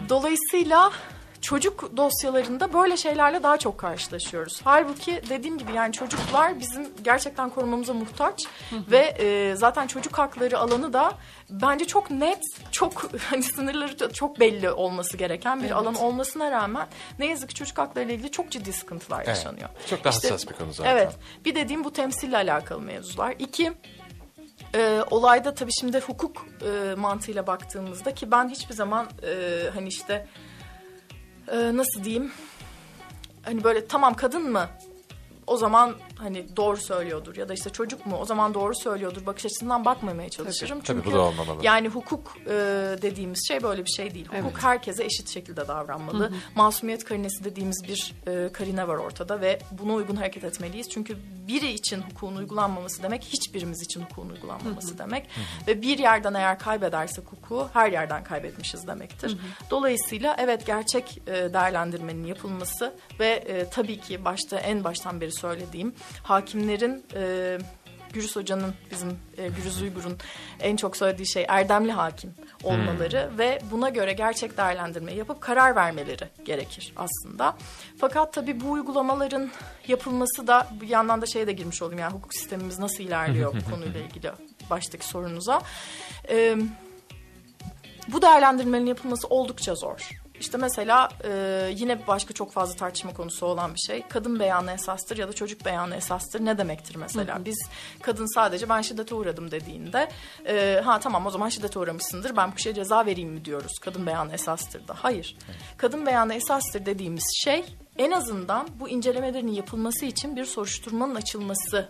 Dolayısıyla 0.08 0.92
çocuk 1.40 1.96
dosyalarında 1.96 2.72
böyle 2.72 2.96
şeylerle 2.96 3.42
daha 3.42 3.56
çok 3.56 3.78
karşılaşıyoruz. 3.78 4.60
Halbuki 4.64 5.22
dediğim 5.28 5.58
gibi 5.58 5.72
yani 5.72 5.92
çocuklar 5.92 6.60
bizim 6.60 6.88
gerçekten 7.04 7.50
korumamıza 7.50 7.94
muhtaç 7.94 8.44
ve 8.72 8.98
e, 8.98 9.56
zaten 9.56 9.86
çocuk 9.86 10.18
hakları 10.18 10.58
alanı 10.58 10.92
da 10.92 11.12
bence 11.50 11.84
çok 11.84 12.10
net, 12.10 12.42
çok 12.70 13.10
hani 13.30 13.42
sınırları 13.42 14.12
çok 14.12 14.40
belli 14.40 14.70
olması 14.70 15.16
gereken 15.16 15.62
bir 15.62 15.70
alan 15.70 15.94
olmasına 15.94 16.50
rağmen 16.50 16.86
ne 17.18 17.26
yazık 17.26 17.48
ki 17.48 17.54
çocuk 17.54 17.78
hakları 17.78 18.04
ile 18.04 18.14
ilgili 18.14 18.30
çok 18.30 18.50
ciddi 18.50 18.72
sıkıntılar 18.72 19.16
Evet. 19.18 19.28
yaşanıyor. 19.28 19.68
Çok 19.90 20.04
da 20.04 20.08
İşte- 20.10 20.28
hassas 20.30 20.48
bir 20.48 20.54
konu 20.54 20.72
zaten. 20.72 20.90
Evet. 20.90 21.12
Bir 21.44 21.54
dediğim 21.54 21.84
bu 21.84 21.92
temsille 21.92 22.36
alakalı 22.36 22.80
mevzular. 22.80 23.34
İki, 23.38 23.72
e, 24.74 25.02
olayda 25.10 25.54
tabii 25.54 25.72
şimdi 25.80 26.00
hukuk 26.00 26.46
e, 26.62 26.94
mantığıyla 26.94 27.46
baktığımızda 27.46 28.14
ki 28.14 28.30
ben 28.30 28.48
hiçbir 28.48 28.74
zaman 28.74 29.08
e, 29.22 29.62
hani 29.74 29.88
işte 29.88 30.26
e, 31.48 31.76
nasıl 31.76 32.04
diyeyim 32.04 32.32
hani 33.42 33.64
böyle 33.64 33.86
tamam 33.86 34.14
kadın 34.14 34.52
mı? 34.52 34.68
O 35.46 35.56
zaman 35.56 35.94
hani 36.20 36.56
doğru 36.56 36.76
söylüyordur 36.76 37.36
ya 37.36 37.48
da 37.48 37.54
işte 37.54 37.70
çocuk 37.70 38.06
mu 38.06 38.16
o 38.20 38.24
zaman 38.24 38.54
doğru 38.54 38.74
söylüyordur 38.74 39.26
bakış 39.26 39.46
açısından 39.46 39.84
bakmamaya 39.84 40.28
çalışırım. 40.28 40.80
Tabii, 40.80 40.98
bu 40.98 41.02
Çünkü 41.04 41.16
da 41.16 41.20
olmamalı. 41.20 41.58
yani 41.62 41.88
hukuk 41.88 42.36
e, 42.46 42.50
dediğimiz 43.02 43.48
şey 43.48 43.62
böyle 43.62 43.84
bir 43.84 43.90
şey 43.90 44.14
değil. 44.14 44.28
Hukuk 44.28 44.62
herkese 44.62 45.04
eşit 45.04 45.28
şekilde 45.28 45.68
davranmalı. 45.68 46.32
Masumiyet 46.54 47.04
karinesi 47.04 47.44
dediğimiz 47.44 47.84
bir 47.88 48.14
e, 48.26 48.52
karine 48.52 48.88
var 48.88 48.96
ortada 48.96 49.40
ve 49.40 49.58
buna 49.70 49.92
uygun 49.92 50.16
hareket 50.16 50.44
etmeliyiz. 50.44 50.88
Çünkü 50.88 51.16
biri 51.48 51.70
için 51.72 52.02
hukukun 52.02 52.36
uygulanmaması 52.36 53.02
demek 53.02 53.24
hiçbirimiz 53.24 53.82
için 53.82 54.00
hukukun 54.02 54.30
uygulanmaması 54.30 54.98
demek. 54.98 55.28
Ve 55.68 55.82
bir 55.82 55.98
yerden 55.98 56.34
eğer 56.34 56.58
kaybedersek 56.58 57.24
hukuku 57.24 57.68
her 57.72 57.92
yerden 57.92 58.24
kaybetmişiz 58.24 58.86
demektir. 58.86 59.38
Dolayısıyla 59.70 60.36
evet 60.38 60.66
gerçek 60.66 61.22
e, 61.26 61.32
değerlendirmenin 61.32 62.26
yapılması 62.26 62.94
ve 63.20 63.28
e, 63.28 63.70
tabii 63.70 64.00
ki 64.00 64.24
başta 64.24 64.58
en 64.58 64.84
baştan 64.84 65.20
beri 65.20 65.32
söylediğim 65.32 65.94
hakimlerin 66.22 67.04
e, 67.14 67.58
Gürüz 68.12 68.36
Hoca'nın 68.36 68.74
bizim 68.90 69.18
e, 69.38 69.48
Gürüz 69.48 69.82
Uygur'un 69.82 70.18
en 70.60 70.76
çok 70.76 70.96
söylediği 70.96 71.28
şey 71.28 71.44
erdemli 71.48 71.92
hakim 71.92 72.34
olmaları 72.64 73.30
ve 73.38 73.60
buna 73.70 73.88
göre 73.88 74.12
gerçek 74.12 74.56
değerlendirme 74.56 75.14
yapıp 75.14 75.40
karar 75.40 75.76
vermeleri 75.76 76.28
gerekir 76.44 76.92
aslında. 76.96 77.56
Fakat 77.98 78.32
tabii 78.32 78.60
bu 78.60 78.70
uygulamaların 78.70 79.50
yapılması 79.88 80.46
da 80.46 80.68
bir 80.80 80.88
yandan 80.88 81.22
da 81.22 81.26
şeye 81.26 81.46
de 81.46 81.52
girmiş 81.52 81.82
olayım 81.82 82.00
yani 82.00 82.12
hukuk 82.12 82.34
sistemimiz 82.34 82.78
nasıl 82.78 83.04
ilerliyor 83.04 83.54
bu 83.54 83.70
konuyla 83.74 84.00
ilgili 84.00 84.30
baştaki 84.70 85.06
sorunuza. 85.06 85.62
Ee, 86.28 86.56
bu 88.08 88.22
değerlendirmenin 88.22 88.86
yapılması 88.86 89.28
oldukça 89.28 89.74
zor. 89.74 90.10
İşte 90.40 90.58
mesela 90.58 91.08
e, 91.24 91.72
yine 91.76 92.06
başka 92.06 92.34
çok 92.34 92.52
fazla 92.52 92.76
tartışma 92.76 93.14
konusu 93.14 93.46
olan 93.46 93.74
bir 93.74 93.78
şey. 93.78 94.02
Kadın 94.08 94.40
beyanı 94.40 94.72
esastır 94.72 95.16
ya 95.18 95.28
da 95.28 95.32
çocuk 95.32 95.64
beyanı 95.64 95.96
esastır 95.96 96.44
ne 96.44 96.58
demektir 96.58 96.96
mesela? 96.96 97.44
Biz 97.44 97.68
kadın 98.02 98.34
sadece 98.34 98.68
ben 98.68 98.80
şiddete 98.80 99.14
uğradım 99.14 99.50
dediğinde 99.50 100.08
e, 100.46 100.80
ha 100.84 101.00
tamam 101.00 101.26
o 101.26 101.30
zaman 101.30 101.48
şiddete 101.48 101.78
uğramışsındır 101.78 102.36
ben 102.36 102.50
bu 102.50 102.54
kişiye 102.54 102.74
ceza 102.74 103.06
vereyim 103.06 103.30
mi 103.30 103.44
diyoruz. 103.44 103.72
Kadın 103.80 104.06
beyanı 104.06 104.32
esastır 104.32 104.88
da. 104.88 104.94
Hayır. 104.96 105.36
Kadın 105.76 106.06
beyanı 106.06 106.34
esastır 106.34 106.86
dediğimiz 106.86 107.24
şey 107.44 107.64
en 107.98 108.10
azından 108.10 108.68
bu 108.80 108.88
incelemelerin 108.88 109.52
yapılması 109.52 110.06
için 110.06 110.36
bir 110.36 110.44
soruşturmanın 110.44 111.14
açılması 111.14 111.88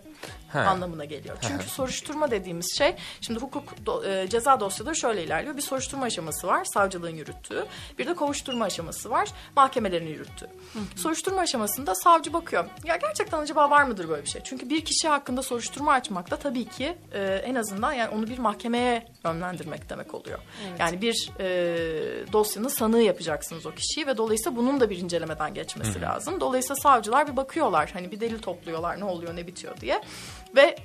He. 0.53 0.59
anlamına 0.59 1.05
geliyor. 1.05 1.37
Çünkü 1.49 1.68
soruşturma 1.68 2.31
dediğimiz 2.31 2.79
şey 2.79 2.95
şimdi 3.21 3.41
hukuk 3.41 3.64
do- 3.87 4.25
e, 4.25 4.29
ceza 4.29 4.61
dosyaları 4.61 4.97
şöyle 4.97 5.25
ilerliyor. 5.25 5.57
Bir 5.57 5.62
soruşturma 5.62 6.05
aşaması 6.07 6.47
var 6.47 6.64
savcılığın 6.64 7.14
yürüttüğü. 7.16 7.66
Bir 7.99 8.07
de 8.07 8.14
kovuşturma 8.14 8.64
aşaması 8.64 9.11
var 9.11 9.29
mahkemelerin 9.57 10.07
yürüttüğü. 10.07 10.47
Soruşturma 10.97 11.41
aşamasında 11.41 11.95
savcı 11.95 12.33
bakıyor. 12.33 12.64
Ya 12.85 12.97
gerçekten 12.97 13.39
acaba 13.39 13.71
var 13.71 13.83
mıdır 13.83 14.09
böyle 14.09 14.23
bir 14.23 14.29
şey? 14.29 14.43
Çünkü 14.45 14.71
bir 14.71 14.85
kişi 14.85 15.09
hakkında 15.09 15.43
soruşturma 15.43 15.93
açmak 15.93 16.31
da 16.31 16.37
tabii 16.37 16.64
ki 16.68 16.97
e, 17.12 17.23
en 17.45 17.55
azından 17.55 17.93
yani 17.93 18.09
onu 18.14 18.27
bir 18.27 18.39
mahkemeye 18.39 19.07
yönlendirmek 19.25 19.91
demek 19.91 20.14
oluyor. 20.14 20.39
Yani 20.79 21.01
bir 21.03 21.31
e, 21.41 22.33
dosyanın 22.33 22.68
sanığı 22.68 23.03
yapacaksınız 23.03 23.66
o 23.66 23.71
kişiyi 23.71 24.07
ve 24.07 24.16
dolayısıyla 24.16 24.57
bunun 24.59 24.81
da 24.81 24.91
bir 24.91 24.99
incelemeden 24.99 25.55
geçmesi 25.55 26.01
lazım. 26.01 26.41
Dolayısıyla 26.41 26.77
savcılar 26.77 27.29
bir 27.33 27.37
bakıyorlar 27.37 27.91
hani 27.93 28.11
bir 28.11 28.21
delil 28.21 28.39
topluyorlar 28.39 29.01
ne 29.01 29.05
oluyor 29.05 29.37
ne 29.37 29.47
bitiyor 29.47 29.77
diye 29.81 30.03
ve 30.56 30.76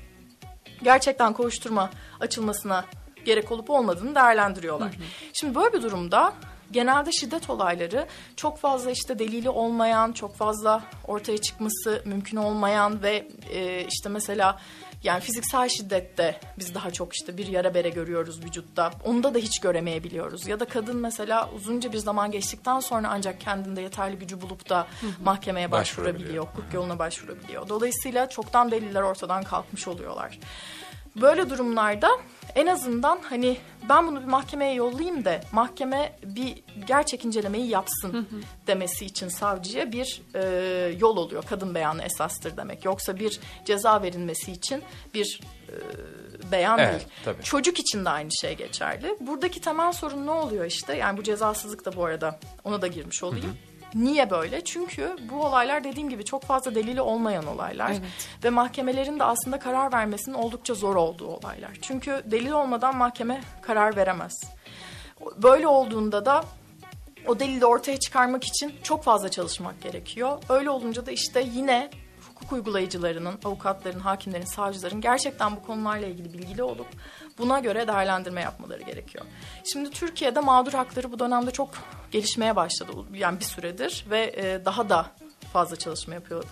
gerçekten 0.84 1.34
kovuşturma 1.34 1.90
açılmasına 2.20 2.86
gerek 3.26 3.52
olup 3.52 3.70
olmadığını 3.70 4.16
değerlendiriyorlar. 4.16 4.92
Şimdi 5.34 5.56
böyle 5.56 5.74
bir 5.74 5.82
durumda 5.82 6.34
genelde 6.72 7.12
şiddet 7.12 7.50
olayları 7.50 8.08
çok 8.36 8.58
fazla 8.58 8.92
işte 8.92 9.20
delili 9.20 9.50
olmayan, 9.50 10.12
çok 10.12 10.36
fazla 10.36 10.84
ortaya 11.08 11.38
çıkması 11.38 12.02
mümkün 12.06 12.38
olmayan 12.38 13.04
ve 13.04 13.28
e, 13.54 13.86
işte 13.92 14.10
mesela 14.10 14.60
yani 15.06 15.22
fiziksel 15.22 15.70
şiddette 15.70 16.40
biz 16.60 16.76
daha 16.76 16.92
çok 16.92 17.14
işte 17.14 17.38
bir 17.38 17.48
yara 17.48 17.74
bere 17.74 17.90
görüyoruz 17.90 18.44
vücutta. 18.44 18.92
Onda 19.04 19.34
da 19.34 19.38
hiç 19.38 19.60
göremeyebiliyoruz. 19.60 20.48
Ya 20.48 20.60
da 20.60 20.66
kadın 20.66 20.98
mesela 20.98 21.50
uzunca 21.56 21.94
bir 21.94 21.98
zaman 21.98 22.32
geçtikten 22.32 22.80
sonra 22.80 23.08
ancak 23.12 23.42
kendinde 23.42 23.82
yeterli 23.82 24.18
gücü 24.18 24.42
bulup 24.42 24.70
da 24.70 24.88
mahkemeye 25.24 25.72
Başvurabiliyor. 25.72 26.46
hukuk 26.46 26.74
yoluna 26.74 27.00
başvurabiliyor. 27.00 27.70
Dolayısıyla 27.70 28.30
çoktan 28.30 28.72
deliller 28.72 29.02
ortadan 29.02 29.44
kalkmış 29.44 29.88
oluyorlar. 29.88 30.40
Böyle 31.22 31.50
durumlarda 31.50 32.10
en 32.56 32.68
azından 32.68 33.20
hani 33.24 33.58
ben 33.90 34.08
bunu 34.08 34.22
bir 34.22 34.26
mahkemeye 34.28 34.74
yollayayım 34.74 35.26
da 35.26 35.42
mahkeme 35.52 36.20
bir 36.24 36.64
gerçek 36.88 37.26
incelemeyi 37.26 37.68
yapsın 37.68 38.28
demesi 38.68 39.06
için 39.06 39.28
savcıya 39.28 39.92
bir 39.92 40.22
e, 40.36 40.42
yol 41.00 41.18
oluyor. 41.18 41.44
Kadın 41.50 41.76
beyanı 41.76 42.04
esastır 42.04 42.58
demek. 42.58 42.86
Yoksa 42.86 43.20
bir 43.20 43.40
ceza 43.66 44.02
verilmesi 44.02 44.52
için 44.52 44.84
bir 45.14 45.42
e, 45.70 46.52
beyan 46.52 46.80
Evet, 46.80 46.92
değil. 46.92 47.08
tabii. 47.26 47.44
Çocuk 47.44 47.80
için 47.80 48.06
de 48.06 48.10
aynı 48.10 48.30
şey 48.42 48.56
geçerli. 48.56 49.18
Buradaki 49.20 49.62
temel 49.62 49.92
sorun 49.94 50.26
ne 50.26 50.32
oluyor 50.32 50.66
işte? 50.66 50.96
Yani 50.98 51.18
bu 51.18 51.24
cezasızlık 51.24 51.86
da 51.86 51.96
bu 51.96 52.06
arada 52.06 52.40
ona 52.64 52.82
da 52.82 52.88
girmiş 52.88 53.24
olayım. 53.24 53.58
Niye 53.96 54.30
böyle? 54.30 54.64
Çünkü 54.64 55.16
bu 55.32 55.46
olaylar 55.46 55.84
dediğim 55.84 56.10
gibi 56.10 56.26
çok 56.26 56.44
fazla 56.44 56.76
delili 56.76 57.02
olmayan 57.02 57.48
olaylar. 57.48 57.92
Ve 58.44 58.50
mahkemelerin 58.50 59.20
de 59.20 59.24
aslında 59.24 59.60
karar 59.60 59.94
vermesinin 59.94 60.36
oldukça 60.36 60.74
zor 60.74 60.96
olduğu 60.96 61.28
olaylar. 61.28 61.72
Çünkü 61.82 62.22
delil 62.26 62.52
olmadan 62.52 62.98
mahkeme 62.98 63.42
karar 63.62 63.96
veremez. 63.96 64.44
Böyle 65.38 65.68
olduğunda 65.68 66.26
da 66.26 66.44
o 67.28 67.40
delili 67.40 67.66
ortaya 67.66 68.00
çıkarmak 68.00 68.44
için 68.44 68.74
çok 68.84 69.04
fazla 69.04 69.32
çalışmak 69.32 69.82
gerekiyor. 69.82 70.44
Öyle 70.50 70.70
olunca 70.70 71.06
da 71.06 71.12
işte 71.12 71.48
yine 71.54 71.90
hukuk 72.36 72.54
uygulayıcılarının, 72.54 73.40
avukatların, 73.46 74.00
hakimlerin, 74.00 74.46
savcıların 74.46 75.02
gerçekten 75.02 75.56
bu 75.56 75.62
konularla 75.62 76.08
ilgili 76.08 76.34
bilgili 76.34 76.64
olup 76.64 76.88
buna 77.38 77.60
göre 77.60 77.88
değerlendirme 77.88 78.42
yapmaları 78.42 78.82
gerekiyor. 78.82 79.26
Şimdi 79.64 79.90
Türkiye'de 79.90 80.40
mağdur 80.40 80.74
hakları 80.74 81.12
bu 81.12 81.20
dönemde 81.20 81.52
çok 81.52 81.70
gelişmeye 82.12 82.56
başladı 82.56 82.92
yani 83.14 83.40
bir 83.40 83.46
süredir 83.46 84.06
ve 84.10 84.34
e, 84.38 84.66
daha 84.66 84.90
da 84.90 85.06
fazla 85.54 85.76
çalışma 85.76 86.14
yapıyor, 86.14 86.44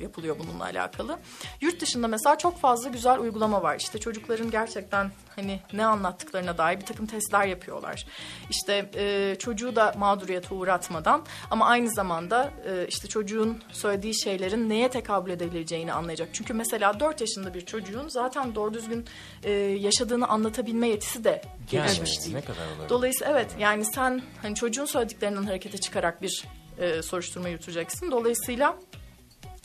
yapılıyor 0.00 0.36
bununla 0.38 0.64
alakalı. 0.64 1.18
Yurt 1.60 1.80
dışında 1.80 2.08
mesela 2.08 2.38
çok 2.38 2.58
fazla 2.58 2.88
güzel 2.88 3.18
uygulama 3.18 3.62
var. 3.62 3.76
İşte 3.76 3.98
çocukların 3.98 4.50
gerçekten 4.50 5.10
hani 5.36 5.60
ne 5.72 5.86
anlattıklarına 5.86 6.58
dair 6.58 6.80
bir 6.80 6.86
takım 6.86 7.06
testler 7.06 7.46
yapıyorlar. 7.46 8.06
İşte 8.50 8.90
e, 8.94 9.36
çocuğu 9.38 9.76
da 9.76 9.94
mağduriyete 9.98 10.54
uğratmadan 10.54 11.24
ama 11.50 11.66
aynı 11.66 11.90
zamanda 11.90 12.52
e, 12.68 12.86
işte 12.88 13.08
çocuğun 13.08 13.62
söylediği 13.72 14.20
şeylerin 14.20 14.68
neye 14.68 14.90
tekabül 14.90 15.30
edebileceğini 15.30 15.92
anlayacak. 15.92 16.28
Çünkü 16.32 16.54
mesela 16.54 17.00
4 17.00 17.20
yaşında 17.20 17.54
bir 17.54 17.60
çocuğun 17.60 18.08
zaten 18.08 18.54
doğru 18.54 18.74
düzgün 18.74 19.04
e, 19.42 19.50
yaşadığını 19.52 20.28
anlatabilme 20.28 20.88
yetisi 20.88 21.24
de 21.24 21.42
gelişmiş 21.70 22.24
değil. 22.24 22.34
ne 22.34 22.40
kadar 22.40 22.66
olabilir? 22.66 22.88
Dolayısıyla 22.88 23.32
evet 23.32 23.50
yani 23.58 23.84
sen 23.84 24.22
hani 24.42 24.54
çocuğun 24.54 24.84
söylediklerinden 24.84 25.42
harekete 25.42 25.78
çıkarak 25.78 26.22
bir 26.22 26.44
e, 26.78 27.02
soruşturma 27.02 27.48
yürüteceksin. 27.48 28.10
Dolayısıyla 28.10 28.76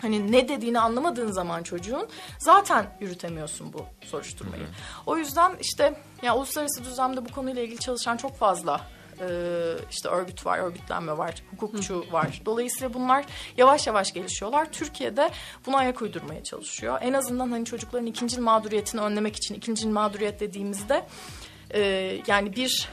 hani 0.01 0.32
ne 0.32 0.49
dediğini 0.49 0.80
anlamadığın 0.80 1.32
zaman 1.32 1.64
çocuğun 1.64 2.07
zaten 2.39 2.97
yürütemiyorsun 2.99 3.74
bu 3.74 3.86
soruşturmayı. 4.05 4.64
O 5.05 5.18
yüzden 5.18 5.55
işte 5.59 5.93
ya 6.22 6.36
uluslararası 6.36 6.84
düzlemde 6.84 7.26
bu 7.26 7.32
konuyla 7.32 7.62
ilgili 7.62 7.80
çalışan 7.80 8.18
çok 8.18 8.38
fazla 8.38 8.82
e, 9.20 9.28
işte 9.91 10.09
örgüt 10.09 10.45
var, 10.45 10.59
örgütlenme 10.59 11.18
var, 11.18 11.43
hukukçu 11.51 12.05
var. 12.12 12.41
Dolayısıyla 12.45 12.93
bunlar 12.93 13.26
yavaş 13.57 13.88
yavaş 13.88 14.14
gelişiyorlar. 14.14 14.72
Türkiye'de 14.72 15.30
buna 15.66 15.78
ayak 15.78 16.01
uydurmaya 16.01 16.43
çalışıyor. 16.43 16.97
En 17.01 17.14
azından 17.14 17.51
hani 17.51 17.66
çocukların 17.66 18.07
ikinci 18.07 18.39
mağduriyetini 18.39 19.01
önlemek 19.01 19.36
için 19.36 19.55
ikinci 19.55 19.88
mağduriyet 19.88 20.39
dediğimizde 20.39 21.05
e, 21.74 21.80
yani 22.28 22.55
bir 22.55 22.89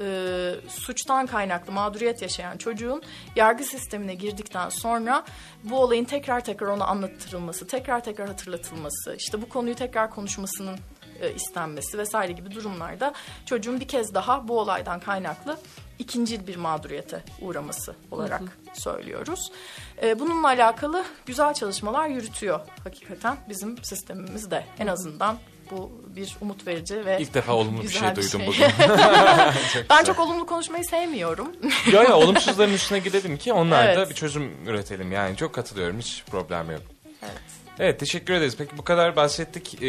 e, 0.00 0.54
suçtan 0.68 1.26
kaynaklı 1.26 1.72
mağduriyet 1.72 2.22
yaşayan 2.22 2.56
çocuğun 2.56 3.02
yargı 3.36 3.64
sistemine 3.64 4.14
girdikten 4.14 4.68
sonra 4.68 5.24
bu 5.64 5.76
olayın 5.76 6.04
tekrar 6.04 6.44
tekrar 6.44 6.66
ona 6.66 6.84
anlatılması, 6.84 7.66
tekrar 7.66 8.04
tekrar 8.04 8.28
hatırlatılması, 8.28 9.14
işte 9.18 9.42
bu 9.42 9.48
konuyu 9.48 9.74
tekrar 9.74 10.10
konuşmasının 10.10 10.78
e, 11.20 11.34
istenmesi 11.34 11.98
vesaire 11.98 12.32
gibi 12.32 12.50
durumlarda 12.50 13.14
çocuğun 13.46 13.80
bir 13.80 13.88
kez 13.88 14.14
daha 14.14 14.48
bu 14.48 14.60
olaydan 14.60 15.00
kaynaklı 15.00 15.56
ikinci 15.98 16.46
bir 16.46 16.56
mağduriyete 16.56 17.22
uğraması 17.40 17.94
olarak 18.10 18.42
söylüyoruz. 18.72 19.52
E, 20.02 20.18
bununla 20.18 20.48
alakalı 20.48 21.04
güzel 21.26 21.54
çalışmalar 21.54 22.08
yürütüyor 22.08 22.60
hakikaten 22.84 23.36
bizim 23.48 23.84
sistemimizde. 23.84 24.64
En 24.78 24.86
azından 24.86 25.38
bu 25.70 26.02
bir 26.16 26.36
umut 26.40 26.66
verici 26.66 27.06
ve 27.06 27.18
İlk 27.20 27.34
defa 27.34 27.52
olumlu 27.52 27.82
bir 27.82 27.88
şey 27.88 28.16
duydum 28.16 28.40
şey. 28.40 28.46
bugün. 28.46 28.66
ben 29.90 30.04
çok 30.04 30.18
olumlu 30.20 30.46
konuşmayı 30.46 30.84
sevmiyorum. 30.84 31.48
ya 31.92 32.02
ya 32.02 32.16
olumsuzların 32.16 32.72
üstüne 32.72 32.98
gidelim 32.98 33.36
ki 33.36 33.52
onlarla 33.52 33.92
Evet. 33.92 34.10
bir 34.10 34.14
çözüm 34.14 34.52
üretelim. 34.66 35.12
Yani 35.12 35.36
çok 35.36 35.52
katılıyorum 35.54 35.98
hiç 35.98 36.24
problem 36.30 36.70
yok. 36.70 36.82
Evet. 37.22 37.40
Evet 37.78 38.00
teşekkür 38.00 38.34
ederiz. 38.34 38.54
Peki 38.58 38.78
bu 38.78 38.84
kadar 38.84 39.16
bahsettik 39.16 39.82
e, 39.82 39.88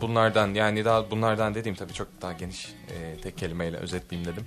bunlardan. 0.00 0.54
Yani 0.54 0.84
daha 0.84 1.10
bunlardan 1.10 1.54
dediğim 1.54 1.76
tabii 1.76 1.92
çok 1.92 2.08
daha 2.22 2.32
geniş 2.32 2.66
e, 2.66 3.20
tek 3.22 3.38
kelimeyle 3.38 3.76
özetleyeyim 3.76 4.32
dedim. 4.32 4.46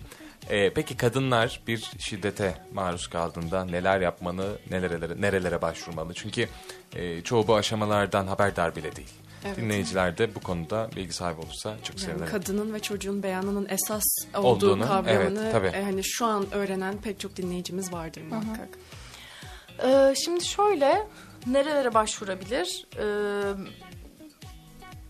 E, 0.50 0.70
peki 0.74 0.98
kadınlar 0.98 1.62
bir 1.68 1.92
şiddete 2.00 2.56
maruz 2.74 3.08
kaldığında 3.08 3.66
neler 3.66 4.02
yapmalı, 4.02 4.60
nerelere, 4.72 5.22
nerelere 5.22 5.62
başvurmalı? 5.62 6.14
Çünkü 6.14 6.50
e, 6.96 7.22
çoğu 7.22 7.48
bu 7.48 7.56
aşamalardan 7.56 8.28
haberdar 8.28 8.76
bile 8.76 8.96
değil. 8.96 9.10
Evet. 9.46 9.58
Dinleyiciler 9.58 10.18
de 10.18 10.36
bu 10.36 10.40
konuda 10.40 10.90
bilgi 10.96 11.14
sahibi 11.14 11.42
olursa 11.42 11.76
çok 11.84 11.98
Yani 11.98 12.00
sevinirim. 12.06 12.32
kadının 12.32 12.74
ve 12.74 12.80
çocuğun 12.80 13.24
beyanının 13.24 13.68
esas 13.70 14.04
olduğu 14.34 14.48
Olduğunu, 14.48 14.88
kavramını 14.88 15.42
evet, 15.44 15.52
tabii. 15.52 15.68
e, 15.68 15.84
hani 15.84 16.04
şu 16.04 16.26
an 16.26 16.46
öğrenen 16.52 16.98
pek 17.02 17.20
çok 17.20 17.36
dinleyicimiz 17.36 17.94
vardır 17.94 18.22
muhakkak. 18.30 18.70
Ee, 19.84 20.14
şimdi 20.26 20.46
şöyle 20.46 21.08
nerelere 21.48 21.94
başvurabilir? 21.94 22.86
Ee, 22.98 23.04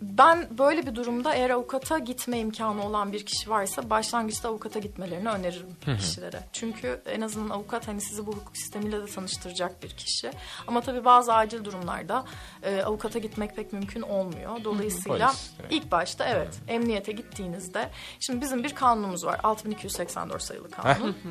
ben 0.10 0.48
böyle 0.58 0.88
bir 0.88 0.96
durumda 0.96 1.34
eğer 1.34 1.50
avukata 1.50 2.00
gitme 2.00 2.40
imkanı 2.40 2.86
olan 2.86 3.14
bir 3.14 3.26
kişi 3.26 3.50
varsa 3.50 3.90
başlangıçta 3.90 4.50
avukata 4.50 4.80
gitmelerini 4.80 5.30
öneririm 5.30 5.98
kişilere. 5.98 6.44
Çünkü 6.54 7.02
en 7.06 7.22
azından 7.22 7.50
avukat 7.50 7.88
hani 7.88 8.02
sizi 8.02 8.28
bu 8.28 8.32
hukuk 8.32 8.58
sistemiyle 8.58 9.02
de 9.02 9.06
tanıştıracak 9.06 9.84
bir 9.84 9.90
kişi. 9.90 10.32
Ama 10.68 10.82
tabii 10.82 11.06
bazı 11.06 11.34
acil 11.34 11.64
durumlarda 11.64 12.26
e, 12.64 12.82
avukata 12.82 13.20
gitmek 13.20 13.56
pek 13.56 13.74
mümkün 13.74 14.02
olmuyor. 14.02 14.64
Dolayısıyla 14.64 15.28
Polis, 15.28 15.52
ilk 15.70 15.92
başta 15.92 16.26
evet 16.26 16.60
emniyete 16.68 17.12
gittiğinizde 17.12 17.90
şimdi 18.20 18.42
bizim 18.42 18.64
bir 18.64 18.76
kanunumuz 18.76 19.26
var 19.26 19.40
6284 19.44 20.42
sayılı 20.44 20.72
kanun. 20.72 21.16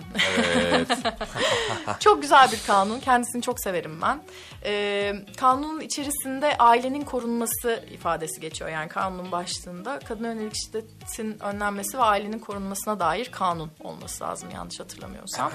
Evet. 0.57 0.89
Çok 2.01 2.23
güzel 2.23 2.53
bir 2.53 2.61
kanun. 2.67 3.01
Kendisini 3.01 3.43
çok 3.43 3.61
severim 3.61 3.99
ben. 4.03 4.21
Ee, 4.65 5.15
kanunun 5.37 5.81
içerisinde 5.81 6.59
ailenin 6.59 7.03
korunması 7.03 7.85
ifadesi 7.93 8.41
geçiyor. 8.41 8.64
Yani 8.69 8.89
kanunun 8.89 9.33
başlığında 9.33 9.99
kadın 9.99 10.25
yönelik 10.25 10.55
şiddetin 10.65 11.39
önlenmesi 11.39 11.99
ve 11.99 12.03
ailenin 12.03 12.39
korunmasına 12.39 13.01
dair 13.01 13.31
kanun 13.33 13.71
olması 13.81 14.25
lazım 14.25 14.49
yanlış 14.55 14.81
hatırlamıyorsam. 14.81 15.51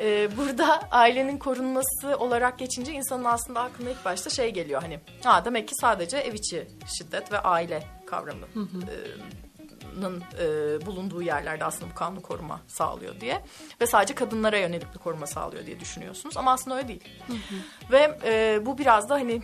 Ee, 0.00 0.36
burada 0.36 0.80
ailenin 0.90 1.38
korunması 1.38 2.16
olarak 2.18 2.58
geçince 2.58 2.92
insanın 2.92 3.24
aslında 3.24 3.60
aklına 3.60 3.90
ilk 3.90 4.04
başta 4.04 4.30
şey 4.30 4.50
geliyor 4.50 4.82
hani 4.82 5.00
ha 5.24 5.44
demek 5.44 5.68
ki 5.68 5.74
sadece 5.80 6.16
ev 6.16 6.34
içi 6.34 6.68
şiddet 6.98 7.32
ve 7.32 7.38
aile 7.38 7.82
kavramı 8.06 8.46
e, 10.38 10.86
bulunduğu 10.86 11.22
yerlerde 11.22 11.64
aslında 11.64 11.90
bu 11.90 11.94
kanun 11.94 12.20
koruma 12.20 12.60
sağlıyor 12.66 13.20
diye. 13.20 13.44
Ve 13.80 13.86
sadece 13.86 14.14
kadınlara 14.14 14.58
yönelik 14.58 14.94
bir 14.94 14.98
koruma 14.98 15.26
sağlıyor 15.26 15.66
diye 15.66 15.80
düşünüyorsunuz. 15.80 16.36
Ama 16.36 16.52
aslında 16.52 16.76
öyle 16.76 16.88
değil. 16.88 17.04
Ve 17.90 18.18
e, 18.24 18.66
bu 18.66 18.78
biraz 18.78 19.08
da 19.08 19.14
hani 19.14 19.42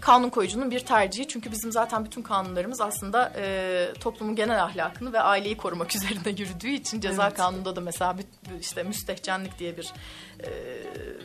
kanun 0.00 0.28
koyucunun 0.30 0.70
bir 0.70 0.80
tercihi 0.80 1.28
çünkü 1.28 1.52
bizim 1.52 1.72
zaten 1.72 2.04
bütün 2.04 2.22
kanunlarımız 2.22 2.80
aslında 2.80 3.32
e, 3.36 3.92
toplumun 4.00 4.36
genel 4.36 4.62
ahlakını 4.64 5.12
ve 5.12 5.20
aileyi 5.20 5.56
korumak 5.56 5.94
üzerine 5.96 6.30
yürüdüğü 6.38 6.68
için 6.70 7.00
ceza 7.00 7.26
Evet. 7.26 7.36
kanununda 7.36 7.76
da 7.76 7.80
mesela 7.80 8.18
bir, 8.18 8.24
bir 8.54 8.60
işte 8.60 8.82
müstehcenlik 8.82 9.58
diye 9.58 9.76
bir 9.76 9.92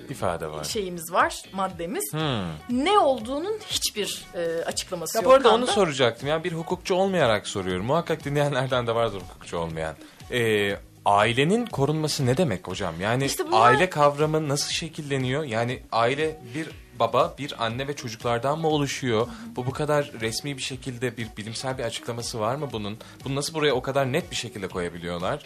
İfade 0.10 0.48
var. 0.52 0.64
şeyimiz 0.64 1.12
var 1.14 1.42
maddemiz. 1.54 2.14
Hmm. 2.14 2.84
Ne 2.86 3.00
olduğunun 3.00 3.58
hiçbir 3.70 4.26
e, 4.36 4.64
açıklaması 4.66 5.18
Ya 5.18 5.22
yok. 5.22 5.32
bu 5.32 5.36
arada 5.36 5.50
onu 5.50 5.58
kanda. 5.66 5.72
soracaktım. 5.72 6.30
Yani 6.30 6.44
bir 6.44 6.52
hukukçu 6.54 6.96
olmayarak 6.96 7.48
soruyorum. 7.48 7.86
Muhakkak 7.86 8.26
dinleyenlerden 8.26 8.88
de 8.88 8.96
vardır 8.96 9.22
hukukçu 9.22 9.58
olmayan. 9.58 9.96
Ee, 10.32 10.76
ailenin 11.06 11.66
korunması 11.66 12.26
ne 12.26 12.38
demek 12.38 12.68
hocam? 12.68 13.02
Yani 13.02 13.26
İşte 13.26 13.48
bunlar- 13.48 13.62
aile 13.72 13.90
kavramı 13.90 14.50
nasıl 14.50 14.72
şekilleniyor? 14.72 15.44
Yani 15.44 15.84
aile 15.92 16.40
bir 16.56 16.70
baba, 17.00 17.36
bir 17.38 17.66
anne 17.66 17.88
ve 17.88 17.96
çocuklardan 17.96 18.60
mı 18.60 18.68
oluşuyor? 18.68 19.28
Bu 19.56 19.66
bu 19.66 19.72
kadar 19.72 20.12
resmi 20.22 20.58
bir 20.58 20.62
şekilde 20.62 21.18
bir 21.18 21.28
bilimsel 21.38 21.78
bir 21.78 21.84
açıklaması 21.84 22.40
var 22.40 22.56
mı 22.56 22.70
bunun? 22.72 22.98
Bunu 23.26 23.36
nasıl 23.36 23.54
buraya 23.54 23.74
o 23.74 23.82
kadar 23.82 24.12
net 24.14 24.32
bir 24.32 24.36
şekilde 24.36 24.68
koyabiliyorlar? 24.68 25.46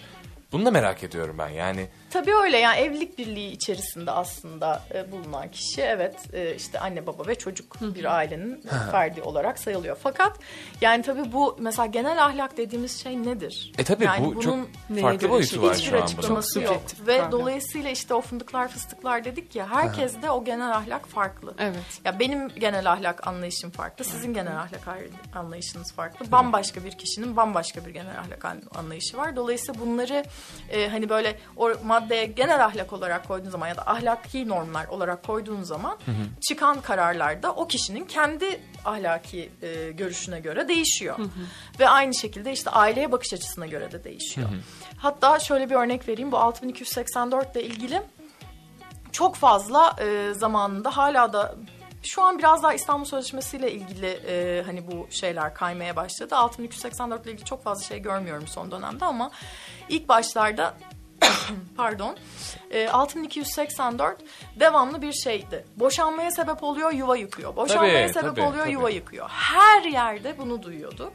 Bunu 0.51 0.65
da 0.65 0.71
merak 0.71 1.03
ediyorum 1.03 1.35
ben. 1.37 1.49
Yani 1.49 1.87
Tabii 2.09 2.35
öyle 2.35 2.57
yani 2.57 2.79
evlilik 2.79 3.17
birliği 3.17 3.51
içerisinde 3.51 4.11
aslında 4.11 4.81
e, 4.93 5.11
bulunan 5.11 5.51
kişi 5.51 5.81
evet 5.81 6.15
e, 6.33 6.55
işte 6.55 6.79
anne 6.79 7.07
baba 7.07 7.27
ve 7.27 7.35
çocuk 7.35 7.81
bir 7.81 8.15
ailenin 8.15 8.61
ferdi 8.91 9.21
olarak 9.21 9.59
sayılıyor. 9.59 9.97
Fakat 10.03 10.39
yani 10.81 11.03
tabii 11.03 11.31
bu 11.31 11.57
mesela 11.59 11.85
genel 11.85 12.25
ahlak 12.25 12.57
dediğimiz 12.57 13.03
şey 13.03 13.23
nedir? 13.23 13.71
e 13.77 13.83
tabii 13.83 14.03
yani 14.03 14.25
bu 14.25 14.35
bunun 14.35 14.41
çok 14.41 14.99
farklı 15.01 15.29
boyutu 15.29 15.61
var 15.61 15.73
hiçbir 15.75 15.85
şu 15.89 15.95
an 15.95 16.01
bunun. 16.01 16.05
açıklaması 16.05 16.53
Çok 16.53 16.63
yok. 16.63 16.81
Ve 17.07 17.17
kavram. 17.17 17.31
dolayısıyla 17.31 17.89
işte 17.89 18.13
o 18.13 18.21
fındıklar 18.21 18.67
fıstıklar 18.67 19.23
dedik 19.25 19.55
ya 19.55 19.69
herkes 19.69 20.21
de 20.21 20.31
o 20.31 20.43
genel 20.43 20.71
ahlak 20.71 21.07
farklı. 21.07 21.53
Evet. 21.59 22.01
Ya 22.05 22.19
benim 22.19 22.47
genel 22.47 22.91
ahlak 22.91 23.27
anlayışım 23.27 23.71
farklı, 23.71 24.05
sizin 24.05 24.33
genel 24.33 24.57
ahlak 24.59 24.81
anlayışınız 25.35 25.93
farklı. 25.93 26.31
Bambaşka 26.31 26.83
bir 26.83 26.91
kişinin 26.91 27.35
bambaşka 27.37 27.85
bir 27.85 27.91
genel 27.91 28.19
ahlak 28.19 28.45
an- 28.45 28.61
anlayışı 28.75 29.17
var. 29.17 29.35
Dolayısıyla 29.35 29.81
bunları 29.81 30.23
e, 30.69 30.87
hani 30.89 31.09
böyle 31.09 31.39
o 31.57 31.69
maddeye 31.99 32.25
genel 32.25 32.65
ahlak 32.65 32.93
olarak 32.93 33.27
koyduğun 33.27 33.49
zaman 33.49 33.67
ya 33.67 33.77
da 33.77 33.87
ahlaki 33.87 34.47
normlar 34.47 34.87
olarak 34.87 35.23
koyduğun 35.23 35.63
zaman 35.63 35.97
çıkan 36.47 36.81
kararlarda 36.81 37.51
o 37.51 37.67
kişinin 37.67 38.05
kendi 38.05 38.61
ahlaki 38.85 39.49
e, 39.61 39.91
görüşüne 39.91 40.39
göre 40.39 40.67
değişiyor. 40.67 41.19
Ve 41.79 41.89
aynı 41.89 42.15
şekilde 42.15 42.51
işte 42.51 42.69
aileye 42.69 43.11
bakış 43.11 43.33
açısına 43.33 43.67
göre 43.67 43.91
de 43.91 44.03
değişiyor. 44.03 44.49
Hatta 44.97 45.39
şöyle 45.39 45.69
bir 45.69 45.75
örnek 45.75 46.07
vereyim. 46.07 46.31
Bu 46.31 46.37
6284 46.37 47.55
ile 47.55 47.63
ilgili 47.63 48.01
çok 49.11 49.35
fazla 49.35 49.95
e, 50.01 50.33
zamanında 50.33 50.97
hala 50.97 51.33
da 51.33 51.55
şu 52.03 52.21
an 52.23 52.37
biraz 52.39 52.63
daha 52.63 52.73
İstanbul 52.73 53.05
Sözleşmesi 53.05 53.57
ile 53.57 53.71
ilgili 53.71 54.19
e, 54.27 54.63
hani 54.65 54.91
bu 54.91 55.07
şeyler 55.09 55.53
kaymaya 55.53 55.95
başladı. 55.95 56.35
6284 56.35 57.25
ile 57.25 57.31
ilgili 57.31 57.45
çok 57.45 57.63
fazla 57.63 57.83
şey 57.83 57.99
görmüyorum 57.99 58.47
son 58.47 58.71
dönemde 58.71 59.05
ama 59.05 59.31
ilk 59.89 60.09
başlarda 60.09 60.73
pardon 61.77 62.17
e, 62.71 62.89
6284 62.89 64.17
devamlı 64.59 65.01
bir 65.01 65.13
şeydi. 65.13 65.65
Boşanmaya 65.75 66.31
sebep 66.31 66.63
oluyor, 66.63 66.91
yuva 66.91 67.17
yıkıyor. 67.17 67.55
Boşanmaya 67.55 68.01
Tabii, 68.07 68.13
sebep 68.13 68.29
tabii, 68.29 68.41
oluyor, 68.41 68.63
tabii. 68.63 68.73
yuva 68.73 68.89
yıkıyor. 68.89 69.29
Her 69.29 69.83
yerde 69.83 70.37
bunu 70.37 70.63
duyuyorduk. 70.63 71.13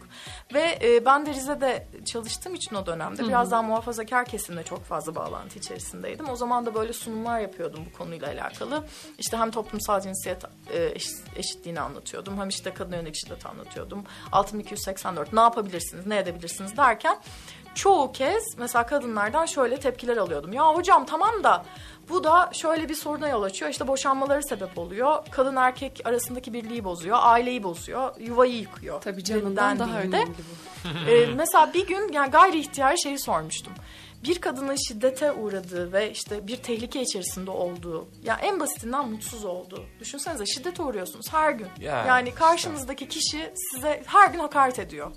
Ve 0.54 0.78
e, 0.82 1.04
ben 1.04 1.26
de 1.26 1.34
Rize'de 1.34 1.86
çalıştığım 2.12 2.54
için 2.54 2.76
o 2.76 2.86
dönemde 2.86 3.28
biraz 3.28 3.50
daha 3.50 3.62
muhafazakar 3.62 4.24
kesimle 4.24 4.62
çok 4.62 4.84
fazla 4.84 5.14
bağlantı 5.14 5.58
içerisindeydim. 5.58 6.28
O 6.28 6.36
zaman 6.36 6.66
da 6.66 6.74
böyle 6.74 6.92
sunumlar 6.92 7.40
yapıyordum 7.40 7.84
bu 7.92 7.98
konuyla 7.98 8.28
alakalı. 8.28 8.84
İşte 9.18 9.36
hem 9.36 9.50
toplumsal 9.50 10.00
cinsiyet 10.00 10.44
e, 10.72 10.84
eş- 10.94 11.10
eşitliğini 11.36 11.80
anlatıyordum. 11.80 12.40
Hem 12.40 12.48
işte 12.48 12.74
kadın 12.74 12.96
yönelik 12.96 13.14
şiddeti 13.16 13.48
anlatıyordum. 13.48 14.04
6284 14.32 15.32
ne 15.32 15.40
yapabilirsiniz, 15.40 16.06
ne 16.06 16.18
edebilirsiniz 16.18 16.76
derken 16.76 17.16
çoğu 17.74 18.12
kez 18.12 18.58
mesela 18.58 18.86
kadınlardan 18.86 19.46
şöyle 19.46 19.80
tepkiler 19.80 20.16
alıyordum. 20.16 20.52
Ya 20.52 20.74
hocam 20.74 21.06
tamam 21.06 21.44
da 21.44 21.64
bu 22.08 22.24
da 22.24 22.50
şöyle 22.52 22.88
bir 22.88 22.94
soruna 22.94 23.28
yol 23.28 23.42
açıyor. 23.42 23.70
İşte 23.70 23.88
boşanmaları 23.88 24.42
sebep 24.42 24.78
oluyor. 24.78 25.24
Kadın 25.30 25.56
erkek 25.56 26.00
arasındaki 26.04 26.52
birliği 26.52 26.84
bozuyor. 26.84 27.18
Aileyi 27.20 27.62
bozuyor. 27.62 28.20
Yuvayı 28.20 28.54
yıkıyor. 28.54 29.00
Tabii 29.00 29.24
canından 29.24 29.78
daha 29.78 30.00
önemli 30.00 30.34
bu. 30.84 31.10
e, 31.10 31.26
mesela 31.26 31.74
bir 31.74 31.86
gün 31.86 32.12
yani 32.12 32.30
gayri 32.30 32.58
ihtiyari 32.58 33.00
şeyi 33.00 33.18
sormuştum. 33.18 33.72
Bir 34.24 34.40
kadının 34.40 34.76
şiddete 34.88 35.32
uğradığı 35.32 35.92
ve 35.92 36.10
işte 36.10 36.46
bir 36.46 36.56
tehlike 36.56 37.02
içerisinde 37.02 37.50
olduğu, 37.50 38.08
ya 38.22 38.38
en 38.42 38.60
basitinden 38.60 39.08
mutsuz 39.08 39.44
olduğu. 39.44 39.84
Düşünsenize 40.00 40.46
şiddete 40.46 40.82
uğruyorsunuz 40.82 41.32
her 41.32 41.50
gün. 41.50 41.66
Ya, 41.80 42.04
yani 42.06 42.34
karşınızdaki 42.34 43.08
kişi 43.08 43.52
size 43.54 44.02
her 44.06 44.30
gün 44.30 44.38
hakaret 44.38 44.78
ediyor. 44.78 45.10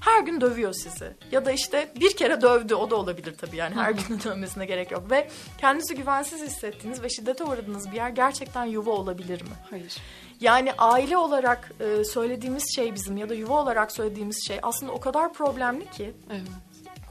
Her 0.00 0.20
gün 0.22 0.40
dövüyor 0.40 0.72
sizi. 0.72 1.12
Ya 1.32 1.44
da 1.44 1.52
işte 1.52 1.92
bir 2.00 2.16
kere 2.16 2.40
dövdü 2.40 2.74
o 2.74 2.90
da 2.90 2.96
olabilir 2.96 3.34
tabii 3.40 3.56
yani 3.56 3.74
her 3.74 3.90
gün 3.90 4.20
dövmesine 4.24 4.66
gerek 4.66 4.90
yok. 4.90 5.10
Ve 5.10 5.28
kendinizi 5.58 5.94
güvensiz 5.94 6.42
hissettiğiniz 6.42 7.02
ve 7.02 7.08
şiddete 7.08 7.44
uğradığınız 7.44 7.90
bir 7.90 7.96
yer 7.96 8.08
gerçekten 8.08 8.64
yuva 8.64 8.90
olabilir 8.90 9.42
mi? 9.42 9.48
Hayır. 9.70 9.96
Yani 10.40 10.72
aile 10.78 11.16
olarak 11.16 11.72
e, 11.80 12.04
söylediğimiz 12.04 12.74
şey 12.74 12.94
bizim 12.94 13.16
ya 13.16 13.28
da 13.28 13.34
yuva 13.34 13.62
olarak 13.62 13.92
söylediğimiz 13.92 14.46
şey 14.46 14.58
aslında 14.62 14.92
o 14.92 15.00
kadar 15.00 15.32
problemli 15.32 15.90
ki 15.90 16.12
Evet. 16.30 16.42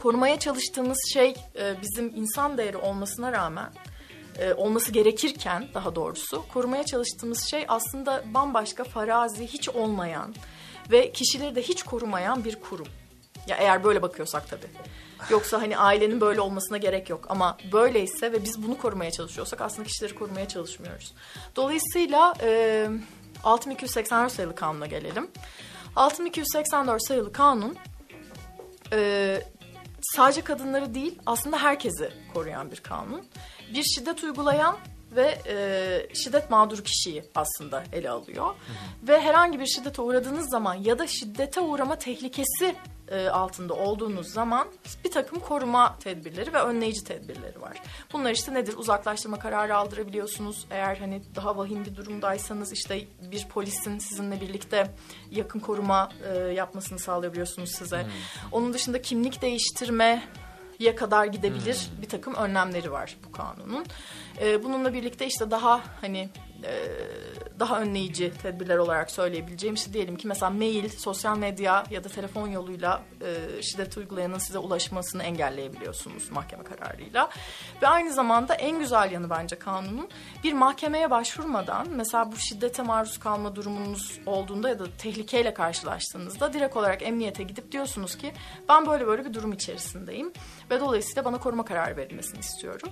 korumaya 0.02 0.40
çalıştığımız 0.40 1.00
şey 1.14 1.36
e, 1.60 1.76
bizim 1.82 2.16
insan 2.16 2.58
değeri 2.58 2.78
olmasına 2.78 3.32
rağmen 3.32 3.70
e, 4.40 4.54
olması 4.54 4.92
gerekirken 4.92 5.68
daha 5.74 5.96
doğrusu 5.96 6.46
korumaya 6.54 6.84
çalıştığımız 6.84 7.44
şey 7.52 7.66
aslında 7.68 8.24
bambaşka 8.34 8.84
farazi 8.84 9.48
hiç 9.48 9.70
olmayan 9.70 10.36
ve 10.92 11.12
kişileri 11.12 11.56
de 11.56 11.62
hiç 11.62 11.84
korumayan 11.84 12.44
bir 12.44 12.56
kurum. 12.56 12.88
Ya 13.48 13.58
eğer 13.58 13.84
böyle 13.84 14.02
bakıyorsak 14.02 14.50
tabii. 14.50 14.68
Yoksa 15.30 15.62
hani 15.62 15.78
ailenin 15.78 16.22
böyle 16.22 16.42
olmasına 16.42 16.78
gerek 16.78 17.10
yok 17.10 17.26
ama 17.30 17.58
böyleyse 17.72 18.32
ve 18.32 18.44
biz 18.44 18.64
bunu 18.64 18.78
korumaya 18.78 19.12
çalışıyorsak 19.12 19.62
aslında 19.62 19.88
kişileri 19.88 20.16
korumaya 20.16 20.48
çalışmıyoruz. 20.48 21.14
Dolayısıyla 21.56 22.34
e, 22.42 22.90
6284 23.44 24.32
sayılı 24.32 24.56
kanuna 24.56 24.86
gelelim. 24.86 25.28
6284 25.96 27.08
sayılı 27.08 27.32
kanun 27.32 27.78
e, 28.94 29.42
sadece 30.02 30.42
kadınları 30.42 30.94
değil 30.94 31.20
aslında 31.26 31.64
herkesi 31.64 32.12
koruyan 32.34 32.72
bir 32.72 32.80
kanun. 32.80 33.22
Bir 33.74 33.84
şiddet 33.84 34.24
uygulayan 34.24 34.78
ve 35.12 35.38
e, 35.48 36.16
şiddet 36.16 36.50
mağduru 36.50 36.84
kişiyi 36.84 37.24
aslında 37.36 37.84
ele 37.94 38.10
alıyor. 38.10 38.56
Ve 39.04 39.22
herhangi 39.22 39.60
bir 39.60 39.66
şiddete 39.66 40.02
uğradığınız 40.02 40.50
zaman 40.50 40.74
ya 40.76 41.00
da 41.00 41.08
şiddete 41.08 41.62
uğrama 41.62 41.96
tehlikesi 41.96 42.76
e, 43.12 43.30
altında 43.30 43.74
olduğunuz 43.74 44.28
zaman 44.28 44.68
bir 45.06 45.12
takım 45.12 45.40
koruma 45.40 45.98
tedbirleri 46.00 46.54
ve 46.54 46.62
önleyici 46.62 47.04
tedbirleri 47.04 47.62
var. 47.62 47.78
Bunlar 48.14 48.32
işte 48.32 48.54
nedir? 48.54 48.74
Uzaklaştırma 48.78 49.40
kararı 49.40 49.78
aldırabiliyorsunuz. 49.78 50.66
Eğer 50.72 50.98
hani 50.98 51.22
daha 51.36 51.58
vahim 51.58 51.86
bir 51.86 51.96
durumdaysanız 51.96 52.72
işte 52.74 53.02
bir 53.32 53.48
polisin 53.48 54.00
sizinle 54.00 54.42
birlikte 54.42 54.92
yakın 55.32 55.60
koruma 55.60 56.10
e, 56.34 56.38
yapmasını 56.38 57.00
sağlayabiliyorsunuz 57.00 57.72
size. 57.72 58.06
Onun 58.52 58.74
dışında 58.74 59.02
kimlik 59.02 59.42
değiştirme 59.42 60.24
ya 60.82 60.96
kadar 60.96 61.26
gidebilir 61.26 61.90
bir 62.02 62.10
takım 62.10 62.34
önlemleri 62.36 62.92
var 62.92 63.18
bu 63.28 63.32
kanunun. 63.32 63.86
E, 64.42 64.64
bununla 64.64 64.94
birlikte 64.94 65.28
işte 65.28 65.52
daha 65.52 65.82
hani 66.02 66.30
daha 67.62 67.82
önleyici 67.82 68.34
tedbirler 68.42 68.78
olarak 68.78 69.12
söyleyebileceğim 69.12 69.76
işte 69.76 69.94
diyelim 69.94 70.16
ki 70.16 70.28
mesela 70.28 70.50
mail, 70.50 70.90
sosyal 70.90 71.38
medya 71.38 71.84
ya 71.90 72.04
da 72.04 72.10
telefon 72.10 72.48
yoluyla 72.48 73.02
e, 73.22 73.62
şiddet 73.62 73.98
uygulayanın 73.98 74.38
size 74.38 74.60
ulaşmasını 74.60 75.24
engelleyebiliyorsunuz 75.24 76.32
mahkeme 76.32 76.64
kararıyla. 76.64 77.30
Ve 77.82 77.88
aynı 77.88 78.14
zamanda 78.14 78.54
en 78.54 78.80
güzel 78.80 79.12
yanı 79.12 79.30
bence 79.30 79.60
kanunun 79.60 80.10
bir 80.44 80.54
mahkemeye 80.54 81.12
başvurmadan 81.12 81.88
mesela 81.90 82.32
bu 82.32 82.36
şiddete 82.36 82.84
maruz 82.84 83.20
kalma 83.20 83.56
durumunuz 83.56 84.20
olduğunda 84.26 84.70
ya 84.70 84.80
da 84.80 84.86
tehlikeyle 84.98 85.54
karşılaştığınızda 85.54 86.54
direkt 86.54 86.78
olarak 86.78 87.02
emniyete 87.02 87.44
gidip 87.44 87.72
diyorsunuz 87.72 88.18
ki 88.18 88.34
ben 88.70 88.88
böyle 88.88 89.08
böyle 89.08 89.26
bir 89.26 89.34
durum 89.34 89.54
içerisindeyim 89.54 90.34
ve 90.72 90.80
dolayısıyla 90.80 91.26
bana 91.26 91.38
koruma 91.38 91.66
kararı 91.66 91.98
verilmesini 91.98 92.40
istiyorum. 92.40 92.90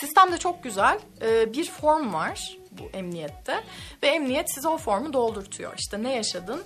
Sistemde 0.00 0.38
çok 0.38 0.62
güzel 0.64 0.98
e, 1.22 1.52
bir 1.52 1.70
form 1.70 2.14
var 2.14 2.56
bu 2.70 2.96
emniyette 2.96 3.64
ve 4.02 4.06
emniyet 4.06 4.54
size 4.54 4.68
o 4.68 4.78
formu 4.78 5.12
doldurtuyor. 5.12 5.72
İşte 5.78 6.02
ne 6.02 6.14
yaşadın, 6.14 6.62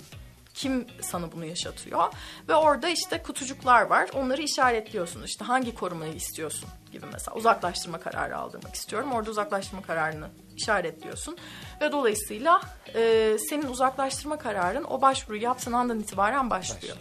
kim 0.55 0.87
sana 1.01 1.33
bunu 1.33 1.45
yaşatıyor 1.45 2.13
ve 2.49 2.55
orada 2.55 2.89
işte 2.89 3.23
kutucuklar 3.23 3.83
var. 3.83 4.11
Onları 4.15 4.43
işaretliyorsun. 4.43 5.23
İşte 5.23 5.45
hangi 5.45 5.75
korumayı 5.75 6.15
istiyorsun 6.15 6.69
gibi 6.93 7.07
mesela 7.13 7.35
uzaklaştırma 7.35 8.01
kararı 8.01 8.37
aldırmak 8.37 8.75
istiyorum. 8.75 9.13
Orada 9.13 9.31
uzaklaştırma 9.31 9.83
kararını 9.83 10.29
işaretliyorsun 10.57 11.37
ve 11.81 11.93
dolayısıyla 11.93 12.61
e, 12.95 13.37
senin 13.49 13.67
uzaklaştırma 13.67 14.39
kararın 14.39 14.85
o 14.85 15.01
başvuruyu 15.01 15.43
yaptığın 15.43 15.73
andan 15.73 16.01
itibaren 16.01 16.51
başlıyor. 16.51 16.97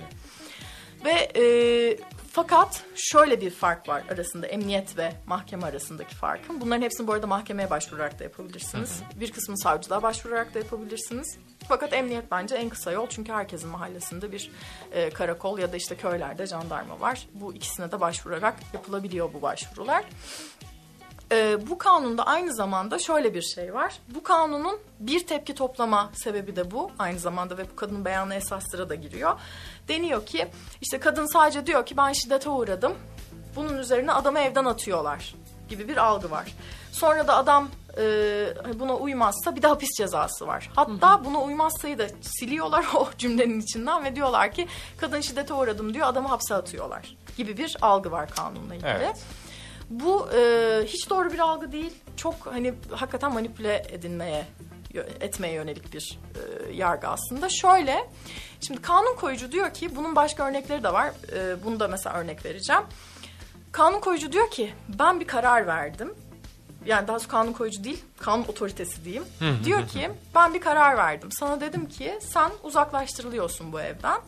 Ve 1.06 1.32
e, 1.36 1.44
fakat 2.38 2.84
şöyle 2.96 3.42
bir 3.42 3.50
fark 3.50 3.90
var 3.90 4.04
arasında 4.12 4.48
emniyet 4.48 4.98
ve 4.98 5.14
mahkeme 5.28 5.66
arasındaki 5.66 6.16
farkın. 6.16 6.62
Bunların 6.62 6.82
hepsini 6.82 7.08
bu 7.08 7.14
arada 7.14 7.28
mahkemeye 7.28 7.70
başvurarak 7.70 8.20
da 8.20 8.24
yapabilirsiniz. 8.24 9.02
Bir 9.16 9.32
kısmını 9.32 9.58
savcılığa 9.58 10.04
başvurarak 10.04 10.54
da 10.54 10.60
yapabilirsiniz. 10.60 11.38
Fakat 11.68 11.94
emniyet 11.94 12.32
bence 12.32 12.56
en 12.56 12.70
kısa 12.70 12.92
yol 12.92 13.08
çünkü 13.10 13.32
herkesin 13.32 13.70
mahallesinde 13.70 14.32
bir 14.32 14.52
e, 14.92 15.10
karakol 15.10 15.60
ya 15.60 15.72
da 15.72 15.78
işte 15.78 15.96
köylerde 15.96 16.46
jandarma 16.46 17.00
var. 17.00 17.28
Bu 17.34 17.54
ikisine 17.54 17.92
de 17.92 18.00
başvurarak 18.00 18.56
yapılabiliyor 18.74 19.34
bu 19.34 19.42
başvurular. 19.42 20.06
Ee, 21.32 21.58
bu 21.70 21.78
kanunda 21.78 22.26
aynı 22.26 22.54
zamanda 22.54 23.00
şöyle 23.00 23.34
bir 23.34 23.42
şey 23.42 23.74
var. 23.74 24.00
Bu 24.16 24.24
kanunun 24.24 24.80
bir 25.00 25.28
tepki 25.28 25.56
toplama 25.56 26.12
sebebi 26.14 26.56
de 26.56 26.72
bu. 26.72 26.92
Aynı 27.00 27.20
zamanda 27.20 27.58
ve 27.58 27.70
bu 27.72 27.76
kadının 27.76 28.06
beyanı 28.06 28.36
esas 28.36 28.72
sırada 28.72 28.96
giriyor. 28.96 29.40
Deniyor 29.88 30.26
ki 30.26 30.48
işte 30.82 31.00
kadın 31.00 31.26
sadece 31.26 31.66
diyor 31.66 31.86
ki 31.86 31.98
ben 31.98 32.14
şiddete 32.14 32.50
uğradım. 32.50 32.94
Bunun 33.56 33.78
üzerine 33.78 34.12
adamı 34.12 34.40
evden 34.40 34.66
atıyorlar 34.66 35.36
gibi 35.70 35.88
bir 35.88 35.98
algı 35.98 36.32
var. 36.32 36.56
Sonra 36.92 37.28
da 37.28 37.38
adam 37.38 37.70
e, 37.98 38.80
buna 38.80 38.96
uymazsa 38.96 39.56
bir 39.56 39.62
de 39.62 39.68
hapis 39.68 39.90
cezası 39.98 40.48
var. 40.48 40.70
Hatta 40.76 41.26
buna 41.26 41.42
uymazsayı 41.42 41.98
da 41.98 42.08
siliyorlar 42.22 42.86
o 42.96 43.10
cümlenin 43.18 43.60
içinden 43.60 44.04
ve 44.04 44.16
diyorlar 44.16 44.52
ki 44.52 44.68
kadın 44.98 45.22
şiddete 45.22 45.54
uğradım 45.54 45.94
diyor 45.94 46.08
adamı 46.08 46.28
hapse 46.28 46.56
atıyorlar 46.56 47.18
gibi 47.38 47.58
bir 47.58 47.78
algı 47.82 48.12
var 48.12 48.30
kanunla 48.30 48.76
ilgili. 48.76 48.90
Evet. 48.90 49.24
Bu 49.90 50.30
e, 50.36 50.82
hiç 50.86 51.10
doğru 51.10 51.34
bir 51.34 51.40
algı 51.40 51.72
değil. 51.72 51.94
Çok 52.18 52.36
hani 52.46 52.74
hakikaten 52.92 53.34
manipüle 53.34 53.86
edilmeye 53.90 54.46
etmeye 55.22 55.54
yönelik 55.54 55.94
bir 55.94 56.20
e, 56.36 56.74
yargı 56.74 57.08
aslında. 57.08 57.50
Şöyle, 57.50 58.10
şimdi 58.62 58.82
kanun 58.82 59.16
koyucu 59.16 59.52
diyor 59.52 59.74
ki 59.74 59.96
bunun 59.96 60.16
başka 60.16 60.48
örnekleri 60.48 60.84
de 60.84 60.94
var. 60.94 61.12
E, 61.36 61.64
bunu 61.64 61.80
da 61.80 61.88
mesela 61.88 62.16
örnek 62.16 62.46
vereceğim. 62.46 62.84
Kanun 63.72 64.00
koyucu 64.00 64.32
diyor 64.32 64.52
ki 64.52 64.74
ben 65.00 65.20
bir 65.20 65.28
karar 65.28 65.68
verdim. 65.68 66.16
Yani 66.88 67.08
daha 67.08 67.16
doğrusu 67.18 67.28
kanun 67.28 67.54
koyucu 67.54 67.84
değil, 67.84 68.04
kanun 68.20 68.44
otoritesi 68.44 69.06
diyeyim. 69.06 69.24
diyor 69.64 69.88
ki 69.88 70.12
ben 70.36 70.54
bir 70.54 70.62
karar 70.62 70.98
verdim. 70.98 71.30
Sana 71.32 71.62
dedim 71.62 71.90
ki 71.90 72.20
sen 72.22 72.52
uzaklaştırılıyorsun 72.64 73.74
bu 73.74 73.82
evden. 73.82 74.22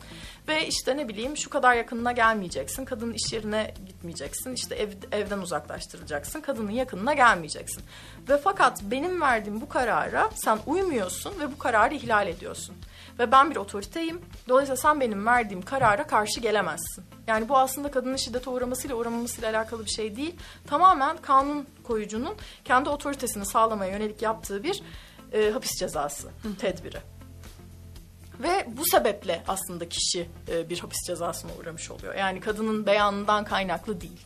Ve 0.48 0.66
işte 0.66 0.96
ne 0.96 1.08
bileyim 1.08 1.36
şu 1.36 1.50
kadar 1.50 1.74
yakınına 1.74 2.12
gelmeyeceksin. 2.12 2.84
Kadının 2.84 3.12
iş 3.12 3.32
yerine 3.32 3.74
gitmeyeceksin. 3.86 4.54
İşte 4.54 4.74
ev, 4.74 4.88
evden 5.12 5.38
uzaklaştırılacaksın. 5.38 6.40
Kadının 6.40 6.70
yakınına 6.70 7.14
gelmeyeceksin. 7.14 7.82
Ve 8.28 8.38
fakat 8.38 8.82
benim 8.82 9.20
verdiğim 9.20 9.60
bu 9.60 9.68
karara 9.68 10.30
sen 10.34 10.58
uymuyorsun 10.66 11.40
ve 11.40 11.52
bu 11.52 11.58
kararı 11.58 11.94
ihlal 11.94 12.28
ediyorsun. 12.28 12.76
Ve 13.18 13.32
ben 13.32 13.50
bir 13.50 13.56
otoriteyim. 13.56 14.20
Dolayısıyla 14.48 14.76
sen 14.76 15.00
benim 15.00 15.26
verdiğim 15.26 15.62
karara 15.62 16.06
karşı 16.06 16.40
gelemezsin. 16.40 17.04
Yani 17.26 17.48
bu 17.48 17.58
aslında 17.58 17.90
kadının 17.90 18.16
şiddete 18.16 18.50
uğramasıyla 18.50 18.96
uğramamasıyla 18.96 19.50
alakalı 19.50 19.84
bir 19.84 19.90
şey 19.90 20.16
değil. 20.16 20.36
Tamamen 20.66 21.16
kanun 21.16 21.66
koyucunun 21.84 22.34
kendi 22.64 22.88
otoritesini 22.88 23.46
sağlamaya 23.46 23.92
yönelik 23.92 24.22
yaptığı 24.22 24.62
bir 24.62 24.82
e, 25.32 25.50
hapis 25.50 25.70
cezası 25.78 26.30
tedbiri. 26.58 26.98
Ve 28.42 28.66
bu 28.68 28.84
sebeple 28.86 29.42
aslında 29.48 29.88
kişi 29.88 30.28
e, 30.48 30.68
bir 30.70 30.78
hapis 30.78 30.98
cezasına 31.06 31.50
uğramış 31.60 31.90
oluyor. 31.90 32.14
Yani 32.14 32.40
kadının 32.40 32.86
beyanından 32.86 33.44
kaynaklı 33.44 34.00
değil. 34.00 34.20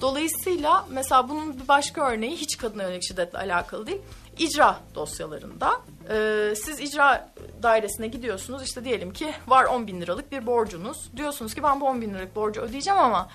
Dolayısıyla 0.00 0.86
mesela 0.90 1.28
bunun 1.28 1.60
bir 1.60 1.68
başka 1.68 2.10
örneği 2.10 2.36
hiç 2.36 2.56
kadına 2.56 2.82
yönelik 2.82 3.02
şiddetle 3.08 3.38
alakalı 3.38 3.86
değil. 3.86 4.00
İcra 4.38 4.80
dosyalarında 4.94 5.80
e, 6.10 6.54
siz 6.56 6.80
icra 6.80 7.32
dairesine 7.62 8.06
gidiyorsunuz 8.06 8.62
işte 8.62 8.84
diyelim 8.84 9.12
ki 9.12 9.34
var 9.46 9.64
10 9.64 9.86
bin 9.86 10.00
liralık 10.00 10.32
bir 10.32 10.46
borcunuz. 10.46 11.10
Diyorsunuz 11.16 11.54
ki 11.54 11.62
ben 11.62 11.80
bu 11.80 11.86
10 11.86 12.00
bin 12.00 12.14
liralık 12.14 12.36
borcu 12.36 12.60
ödeyeceğim 12.60 13.00
ama 13.00 13.28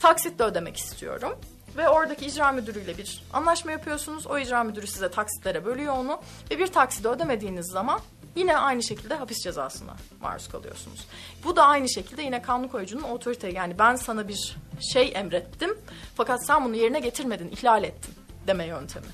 taksitle 0.00 0.44
ödemek 0.44 0.76
istiyorum. 0.76 1.38
Ve 1.76 1.88
oradaki 1.88 2.26
icra 2.26 2.52
müdürüyle 2.52 2.98
bir 2.98 3.24
anlaşma 3.32 3.70
yapıyorsunuz. 3.70 4.26
O 4.26 4.38
icra 4.38 4.64
müdürü 4.64 4.86
size 4.86 5.10
taksitlere 5.10 5.64
bölüyor 5.64 5.96
onu. 5.96 6.20
Ve 6.50 6.58
bir 6.58 6.66
takside 6.66 7.08
ödemediğiniz 7.08 7.66
zaman 7.66 8.00
yine 8.36 8.58
aynı 8.58 8.82
şekilde 8.82 9.14
hapis 9.14 9.38
cezasına 9.38 9.96
maruz 10.20 10.48
kalıyorsunuz. 10.48 11.06
Bu 11.44 11.56
da 11.56 11.64
aynı 11.64 11.88
şekilde 11.88 12.22
yine 12.22 12.42
kanun 12.42 12.68
koyucunun 12.68 13.02
otorite 13.02 13.48
yani 13.48 13.78
ben 13.78 13.96
sana 13.96 14.28
bir 14.28 14.56
şey 14.92 15.12
emrettim 15.14 15.78
fakat 16.16 16.46
sen 16.46 16.64
bunu 16.64 16.76
yerine 16.76 17.00
getirmedin, 17.00 17.48
ihlal 17.48 17.84
ettin 17.84 18.14
deme 18.46 18.66
yöntemi. 18.66 19.06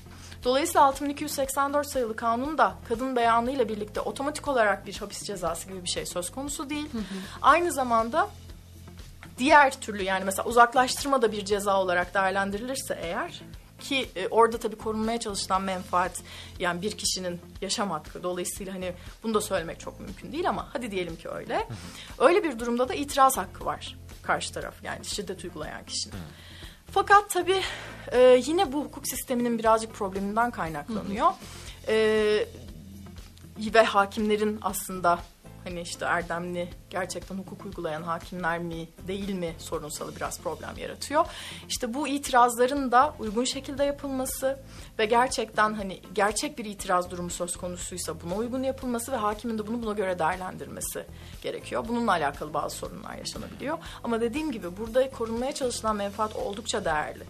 Dolayısıyla 0.45 0.81
6284 0.81 1.87
sayılı 1.87 2.15
kanun 2.15 2.57
da 2.57 2.75
kadın 2.89 3.15
beyanıyla 3.15 3.69
birlikte 3.69 4.01
otomatik 4.01 4.47
olarak 4.47 4.87
bir 4.87 4.97
hapis 4.97 5.23
cezası 5.23 5.67
gibi 5.67 5.83
bir 5.83 5.89
şey 5.89 6.05
söz 6.05 6.31
konusu 6.31 6.69
değil. 6.69 6.89
Aynı 7.41 7.71
zamanda 7.71 8.29
diğer 9.37 9.81
türlü 9.81 10.03
yani 10.03 10.25
mesela 10.25 10.45
uzaklaştırma 10.45 11.21
da 11.21 11.31
bir 11.31 11.45
ceza 11.45 11.81
olarak 11.81 12.13
değerlendirilirse 12.13 12.99
eğer 13.01 13.41
ki 13.79 14.09
e, 14.15 14.27
orada 14.27 14.57
tabii 14.57 14.77
korunmaya 14.77 15.19
çalışılan 15.19 15.61
menfaat 15.61 16.21
yani 16.59 16.81
bir 16.81 16.91
kişinin 16.97 17.41
yaşam 17.61 17.91
hakkı 17.91 18.23
dolayısıyla 18.23 18.73
hani 18.73 18.93
bunu 19.23 19.33
da 19.33 19.41
söylemek 19.41 19.79
çok 19.79 19.99
mümkün 19.99 20.31
değil 20.31 20.49
ama 20.49 20.67
hadi 20.73 20.91
diyelim 20.91 21.15
ki 21.15 21.29
öyle. 21.29 21.67
Öyle 22.19 22.43
bir 22.43 22.59
durumda 22.59 22.89
da 22.89 22.93
itiraz 22.93 23.37
hakkı 23.37 23.65
var 23.65 23.95
karşı 24.23 24.53
taraf 24.53 24.73
yani 24.83 25.05
şiddet 25.05 25.43
uygulayan 25.43 25.85
kişinin. 25.85 26.15
Fakat 26.91 27.29
tabii 27.29 27.61
e, 28.11 28.41
yine 28.45 28.73
bu 28.73 28.83
hukuk 28.83 29.07
sisteminin 29.07 29.59
birazcık 29.59 29.93
probleminden 29.93 30.51
kaynaklanıyor. 30.51 31.31
E, 31.87 32.45
ve 33.73 33.83
hakimlerin 33.83 34.59
aslında 34.61 35.19
hani 35.65 35.81
işte 35.81 36.05
erdemli 36.05 36.69
gerçekten 36.89 37.35
hukuk 37.35 37.65
uygulayan 37.65 38.03
hakimler 38.03 38.59
mi 38.59 38.87
değil 39.07 39.33
mi 39.33 39.55
sorunsalı 39.57 40.15
biraz 40.15 40.41
problem 40.41 40.77
yaratıyor. 40.77 41.25
İşte 41.69 41.93
bu 41.93 42.07
itirazların 42.07 42.91
da 42.91 43.15
uygun 43.19 43.43
şekilde 43.43 43.83
yapılması 43.83 44.59
ve 44.99 45.05
gerçekten 45.05 45.73
hani 45.73 46.01
gerçek 46.13 46.57
bir 46.57 46.65
itiraz 46.65 47.11
durumu 47.11 47.29
söz 47.29 47.57
konusuysa 47.57 48.21
buna 48.21 48.35
uygun 48.35 48.63
yapılması 48.63 49.11
ve 49.11 49.15
hakimin 49.15 49.57
de 49.57 49.67
bunu 49.67 49.83
buna 49.83 49.93
göre 49.93 50.19
değerlendirmesi 50.19 51.05
gerekiyor. 51.41 51.85
Bununla 51.87 52.11
alakalı 52.11 52.53
bazı 52.53 52.75
sorunlar 52.75 53.15
yaşanabiliyor. 53.15 53.77
Ama 54.03 54.21
dediğim 54.21 54.51
gibi 54.51 54.77
burada 54.77 55.11
korunmaya 55.11 55.51
çalışılan 55.51 55.95
menfaat 55.95 56.35
oldukça 56.35 56.85
değerli. 56.85 57.23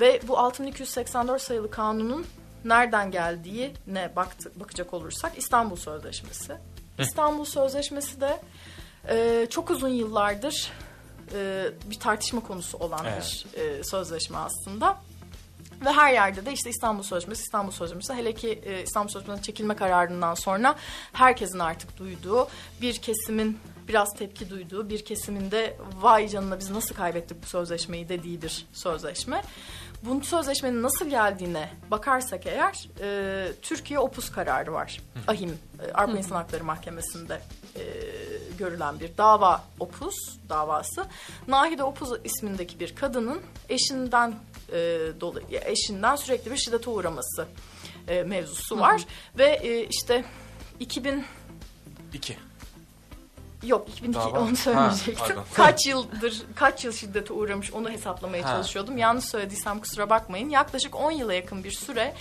Ve 0.00 0.20
bu 0.28 0.38
6284 0.38 1.42
sayılı 1.42 1.70
kanunun 1.70 2.26
nereden 2.64 3.10
geldiği 3.10 3.74
ne 3.86 4.16
baktı, 4.16 4.52
bakacak 4.56 4.94
olursak 4.94 5.38
İstanbul 5.38 5.76
Sözleşmesi. 5.76 6.56
İstanbul 6.98 7.44
Sözleşmesi 7.44 8.20
de 8.20 8.40
e, 9.08 9.46
çok 9.50 9.70
uzun 9.70 9.88
yıllardır 9.88 10.72
e, 11.34 11.64
bir 11.90 11.98
tartışma 11.98 12.40
konusu 12.40 12.78
olan 12.78 13.04
Evet. 13.04 13.44
bir 13.56 13.60
e, 13.60 13.84
sözleşme 13.84 14.38
aslında. 14.38 14.96
Ve 15.84 15.92
her 15.92 16.12
yerde 16.12 16.46
de 16.46 16.52
işte 16.52 16.70
İstanbul 16.70 17.02
Sözleşmesi, 17.02 17.42
İstanbul 17.42 17.72
Sözleşmesi 17.72 18.14
hele 18.14 18.34
ki 18.34 18.62
e, 18.66 18.82
İstanbul 18.82 19.08
Sözleşmesi'nin 19.08 19.42
çekilme 19.42 19.76
kararından 19.76 20.34
sonra 20.34 20.76
herkesin 21.12 21.58
artık 21.58 21.96
duyduğu 21.96 22.48
bir 22.80 22.94
kesimin 22.94 23.58
biraz 23.88 24.14
tepki 24.14 24.50
duyduğu 24.50 24.88
bir 24.88 25.04
kesiminde 25.04 25.76
vay 26.00 26.28
canına 26.28 26.58
biz 26.58 26.70
nasıl 26.70 26.94
kaybettik 26.94 27.42
bu 27.42 27.46
sözleşmeyi 27.46 28.08
dediği 28.08 28.42
bir 28.42 28.66
sözleşme. 28.72 29.42
Bu 30.06 30.24
sözleşmenin 30.24 30.82
nasıl 30.82 31.10
geldiğine 31.10 31.70
bakarsak 31.90 32.46
eğer 32.46 32.88
e, 33.00 33.52
Türkiye 33.62 33.98
Opus 33.98 34.30
kararı 34.30 34.72
var. 34.72 35.00
AHİM, 35.26 35.58
e, 35.88 35.92
Avrupa 35.92 36.18
İnsan 36.18 36.36
Hakları 36.36 36.64
Mahkemesi'nde 36.64 37.40
e, 37.76 37.82
görülen 38.58 39.00
bir 39.00 39.16
dava 39.18 39.64
Opus 39.80 40.14
davası. 40.48 41.06
Nahide 41.48 41.84
Opus 41.84 42.10
ismindeki 42.24 42.80
bir 42.80 42.94
kadının 42.94 43.40
eşinden 43.68 44.34
e, 44.72 44.76
dolayı 45.20 45.60
eşinden 45.64 46.16
sürekli 46.16 46.50
bir 46.50 46.56
şiddete 46.56 46.90
uğraması 46.90 47.46
e, 48.08 48.22
mevzusu 48.22 48.80
var 48.80 49.06
ve 49.38 49.46
e, 49.62 49.86
işte 49.86 50.24
2000 50.80 51.24
İki. 52.12 52.38
Yok 53.62 53.88
2002 53.88 54.18
Dava. 54.20 54.40
onu 54.40 54.50
Ha, 54.50 54.54
söylemeyecektim. 54.56 55.14
pardon. 55.26 55.44
kaç 55.54 55.86
yıldır 55.86 56.42
kaç 56.54 56.84
yıl 56.84 56.92
şiddete 56.92 57.32
uğramış 57.32 57.72
onu 57.72 57.90
hesaplamaya 57.90 58.44
Ha. 58.44 58.48
çalışıyordum. 58.48 58.98
Yanlış 58.98 59.24
söylediysem 59.24 59.80
kusura 59.80 60.10
bakmayın. 60.10 60.48
Yaklaşık 60.50 60.94
10 60.96 61.10
yıla 61.10 61.34
yakın 61.34 61.64
bir 61.64 61.70
süre 61.70 62.14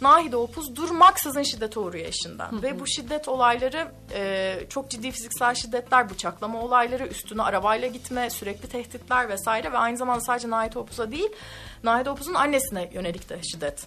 Nahide 0.00 0.36
Opuz 0.36 0.76
durmaksızın 0.76 1.42
şiddete 1.42 1.80
uğruyor 1.80 2.06
eşinden. 2.06 2.62
Ve 2.62 2.80
bu 2.80 2.86
şiddet 2.86 3.28
olayları 3.28 3.92
e, 4.14 4.58
çok 4.68 4.90
ciddi 4.90 5.10
fiziksel 5.10 5.54
şiddetler, 5.54 6.10
bıçaklama 6.10 6.62
olayları, 6.62 7.06
üstüne 7.06 7.42
arabayla 7.42 7.88
gitme, 7.88 8.30
sürekli 8.30 8.68
tehditler 8.68 9.28
vesaire 9.28 9.72
ve 9.72 9.78
aynı 9.78 9.96
zamanda 9.96 10.20
sadece 10.20 10.50
Nahide 10.50 10.78
Opuz'a 10.78 11.12
değil, 11.12 11.28
Nahide 11.84 12.10
Opuz'un 12.10 12.34
annesine 12.34 12.90
yönelik 12.92 13.28
de 13.28 13.38
şiddet 13.52 13.86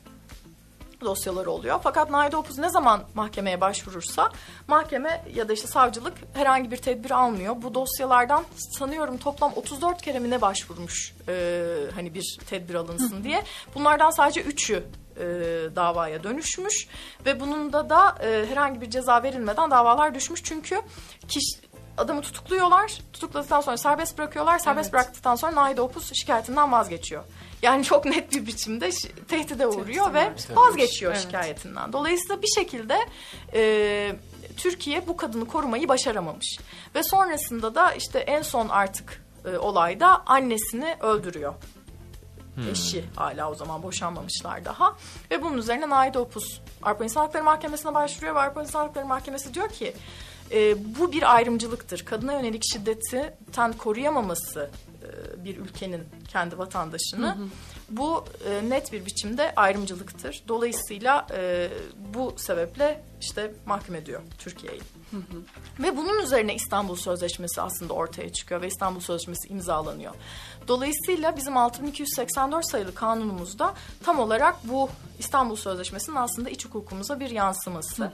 dosyaları 1.01 1.51
oluyor. 1.51 1.79
Fakat 1.83 2.09
Nahide 2.09 2.37
Opuz 2.37 2.57
ne 2.57 2.69
zaman 2.69 3.03
mahkemeye 3.13 3.61
başvurursa 3.61 4.31
mahkeme 4.67 5.25
ya 5.35 5.49
da 5.49 5.53
işte 5.53 5.67
savcılık 5.67 6.13
herhangi 6.33 6.71
bir 6.71 6.77
tedbir 6.77 7.11
almıyor. 7.11 7.55
Bu 7.61 7.73
dosyalardan 7.73 8.43
sanıyorum 8.79 9.17
toplam 9.17 9.53
34 9.55 10.01
kere 10.01 10.19
mi 10.19 10.29
ne 10.29 10.41
başvurmuş 10.41 11.13
e, 11.27 11.63
hani 11.95 12.13
bir 12.13 12.37
tedbir 12.49 12.75
alınsın 12.75 13.23
diye. 13.23 13.43
Bunlardan 13.75 14.09
sadece 14.09 14.41
3'ü 14.41 14.83
e, 15.17 15.25
davaya 15.75 16.23
dönüşmüş 16.23 16.87
ve 17.25 17.39
bunun 17.39 17.73
da 17.73 17.89
da 17.89 18.15
e, 18.23 18.45
herhangi 18.49 18.81
bir 18.81 18.89
ceza 18.89 19.23
verilmeden 19.23 19.71
davalar 19.71 20.15
düşmüş. 20.15 20.43
Çünkü 20.43 20.81
kişi 21.27 21.64
adamı 21.97 22.21
tutukluyorlar. 22.21 22.97
Tutukladıktan 23.13 23.61
sonra 23.61 23.77
serbest 23.77 24.17
bırakıyorlar. 24.17 24.59
Serbest 24.59 24.85
Evet. 24.85 24.93
bıraktıktan 24.93 25.35
sonra 25.35 25.55
Nahide 25.55 25.81
Opuz 25.81 26.11
şikayetinden 26.13 26.71
vazgeçiyor. 26.71 27.23
Yani 27.61 27.83
çok 27.83 28.05
net 28.05 28.31
bir 28.31 28.47
biçimde 28.47 28.89
tehdide 29.27 29.67
uğruyor 29.67 30.13
ve 30.13 30.33
vazgeçiyor 30.55 31.11
Evet. 31.11 31.21
şikayetinden. 31.21 31.93
Dolayısıyla 31.93 32.41
bir 32.41 32.47
şekilde 32.47 32.97
e, 33.53 34.15
Türkiye 34.57 35.07
bu 35.07 35.17
kadını 35.17 35.47
korumayı 35.47 35.87
başaramamış. 35.87 36.59
Ve 36.95 37.03
sonrasında 37.03 37.75
da 37.75 37.93
işte 37.93 38.19
en 38.19 38.41
son 38.41 38.69
artık 38.69 39.23
e, 39.45 39.57
olayda 39.57 40.23
annesini 40.25 40.95
öldürüyor. 41.01 41.53
Eşi 42.71 43.05
hala 43.15 43.51
o 43.51 43.55
zaman 43.55 43.83
boşanmamışlar 43.83 44.65
daha. 44.65 44.95
Ve 45.31 45.41
bunun 45.41 45.57
üzerine 45.57 45.89
Naide 45.89 46.19
Opus 46.19 46.59
Avrupa 46.83 47.03
İnsan 47.03 47.21
Hakları 47.21 47.43
Mahkemesi'ne 47.43 47.93
başvuruyor 47.93 48.35
ve 48.35 48.39
Avrupa 48.39 48.61
İnsan 48.61 48.79
Hakları 48.79 49.05
Mahkemesi 49.05 49.53
diyor 49.53 49.69
ki 49.69 49.93
e, 50.51 50.75
bu 50.99 51.11
bir 51.11 51.35
ayrımcılıktır. 51.35 52.05
Kadına 52.05 52.33
yönelik 52.33 52.63
şiddetten 52.73 53.73
koruyamaması 53.73 54.69
e, 55.03 55.43
bir 55.45 55.57
ülkenin 55.57 56.03
kendi 56.27 56.57
vatandaşını 56.57 57.37
bu 57.89 58.25
e, 58.49 58.69
net 58.69 58.93
bir 58.93 59.05
biçimde 59.05 59.53
ayrımcılıktır. 59.55 60.43
Dolayısıyla 60.47 61.27
e, 61.33 61.69
bu 62.13 62.33
sebeple 62.37 63.03
işte 63.21 63.53
mahkum 63.65 63.95
ediyor 63.95 64.21
Türkiye'yi. 64.37 64.81
Ve 65.79 65.97
bunun 65.97 66.23
üzerine 66.23 66.55
İstanbul 66.55 66.95
Sözleşmesi 66.95 67.61
aslında 67.61 67.93
ortaya 67.93 68.33
çıkıyor 68.33 68.61
ve 68.61 68.67
İstanbul 68.67 68.99
Sözleşmesi 68.99 69.47
imzalanıyor. 69.47 70.15
Dolayısıyla 70.67 71.37
bizim 71.37 71.57
6284 71.57 72.71
sayılı 72.71 72.95
kanunumuzda 72.95 73.73
tam 74.03 74.19
olarak 74.19 74.55
bu 74.63 74.89
İstanbul 75.19 75.55
Sözleşmesi'nin 75.55 76.15
aslında 76.15 76.49
iç 76.49 76.65
hukukumuza 76.65 77.19
bir 77.19 77.29
yansıması. 77.29 78.11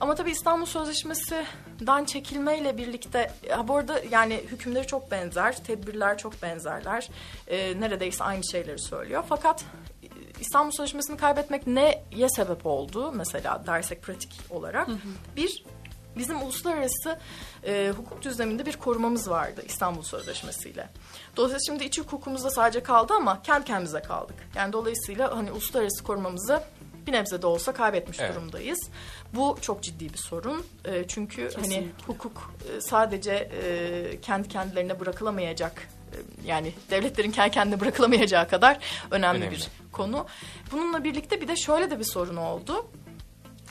Ama 0.00 0.14
tabii 0.14 0.30
İstanbul 0.30 0.66
Sözleşmesi'den 0.66 2.04
çekilmeyle 2.04 2.78
birlikte 2.78 3.32
ya 3.48 3.68
bu 3.68 3.76
arada 3.76 4.00
yani 4.10 4.34
hükümleri 4.34 4.86
çok 4.86 5.10
benzer, 5.10 5.64
tedbirler 5.64 6.18
çok 6.18 6.42
benzerler. 6.42 7.10
Ee, 7.46 7.80
neredeyse 7.80 8.24
aynı 8.24 8.44
şeyleri 8.44 8.78
söylüyor. 8.78 9.24
Fakat 9.28 9.64
İstanbul 10.40 10.70
Sözleşmesi'ni 10.70 11.16
kaybetmek 11.16 11.66
neye 11.66 12.28
sebep 12.28 12.66
oldu 12.66 13.12
mesela 13.12 13.62
dersek 13.66 14.02
pratik 14.02 14.40
olarak? 14.50 14.88
Bir, 15.36 15.64
bizim 16.16 16.42
uluslararası 16.42 17.18
e, 17.66 17.92
hukuk 17.96 18.22
düzleminde 18.22 18.66
bir 18.66 18.76
korumamız 18.76 19.30
vardı 19.30 19.62
İstanbul 19.68 20.02
Sözleşmesi 20.02 20.70
ile. 20.70 20.88
Dolayısıyla 21.36 21.60
şimdi 21.66 21.84
iç 21.84 22.00
hukukumuzda 22.00 22.50
sadece 22.50 22.82
kaldı 22.82 23.14
ama 23.14 23.42
kendi 23.42 23.64
kendimize 23.64 24.02
kaldık. 24.02 24.36
Yani 24.54 24.72
dolayısıyla 24.72 25.36
hani 25.36 25.52
uluslararası 25.52 26.04
korumamızı 26.04 26.62
bir 27.12 27.16
nebze 27.18 27.42
de 27.42 27.46
olsa 27.46 27.72
kaybetmiş 27.72 28.20
Evet. 28.20 28.34
durumdayız. 28.36 28.78
Bu 29.34 29.58
çok 29.60 29.82
ciddi 29.82 30.12
bir 30.12 30.18
sorun. 30.18 30.64
E, 30.84 31.04
çünkü 31.08 31.42
hani 31.42 31.52
Kesinlikle. 31.68 32.04
hukuk 32.06 32.54
e, 32.76 32.80
sadece 32.80 33.32
e, 33.32 34.20
kendi 34.20 34.48
kendilerine 34.48 35.00
bırakılamayacak 35.00 35.88
e, 36.12 36.16
yani 36.48 36.72
devletlerin 36.90 37.30
kendi 37.30 37.50
kendine 37.50 37.80
bırakılamayacağı 37.80 38.48
kadar 38.48 38.78
önemli, 39.10 39.38
Önemli. 39.38 39.56
bir 39.56 39.68
konu. 39.92 40.26
Bununla 40.72 41.04
birlikte 41.04 41.40
bir 41.40 41.48
de 41.48 41.56
şöyle 41.56 41.90
de 41.90 41.98
bir 41.98 42.04
sorun 42.04 42.36
oldu. 42.36 42.86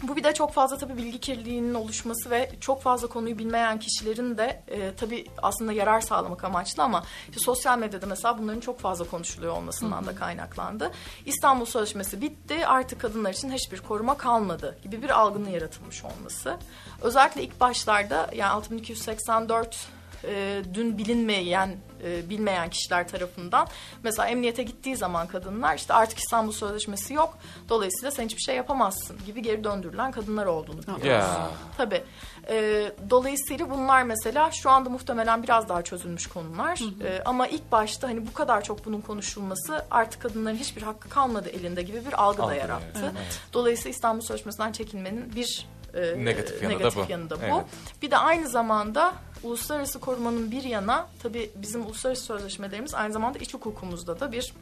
Bu 0.03 0.15
bir 0.15 0.23
de 0.23 0.33
çok 0.33 0.53
fazla 0.53 0.77
tabii 0.77 0.97
bilgi 0.97 1.19
kirliliğinin 1.19 1.73
oluşması 1.73 2.29
ve 2.29 2.51
çok 2.61 2.81
fazla 2.81 3.07
konuyu 3.07 3.37
bilmeyen 3.37 3.79
kişilerin 3.79 4.37
de 4.37 4.63
e, 4.67 4.95
tabii 4.95 5.25
aslında 5.41 5.71
yarar 5.71 6.01
sağlamak 6.01 6.43
amaçlı 6.43 6.83
ama 6.83 7.03
işte 7.29 7.39
sosyal 7.39 7.77
medyada 7.77 8.05
mesela 8.05 8.37
bunların 8.37 8.59
çok 8.59 8.79
fazla 8.79 9.05
konuşuluyor 9.05 9.53
olmasından 9.53 10.05
da 10.05 10.15
kaynaklandı. 10.15 10.91
İstanbul 11.25 11.65
Sözleşmesi 11.65 12.21
bitti 12.21 12.67
artık 12.67 13.01
kadınlar 13.01 13.33
için 13.33 13.51
hiçbir 13.51 13.79
koruma 13.79 14.17
kalmadı 14.17 14.77
gibi 14.83 15.01
bir 15.01 15.09
algının 15.09 15.49
yaratılmış 15.49 16.03
olması. 16.03 16.57
Özellikle 17.01 17.43
ilk 17.43 17.59
başlarda 17.59 18.29
yani 18.33 18.51
6284 18.51 19.87
e, 20.23 20.61
dün 20.73 20.97
bilinmeyen 20.97 21.75
e, 22.03 22.29
bilmeyen 22.29 22.69
kişiler 22.69 23.07
tarafından 23.07 23.67
mesela 24.03 24.27
emniyete 24.27 24.63
gittiği 24.63 24.97
zaman 24.97 25.27
kadınlar 25.27 25.75
işte 25.75 25.93
artık 25.93 26.19
İstanbul 26.19 26.51
Sözleşmesi 26.51 27.13
yok 27.13 27.37
dolayısıyla 27.69 28.11
sen 28.11 28.25
hiçbir 28.25 28.41
şey 28.41 28.55
yapamazsın 28.55 29.17
gibi 29.25 29.41
geri 29.41 29.63
döndürülen 29.63 30.11
kadınlar 30.11 30.45
olduğunu 30.45 30.81
biliyoruz. 30.81 31.05
Ya. 31.05 31.49
Tabii. 31.77 32.03
E, 32.49 32.85
dolayısıyla 33.09 33.69
bunlar 33.69 34.03
mesela 34.03 34.51
şu 34.51 34.69
anda 34.69 34.89
muhtemelen 34.89 35.43
biraz 35.43 35.69
daha 35.69 35.81
çözülmüş 35.81 36.27
konular. 36.27 36.79
E, 37.03 37.23
ama 37.25 37.47
ilk 37.47 37.71
başta 37.71 38.07
hani 38.07 38.27
bu 38.27 38.33
kadar 38.33 38.63
çok 38.63 38.85
bunun 38.85 39.01
konuşulması 39.01 39.85
artık 39.91 40.21
kadınların 40.21 40.55
hiçbir 40.55 40.81
hakkı 40.81 41.09
kalmadı 41.09 41.49
elinde 41.49 41.81
gibi 41.83 42.05
bir 42.05 42.23
algı 42.23 42.47
da 42.47 42.55
yarattı. 42.55 42.99
evet. 43.03 43.39
Dolayısıyla 43.53 43.89
İstanbul 43.91 44.21
Sözleşmesi'nden 44.21 44.71
çekilmenin 44.71 45.35
bir 45.35 45.67
e, 45.93 46.25
Negatif 46.25 46.63
yanı 46.63 46.73
da 46.73 46.77
negatif 46.77 47.07
bu. 47.07 47.11
yanı 47.11 47.29
da 47.29 47.35
bu. 47.37 47.43
Evet. 47.43 47.65
Bir 48.01 48.11
de 48.11 48.17
aynı 48.17 48.49
zamanda 48.49 49.13
uluslararası 49.43 49.99
korumanın 49.99 50.51
bir 50.51 50.63
yana 50.63 51.07
tabii 51.23 51.51
bizim 51.55 51.85
uluslararası 51.85 52.23
sözleşmelerimiz 52.23 52.93
aynı 52.93 53.13
zamanda 53.13 53.39
iç 53.39 53.53
hukukumuzda 53.53 54.19
da 54.19 54.31
bir 54.31 54.53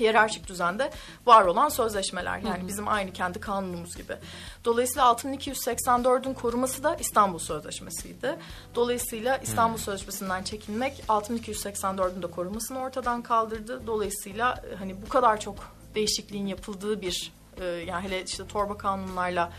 hiyerarşik 0.00 0.48
düzende 0.48 0.90
var 1.26 1.44
olan 1.44 1.68
sözleşmeler. 1.68 2.38
Yani 2.38 2.68
bizim 2.68 2.88
aynı 2.88 3.12
kendi 3.12 3.40
kanunumuz 3.40 3.96
gibi. 3.96 4.16
Dolayısıyla 4.64 5.04
6284'ün 5.04 6.34
koruması 6.34 6.82
da 6.82 6.96
İstanbul 6.96 7.38
Sözleşmesi'ydi. 7.38 8.36
Dolayısıyla 8.74 9.36
İstanbul 9.36 9.78
Sözleşmesi'nden 9.78 10.42
çekilmek 10.42 11.04
6284'ün 11.08 12.22
de 12.22 12.26
korumasını 12.26 12.78
ortadan 12.78 13.22
kaldırdı. 13.22 13.86
Dolayısıyla 13.86 14.62
e, 14.72 14.76
hani 14.76 15.02
bu 15.02 15.08
kadar 15.08 15.40
çok 15.40 15.56
değişikliğin 15.94 16.46
yapıldığı 16.46 17.00
bir 17.00 17.32
e, 17.60 17.64
yani 17.64 18.04
hele 18.04 18.24
işte 18.24 18.46
torba 18.46 18.78
kanunlarla 18.78 19.52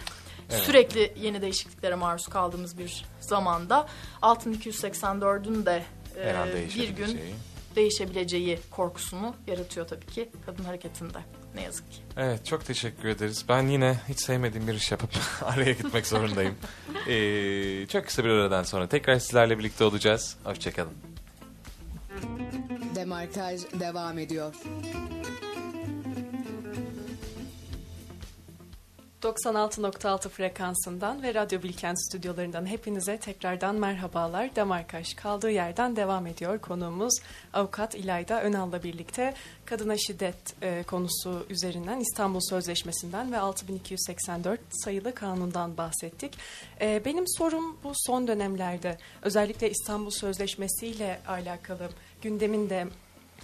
sürekli 0.57 1.13
yeni 1.15 1.41
değişikliklere 1.41 1.95
maruz 1.95 2.27
kaldığımız 2.27 2.77
bir 2.77 3.05
zamanda 3.19 3.87
6284'ün 4.21 5.65
de 5.65 5.83
e, 6.17 6.35
bir 6.55 6.89
gün 6.89 7.07
değişebileceği. 7.07 7.35
değişebileceği 7.75 8.59
korkusunu 8.71 9.35
yaratıyor 9.47 9.87
tabii 9.87 10.05
ki 10.05 10.29
kadın 10.45 10.63
hareketinde. 10.63 11.19
Ne 11.55 11.61
yazık 11.61 11.91
ki. 11.91 11.97
Evet 12.17 12.45
çok 12.45 12.65
teşekkür 12.65 13.07
ederiz. 13.09 13.45
Ben 13.49 13.67
yine 13.67 13.99
hiç 14.09 14.19
sevmediğim 14.19 14.67
bir 14.67 14.73
iş 14.73 14.91
yapıp 14.91 15.09
araya 15.41 15.71
gitmek 15.71 16.07
zorundayım. 16.07 16.55
Ee, 17.07 17.87
çok 17.87 18.05
kısa 18.05 18.23
bir 18.23 18.29
aradan 18.29 18.63
sonra 18.63 18.87
tekrar 18.89 19.19
sizlerle 19.19 19.59
birlikte 19.59 19.83
olacağız. 19.83 20.37
Hoşçakalın. 20.43 20.93
Demarkaj 22.95 23.61
devam 23.79 24.19
ediyor. 24.19 24.55
96.6 29.21 30.29
frekansından 30.29 31.23
ve 31.23 31.33
Radyo 31.33 31.63
Bilkent 31.63 32.05
stüdyolarından 32.07 32.65
hepinize 32.65 33.17
tekrardan 33.17 33.75
merhabalar. 33.75 34.55
Demarkaş 34.55 35.13
kaldığı 35.13 35.51
yerden 35.51 35.95
devam 35.95 36.27
ediyor. 36.27 36.59
Konuğumuz 36.59 37.13
avukat 37.53 37.95
İlayda 37.95 38.43
Önal'la 38.43 38.83
birlikte 38.83 39.33
kadına 39.65 39.97
şiddet 39.97 40.35
e, 40.61 40.83
konusu 40.83 41.45
üzerinden 41.49 41.99
İstanbul 41.99 42.39
Sözleşmesi'nden 42.49 43.31
ve 43.31 43.39
6284 43.39 44.59
sayılı 44.69 45.15
kanundan 45.15 45.77
bahsettik. 45.77 46.37
E, 46.81 47.01
benim 47.05 47.27
sorum 47.27 47.77
bu 47.83 47.91
son 47.95 48.27
dönemlerde 48.27 48.97
özellikle 49.21 49.69
İstanbul 49.69 50.11
Sözleşmesi 50.11 50.87
ile 50.87 51.19
alakalı 51.27 51.89
gündemin 52.21 52.69
de 52.69 52.87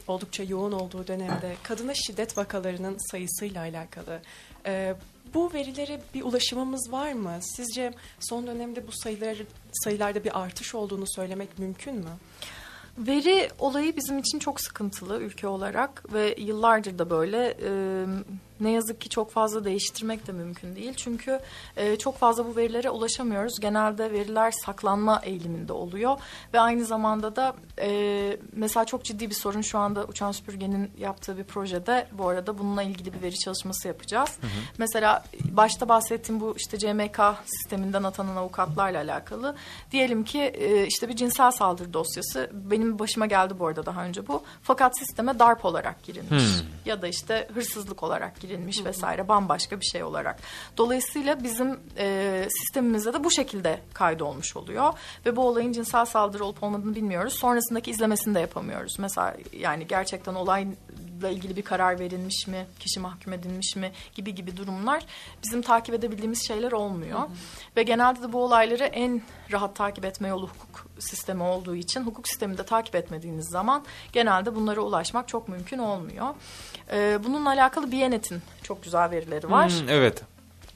oldukça 0.08 0.44
yoğun 0.44 0.72
olduğu 0.72 1.08
dönemde 1.08 1.56
kadına 1.64 1.94
şiddet 1.94 2.38
vakalarının 2.38 2.98
sayısıyla 3.12 3.62
alakalı. 3.62 4.22
E, 4.66 4.96
bu 5.34 5.54
verilere 5.54 6.02
bir 6.14 6.22
ulaşımımız 6.22 6.92
var 6.92 7.14
mı? 7.14 7.38
Sizce 7.42 7.94
son 8.20 8.48
dönemde 8.48 8.88
bu 8.88 8.92
sayılar 8.92 9.38
sayılarda 9.72 10.24
bir 10.24 10.40
artış 10.44 10.76
olduğunu 10.76 11.06
söylemek 11.08 11.60
mümkün 11.60 11.96
mü? 11.96 12.12
Veri 12.98 13.50
olayı 13.60 13.96
bizim 13.96 14.18
için 14.18 14.40
çok 14.40 14.62
sıkıntılı 14.62 15.20
ülke 15.20 15.48
olarak 15.48 16.14
ve 16.14 16.36
yıllardır 16.38 17.00
da 17.00 17.10
böyle. 17.10 17.58
Ee, 17.64 18.06
ne 18.60 18.72
yazık 18.72 19.02
ki 19.02 19.10
çok 19.10 19.32
fazla 19.32 19.66
değiştirmek 19.66 20.28
de 20.28 20.32
mümkün 20.32 20.76
değil. 20.76 20.94
Çünkü 20.94 21.40
e, 21.78 21.96
çok 21.96 22.18
fazla 22.18 22.46
bu 22.46 22.56
verilere 22.56 22.90
ulaşamıyoruz. 22.90 23.60
Genelde 23.60 24.12
veriler 24.12 24.52
saklanma 24.52 25.22
eğiliminde 25.24 25.74
oluyor. 25.74 26.18
Ve 26.54 26.60
aynı 26.60 26.86
zamanda 26.86 27.36
da 27.36 27.56
e, 27.82 28.38
mesela 28.54 28.86
çok 28.86 29.04
ciddi 29.04 29.30
bir 29.30 29.36
sorun 29.36 29.62
şu 29.62 29.78
anda 29.78 30.06
Uçan 30.06 30.32
Süpürge'nin 30.32 30.92
yaptığı 30.98 31.38
bir 31.38 31.44
projede 31.44 32.08
bu 32.12 32.28
arada 32.30 32.58
bununla 32.58 32.84
ilgili 32.84 33.14
bir 33.14 33.22
veri 33.22 33.36
çalışması 33.36 33.88
yapacağız. 33.88 34.30
Hı 34.42 34.48
hı. 34.48 34.52
Mesela 34.78 35.24
başta 35.52 35.90
bahsettiğim 35.90 36.42
bu 36.42 36.54
işte 36.58 36.78
CMK 36.78 37.20
sisteminden 37.46 38.04
atanan 38.04 38.36
avukatlarla 38.36 38.98
alakalı. 38.98 39.56
Diyelim 39.92 40.24
ki 40.24 40.40
e, 40.40 40.86
işte 40.86 41.10
bir 41.10 41.16
cinsel 41.16 41.52
saldırı 41.52 41.94
dosyası 41.94 42.50
benim 42.54 43.00
başıma 43.00 43.26
geldi 43.26 43.54
bu 43.60 43.68
arada 43.68 43.86
daha 43.86 44.04
önce 44.06 44.28
bu. 44.28 44.44
Fakat 44.64 44.98
sisteme 44.98 45.40
darp 45.40 45.66
olarak 45.66 46.04
girilmiş. 46.04 46.44
Hı. 46.44 46.64
Ya 46.86 47.02
da 47.02 47.08
işte 47.08 47.48
hırsızlık 47.54 48.04
olarak 48.04 48.40
girilmiş 48.40 48.47
girilmiş 48.48 48.86
vesaire 48.86 49.28
bambaşka 49.28 49.80
bir 49.80 49.86
şey 49.86 50.04
olarak. 50.04 50.40
Dolayısıyla 50.78 51.44
bizim 51.44 51.80
e, 51.98 52.48
sistemimizde 52.50 53.14
de 53.14 53.24
bu 53.24 53.32
şekilde 53.32 53.80
kaydolmuş 53.94 54.58
oluyor 54.58 54.94
ve 55.26 55.36
bu 55.36 55.48
olayın 55.48 55.72
cinsel 55.72 56.06
saldırı 56.06 56.46
olup 56.46 56.64
olmadığını 56.64 56.96
bilmiyoruz. 56.96 57.34
Sonrasındaki 57.34 57.92
izlemesini 57.92 58.36
de 58.36 58.40
yapamıyoruz. 58.40 59.00
Mesela 59.00 59.36
yani 59.54 59.88
gerçekten 59.88 60.36
olay 60.36 60.68
ile 61.20 61.32
ilgili 61.32 61.56
bir 61.56 61.62
karar 61.62 62.00
verilmiş 62.00 62.48
mi, 62.48 62.66
kişi 62.80 63.00
mahkum 63.00 63.34
edilmiş 63.34 63.76
mi 63.76 63.92
gibi 64.16 64.36
gibi 64.36 64.58
durumlar 64.58 65.06
bizim 65.44 65.62
takip 65.62 65.96
edebildiğimiz 65.96 66.48
şeyler 66.48 66.72
olmuyor. 66.72 67.20
Hı 67.20 67.24
hı. 67.24 67.30
Ve 67.78 67.84
genelde 67.84 68.22
de 68.22 68.34
bu 68.34 68.44
olayları 68.44 68.84
en 68.84 69.22
rahat 69.52 69.76
takip 69.76 70.06
etme 70.06 70.28
yolu 70.28 70.48
hukuk 70.48 70.87
sistemi 71.00 71.44
olduğu 71.44 71.76
için 71.76 72.02
hukuk 72.02 72.28
sisteminde 72.28 72.64
takip 72.64 72.96
etmediğiniz 72.96 73.50
zaman 73.50 73.86
genelde 74.12 74.56
bunlara 74.56 74.82
ulaşmak 74.82 75.28
çok 75.28 75.48
mümkün 75.48 75.78
olmuyor. 75.78 76.28
Ee, 76.92 77.20
bununla 77.24 77.50
alakalı 77.50 77.92
Biyanet'in 77.92 78.42
çok 78.64 78.84
güzel 78.84 79.12
verileri 79.12 79.52
var. 79.52 79.72
Hmm, 79.72 79.90
evet. 79.90 80.24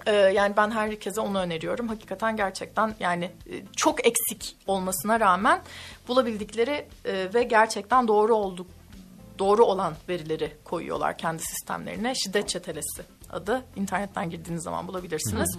Ee, 0.06 0.12
yani 0.12 0.58
ben 0.58 0.72
herkese 0.72 1.22
onu 1.22 1.40
öneriyorum. 1.40 1.88
Hakikaten 1.88 2.36
gerçekten 2.36 2.96
yani 3.00 3.26
e, 3.26 3.54
çok 3.76 4.08
eksik 4.08 4.56
olmasına 4.68 5.20
rağmen 5.20 5.62
bulabildikleri 6.08 6.88
e, 7.06 7.34
ve 7.34 7.44
gerçekten 7.44 8.08
doğru 8.08 8.36
olduk 8.36 8.68
doğru 9.40 9.66
olan 9.66 9.94
verileri 10.10 10.58
koyuyorlar 10.64 11.18
kendi 11.18 11.44
sistemlerine. 11.44 12.16
Şiddet 12.16 12.50
çetelesi 12.50 13.02
adı. 13.30 13.64
internetten 13.76 14.30
girdiğiniz 14.30 14.64
zaman 14.64 14.88
bulabilirsiniz. 14.88 15.58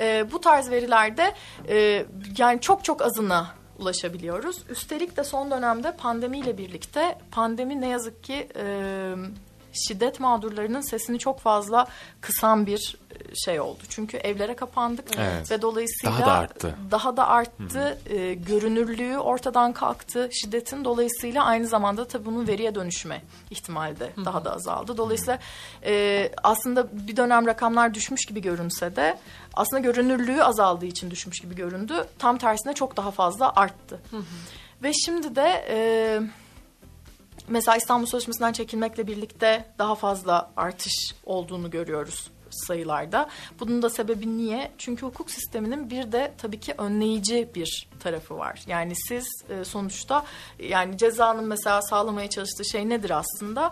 E, 0.00 0.32
bu 0.32 0.40
tarz 0.40 0.70
verilerde 0.70 1.34
e, 1.68 2.06
yani 2.38 2.60
çok 2.60 2.84
çok 2.84 3.02
azına 3.02 3.59
ulaşabiliyoruz. 3.80 4.62
Üstelik 4.68 5.16
de 5.16 5.24
son 5.24 5.50
dönemde 5.50 5.96
pandemiyle 5.96 6.58
birlikte 6.58 7.18
pandemi 7.30 7.80
ne 7.80 7.88
yazık 7.88 8.24
ki 8.24 8.48
e, 8.56 9.14
şiddet 9.72 10.20
mağdurlarının 10.20 10.80
sesini 10.80 11.18
çok 11.18 11.40
fazla 11.40 11.86
kısan 12.20 12.66
bir 12.66 12.96
e, 13.10 13.34
şey 13.44 13.60
oldu. 13.60 13.78
Çünkü 13.88 14.16
evlere 14.16 14.56
kapandık 14.56 15.04
evet. 15.18 15.50
ve 15.50 15.62
dolayısıyla 15.62 16.18
daha 16.18 16.26
da 16.26 16.32
arttı. 16.32 16.76
Daha 16.90 17.16
da 17.16 17.28
arttı. 17.28 17.98
E, 18.06 18.34
görünürlüğü 18.34 19.18
ortadan 19.18 19.72
kalktı 19.72 20.28
şiddetin. 20.32 20.84
Dolayısıyla 20.84 21.44
aynı 21.44 21.66
zamanda 21.66 22.08
tabii 22.08 22.26
bunun 22.26 22.48
veriye 22.48 22.74
dönüşme 22.74 23.22
ihtimali 23.50 24.00
de 24.00 24.12
Hı. 24.14 24.24
daha 24.24 24.44
da 24.44 24.54
azaldı. 24.54 24.96
Dolayısıyla 24.96 25.38
e, 25.84 26.32
aslında 26.42 26.88
bir 26.92 27.16
dönem 27.16 27.46
rakamlar 27.46 27.94
düşmüş 27.94 28.26
gibi 28.26 28.42
görünse 28.42 28.96
de 28.96 29.18
aslında 29.54 29.80
görünürlüğü 29.80 30.42
azaldığı 30.42 30.86
için 30.86 31.10
düşmüş 31.10 31.40
gibi 31.40 31.54
göründü. 31.56 31.94
Tam 32.18 32.38
tersine 32.38 32.74
çok 32.74 32.96
daha 32.96 33.10
fazla 33.10 33.52
arttı. 33.56 34.00
Hı. 34.10 34.22
Ve 34.82 34.92
şimdi 34.92 35.36
de 35.36 35.64
e, 35.68 35.78
mesela 37.48 37.76
İstanbul 37.76 38.06
Sözleşmesi'nden 38.06 38.52
çekilmekle 38.52 39.06
birlikte 39.06 39.64
daha 39.78 39.94
fazla 39.94 40.50
artış 40.56 41.14
olduğunu 41.24 41.70
görüyoruz 41.70 42.30
sayılarda. 42.50 43.28
Bunun 43.60 43.82
da 43.82 43.90
sebebi 43.90 44.36
niye? 44.36 44.72
Çünkü 44.78 45.06
hukuk 45.06 45.30
sisteminin 45.30 45.90
bir 45.90 46.12
de 46.12 46.32
tabii 46.38 46.60
ki 46.60 46.74
önleyici 46.78 47.48
bir 47.54 47.88
tarafı 48.00 48.36
var. 48.36 48.62
Yani 48.66 48.92
siz 48.96 49.26
e, 49.48 49.64
sonuçta 49.64 50.24
yani 50.58 50.98
cezanın 50.98 51.44
mesela 51.44 51.82
sağlamaya 51.82 52.30
çalıştığı 52.30 52.64
şey 52.64 52.88
nedir 52.88 53.10
aslında? 53.10 53.70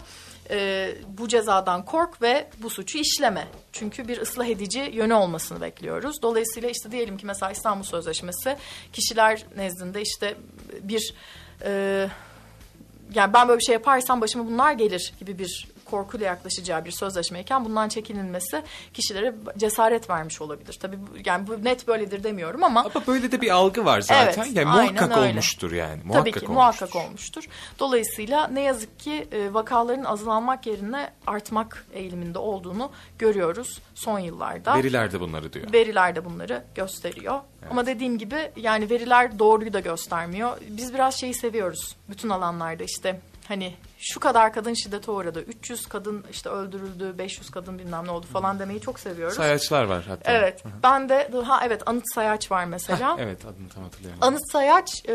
E, 0.50 0.94
bu 1.18 1.28
cezadan 1.28 1.84
kork 1.84 2.22
ve 2.22 2.48
bu 2.62 2.70
suçu 2.70 2.98
işleme. 2.98 3.48
Çünkü 3.72 4.08
bir 4.08 4.20
ıslah 4.20 4.46
edici 4.46 4.90
yönü 4.92 5.14
olmasını 5.14 5.60
bekliyoruz. 5.60 6.22
Dolayısıyla 6.22 6.68
işte 6.68 6.92
diyelim 6.92 7.18
ki 7.18 7.26
mesela 7.26 7.52
İstanbul 7.52 7.84
Sözleşmesi 7.84 8.56
kişiler 8.92 9.44
nezdinde 9.56 10.02
işte 10.02 10.34
bir... 10.82 11.14
E, 11.64 12.08
yani 13.14 13.32
ben 13.32 13.48
böyle 13.48 13.58
bir 13.58 13.64
şey 13.64 13.72
yaparsam 13.72 14.20
başıma 14.20 14.46
bunlar 14.46 14.72
gelir 14.72 15.12
gibi 15.18 15.38
bir 15.38 15.68
korkuyla 15.90 16.26
yaklaşacağı 16.26 16.84
bir 16.84 16.90
sözleşmeyken 16.90 17.64
bundan 17.64 17.88
çekinilmesi 17.88 18.62
kişilere 18.94 19.34
cesaret 19.56 20.10
vermiş 20.10 20.40
olabilir. 20.40 20.78
Tabii 20.80 20.98
yani 21.24 21.46
bu 21.46 21.64
net 21.64 21.88
böyledir 21.88 22.24
demiyorum 22.24 22.64
ama. 22.64 22.80
Ama 22.80 23.06
böyle 23.06 23.32
de 23.32 23.40
bir 23.40 23.50
algı 23.50 23.84
var 23.84 24.00
zaten. 24.00 24.44
Evet, 24.44 24.56
yani 24.56 24.66
muhakkak 24.66 25.18
öyle. 25.18 25.30
olmuştur 25.30 25.72
yani. 25.72 26.00
Muhakkak 26.04 26.24
Tabii 26.24 26.32
ki 26.32 26.46
olmuştur. 26.46 26.54
muhakkak 26.54 26.96
olmuştur. 26.96 27.44
Dolayısıyla 27.78 28.48
ne 28.48 28.60
yazık 28.60 28.98
ki 28.98 29.28
e, 29.32 29.54
vakaların 29.54 30.04
azalmak 30.04 30.66
yerine 30.66 31.10
artmak 31.26 31.86
eğiliminde 31.92 32.38
olduğunu 32.38 32.90
görüyoruz 33.18 33.80
son 33.94 34.18
yıllarda. 34.18 34.74
Veriler 34.74 35.12
de 35.12 35.20
bunları 35.20 35.52
diyor. 35.52 35.72
Veriler 35.72 36.16
de 36.16 36.24
bunları 36.24 36.64
gösteriyor. 36.74 37.40
Evet. 37.62 37.72
Ama 37.72 37.86
dediğim 37.86 38.18
gibi 38.18 38.50
yani 38.56 38.90
veriler 38.90 39.38
doğruyu 39.38 39.72
da 39.72 39.80
göstermiyor. 39.80 40.58
Biz 40.68 40.94
biraz 40.94 41.14
şeyi 41.14 41.34
seviyoruz 41.34 41.96
bütün 42.08 42.28
alanlarda 42.28 42.84
işte 42.84 43.20
hani 43.48 43.74
şu 43.98 44.20
kadar 44.20 44.52
kadın 44.52 44.74
şiddete 44.74 45.10
uğradı. 45.10 45.40
300 45.40 45.86
kadın 45.86 46.24
işte 46.30 46.48
öldürüldü, 46.50 47.18
500 47.18 47.50
kadın 47.50 47.78
bilmem 47.78 48.06
ne 48.06 48.10
oldu 48.10 48.26
falan 48.32 48.58
demeyi 48.58 48.80
çok 48.80 49.00
seviyoruz. 49.00 49.36
Sayaçlar 49.36 49.84
var 49.84 50.04
hatta. 50.08 50.32
Evet. 50.32 50.64
Hı-hı. 50.64 50.72
Ben 50.82 51.08
de 51.08 51.30
ha 51.44 51.60
evet 51.66 51.82
Anıt 51.86 52.04
Sayaç 52.14 52.50
var 52.50 52.64
mesela. 52.64 53.16
evet 53.20 53.44
adını 53.44 53.68
tam 53.68 53.84
hatırlayamadım. 53.84 54.28
Anıt 54.28 54.52
Sayaç 54.52 55.04
e, 55.08 55.14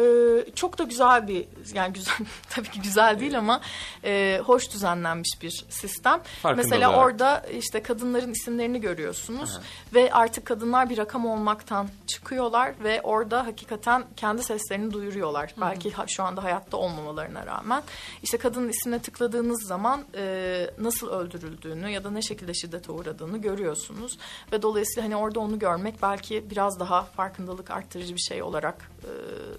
çok 0.56 0.78
da 0.78 0.84
güzel 0.84 1.28
bir 1.28 1.46
yani 1.74 1.94
güzel 1.94 2.16
tabii 2.50 2.70
ki 2.70 2.82
güzel 2.82 3.20
değil 3.20 3.38
ama 3.38 3.62
e, 4.04 4.42
hoş 4.46 4.72
düzenlenmiş 4.74 5.42
bir 5.42 5.66
sistem. 5.70 6.22
Farkında 6.42 6.64
mesela 6.64 6.90
olarak. 6.90 7.06
orada 7.06 7.40
işte 7.40 7.84
kadınların 7.84 8.32
isimlerini 8.32 8.82
görüyorsunuz 8.82 9.52
Aha. 9.56 9.62
ve 9.94 10.14
artık 10.14 10.46
kadınlar 10.46 10.90
bir 10.90 10.98
rakam 10.98 11.26
olmaktan 11.26 11.88
çıkıyorlar 12.08 12.74
ve 12.84 13.02
orada 13.02 13.46
hakikaten 13.46 14.04
kendi 14.18 14.44
seslerini 14.44 14.94
duyuruyorlar. 14.94 15.52
Hı-hı. 15.52 15.62
Belki 15.62 15.94
şu 16.08 16.24
anda 16.24 16.44
hayatta 16.44 16.78
olmamalarına 16.78 17.46
rağmen. 17.46 17.84
İşte 18.24 18.38
kadının 18.38 18.73
ismine 18.74 19.00
tıkladığınız 19.00 19.68
zaman 19.68 20.04
e, 20.16 20.70
nasıl 20.78 21.10
öldürüldüğünü 21.10 21.90
ya 21.90 22.04
da 22.04 22.12
ne 22.12 22.22
şekilde 22.22 22.54
şiddete 22.54 22.92
uğradığını 22.92 23.38
görüyorsunuz. 23.38 24.18
Ve 24.52 24.62
dolayısıyla 24.62 25.04
hani 25.04 25.16
orada 25.16 25.40
onu 25.40 25.60
görmek 25.60 26.02
belki 26.02 26.50
biraz 26.52 26.80
daha 26.80 27.04
farkındalık 27.04 27.72
arttırıcı 27.72 28.16
bir 28.16 28.22
şey 28.22 28.44
olarak 28.44 28.92
e, 29.04 29.12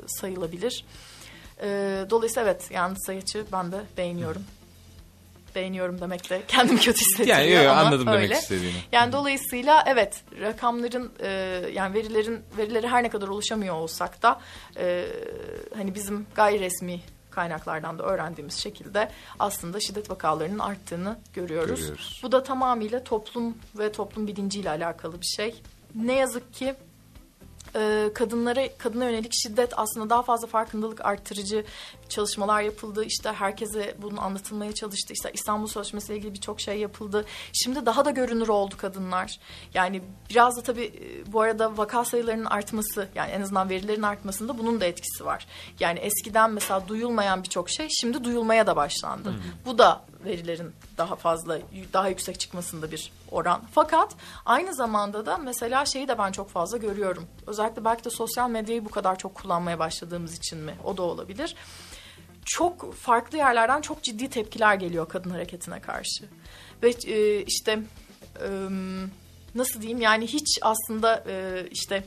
sayılabilir. 0.06 0.84
E, 1.62 1.66
dolayısıyla 2.10 2.42
evet 2.42 2.70
yani 2.70 2.96
sayıcı 3.06 3.44
ben 3.52 3.72
de 3.72 3.80
beğeniyorum. 3.96 4.44
Beğeniyorum 5.54 6.00
demek 6.00 6.30
de 6.30 6.42
kendimi 6.48 6.80
kötü 6.80 7.00
hissediyor 7.00 7.38
yani, 7.38 7.50
yok, 7.50 7.66
ama 7.66 7.80
anladım 7.80 8.06
öyle. 8.06 8.22
demek 8.22 8.42
istediğini. 8.42 8.76
Yani 8.92 9.12
dolayısıyla 9.12 9.84
evet 9.86 10.22
rakamların 10.40 11.12
e, 11.20 11.28
yani 11.72 11.94
verilerin 11.94 12.40
verileri 12.58 12.88
her 12.88 13.02
ne 13.02 13.10
kadar 13.10 13.28
ulaşamıyor 13.28 13.74
olsak 13.74 14.22
da 14.22 14.40
e, 14.76 15.06
hani 15.76 15.94
bizim 15.94 16.26
gayri 16.34 16.60
resmi 16.60 17.00
kaynaklardan 17.35 17.99
da 17.99 18.03
öğrendiğimiz 18.03 18.55
şekilde 18.55 19.11
aslında 19.39 19.80
şiddet 19.80 20.11
vakalarının 20.11 20.59
arttığını 20.59 21.18
görüyoruz. 21.35 21.80
görüyoruz. 21.80 22.20
Bu 22.22 22.32
da 22.32 22.43
tamamıyla 22.43 23.05
toplum 23.05 23.59
ve 23.78 23.93
toplum 23.93 24.26
bilinciyle 24.26 24.70
alakalı 24.70 25.20
bir 25.20 25.26
şey. 25.26 25.62
Ne 25.95 26.14
yazık 26.14 26.55
ki 26.55 26.74
e, 27.76 28.11
kadınlara 28.14 28.68
kadına 28.78 29.05
yönelik 29.05 29.32
şiddet 29.35 29.72
aslında 29.76 30.11
daha 30.11 30.22
fazla 30.22 30.47
farkındalık 30.47 31.05
arttırıcı 31.05 31.64
çalışmalar 32.14 32.62
yapıldı. 32.62 33.04
İşte 33.04 33.32
herkese 33.32 33.94
bunun 34.02 34.16
anlatılmaya 34.16 34.72
çalıştı. 34.72 35.12
İşte 35.12 35.30
İstanbul 35.32 35.66
Sözleşmesi 35.66 36.12
ile 36.12 36.18
ilgili 36.18 36.34
birçok 36.34 36.60
şey 36.60 36.78
yapıldı. 36.78 37.24
Şimdi 37.52 37.86
daha 37.86 38.04
da 38.04 38.10
görünür 38.10 38.48
oldu 38.48 38.74
kadınlar. 38.76 39.38
Yani 39.74 40.02
biraz 40.30 40.56
da 40.56 40.62
tabii 40.62 40.84
e, 40.84 41.32
bu 41.32 41.40
arada 41.40 41.76
vaka 41.76 42.04
sayılarının 42.04 42.44
artması 42.44 43.08
yani 43.14 43.30
en 43.30 43.40
azından 43.40 43.70
verilerin 43.70 44.02
artmasında 44.02 44.58
bunun 44.58 44.80
da 44.80 44.84
etkisi 44.84 45.24
var. 45.24 45.46
Yani 45.80 45.98
eskiden 45.98 46.50
mesela 46.50 46.88
duyulmayan 46.88 47.42
birçok 47.42 47.70
şey 47.70 47.88
şimdi 47.90 48.24
duyulmaya 48.24 48.66
da 48.66 48.76
başlandı. 48.76 49.34
Bu 49.66 49.78
da 49.78 50.04
verilerin 50.24 50.72
daha 50.98 51.16
fazla 51.16 51.58
daha 51.92 52.08
yüksek 52.08 52.40
çıkmasında 52.40 52.92
bir 52.92 53.12
oran. 53.30 53.62
Fakat 53.72 54.14
aynı 54.46 54.74
zamanda 54.74 55.26
da 55.26 55.38
mesela 55.38 55.86
şeyi 55.86 56.08
de 56.08 56.18
ben 56.18 56.32
çok 56.32 56.50
fazla 56.50 56.76
görüyorum. 56.76 57.26
Özellikle 57.46 57.84
belki 57.84 58.04
de 58.04 58.10
sosyal 58.10 58.50
medyayı 58.50 58.84
bu 58.84 58.90
kadar 58.90 59.18
çok 59.18 59.34
kullanmaya 59.34 59.78
başladığımız 59.78 60.38
için 60.38 60.58
mi? 60.58 60.74
O 60.84 60.96
da 60.96 61.02
olabilir. 61.02 61.56
Çok 62.45 62.95
farklı 62.95 63.38
yerlerden 63.38 63.80
çok 63.80 64.03
ciddi 64.03 64.30
tepkiler 64.30 64.74
geliyor 64.74 65.09
kadın 65.09 65.30
hareketine 65.30 65.80
karşı. 65.80 66.25
Ve 66.83 66.91
e, 67.07 67.42
işte 67.42 67.79
e, 68.41 68.49
nasıl 69.54 69.80
diyeyim 69.80 70.00
yani 70.00 70.26
hiç 70.26 70.58
aslında 70.62 71.25
e, 71.29 71.66
işte 71.71 72.04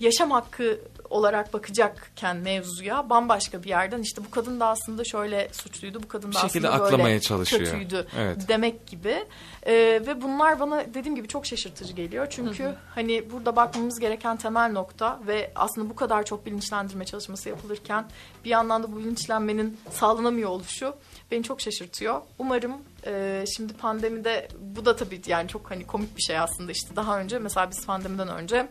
yaşam 0.00 0.30
hakkı 0.30 0.80
olarak 1.10 1.52
bakacakken 1.52 2.36
mevzuya 2.36 3.10
bambaşka 3.10 3.62
bir 3.62 3.68
yerden 3.68 4.02
işte 4.02 4.24
bu 4.24 4.30
kadın 4.30 4.60
da 4.60 4.66
aslında 4.66 5.04
şöyle 5.04 5.48
suçluydu, 5.52 6.02
bu 6.02 6.08
kadın 6.08 6.32
da 6.32 6.42
aslında 6.42 6.72
aklamaya 6.72 7.04
böyle 7.04 7.20
çalışıyor. 7.20 7.64
kötüydü 7.64 8.06
Evet. 8.18 8.48
demek 8.48 8.86
gibi. 8.86 9.24
Ee, 9.66 9.74
ve 10.06 10.22
bunlar 10.22 10.60
bana 10.60 10.94
dediğim 10.94 11.16
gibi 11.16 11.28
çok 11.28 11.46
şaşırtıcı 11.46 11.92
geliyor. 11.92 12.26
Çünkü 12.30 12.74
hani 12.94 13.30
burada 13.32 13.56
bakmamız 13.56 14.00
gereken 14.00 14.36
temel 14.36 14.72
nokta 14.72 15.20
ve 15.26 15.52
aslında 15.54 15.90
bu 15.90 15.96
kadar 15.96 16.24
çok 16.24 16.46
bilinçlendirme 16.46 17.04
çalışması 17.04 17.48
yapılırken 17.48 18.04
bir 18.44 18.50
yandan 18.50 18.82
da 18.82 18.92
bu 18.92 18.96
bilinçlenmenin 18.98 19.80
sağlanamıyor 19.90 20.50
oluşu 20.50 20.94
beni 21.30 21.42
çok 21.42 21.60
şaşırtıyor. 21.60 22.20
Umarım 22.38 22.72
e, 23.06 23.44
şimdi 23.56 23.72
pandemide 23.72 24.48
bu 24.60 24.84
da 24.84 24.96
tabii 24.96 25.20
yani 25.26 25.48
çok 25.48 25.70
hani 25.70 25.86
komik 25.86 26.16
bir 26.16 26.22
şey 26.22 26.38
aslında 26.38 26.72
işte 26.72 26.96
daha 26.96 27.20
önce 27.20 27.38
mesela 27.38 27.70
biz 27.70 27.86
pandemiden 27.86 28.28
önce 28.28 28.68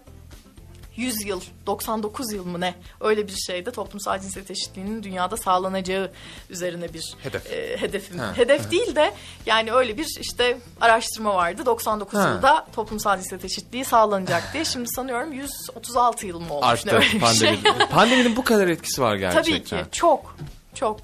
100 0.98 1.26
yıl, 1.26 1.42
99 1.68 2.34
yıl 2.34 2.46
mı 2.46 2.60
ne 2.62 2.76
öyle 3.02 3.28
bir 3.28 3.36
şeyde 3.36 3.72
toplumsal 3.72 4.20
cinsiyet 4.22 4.52
eşitliğinin 4.52 5.04
dünyada 5.04 5.38
sağlanacağı 5.38 6.12
üzerine 6.50 6.94
bir 6.94 7.16
Hedef. 7.24 7.52
e, 7.52 7.78
hedefim. 7.82 8.20
Ha, 8.20 8.34
Hedef 8.38 8.72
değil 8.72 8.96
de 8.96 9.14
yani 9.46 9.72
öyle 9.74 9.98
bir 9.98 10.08
işte 10.20 10.58
araştırma 10.82 11.36
vardı. 11.36 11.66
99 11.66 12.20
Ha. 12.20 12.28
yılda 12.30 12.68
toplumsal 12.76 13.18
cinsiyet 13.18 13.46
eşitliği 13.46 13.86
sağlanacak 13.86 14.44
diye. 14.54 14.66
Şimdi 14.66 14.90
sanıyorum 14.90 15.34
136 15.34 16.28
yıl 16.28 16.40
mı 16.40 16.54
olmuş 16.54 16.86
ne 16.86 16.92
Arttı 16.92 16.96
öyle 16.96 17.14
bir 17.14 17.20
pandemi. 17.20 17.38
şey. 17.40 17.88
Pandeminin 17.92 18.36
bu 18.36 18.44
kadar 18.44 18.68
etkisi 18.68 19.02
var 19.02 19.16
gerçekten. 19.16 19.54
Tabii 19.54 19.64
ki 19.84 19.92
çok 19.92 20.36
çok. 20.76 21.00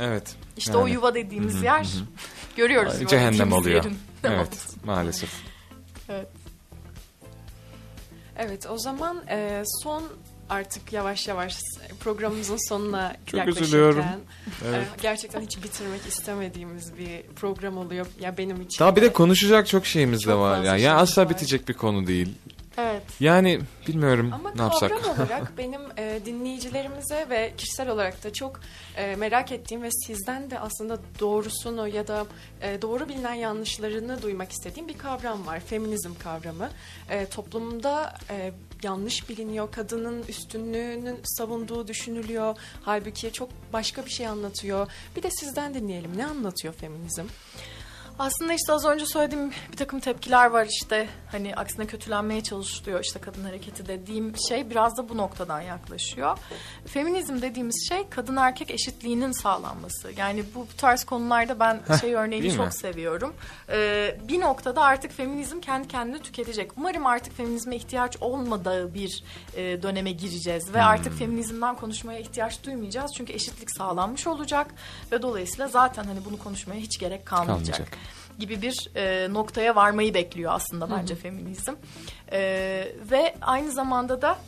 Evet. 0.00 0.34
İşte 0.56 0.72
Yani. 0.72 0.82
o 0.82 0.86
yuva 0.86 1.14
dediğimiz 1.14 1.62
yer 1.62 1.86
görüyoruz. 2.56 3.00
yuva 3.00 3.10
Cehennem 3.10 3.52
oluyor. 3.52 3.84
yerin. 3.84 3.98
Evet 4.24 4.66
maalesef. 4.84 5.30
evet. 6.08 6.26
Evet 8.40 8.66
o 8.70 8.78
zaman 8.78 9.22
e, 9.30 9.62
son 9.82 10.02
artık 10.48 10.92
yavaş 10.92 11.28
yavaş 11.28 11.58
programımızın 12.00 12.68
sonuna 12.68 13.16
Çok 13.26 13.38
yaklaşırken 13.38 13.64
üzülüyorum. 13.66 14.00
e, 14.00 14.04
Evet. 14.68 14.86
gerçekten 15.02 15.40
hiç 15.40 15.62
bitirmek 15.64 16.06
istemediğimiz 16.08 16.96
bir 16.98 17.22
program 17.36 17.78
oluyor 17.78 18.06
ya 18.20 18.38
benim 18.38 18.60
için. 18.60 18.84
Daha 18.84 18.96
bir 18.96 19.02
de 19.02 19.12
konuşacak 19.12 19.66
çok 19.66 19.86
şeyimiz 19.86 20.20
de 20.20 20.24
Çok 20.24 20.40
var 20.40 20.54
fazla 20.56 20.66
ya. 20.66 20.72
Yani 20.72 20.80
şeyimiz 20.80 21.02
asla 21.02 21.22
var. 21.22 21.30
bitecek 21.30 21.68
bir 21.68 21.74
konu 21.74 22.06
değil. 22.06 22.28
Evet. 22.80 23.02
Yani 23.20 23.60
bilmiyorum 23.88 24.30
Ama 24.34 24.52
ne 24.54 24.62
yapsak. 24.62 24.90
kavram 24.90 25.16
olarak 25.16 25.58
benim 25.58 25.80
e, 25.98 26.20
dinleyicilerimize 26.24 27.26
ve 27.30 27.52
kişisel 27.56 27.88
olarak 27.88 28.24
da 28.24 28.32
çok 28.32 28.60
e, 28.96 29.16
merak 29.16 29.52
ettiğim 29.52 29.82
ve 29.82 29.90
sizden 30.06 30.50
de 30.50 30.58
aslında 30.58 30.98
doğrusunu 31.20 31.88
ya 31.88 32.08
da 32.08 32.26
e, 32.62 32.82
doğru 32.82 33.08
bilinen 33.08 33.34
yanlışlarını 33.34 34.22
duymak 34.22 34.52
istediğim 34.52 34.88
bir 34.88 34.98
kavram 34.98 35.46
var. 35.46 35.60
Feminizm 35.60 36.14
kavramı. 36.18 36.70
E, 37.10 37.26
toplumda 37.26 38.14
e, 38.30 38.52
yanlış 38.82 39.28
biliniyor. 39.28 39.72
Kadının 39.72 40.22
üstünlüğünün 40.28 41.20
savunduğu 41.24 41.88
düşünülüyor. 41.88 42.56
Halbuki 42.82 43.32
çok 43.32 43.48
başka 43.72 44.04
bir 44.04 44.10
şey 44.10 44.26
anlatıyor. 44.26 44.90
Bir 45.16 45.22
de 45.22 45.30
sizden 45.30 45.74
dinleyelim. 45.74 46.16
Ne 46.16 46.26
anlatıyor 46.26 46.74
feminizm? 46.74 47.24
Aslında 48.20 48.52
işte 48.52 48.72
az 48.72 48.84
önce 48.84 49.06
söylediğim 49.06 49.50
bir 49.72 49.76
takım 49.76 50.00
tepkiler 50.00 50.46
var 50.46 50.66
işte 50.70 51.08
hani 51.32 51.54
aksine 51.56 51.86
kötülenmeye 51.86 52.42
çalışılıyor 52.42 53.04
işte 53.04 53.20
kadın 53.20 53.44
hareketi 53.44 53.86
dediğim 53.86 54.34
şey 54.48 54.70
biraz 54.70 54.96
da 54.96 55.08
bu 55.08 55.16
noktadan 55.16 55.60
yaklaşıyor. 55.60 56.38
Feminizm 56.86 57.42
dediğimiz 57.42 57.88
şey 57.88 58.08
kadın 58.10 58.36
erkek 58.36 58.70
eşitliğinin 58.70 59.32
sağlanması. 59.32 60.12
Yani 60.16 60.44
bu 60.54 60.66
tarz 60.76 61.04
konularda 61.04 61.60
ben 61.60 61.80
şey 62.00 62.14
örneğini 62.14 62.52
çok 62.56 62.66
mi? 62.66 62.72
seviyorum. 62.72 63.34
Ee, 63.68 64.18
bir 64.28 64.40
noktada 64.40 64.82
artık 64.82 65.12
feminizm 65.12 65.60
kendi 65.60 65.88
kendini 65.88 66.22
tüketecek. 66.22 66.70
Umarım 66.76 67.06
artık 67.06 67.36
feminizme 67.36 67.76
ihtiyaç 67.76 68.16
olmadığı 68.20 68.94
bir 68.94 69.24
e, 69.56 69.82
döneme 69.82 70.12
gireceğiz 70.12 70.74
ve 70.74 70.82
artık 70.82 71.18
feminizmden 71.18 71.74
konuşmaya 71.74 72.18
ihtiyaç 72.18 72.64
duymayacağız. 72.64 73.12
Çünkü 73.16 73.32
eşitlik 73.32 73.70
sağlanmış 73.70 74.26
olacak 74.26 74.66
ve 75.12 75.22
dolayısıyla 75.22 75.68
zaten 75.68 76.04
hani 76.04 76.24
bunu 76.24 76.38
konuşmaya 76.38 76.80
hiç 76.80 76.98
gerek 76.98 77.26
kalmayacak 77.26 77.76
Kalmayacak. 77.76 78.09
Gibi 78.38 78.62
bir 78.62 78.90
e, 78.96 79.32
noktaya 79.32 79.76
varmayı 79.76 80.14
bekliyor 80.14 80.52
aslında 80.54 80.90
bence 80.90 81.14
feminizm. 81.14 81.72
E, 82.32 82.40
ve 83.10 83.34
aynı 83.40 83.70
zamanda 83.72 84.22
da 84.22 84.38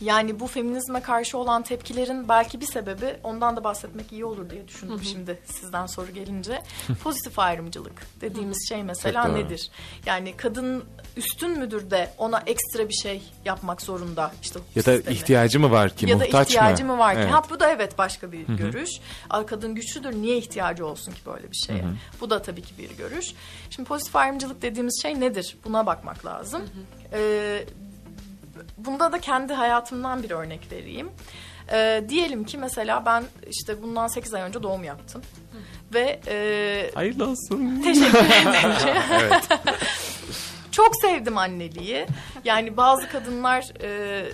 yani 0.00 0.40
bu 0.40 0.46
feminizme 0.46 1.02
karşı 1.02 1.38
olan 1.38 1.62
tepkilerin 1.62 2.28
belki 2.28 2.60
bir 2.60 2.66
sebebi 2.66 3.16
ondan 3.22 3.56
da 3.56 3.64
bahsetmek 3.64 4.12
iyi 4.12 4.24
olur 4.24 4.50
diye 4.50 4.68
düşündüm 4.68 5.00
şimdi 5.04 5.38
sizden 5.46 5.86
soru 5.86 6.10
gelince. 6.12 6.62
Pozitif 7.02 7.38
ayrımcılık 7.38 8.02
dediğimiz 8.20 8.68
şey 8.68 8.82
mesela 8.82 9.22
Çok 9.22 9.32
doğru. 9.34 9.44
nedir? 9.44 9.70
Yani 10.06 10.36
kadın 10.36 10.84
üstün 11.16 11.58
müdür 11.58 11.90
de 11.90 12.10
ona 12.18 12.42
ekstra 12.46 12.88
bir 12.88 12.94
şey 12.94 13.22
yapmak 13.44 13.82
zorunda 13.82 14.32
işte 14.42 14.60
Ya 14.76 14.84
da 14.84 14.96
sistemi 14.96 15.16
ihtiyacı 15.16 15.60
mı 15.60 15.70
var 15.70 15.96
ki? 15.96 16.06
ya 16.10 16.20
da 16.20 16.24
muhtaç 16.24 16.48
ihtiyacı 16.48 16.84
mı? 16.84 16.92
mı 16.92 16.98
var 16.98 17.14
ki? 17.14 17.20
Evet. 17.20 17.32
Ha 17.32 17.42
bu 17.50 17.60
da 17.60 17.70
evet 17.70 17.98
başka 17.98 18.32
bir 18.32 18.46
görüş. 18.46 18.90
Kadın 19.46 19.74
güçlüdür 19.74 20.12
niye 20.12 20.36
ihtiyacı 20.36 20.86
olsun 20.86 21.12
ki 21.12 21.20
böyle 21.26 21.50
bir 21.50 21.56
şeye? 21.56 21.84
Bu 22.20 22.30
da 22.30 22.42
tabii 22.42 22.62
ki 22.62 22.74
bir 22.78 22.90
görüş. 22.96 23.26
Şimdi 23.70 23.88
pozitif 23.88 24.16
ayrımcılık 24.16 24.62
dediğimiz 24.62 25.02
şey 25.02 25.20
nedir? 25.20 25.56
Buna 25.64 25.86
bakmak 25.86 26.26
lazım. 26.26 26.62
Ee, 27.12 27.64
bunda 28.78 29.12
da 29.12 29.20
kendi 29.20 29.52
hayatımdan 29.52 30.22
bir 30.22 30.30
örnek 30.30 30.72
vereyim. 30.72 31.10
Ee, 31.72 32.04
diyelim 32.08 32.44
ki 32.44 32.58
mesela 32.58 33.06
ben 33.06 33.24
işte 33.50 33.82
bundan 33.82 34.06
8 34.06 34.34
ay 34.34 34.42
önce 34.42 34.62
doğum 34.62 34.84
yaptım. 34.84 35.22
Ve 35.94 36.20
e, 36.26 36.90
Hayırlı 36.94 37.24
olsun. 37.28 37.82
Teşekkür 37.84 38.18
ederim. 38.24 38.70
Çok 40.72 40.96
sevdim 41.02 41.38
anneliği. 41.38 42.06
Yani 42.44 42.76
bazı 42.76 43.08
kadınlar 43.08 43.64
e, 43.82 44.24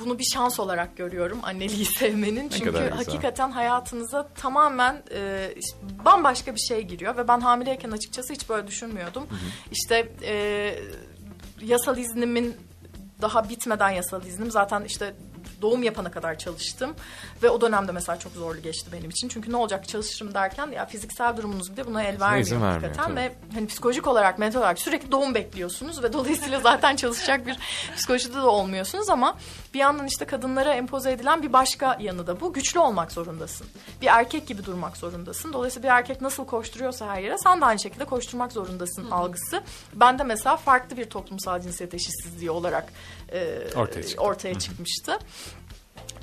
bunu 0.00 0.18
bir 0.18 0.24
şans 0.24 0.60
olarak 0.60 0.96
görüyorum 0.96 1.38
anneliği 1.42 1.84
sevmenin. 1.98 2.48
Çünkü 2.48 2.90
hakikaten 2.90 3.50
hayatınıza 3.50 4.28
tamamen 4.28 5.02
e, 5.14 5.50
bambaşka 6.04 6.54
bir 6.54 6.60
şey 6.60 6.82
giriyor. 6.82 7.16
Ve 7.16 7.28
ben 7.28 7.40
hamileyken 7.40 7.90
açıkçası 7.90 8.32
hiç 8.32 8.48
böyle 8.48 8.66
düşünmüyordum. 8.66 9.26
İşte 9.72 10.12
e, 10.22 10.74
yasal 11.62 11.98
iznimin 11.98 12.56
daha 13.22 13.48
bitmeden 13.48 13.90
yasal 13.90 14.22
iznim. 14.24 14.50
Zaten 14.50 14.84
işte 14.84 15.14
doğum 15.62 15.82
yapana 15.82 16.10
kadar 16.10 16.38
çalıştım 16.38 16.94
ve 17.42 17.50
o 17.50 17.60
dönemde 17.60 17.92
mesela 17.92 18.18
çok 18.18 18.32
zorlu 18.32 18.62
geçti 18.62 18.90
benim 18.92 19.10
için. 19.10 19.28
Çünkü 19.28 19.52
ne 19.52 19.56
olacak 19.56 19.88
çalışırım 19.88 20.34
derken 20.34 20.66
ya 20.66 20.86
fiziksel 20.86 21.36
durumunuz 21.36 21.72
bile 21.72 21.86
buna 21.86 22.02
el 22.02 22.20
vermiyor 22.20 22.60
hakikaten 22.60 23.16
ve 23.16 23.32
hani 23.54 23.66
psikolojik 23.66 24.06
olarak 24.06 24.38
mental 24.38 24.60
olarak 24.60 24.78
sürekli 24.78 25.12
doğum 25.12 25.34
bekliyorsunuz 25.34 26.02
ve 26.02 26.12
dolayısıyla 26.12 26.60
zaten 26.60 26.96
çalışacak 26.96 27.46
bir 27.46 27.58
psikolojide 27.96 28.34
de 28.34 28.40
olmuyorsunuz 28.40 29.08
ama 29.08 29.36
bir 29.74 29.78
yandan 29.78 30.06
işte 30.06 30.24
kadınlara 30.24 30.74
empoze 30.74 31.12
edilen 31.12 31.42
bir 31.42 31.52
başka 31.52 31.98
yanı 32.00 32.26
da 32.26 32.40
bu 32.40 32.52
güçlü 32.52 32.80
olmak 32.80 33.12
zorundasın. 33.12 33.66
Bir 34.02 34.06
erkek 34.06 34.46
gibi 34.46 34.64
durmak 34.64 34.96
zorundasın. 34.96 35.52
Dolayısıyla 35.52 35.88
bir 35.88 35.94
erkek 35.94 36.20
nasıl 36.20 36.46
koşturuyorsa 36.46 37.06
her 37.06 37.22
yere 37.22 37.38
sen 37.38 37.60
de 37.60 37.64
aynı 37.64 37.78
şekilde 37.78 38.04
koşturmak 38.04 38.52
zorundasın 38.52 39.10
algısı. 39.10 39.62
Ben 39.94 40.18
de 40.18 40.24
mesela 40.24 40.56
farklı 40.56 40.96
bir 40.96 41.04
toplumsal 41.04 41.60
cinsiyet 41.60 41.94
eşitsizliği 41.94 42.50
olarak 42.50 42.92
e, 43.32 43.58
Ortaya 43.76 44.02
çıktı. 44.02 44.22
ortaya 44.22 44.58
çıkmıştı. 44.58 45.18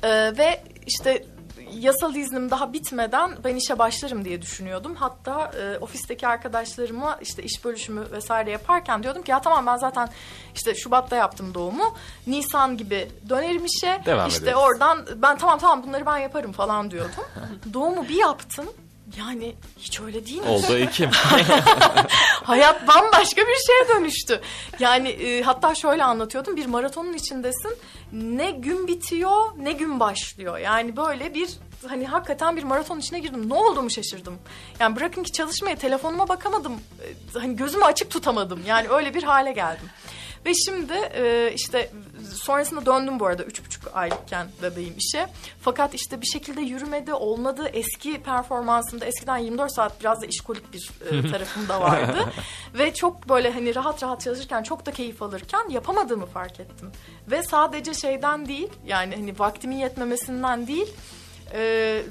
E, 0.03 0.09
ve 0.37 0.63
işte 0.87 1.25
yasal 1.71 2.15
iznim 2.15 2.51
daha 2.51 2.73
bitmeden 2.73 3.31
ben 3.43 3.55
işe 3.55 3.79
başlarım 3.79 4.25
diye 4.25 4.41
düşünüyordum. 4.41 4.95
Hatta 4.95 5.51
e, 5.59 5.77
ofisteki 5.77 6.27
arkadaşlarıma 6.27 7.17
işte 7.21 7.43
iş 7.43 7.65
bölüşümü 7.65 8.11
vesaire 8.11 8.51
yaparken 8.51 9.03
diyordum 9.03 9.21
ki 9.23 9.31
ya 9.31 9.41
tamam 9.41 9.65
ben 9.65 9.77
zaten 9.77 10.09
işte 10.55 10.75
Şubat'ta 10.75 11.15
yaptım 11.15 11.53
doğumu. 11.53 11.95
Nisan 12.27 12.77
gibi 12.77 13.11
dönerim 13.29 13.65
işe. 13.65 14.01
Devam 14.05 14.27
işte 14.29 14.43
ederiz. 14.43 14.57
oradan 14.57 15.05
ben 15.15 15.37
tamam 15.37 15.59
tamam 15.59 15.83
bunları 15.87 16.05
ben 16.05 16.17
yaparım 16.17 16.51
falan 16.51 16.91
diyordum. 16.91 17.25
Doğumu 17.73 18.09
bir 18.09 18.15
yaptım. 18.15 18.65
Yani 19.17 19.55
hiç 19.79 19.99
öyle 19.99 20.25
değil 20.25 20.41
mi? 20.41 20.47
Oldu 20.47 20.77
Ekim. 20.77 21.09
Hayat 22.43 22.87
bambaşka 22.87 23.41
bir 23.41 23.55
şeye 23.67 23.95
dönüştü. 23.99 24.41
Yani 24.79 25.09
e, 25.09 25.41
hatta 25.41 25.75
şöyle 25.75 26.03
anlatıyordum. 26.03 26.55
Bir 26.55 26.65
maratonun 26.65 27.13
içindesin. 27.13 27.77
Ne 28.11 28.51
gün 28.51 28.87
bitiyor 28.87 29.31
ne 29.57 29.71
gün 29.71 29.99
başlıyor. 29.99 30.57
Yani 30.57 30.97
böyle 30.97 31.33
bir 31.33 31.49
hani 31.87 32.05
hakikaten 32.07 32.57
bir 32.57 32.63
maraton 32.63 32.99
içine 32.99 33.19
girdim. 33.19 33.49
Ne 33.49 33.53
olduğumu 33.53 33.91
şaşırdım. 33.91 34.37
Yani 34.79 34.95
bırakın 34.95 35.23
ki 35.23 35.31
çalışmaya 35.31 35.75
telefonuma 35.75 36.27
bakamadım. 36.29 36.73
Ee, 36.73 37.39
Hani 37.39 37.55
gözümü 37.55 37.83
açık 37.85 38.11
tutamadım. 38.11 38.59
Yani 38.67 38.87
öyle 38.89 39.13
bir 39.13 39.23
hale 39.23 39.51
geldim. 39.51 39.89
Ve 40.45 40.53
şimdi 40.53 40.93
e, 40.93 41.51
işte 41.55 41.91
sonrasında 42.33 42.85
döndüm 42.85 43.19
bu 43.19 43.25
arada 43.25 43.43
üç 43.43 43.65
buçuk 43.65 43.95
aylıkken 43.95 44.47
bebeğim 44.61 44.93
işe. 44.97 45.27
Fakat 45.61 45.93
işte 45.93 46.21
bir 46.21 46.25
şekilde 46.25 46.61
yürümedi, 46.61 47.13
olmadı. 47.13 47.69
Eski 47.73 48.21
performansımda 48.21 49.05
eskiden 49.05 49.37
24 49.37 49.71
saat 49.71 49.99
biraz 49.99 50.21
da 50.21 50.25
işkolik 50.25 50.73
bir 50.73 50.91
e, 51.11 51.31
tarafım 51.31 51.67
da 51.67 51.81
vardı. 51.81 52.17
Ve 52.73 52.93
çok 52.93 53.29
böyle 53.29 53.51
hani 53.51 53.75
rahat 53.75 54.03
rahat 54.03 54.21
çalışırken 54.21 54.63
çok 54.63 54.85
da 54.85 54.91
keyif 54.91 55.21
alırken 55.21 55.69
yapamadığımı 55.69 56.25
fark 56.25 56.59
ettim. 56.59 56.91
Ve 57.31 57.43
sadece 57.43 57.93
şeyden 57.93 58.47
değil 58.47 58.69
yani 58.85 59.15
hani 59.15 59.39
vaktimin 59.39 59.77
yetmemesinden 59.77 60.67
değil... 60.67 60.93
E, 61.53 62.01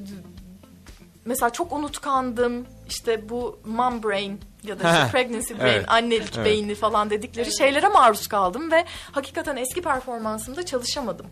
mesela 1.24 1.50
çok 1.50 1.72
unutkandım. 1.72 2.66
İşte 2.88 3.28
bu 3.28 3.58
mom 3.64 4.02
brain 4.02 4.40
ya 4.64 4.80
da 4.80 4.92
işte 4.94 5.08
pregnancy 5.12 5.54
brain, 5.54 5.72
Evet. 5.72 5.84
annelik 5.88 6.36
Evet. 6.36 6.46
beyni 6.46 6.74
falan 6.74 7.10
dedikleri 7.10 7.56
şeylere 7.56 7.88
maruz 7.88 8.26
kaldım 8.26 8.70
ve 8.70 8.84
hakikaten 9.12 9.56
eski 9.56 9.82
performansımda 9.82 10.66
çalışamadım. 10.66 11.26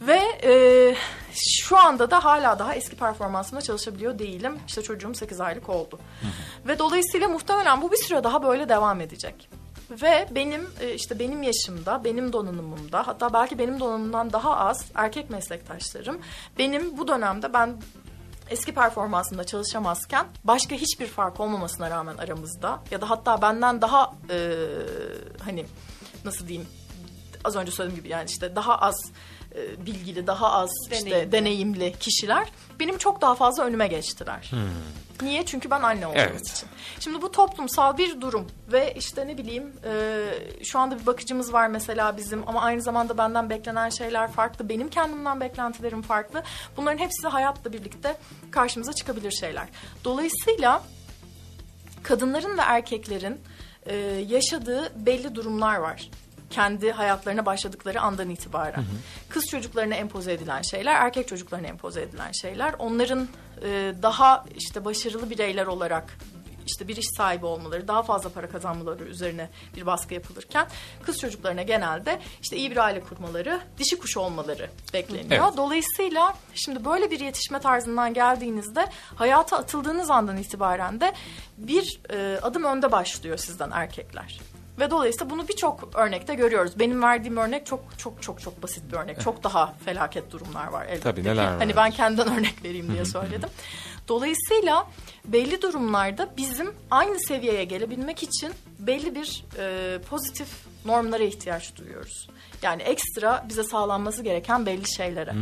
Ve 0.00 0.20
e, 0.44 0.94
şu 1.34 1.78
anda 1.78 2.10
da 2.10 2.24
hala 2.24 2.58
daha 2.58 2.74
eski 2.74 2.96
performansımda 2.96 3.62
çalışabiliyor 3.62 4.18
değilim. 4.18 4.58
İşte 4.66 4.82
çocuğum 4.82 5.14
8 5.14 5.40
aylık 5.40 5.68
oldu. 5.68 5.98
Ve 6.68 6.78
dolayısıyla 6.78 7.28
muhtemelen 7.28 7.82
bu 7.82 7.92
bir 7.92 7.96
süre 7.96 8.24
daha 8.24 8.42
böyle 8.42 8.68
devam 8.68 9.00
edecek. 9.00 9.48
Ve 9.90 10.28
benim 10.30 10.70
e, 10.80 10.94
işte 10.94 11.18
benim 11.18 11.42
yaşımda, 11.42 12.04
benim 12.04 12.32
donanımımda 12.32 13.06
hatta 13.06 13.32
belki 13.32 13.58
benim 13.58 13.80
donanımımdan 13.80 14.32
daha 14.32 14.56
az 14.56 14.84
erkek 14.94 15.30
meslektaşlarım 15.30 16.18
benim 16.58 16.98
bu 16.98 17.08
dönemde 17.08 17.52
ben 17.52 17.76
eski 18.50 18.74
performansımda 18.74 19.44
çalışamazken 19.44 20.26
başka 20.44 20.76
hiçbir 20.76 21.06
fark 21.06 21.40
olmamasına 21.40 21.90
rağmen 21.90 22.16
aramızda 22.16 22.80
ya 22.90 23.00
da 23.00 23.10
hatta 23.10 23.42
benden 23.42 23.82
daha 23.82 24.12
e, 24.30 24.56
hani 25.44 25.66
nasıl 26.24 26.48
diyeyim 26.48 26.68
az 27.44 27.56
önce 27.56 27.72
söylediğim 27.72 28.02
gibi 28.02 28.12
yani 28.12 28.30
işte 28.30 28.56
daha 28.56 28.78
az 28.78 29.12
e, 29.56 29.86
bilgili, 29.86 30.26
daha 30.26 30.52
az 30.52 30.70
işte 30.92 31.10
Deneyimli. 31.10 31.32
deneyimli 31.32 31.92
kişiler 32.00 32.48
benim 32.80 32.98
çok 32.98 33.20
daha 33.20 33.34
fazla 33.34 33.64
önüme 33.64 33.86
geçtiler. 33.86 34.50
Niye? 35.22 35.46
Çünkü 35.46 35.70
ben 35.70 35.82
anne 35.82 36.06
olduğum 36.06 36.18
Evet. 36.18 36.48
için. 36.50 36.68
Şimdi 37.00 37.22
bu 37.22 37.32
toplumsal 37.32 37.98
bir 37.98 38.20
durum 38.20 38.46
ve 38.72 38.94
işte 38.94 39.26
ne 39.26 39.38
bileyim 39.38 39.72
e, 39.84 40.64
şu 40.64 40.78
anda 40.78 41.00
bir 41.00 41.06
bakıcımız 41.06 41.52
var 41.52 41.68
mesela 41.68 42.16
bizim 42.16 42.48
ama 42.48 42.60
aynı 42.62 42.82
zamanda 42.82 43.18
benden 43.18 43.50
beklenen 43.50 43.88
şeyler 43.88 44.32
farklı. 44.32 44.68
Benim 44.68 44.88
kendimden 44.90 45.40
beklentilerim 45.40 46.02
farklı. 46.02 46.42
Bunların 46.76 46.98
hepsi 46.98 47.28
hayatla 47.28 47.72
birlikte 47.72 48.16
karşımıza 48.50 48.92
çıkabilir 48.92 49.30
şeyler. 49.30 49.68
Dolayısıyla 50.04 50.82
kadınların 52.02 52.58
ve 52.58 52.62
erkeklerin 52.62 53.40
e, 53.86 53.96
yaşadığı 54.28 54.92
belli 55.06 55.34
durumlar 55.34 55.76
var. 55.76 56.10
Kendi 56.56 56.92
hayatlarına 56.92 57.46
başladıkları 57.46 58.00
andan 58.00 58.30
itibaren. 58.30 58.84
Kız 59.28 59.46
çocuklarına 59.46 59.94
empoze 59.94 60.32
edilen 60.32 60.62
şeyler, 60.62 60.94
erkek 60.94 61.28
çocuklarına 61.28 61.66
empoze 61.66 62.02
edilen 62.02 62.32
şeyler. 62.32 62.74
Onların 62.78 63.28
e, 63.62 63.94
daha 64.02 64.44
işte 64.56 64.84
başarılı 64.84 65.30
bireyler 65.30 65.66
olarak 65.66 66.18
işte 66.66 66.88
bir 66.88 66.96
iş 66.96 67.06
sahibi 67.16 67.46
olmaları, 67.46 67.88
daha 67.88 68.02
fazla 68.02 68.28
para 68.30 68.48
kazanmaları 68.48 69.04
üzerine 69.04 69.50
bir 69.76 69.86
baskı 69.86 70.14
yapılırken 70.14 70.66
kız 71.02 71.18
çocuklarına 71.18 71.62
genelde 71.62 72.20
işte 72.42 72.56
iyi 72.56 72.70
bir 72.70 72.76
aile 72.76 73.00
kurmaları, 73.00 73.60
dişi 73.78 73.98
kuş 73.98 74.16
olmaları 74.16 74.70
bekleniyor. 74.94 75.44
Evet. 75.46 75.56
Dolayısıyla 75.56 76.34
şimdi 76.54 76.84
böyle 76.84 77.10
bir 77.10 77.20
yetişme 77.20 77.58
tarzından 77.58 78.14
geldiğinizde 78.14 78.86
hayata 79.14 79.56
atıldığınız 79.58 80.10
andan 80.10 80.36
itibaren 80.36 81.00
de 81.00 81.12
bir 81.58 82.00
e, 82.10 82.38
adım 82.42 82.64
önde 82.64 82.92
başlıyor 82.92 83.36
sizden 83.36 83.70
erkekler. 83.70 84.40
Ve 84.78 84.90
dolayısıyla 84.90 85.30
bunu 85.30 85.48
birçok 85.48 85.90
örnekte 85.94 86.34
görüyoruz. 86.34 86.78
Benim 86.78 87.02
verdiğim 87.02 87.36
örnek 87.36 87.66
çok 87.66 87.80
çok 87.98 88.22
çok 88.22 88.40
çok 88.40 88.62
basit 88.62 88.92
bir 88.92 88.96
örnek. 88.96 89.20
Çok 89.20 89.44
daha 89.44 89.74
felaket 89.84 90.30
durumlar 90.30 90.66
var 90.66 90.86
elbette 90.86 91.00
Tabii, 91.00 91.24
neler 91.24 91.44
var? 91.44 91.58
Hani 91.58 91.76
ben 91.76 91.90
kendimden 91.90 92.38
örnek 92.38 92.64
vereyim 92.64 92.92
diye 92.92 93.04
söyledim. 93.14 93.48
Dolayısıyla 94.08 94.86
belli 95.24 95.62
durumlarda 95.62 96.28
bizim 96.36 96.74
aynı 96.90 97.20
seviyeye 97.20 97.64
gelebilmek 97.64 98.22
için 98.22 98.52
belli 98.78 99.14
bir 99.14 99.44
e, 99.58 99.98
pozitif 100.10 100.48
normlara 100.84 101.22
ihtiyaç 101.22 101.76
duyuyoruz. 101.76 102.28
Yani 102.62 102.82
ekstra 102.82 103.44
bize 103.48 103.64
sağlanması 103.64 104.22
gereken 104.22 104.66
belli 104.66 104.92
şeylere. 104.96 105.32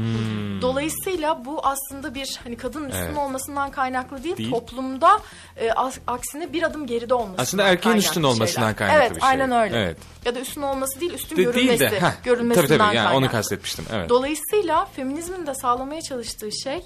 Dolayısıyla 0.62 1.44
bu 1.44 1.60
aslında 1.66 2.14
bir 2.14 2.40
hani 2.44 2.56
kadının 2.56 2.88
üstün 2.88 3.00
Evet. 3.02 3.16
olmasından 3.18 3.70
kaynaklı 3.70 4.24
değil, 4.24 4.36
Değil. 4.36 4.50
toplumda 4.50 5.20
e, 5.56 5.70
aksine 6.06 6.52
bir 6.52 6.62
adım 6.62 6.86
geride 6.86 7.14
olmasından 7.14 7.42
Aslında 7.42 7.62
erkeğin 7.64 7.96
üstün 7.96 8.22
olmasından 8.22 8.66
şeyler. 8.66 8.76
kaynaklı 8.76 9.00
evet, 9.02 9.16
bir 9.16 9.20
şey. 9.20 9.28
aynen 9.30 9.50
öyle. 9.52 9.76
Evet. 9.82 9.96
Ya 10.24 10.34
da 10.34 10.40
üstün 10.40 10.62
olması 10.62 11.00
değil, 11.00 11.12
üstün 11.14 11.36
De- 11.36 11.42
görülmesi, 11.42 11.78
değil 11.80 11.90
de 11.90 12.00
heh, 12.00 12.22
görülmesinden 12.24 12.66
tabii 12.68 12.78
tabii 12.78 12.96
yani 12.96 13.06
onu 13.08 13.12
kaynaklı. 13.14 13.36
kastetmiştim. 13.36 13.84
Evet. 13.92 14.08
Dolayısıyla 14.08 14.84
feminizmin 14.84 15.46
de 15.46 15.54
sağlamaya 15.54 16.02
çalıştığı 16.02 16.52
şey 16.52 16.80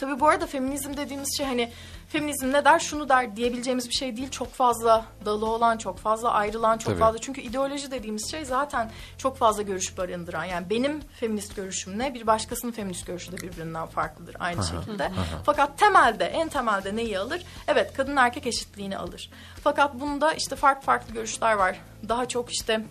tabii 0.00 0.20
bu 0.20 0.28
arada 0.28 0.46
feminizm 0.46 0.96
dediğimiz 0.96 1.36
şey 1.36 1.46
hani 1.46 1.70
feminizm 2.08 2.52
ne 2.52 2.64
der 2.64 2.78
şunu 2.78 3.08
der 3.08 3.36
diyebileceğimiz 3.36 3.88
bir 3.88 3.94
şey 3.94 4.16
değil. 4.16 4.30
Çok 4.30 4.52
fazla 4.52 5.04
dalı 5.24 5.46
olan, 5.46 5.78
çok 5.78 5.98
fazla 5.98 6.30
ayrılan, 6.30 6.78
çok 6.78 6.92
Tabii. 6.92 7.00
fazla 7.00 7.18
çünkü 7.18 7.40
ideoloji 7.40 7.90
dediğimiz 7.90 8.30
şey 8.30 8.44
zaten 8.44 8.90
çok 9.18 9.36
fazla 9.36 9.62
görüş 9.62 9.98
barındıran. 9.98 10.44
Yani 10.44 10.70
benim 10.70 11.00
feminist 11.00 11.56
görüşümle 11.56 12.14
bir 12.14 12.26
başkasının 12.26 12.72
feminist 12.72 13.06
görüşü 13.06 13.32
de 13.32 13.36
birbirinden 13.36 13.86
farklıdır 13.86 14.36
aynı 14.40 14.64
şekilde. 14.64 15.10
Fakat 15.44 15.78
temelde 15.78 16.24
en 16.24 16.48
temelde 16.48 16.96
neyi 16.96 17.18
alır? 17.18 17.42
Evet 17.68 17.92
kadın 17.96 18.16
erkek 18.16 18.46
eşitliğini 18.46 18.98
alır. 18.98 19.30
Fakat 19.64 20.00
bunda 20.00 20.32
işte 20.32 20.56
farklı 20.56 20.82
farklı 20.82 21.14
görüşler 21.14 21.52
var. 21.52 21.80
Daha 22.08 22.28
çok 22.28 22.52
işte 22.52 22.84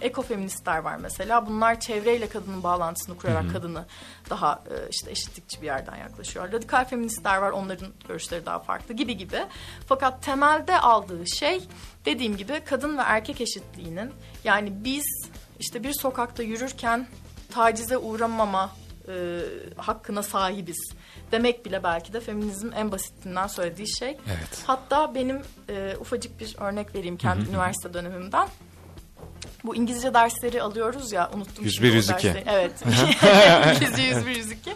ekofeministler 0.00 0.78
var 0.78 0.96
mesela. 0.96 1.46
Bunlar 1.46 1.80
çevreyle 1.80 2.28
kadının 2.28 2.62
bağlantısını 2.62 3.16
kurarak 3.16 3.52
kadını 3.52 3.84
daha 4.30 4.62
e, 4.70 4.88
işte 4.90 5.10
eşitlikçi 5.10 5.62
bir 5.62 5.66
yerden 5.66 5.96
yaklaşıyor. 5.96 6.52
Radikal 6.52 6.84
feministler 6.84 7.36
var. 7.36 7.50
Onların 7.50 7.88
görüşleri 8.08 8.46
daha 8.46 8.58
farklı 8.58 8.94
gibi 8.94 9.16
gibi. 9.16 9.44
Fakat 9.86 10.22
temelde 10.22 10.80
aldığı 10.80 11.26
şey 11.26 11.68
dediğim 12.04 12.36
gibi 12.36 12.60
kadın 12.64 12.98
ve 12.98 13.02
erkek 13.02 13.40
eşitliğinin 13.40 14.10
yani 14.44 14.84
biz 14.84 15.30
işte 15.58 15.82
bir 15.82 15.92
sokakta 15.92 16.42
yürürken 16.42 17.06
tacize 17.50 17.98
uğramama 17.98 18.70
e, 19.08 19.40
hakkına 19.76 20.22
sahibiz 20.22 20.92
demek 21.32 21.66
bile 21.66 21.82
belki 21.82 22.12
de 22.12 22.20
feminizm 22.20 22.70
en 22.76 22.92
basitinden 22.92 23.46
söylediği 23.46 23.88
şey. 23.88 24.08
Evet. 24.08 24.62
Hatta 24.66 25.14
benim 25.14 25.42
e, 25.68 25.96
ufacık 26.00 26.40
bir 26.40 26.56
örnek 26.58 26.94
vereyim 26.94 27.16
kendi 27.16 27.48
üniversite 27.48 27.94
dönemimden. 27.94 28.48
Bu 29.64 29.76
İngilizce 29.76 30.14
dersleri 30.14 30.62
alıyoruz 30.62 31.12
ya 31.12 31.30
unuttum. 31.34 31.64
101, 31.64 31.70
şimdi 31.70 31.90
o 31.90 31.94
102. 31.94 32.28
dersleri. 32.28 32.44
Evet. 32.48 32.72
İngilizce 33.76 34.02
101 34.02 34.36
102. 34.36 34.74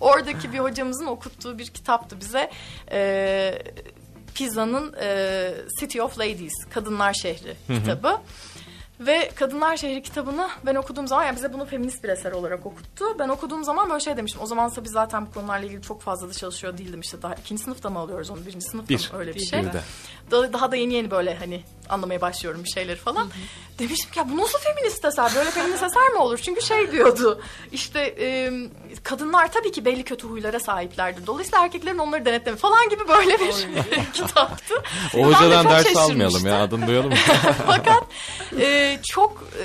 Oradaki 0.00 0.52
bir 0.52 0.58
hocamızın 0.58 1.06
okuttuğu 1.06 1.58
bir 1.58 1.66
kitaptı 1.66 2.20
bize. 2.20 2.50
E, 2.92 3.62
Pisa'nın 4.34 4.94
e, 5.00 5.50
City 5.80 6.02
of 6.02 6.18
Ladies, 6.18 6.52
Kadınlar 6.70 7.14
Şehri 7.14 7.56
kitabı. 7.68 8.20
Ve 9.00 9.30
Kadınlar 9.34 9.76
Şehri 9.76 10.02
kitabını 10.02 10.48
ben 10.66 10.74
okuduğum 10.74 11.08
zaman 11.08 11.24
yani 11.24 11.36
bize 11.36 11.52
bunu 11.52 11.64
feminist 11.66 12.04
bir 12.04 12.08
eser 12.08 12.32
olarak 12.32 12.66
okuttu. 12.66 13.04
Ben 13.18 13.28
okuduğum 13.28 13.64
zaman 13.64 13.90
böyle 13.90 14.00
şey 14.00 14.16
demiştim. 14.16 14.42
O 14.42 14.46
zaman 14.46 14.70
tabii 14.70 14.88
zaten 14.88 15.26
bu 15.26 15.32
konularla 15.32 15.66
ilgili 15.66 15.82
çok 15.82 16.02
fazla 16.02 16.28
da 16.28 16.32
çalışıyor 16.32 16.78
değildim 16.78 17.00
işte. 17.00 17.22
Daha 17.22 17.34
ikinci 17.34 17.62
sınıfta 17.62 17.90
mı 17.90 17.98
alıyoruz 17.98 18.30
onu? 18.30 18.46
Birinci 18.46 18.66
sınıfta 18.66 18.88
Bir. 18.94 19.10
mı? 19.12 19.18
Öyle 19.18 19.30
bir 19.34 19.40
Bir 19.40 19.46
şey. 19.46 19.64
Daha, 20.30 20.52
daha 20.52 20.72
da 20.72 20.76
yeni 20.76 20.94
yeni 20.94 21.10
böyle 21.10 21.34
hani 21.34 21.62
anlamaya 21.88 22.20
başlıyorum 22.20 22.64
bir 22.64 22.68
şeyleri 22.68 22.96
falan. 22.96 23.30
Demiştim 23.78 24.10
ki 24.10 24.18
ya 24.18 24.28
bu 24.28 24.36
nasıl 24.36 24.58
feminist 24.58 25.04
eser? 25.04 25.32
Böyle 25.36 25.50
feminist 25.50 25.82
eser 25.82 26.08
mi 26.08 26.18
olur? 26.18 26.38
Çünkü 26.38 26.62
şey 26.62 26.92
diyordu. 26.92 27.40
İşte 27.72 28.00
e, 28.20 28.52
kadınlar 29.02 29.52
tabii 29.52 29.72
ki 29.72 29.84
belli 29.84 30.04
kötü 30.04 30.26
huylara 30.28 30.60
sahiplerdir. 30.60 31.26
Dolayısıyla 31.26 31.64
erkeklerin 31.64 31.98
onları 31.98 32.24
denetleme 32.24 32.56
falan 32.56 32.88
gibi 32.88 33.08
böyle 33.08 33.38
bir 33.40 33.52
kitaptı. 34.12 34.74
O 35.16 35.22
hocadan 35.26 35.68
ders 35.68 35.96
almayalım 35.96 36.46
ya 36.46 36.62
adını 36.62 36.86
duyalım. 36.86 37.12
Fakat 37.66 38.04
e, 38.60 38.98
çok 39.02 39.44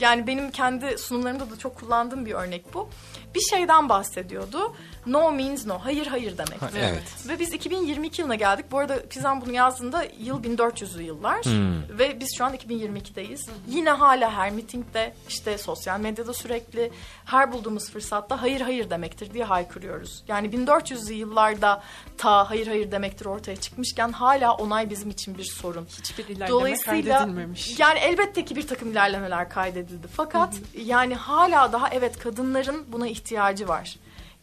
yani 0.00 0.26
benim 0.26 0.50
kendi 0.50 0.98
sunumlarımda 0.98 1.50
da 1.50 1.58
çok 1.58 1.76
kullandığım 1.76 2.26
bir 2.26 2.32
örnek 2.32 2.74
bu. 2.74 2.90
Bir 3.34 3.40
şeyden 3.40 3.88
bahsediyordu. 3.88 4.74
No 5.06 5.32
means 5.32 5.66
no. 5.66 5.78
Hayır 5.78 6.06
hayır 6.06 6.38
demek. 6.38 6.62
Ha, 6.62 6.70
evet. 6.76 7.02
Ve 7.28 7.38
biz 7.38 7.52
2022 7.52 8.20
yılına 8.20 8.34
geldik. 8.34 8.66
Bu 8.70 8.78
arada 8.78 9.02
Pizan 9.10 9.40
bunu 9.40 9.52
yazdığında 9.52 10.04
yıl 10.18 10.44
1400'lü 10.44 11.02
yıllar. 11.02 11.44
Hmm. 11.44 11.98
Ve 11.98 12.20
biz 12.20 12.28
şu 12.38 12.44
an 12.44 12.54
2022'deyiz. 12.54 13.48
Yine 13.68 13.90
hala 13.90 14.32
her 14.32 14.50
mitingde 14.50 15.14
işte 15.28 15.58
sosyal 15.58 16.00
medyada 16.00 16.32
sürekli 16.34 16.92
her 17.24 17.52
bulduğumuz 17.52 17.90
fırsatta 17.90 18.42
hayır 18.42 18.60
hayır 18.60 18.90
demektir 18.90 19.34
diye 19.34 19.44
haykırıyoruz. 19.44 20.24
Yani 20.28 20.48
1400'lü 20.48 21.12
yıllarda 21.12 21.82
ta 22.18 22.50
hayır 22.50 22.66
hayır 22.66 22.92
demektir 22.92 23.26
ortaya 23.26 23.56
çıkmışken 23.56 24.12
hala 24.12 24.54
onay 24.54 24.90
bizim 24.90 25.10
için 25.10 25.38
bir 25.38 25.44
sorun. 25.44 25.86
Hiçbir 25.98 26.24
ilerleme 26.24 26.50
Dolayısıyla 26.50 27.18
kaydedilmemiş. 27.18 27.78
yani 27.78 27.98
elbette 27.98 28.44
ki 28.44 28.56
bir 28.56 28.66
takım 28.66 28.90
ilerlemeler 28.90 29.50
kaydedildi. 29.50 30.06
Fakat 30.16 30.54
yani 30.84 31.14
hala 31.14 31.72
daha 31.72 31.88
evet 31.88 32.18
kadınların 32.18 32.84
buna 32.92 33.08
ihtiyacı 33.08 33.68
var. 33.68 33.96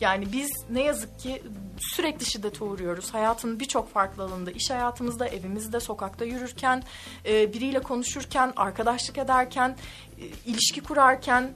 Yani 0.03 0.31
biz 0.31 0.51
ne 0.69 0.83
yazık 0.83 1.19
ki 1.19 1.43
sürekli 1.77 2.25
şiddete 2.25 2.63
uğruyoruz. 2.63 3.13
Hayatın 3.13 3.59
birçok 3.59 3.93
farklı 3.93 4.23
alanında, 4.23 4.51
iş 4.51 4.69
hayatımızda, 4.69 5.27
evimizde, 5.27 5.79
sokakta 5.79 6.25
yürürken, 6.25 6.83
e, 7.25 7.53
biriyle 7.53 7.79
konuşurken, 7.79 8.53
arkadaşlık 8.55 9.17
ederken, 9.17 9.77
e, 10.19 10.23
ilişki 10.45 10.83
kurarken 10.83 11.51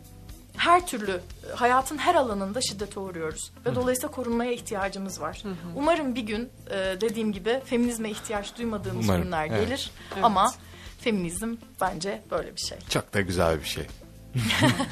her 0.58 0.88
türlü 0.88 1.12
e, 1.12 1.54
hayatın 1.56 1.98
her 1.98 2.16
alanında 2.16 2.62
şiddete 2.62 3.00
uğruyoruz 3.00 3.52
ve 3.66 3.76
dolayısıyla 3.76 4.12
korunmaya 4.12 4.52
ihtiyacımız 4.52 5.22
var. 5.22 5.44
Umarım 5.76 6.16
bir 6.16 6.24
gün 6.24 6.50
e, 6.70 7.02
dediğim 7.02 7.32
gibi 7.32 7.62
feminizme 7.66 8.10
ihtiyaç 8.10 8.58
duymadığımız 8.58 9.06
Umarım, 9.06 9.24
günler 9.24 9.48
evet. 9.48 9.68
gelir 9.68 9.92
ama 10.24 10.54
feminizm 11.00 11.56
bence 11.82 12.22
böyle 12.32 12.56
bir 12.56 12.62
şey. 12.62 12.78
Çok 12.90 13.14
da 13.14 13.22
güzel 13.22 13.60
bir 13.60 13.68
şey. 13.68 13.88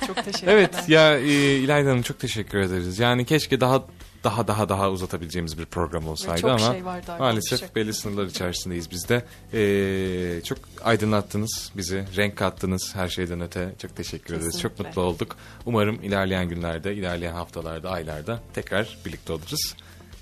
Çok 0.07 0.15
teşekkürler. 0.25 0.53
Evet 0.53 0.89
ya 0.89 1.17
e, 1.19 1.55
İlayda 1.55 1.89
Hanım 1.89 2.01
çok 2.01 2.19
teşekkür 2.19 2.57
ederiz. 2.57 2.99
Yani 2.99 3.25
keşke 3.25 3.61
daha 3.61 3.83
daha 4.23 4.47
daha 4.47 4.69
daha 4.69 4.91
uzatabileceğimiz 4.91 5.57
bir 5.57 5.65
program 5.65 6.07
olsaydı 6.07 6.41
çok 6.41 6.49
ama 6.49 6.73
şey 6.73 6.81
maalesef 7.19 7.75
belli 7.75 7.93
sınırlar 7.93 8.25
içerisindeyiz 8.25 8.91
biz 8.91 9.09
de. 9.09 9.25
E, 9.53 10.41
çok 10.43 10.57
aydınlattınız 10.83 11.71
bizi, 11.77 12.05
renk 12.17 12.35
kattınız 12.35 12.95
her 12.95 13.07
şeyden 13.09 13.41
öte. 13.41 13.73
Çok 13.81 13.95
teşekkür 13.95 14.33
ederiz. 14.33 14.61
Çok 14.61 14.71
Kesinlikle. 14.71 14.83
mutlu 14.89 15.01
olduk. 15.01 15.37
Umarım 15.65 16.03
ilerleyen 16.03 16.49
günlerde, 16.49 16.95
ilerleyen 16.95 17.33
haftalarda, 17.33 17.89
aylarda 17.89 18.39
tekrar 18.53 18.97
birlikte 19.05 19.33
oluruz. 19.33 19.75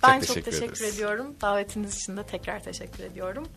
Ben 0.03 0.19
çok 0.19 0.45
teşekkür, 0.45 0.57
ederiz. 0.57 0.81
ediyorum. 0.81 1.35
Davetiniz 1.41 1.97
için 1.97 2.17
de 2.17 2.23
tekrar 2.23 2.63
teşekkür 2.63 3.03
ediyorum. 3.03 3.47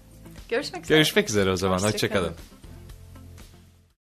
Görüşmek 0.48 0.84
üzere. 0.84 0.98
Görüşmek 0.98 1.28
üzere 1.30 1.50
o 1.50 1.56
zaman. 1.56 1.74
Hoşça 1.76 1.88
Hoşçakalın. 1.88 2.24
kalın. 2.24 2.36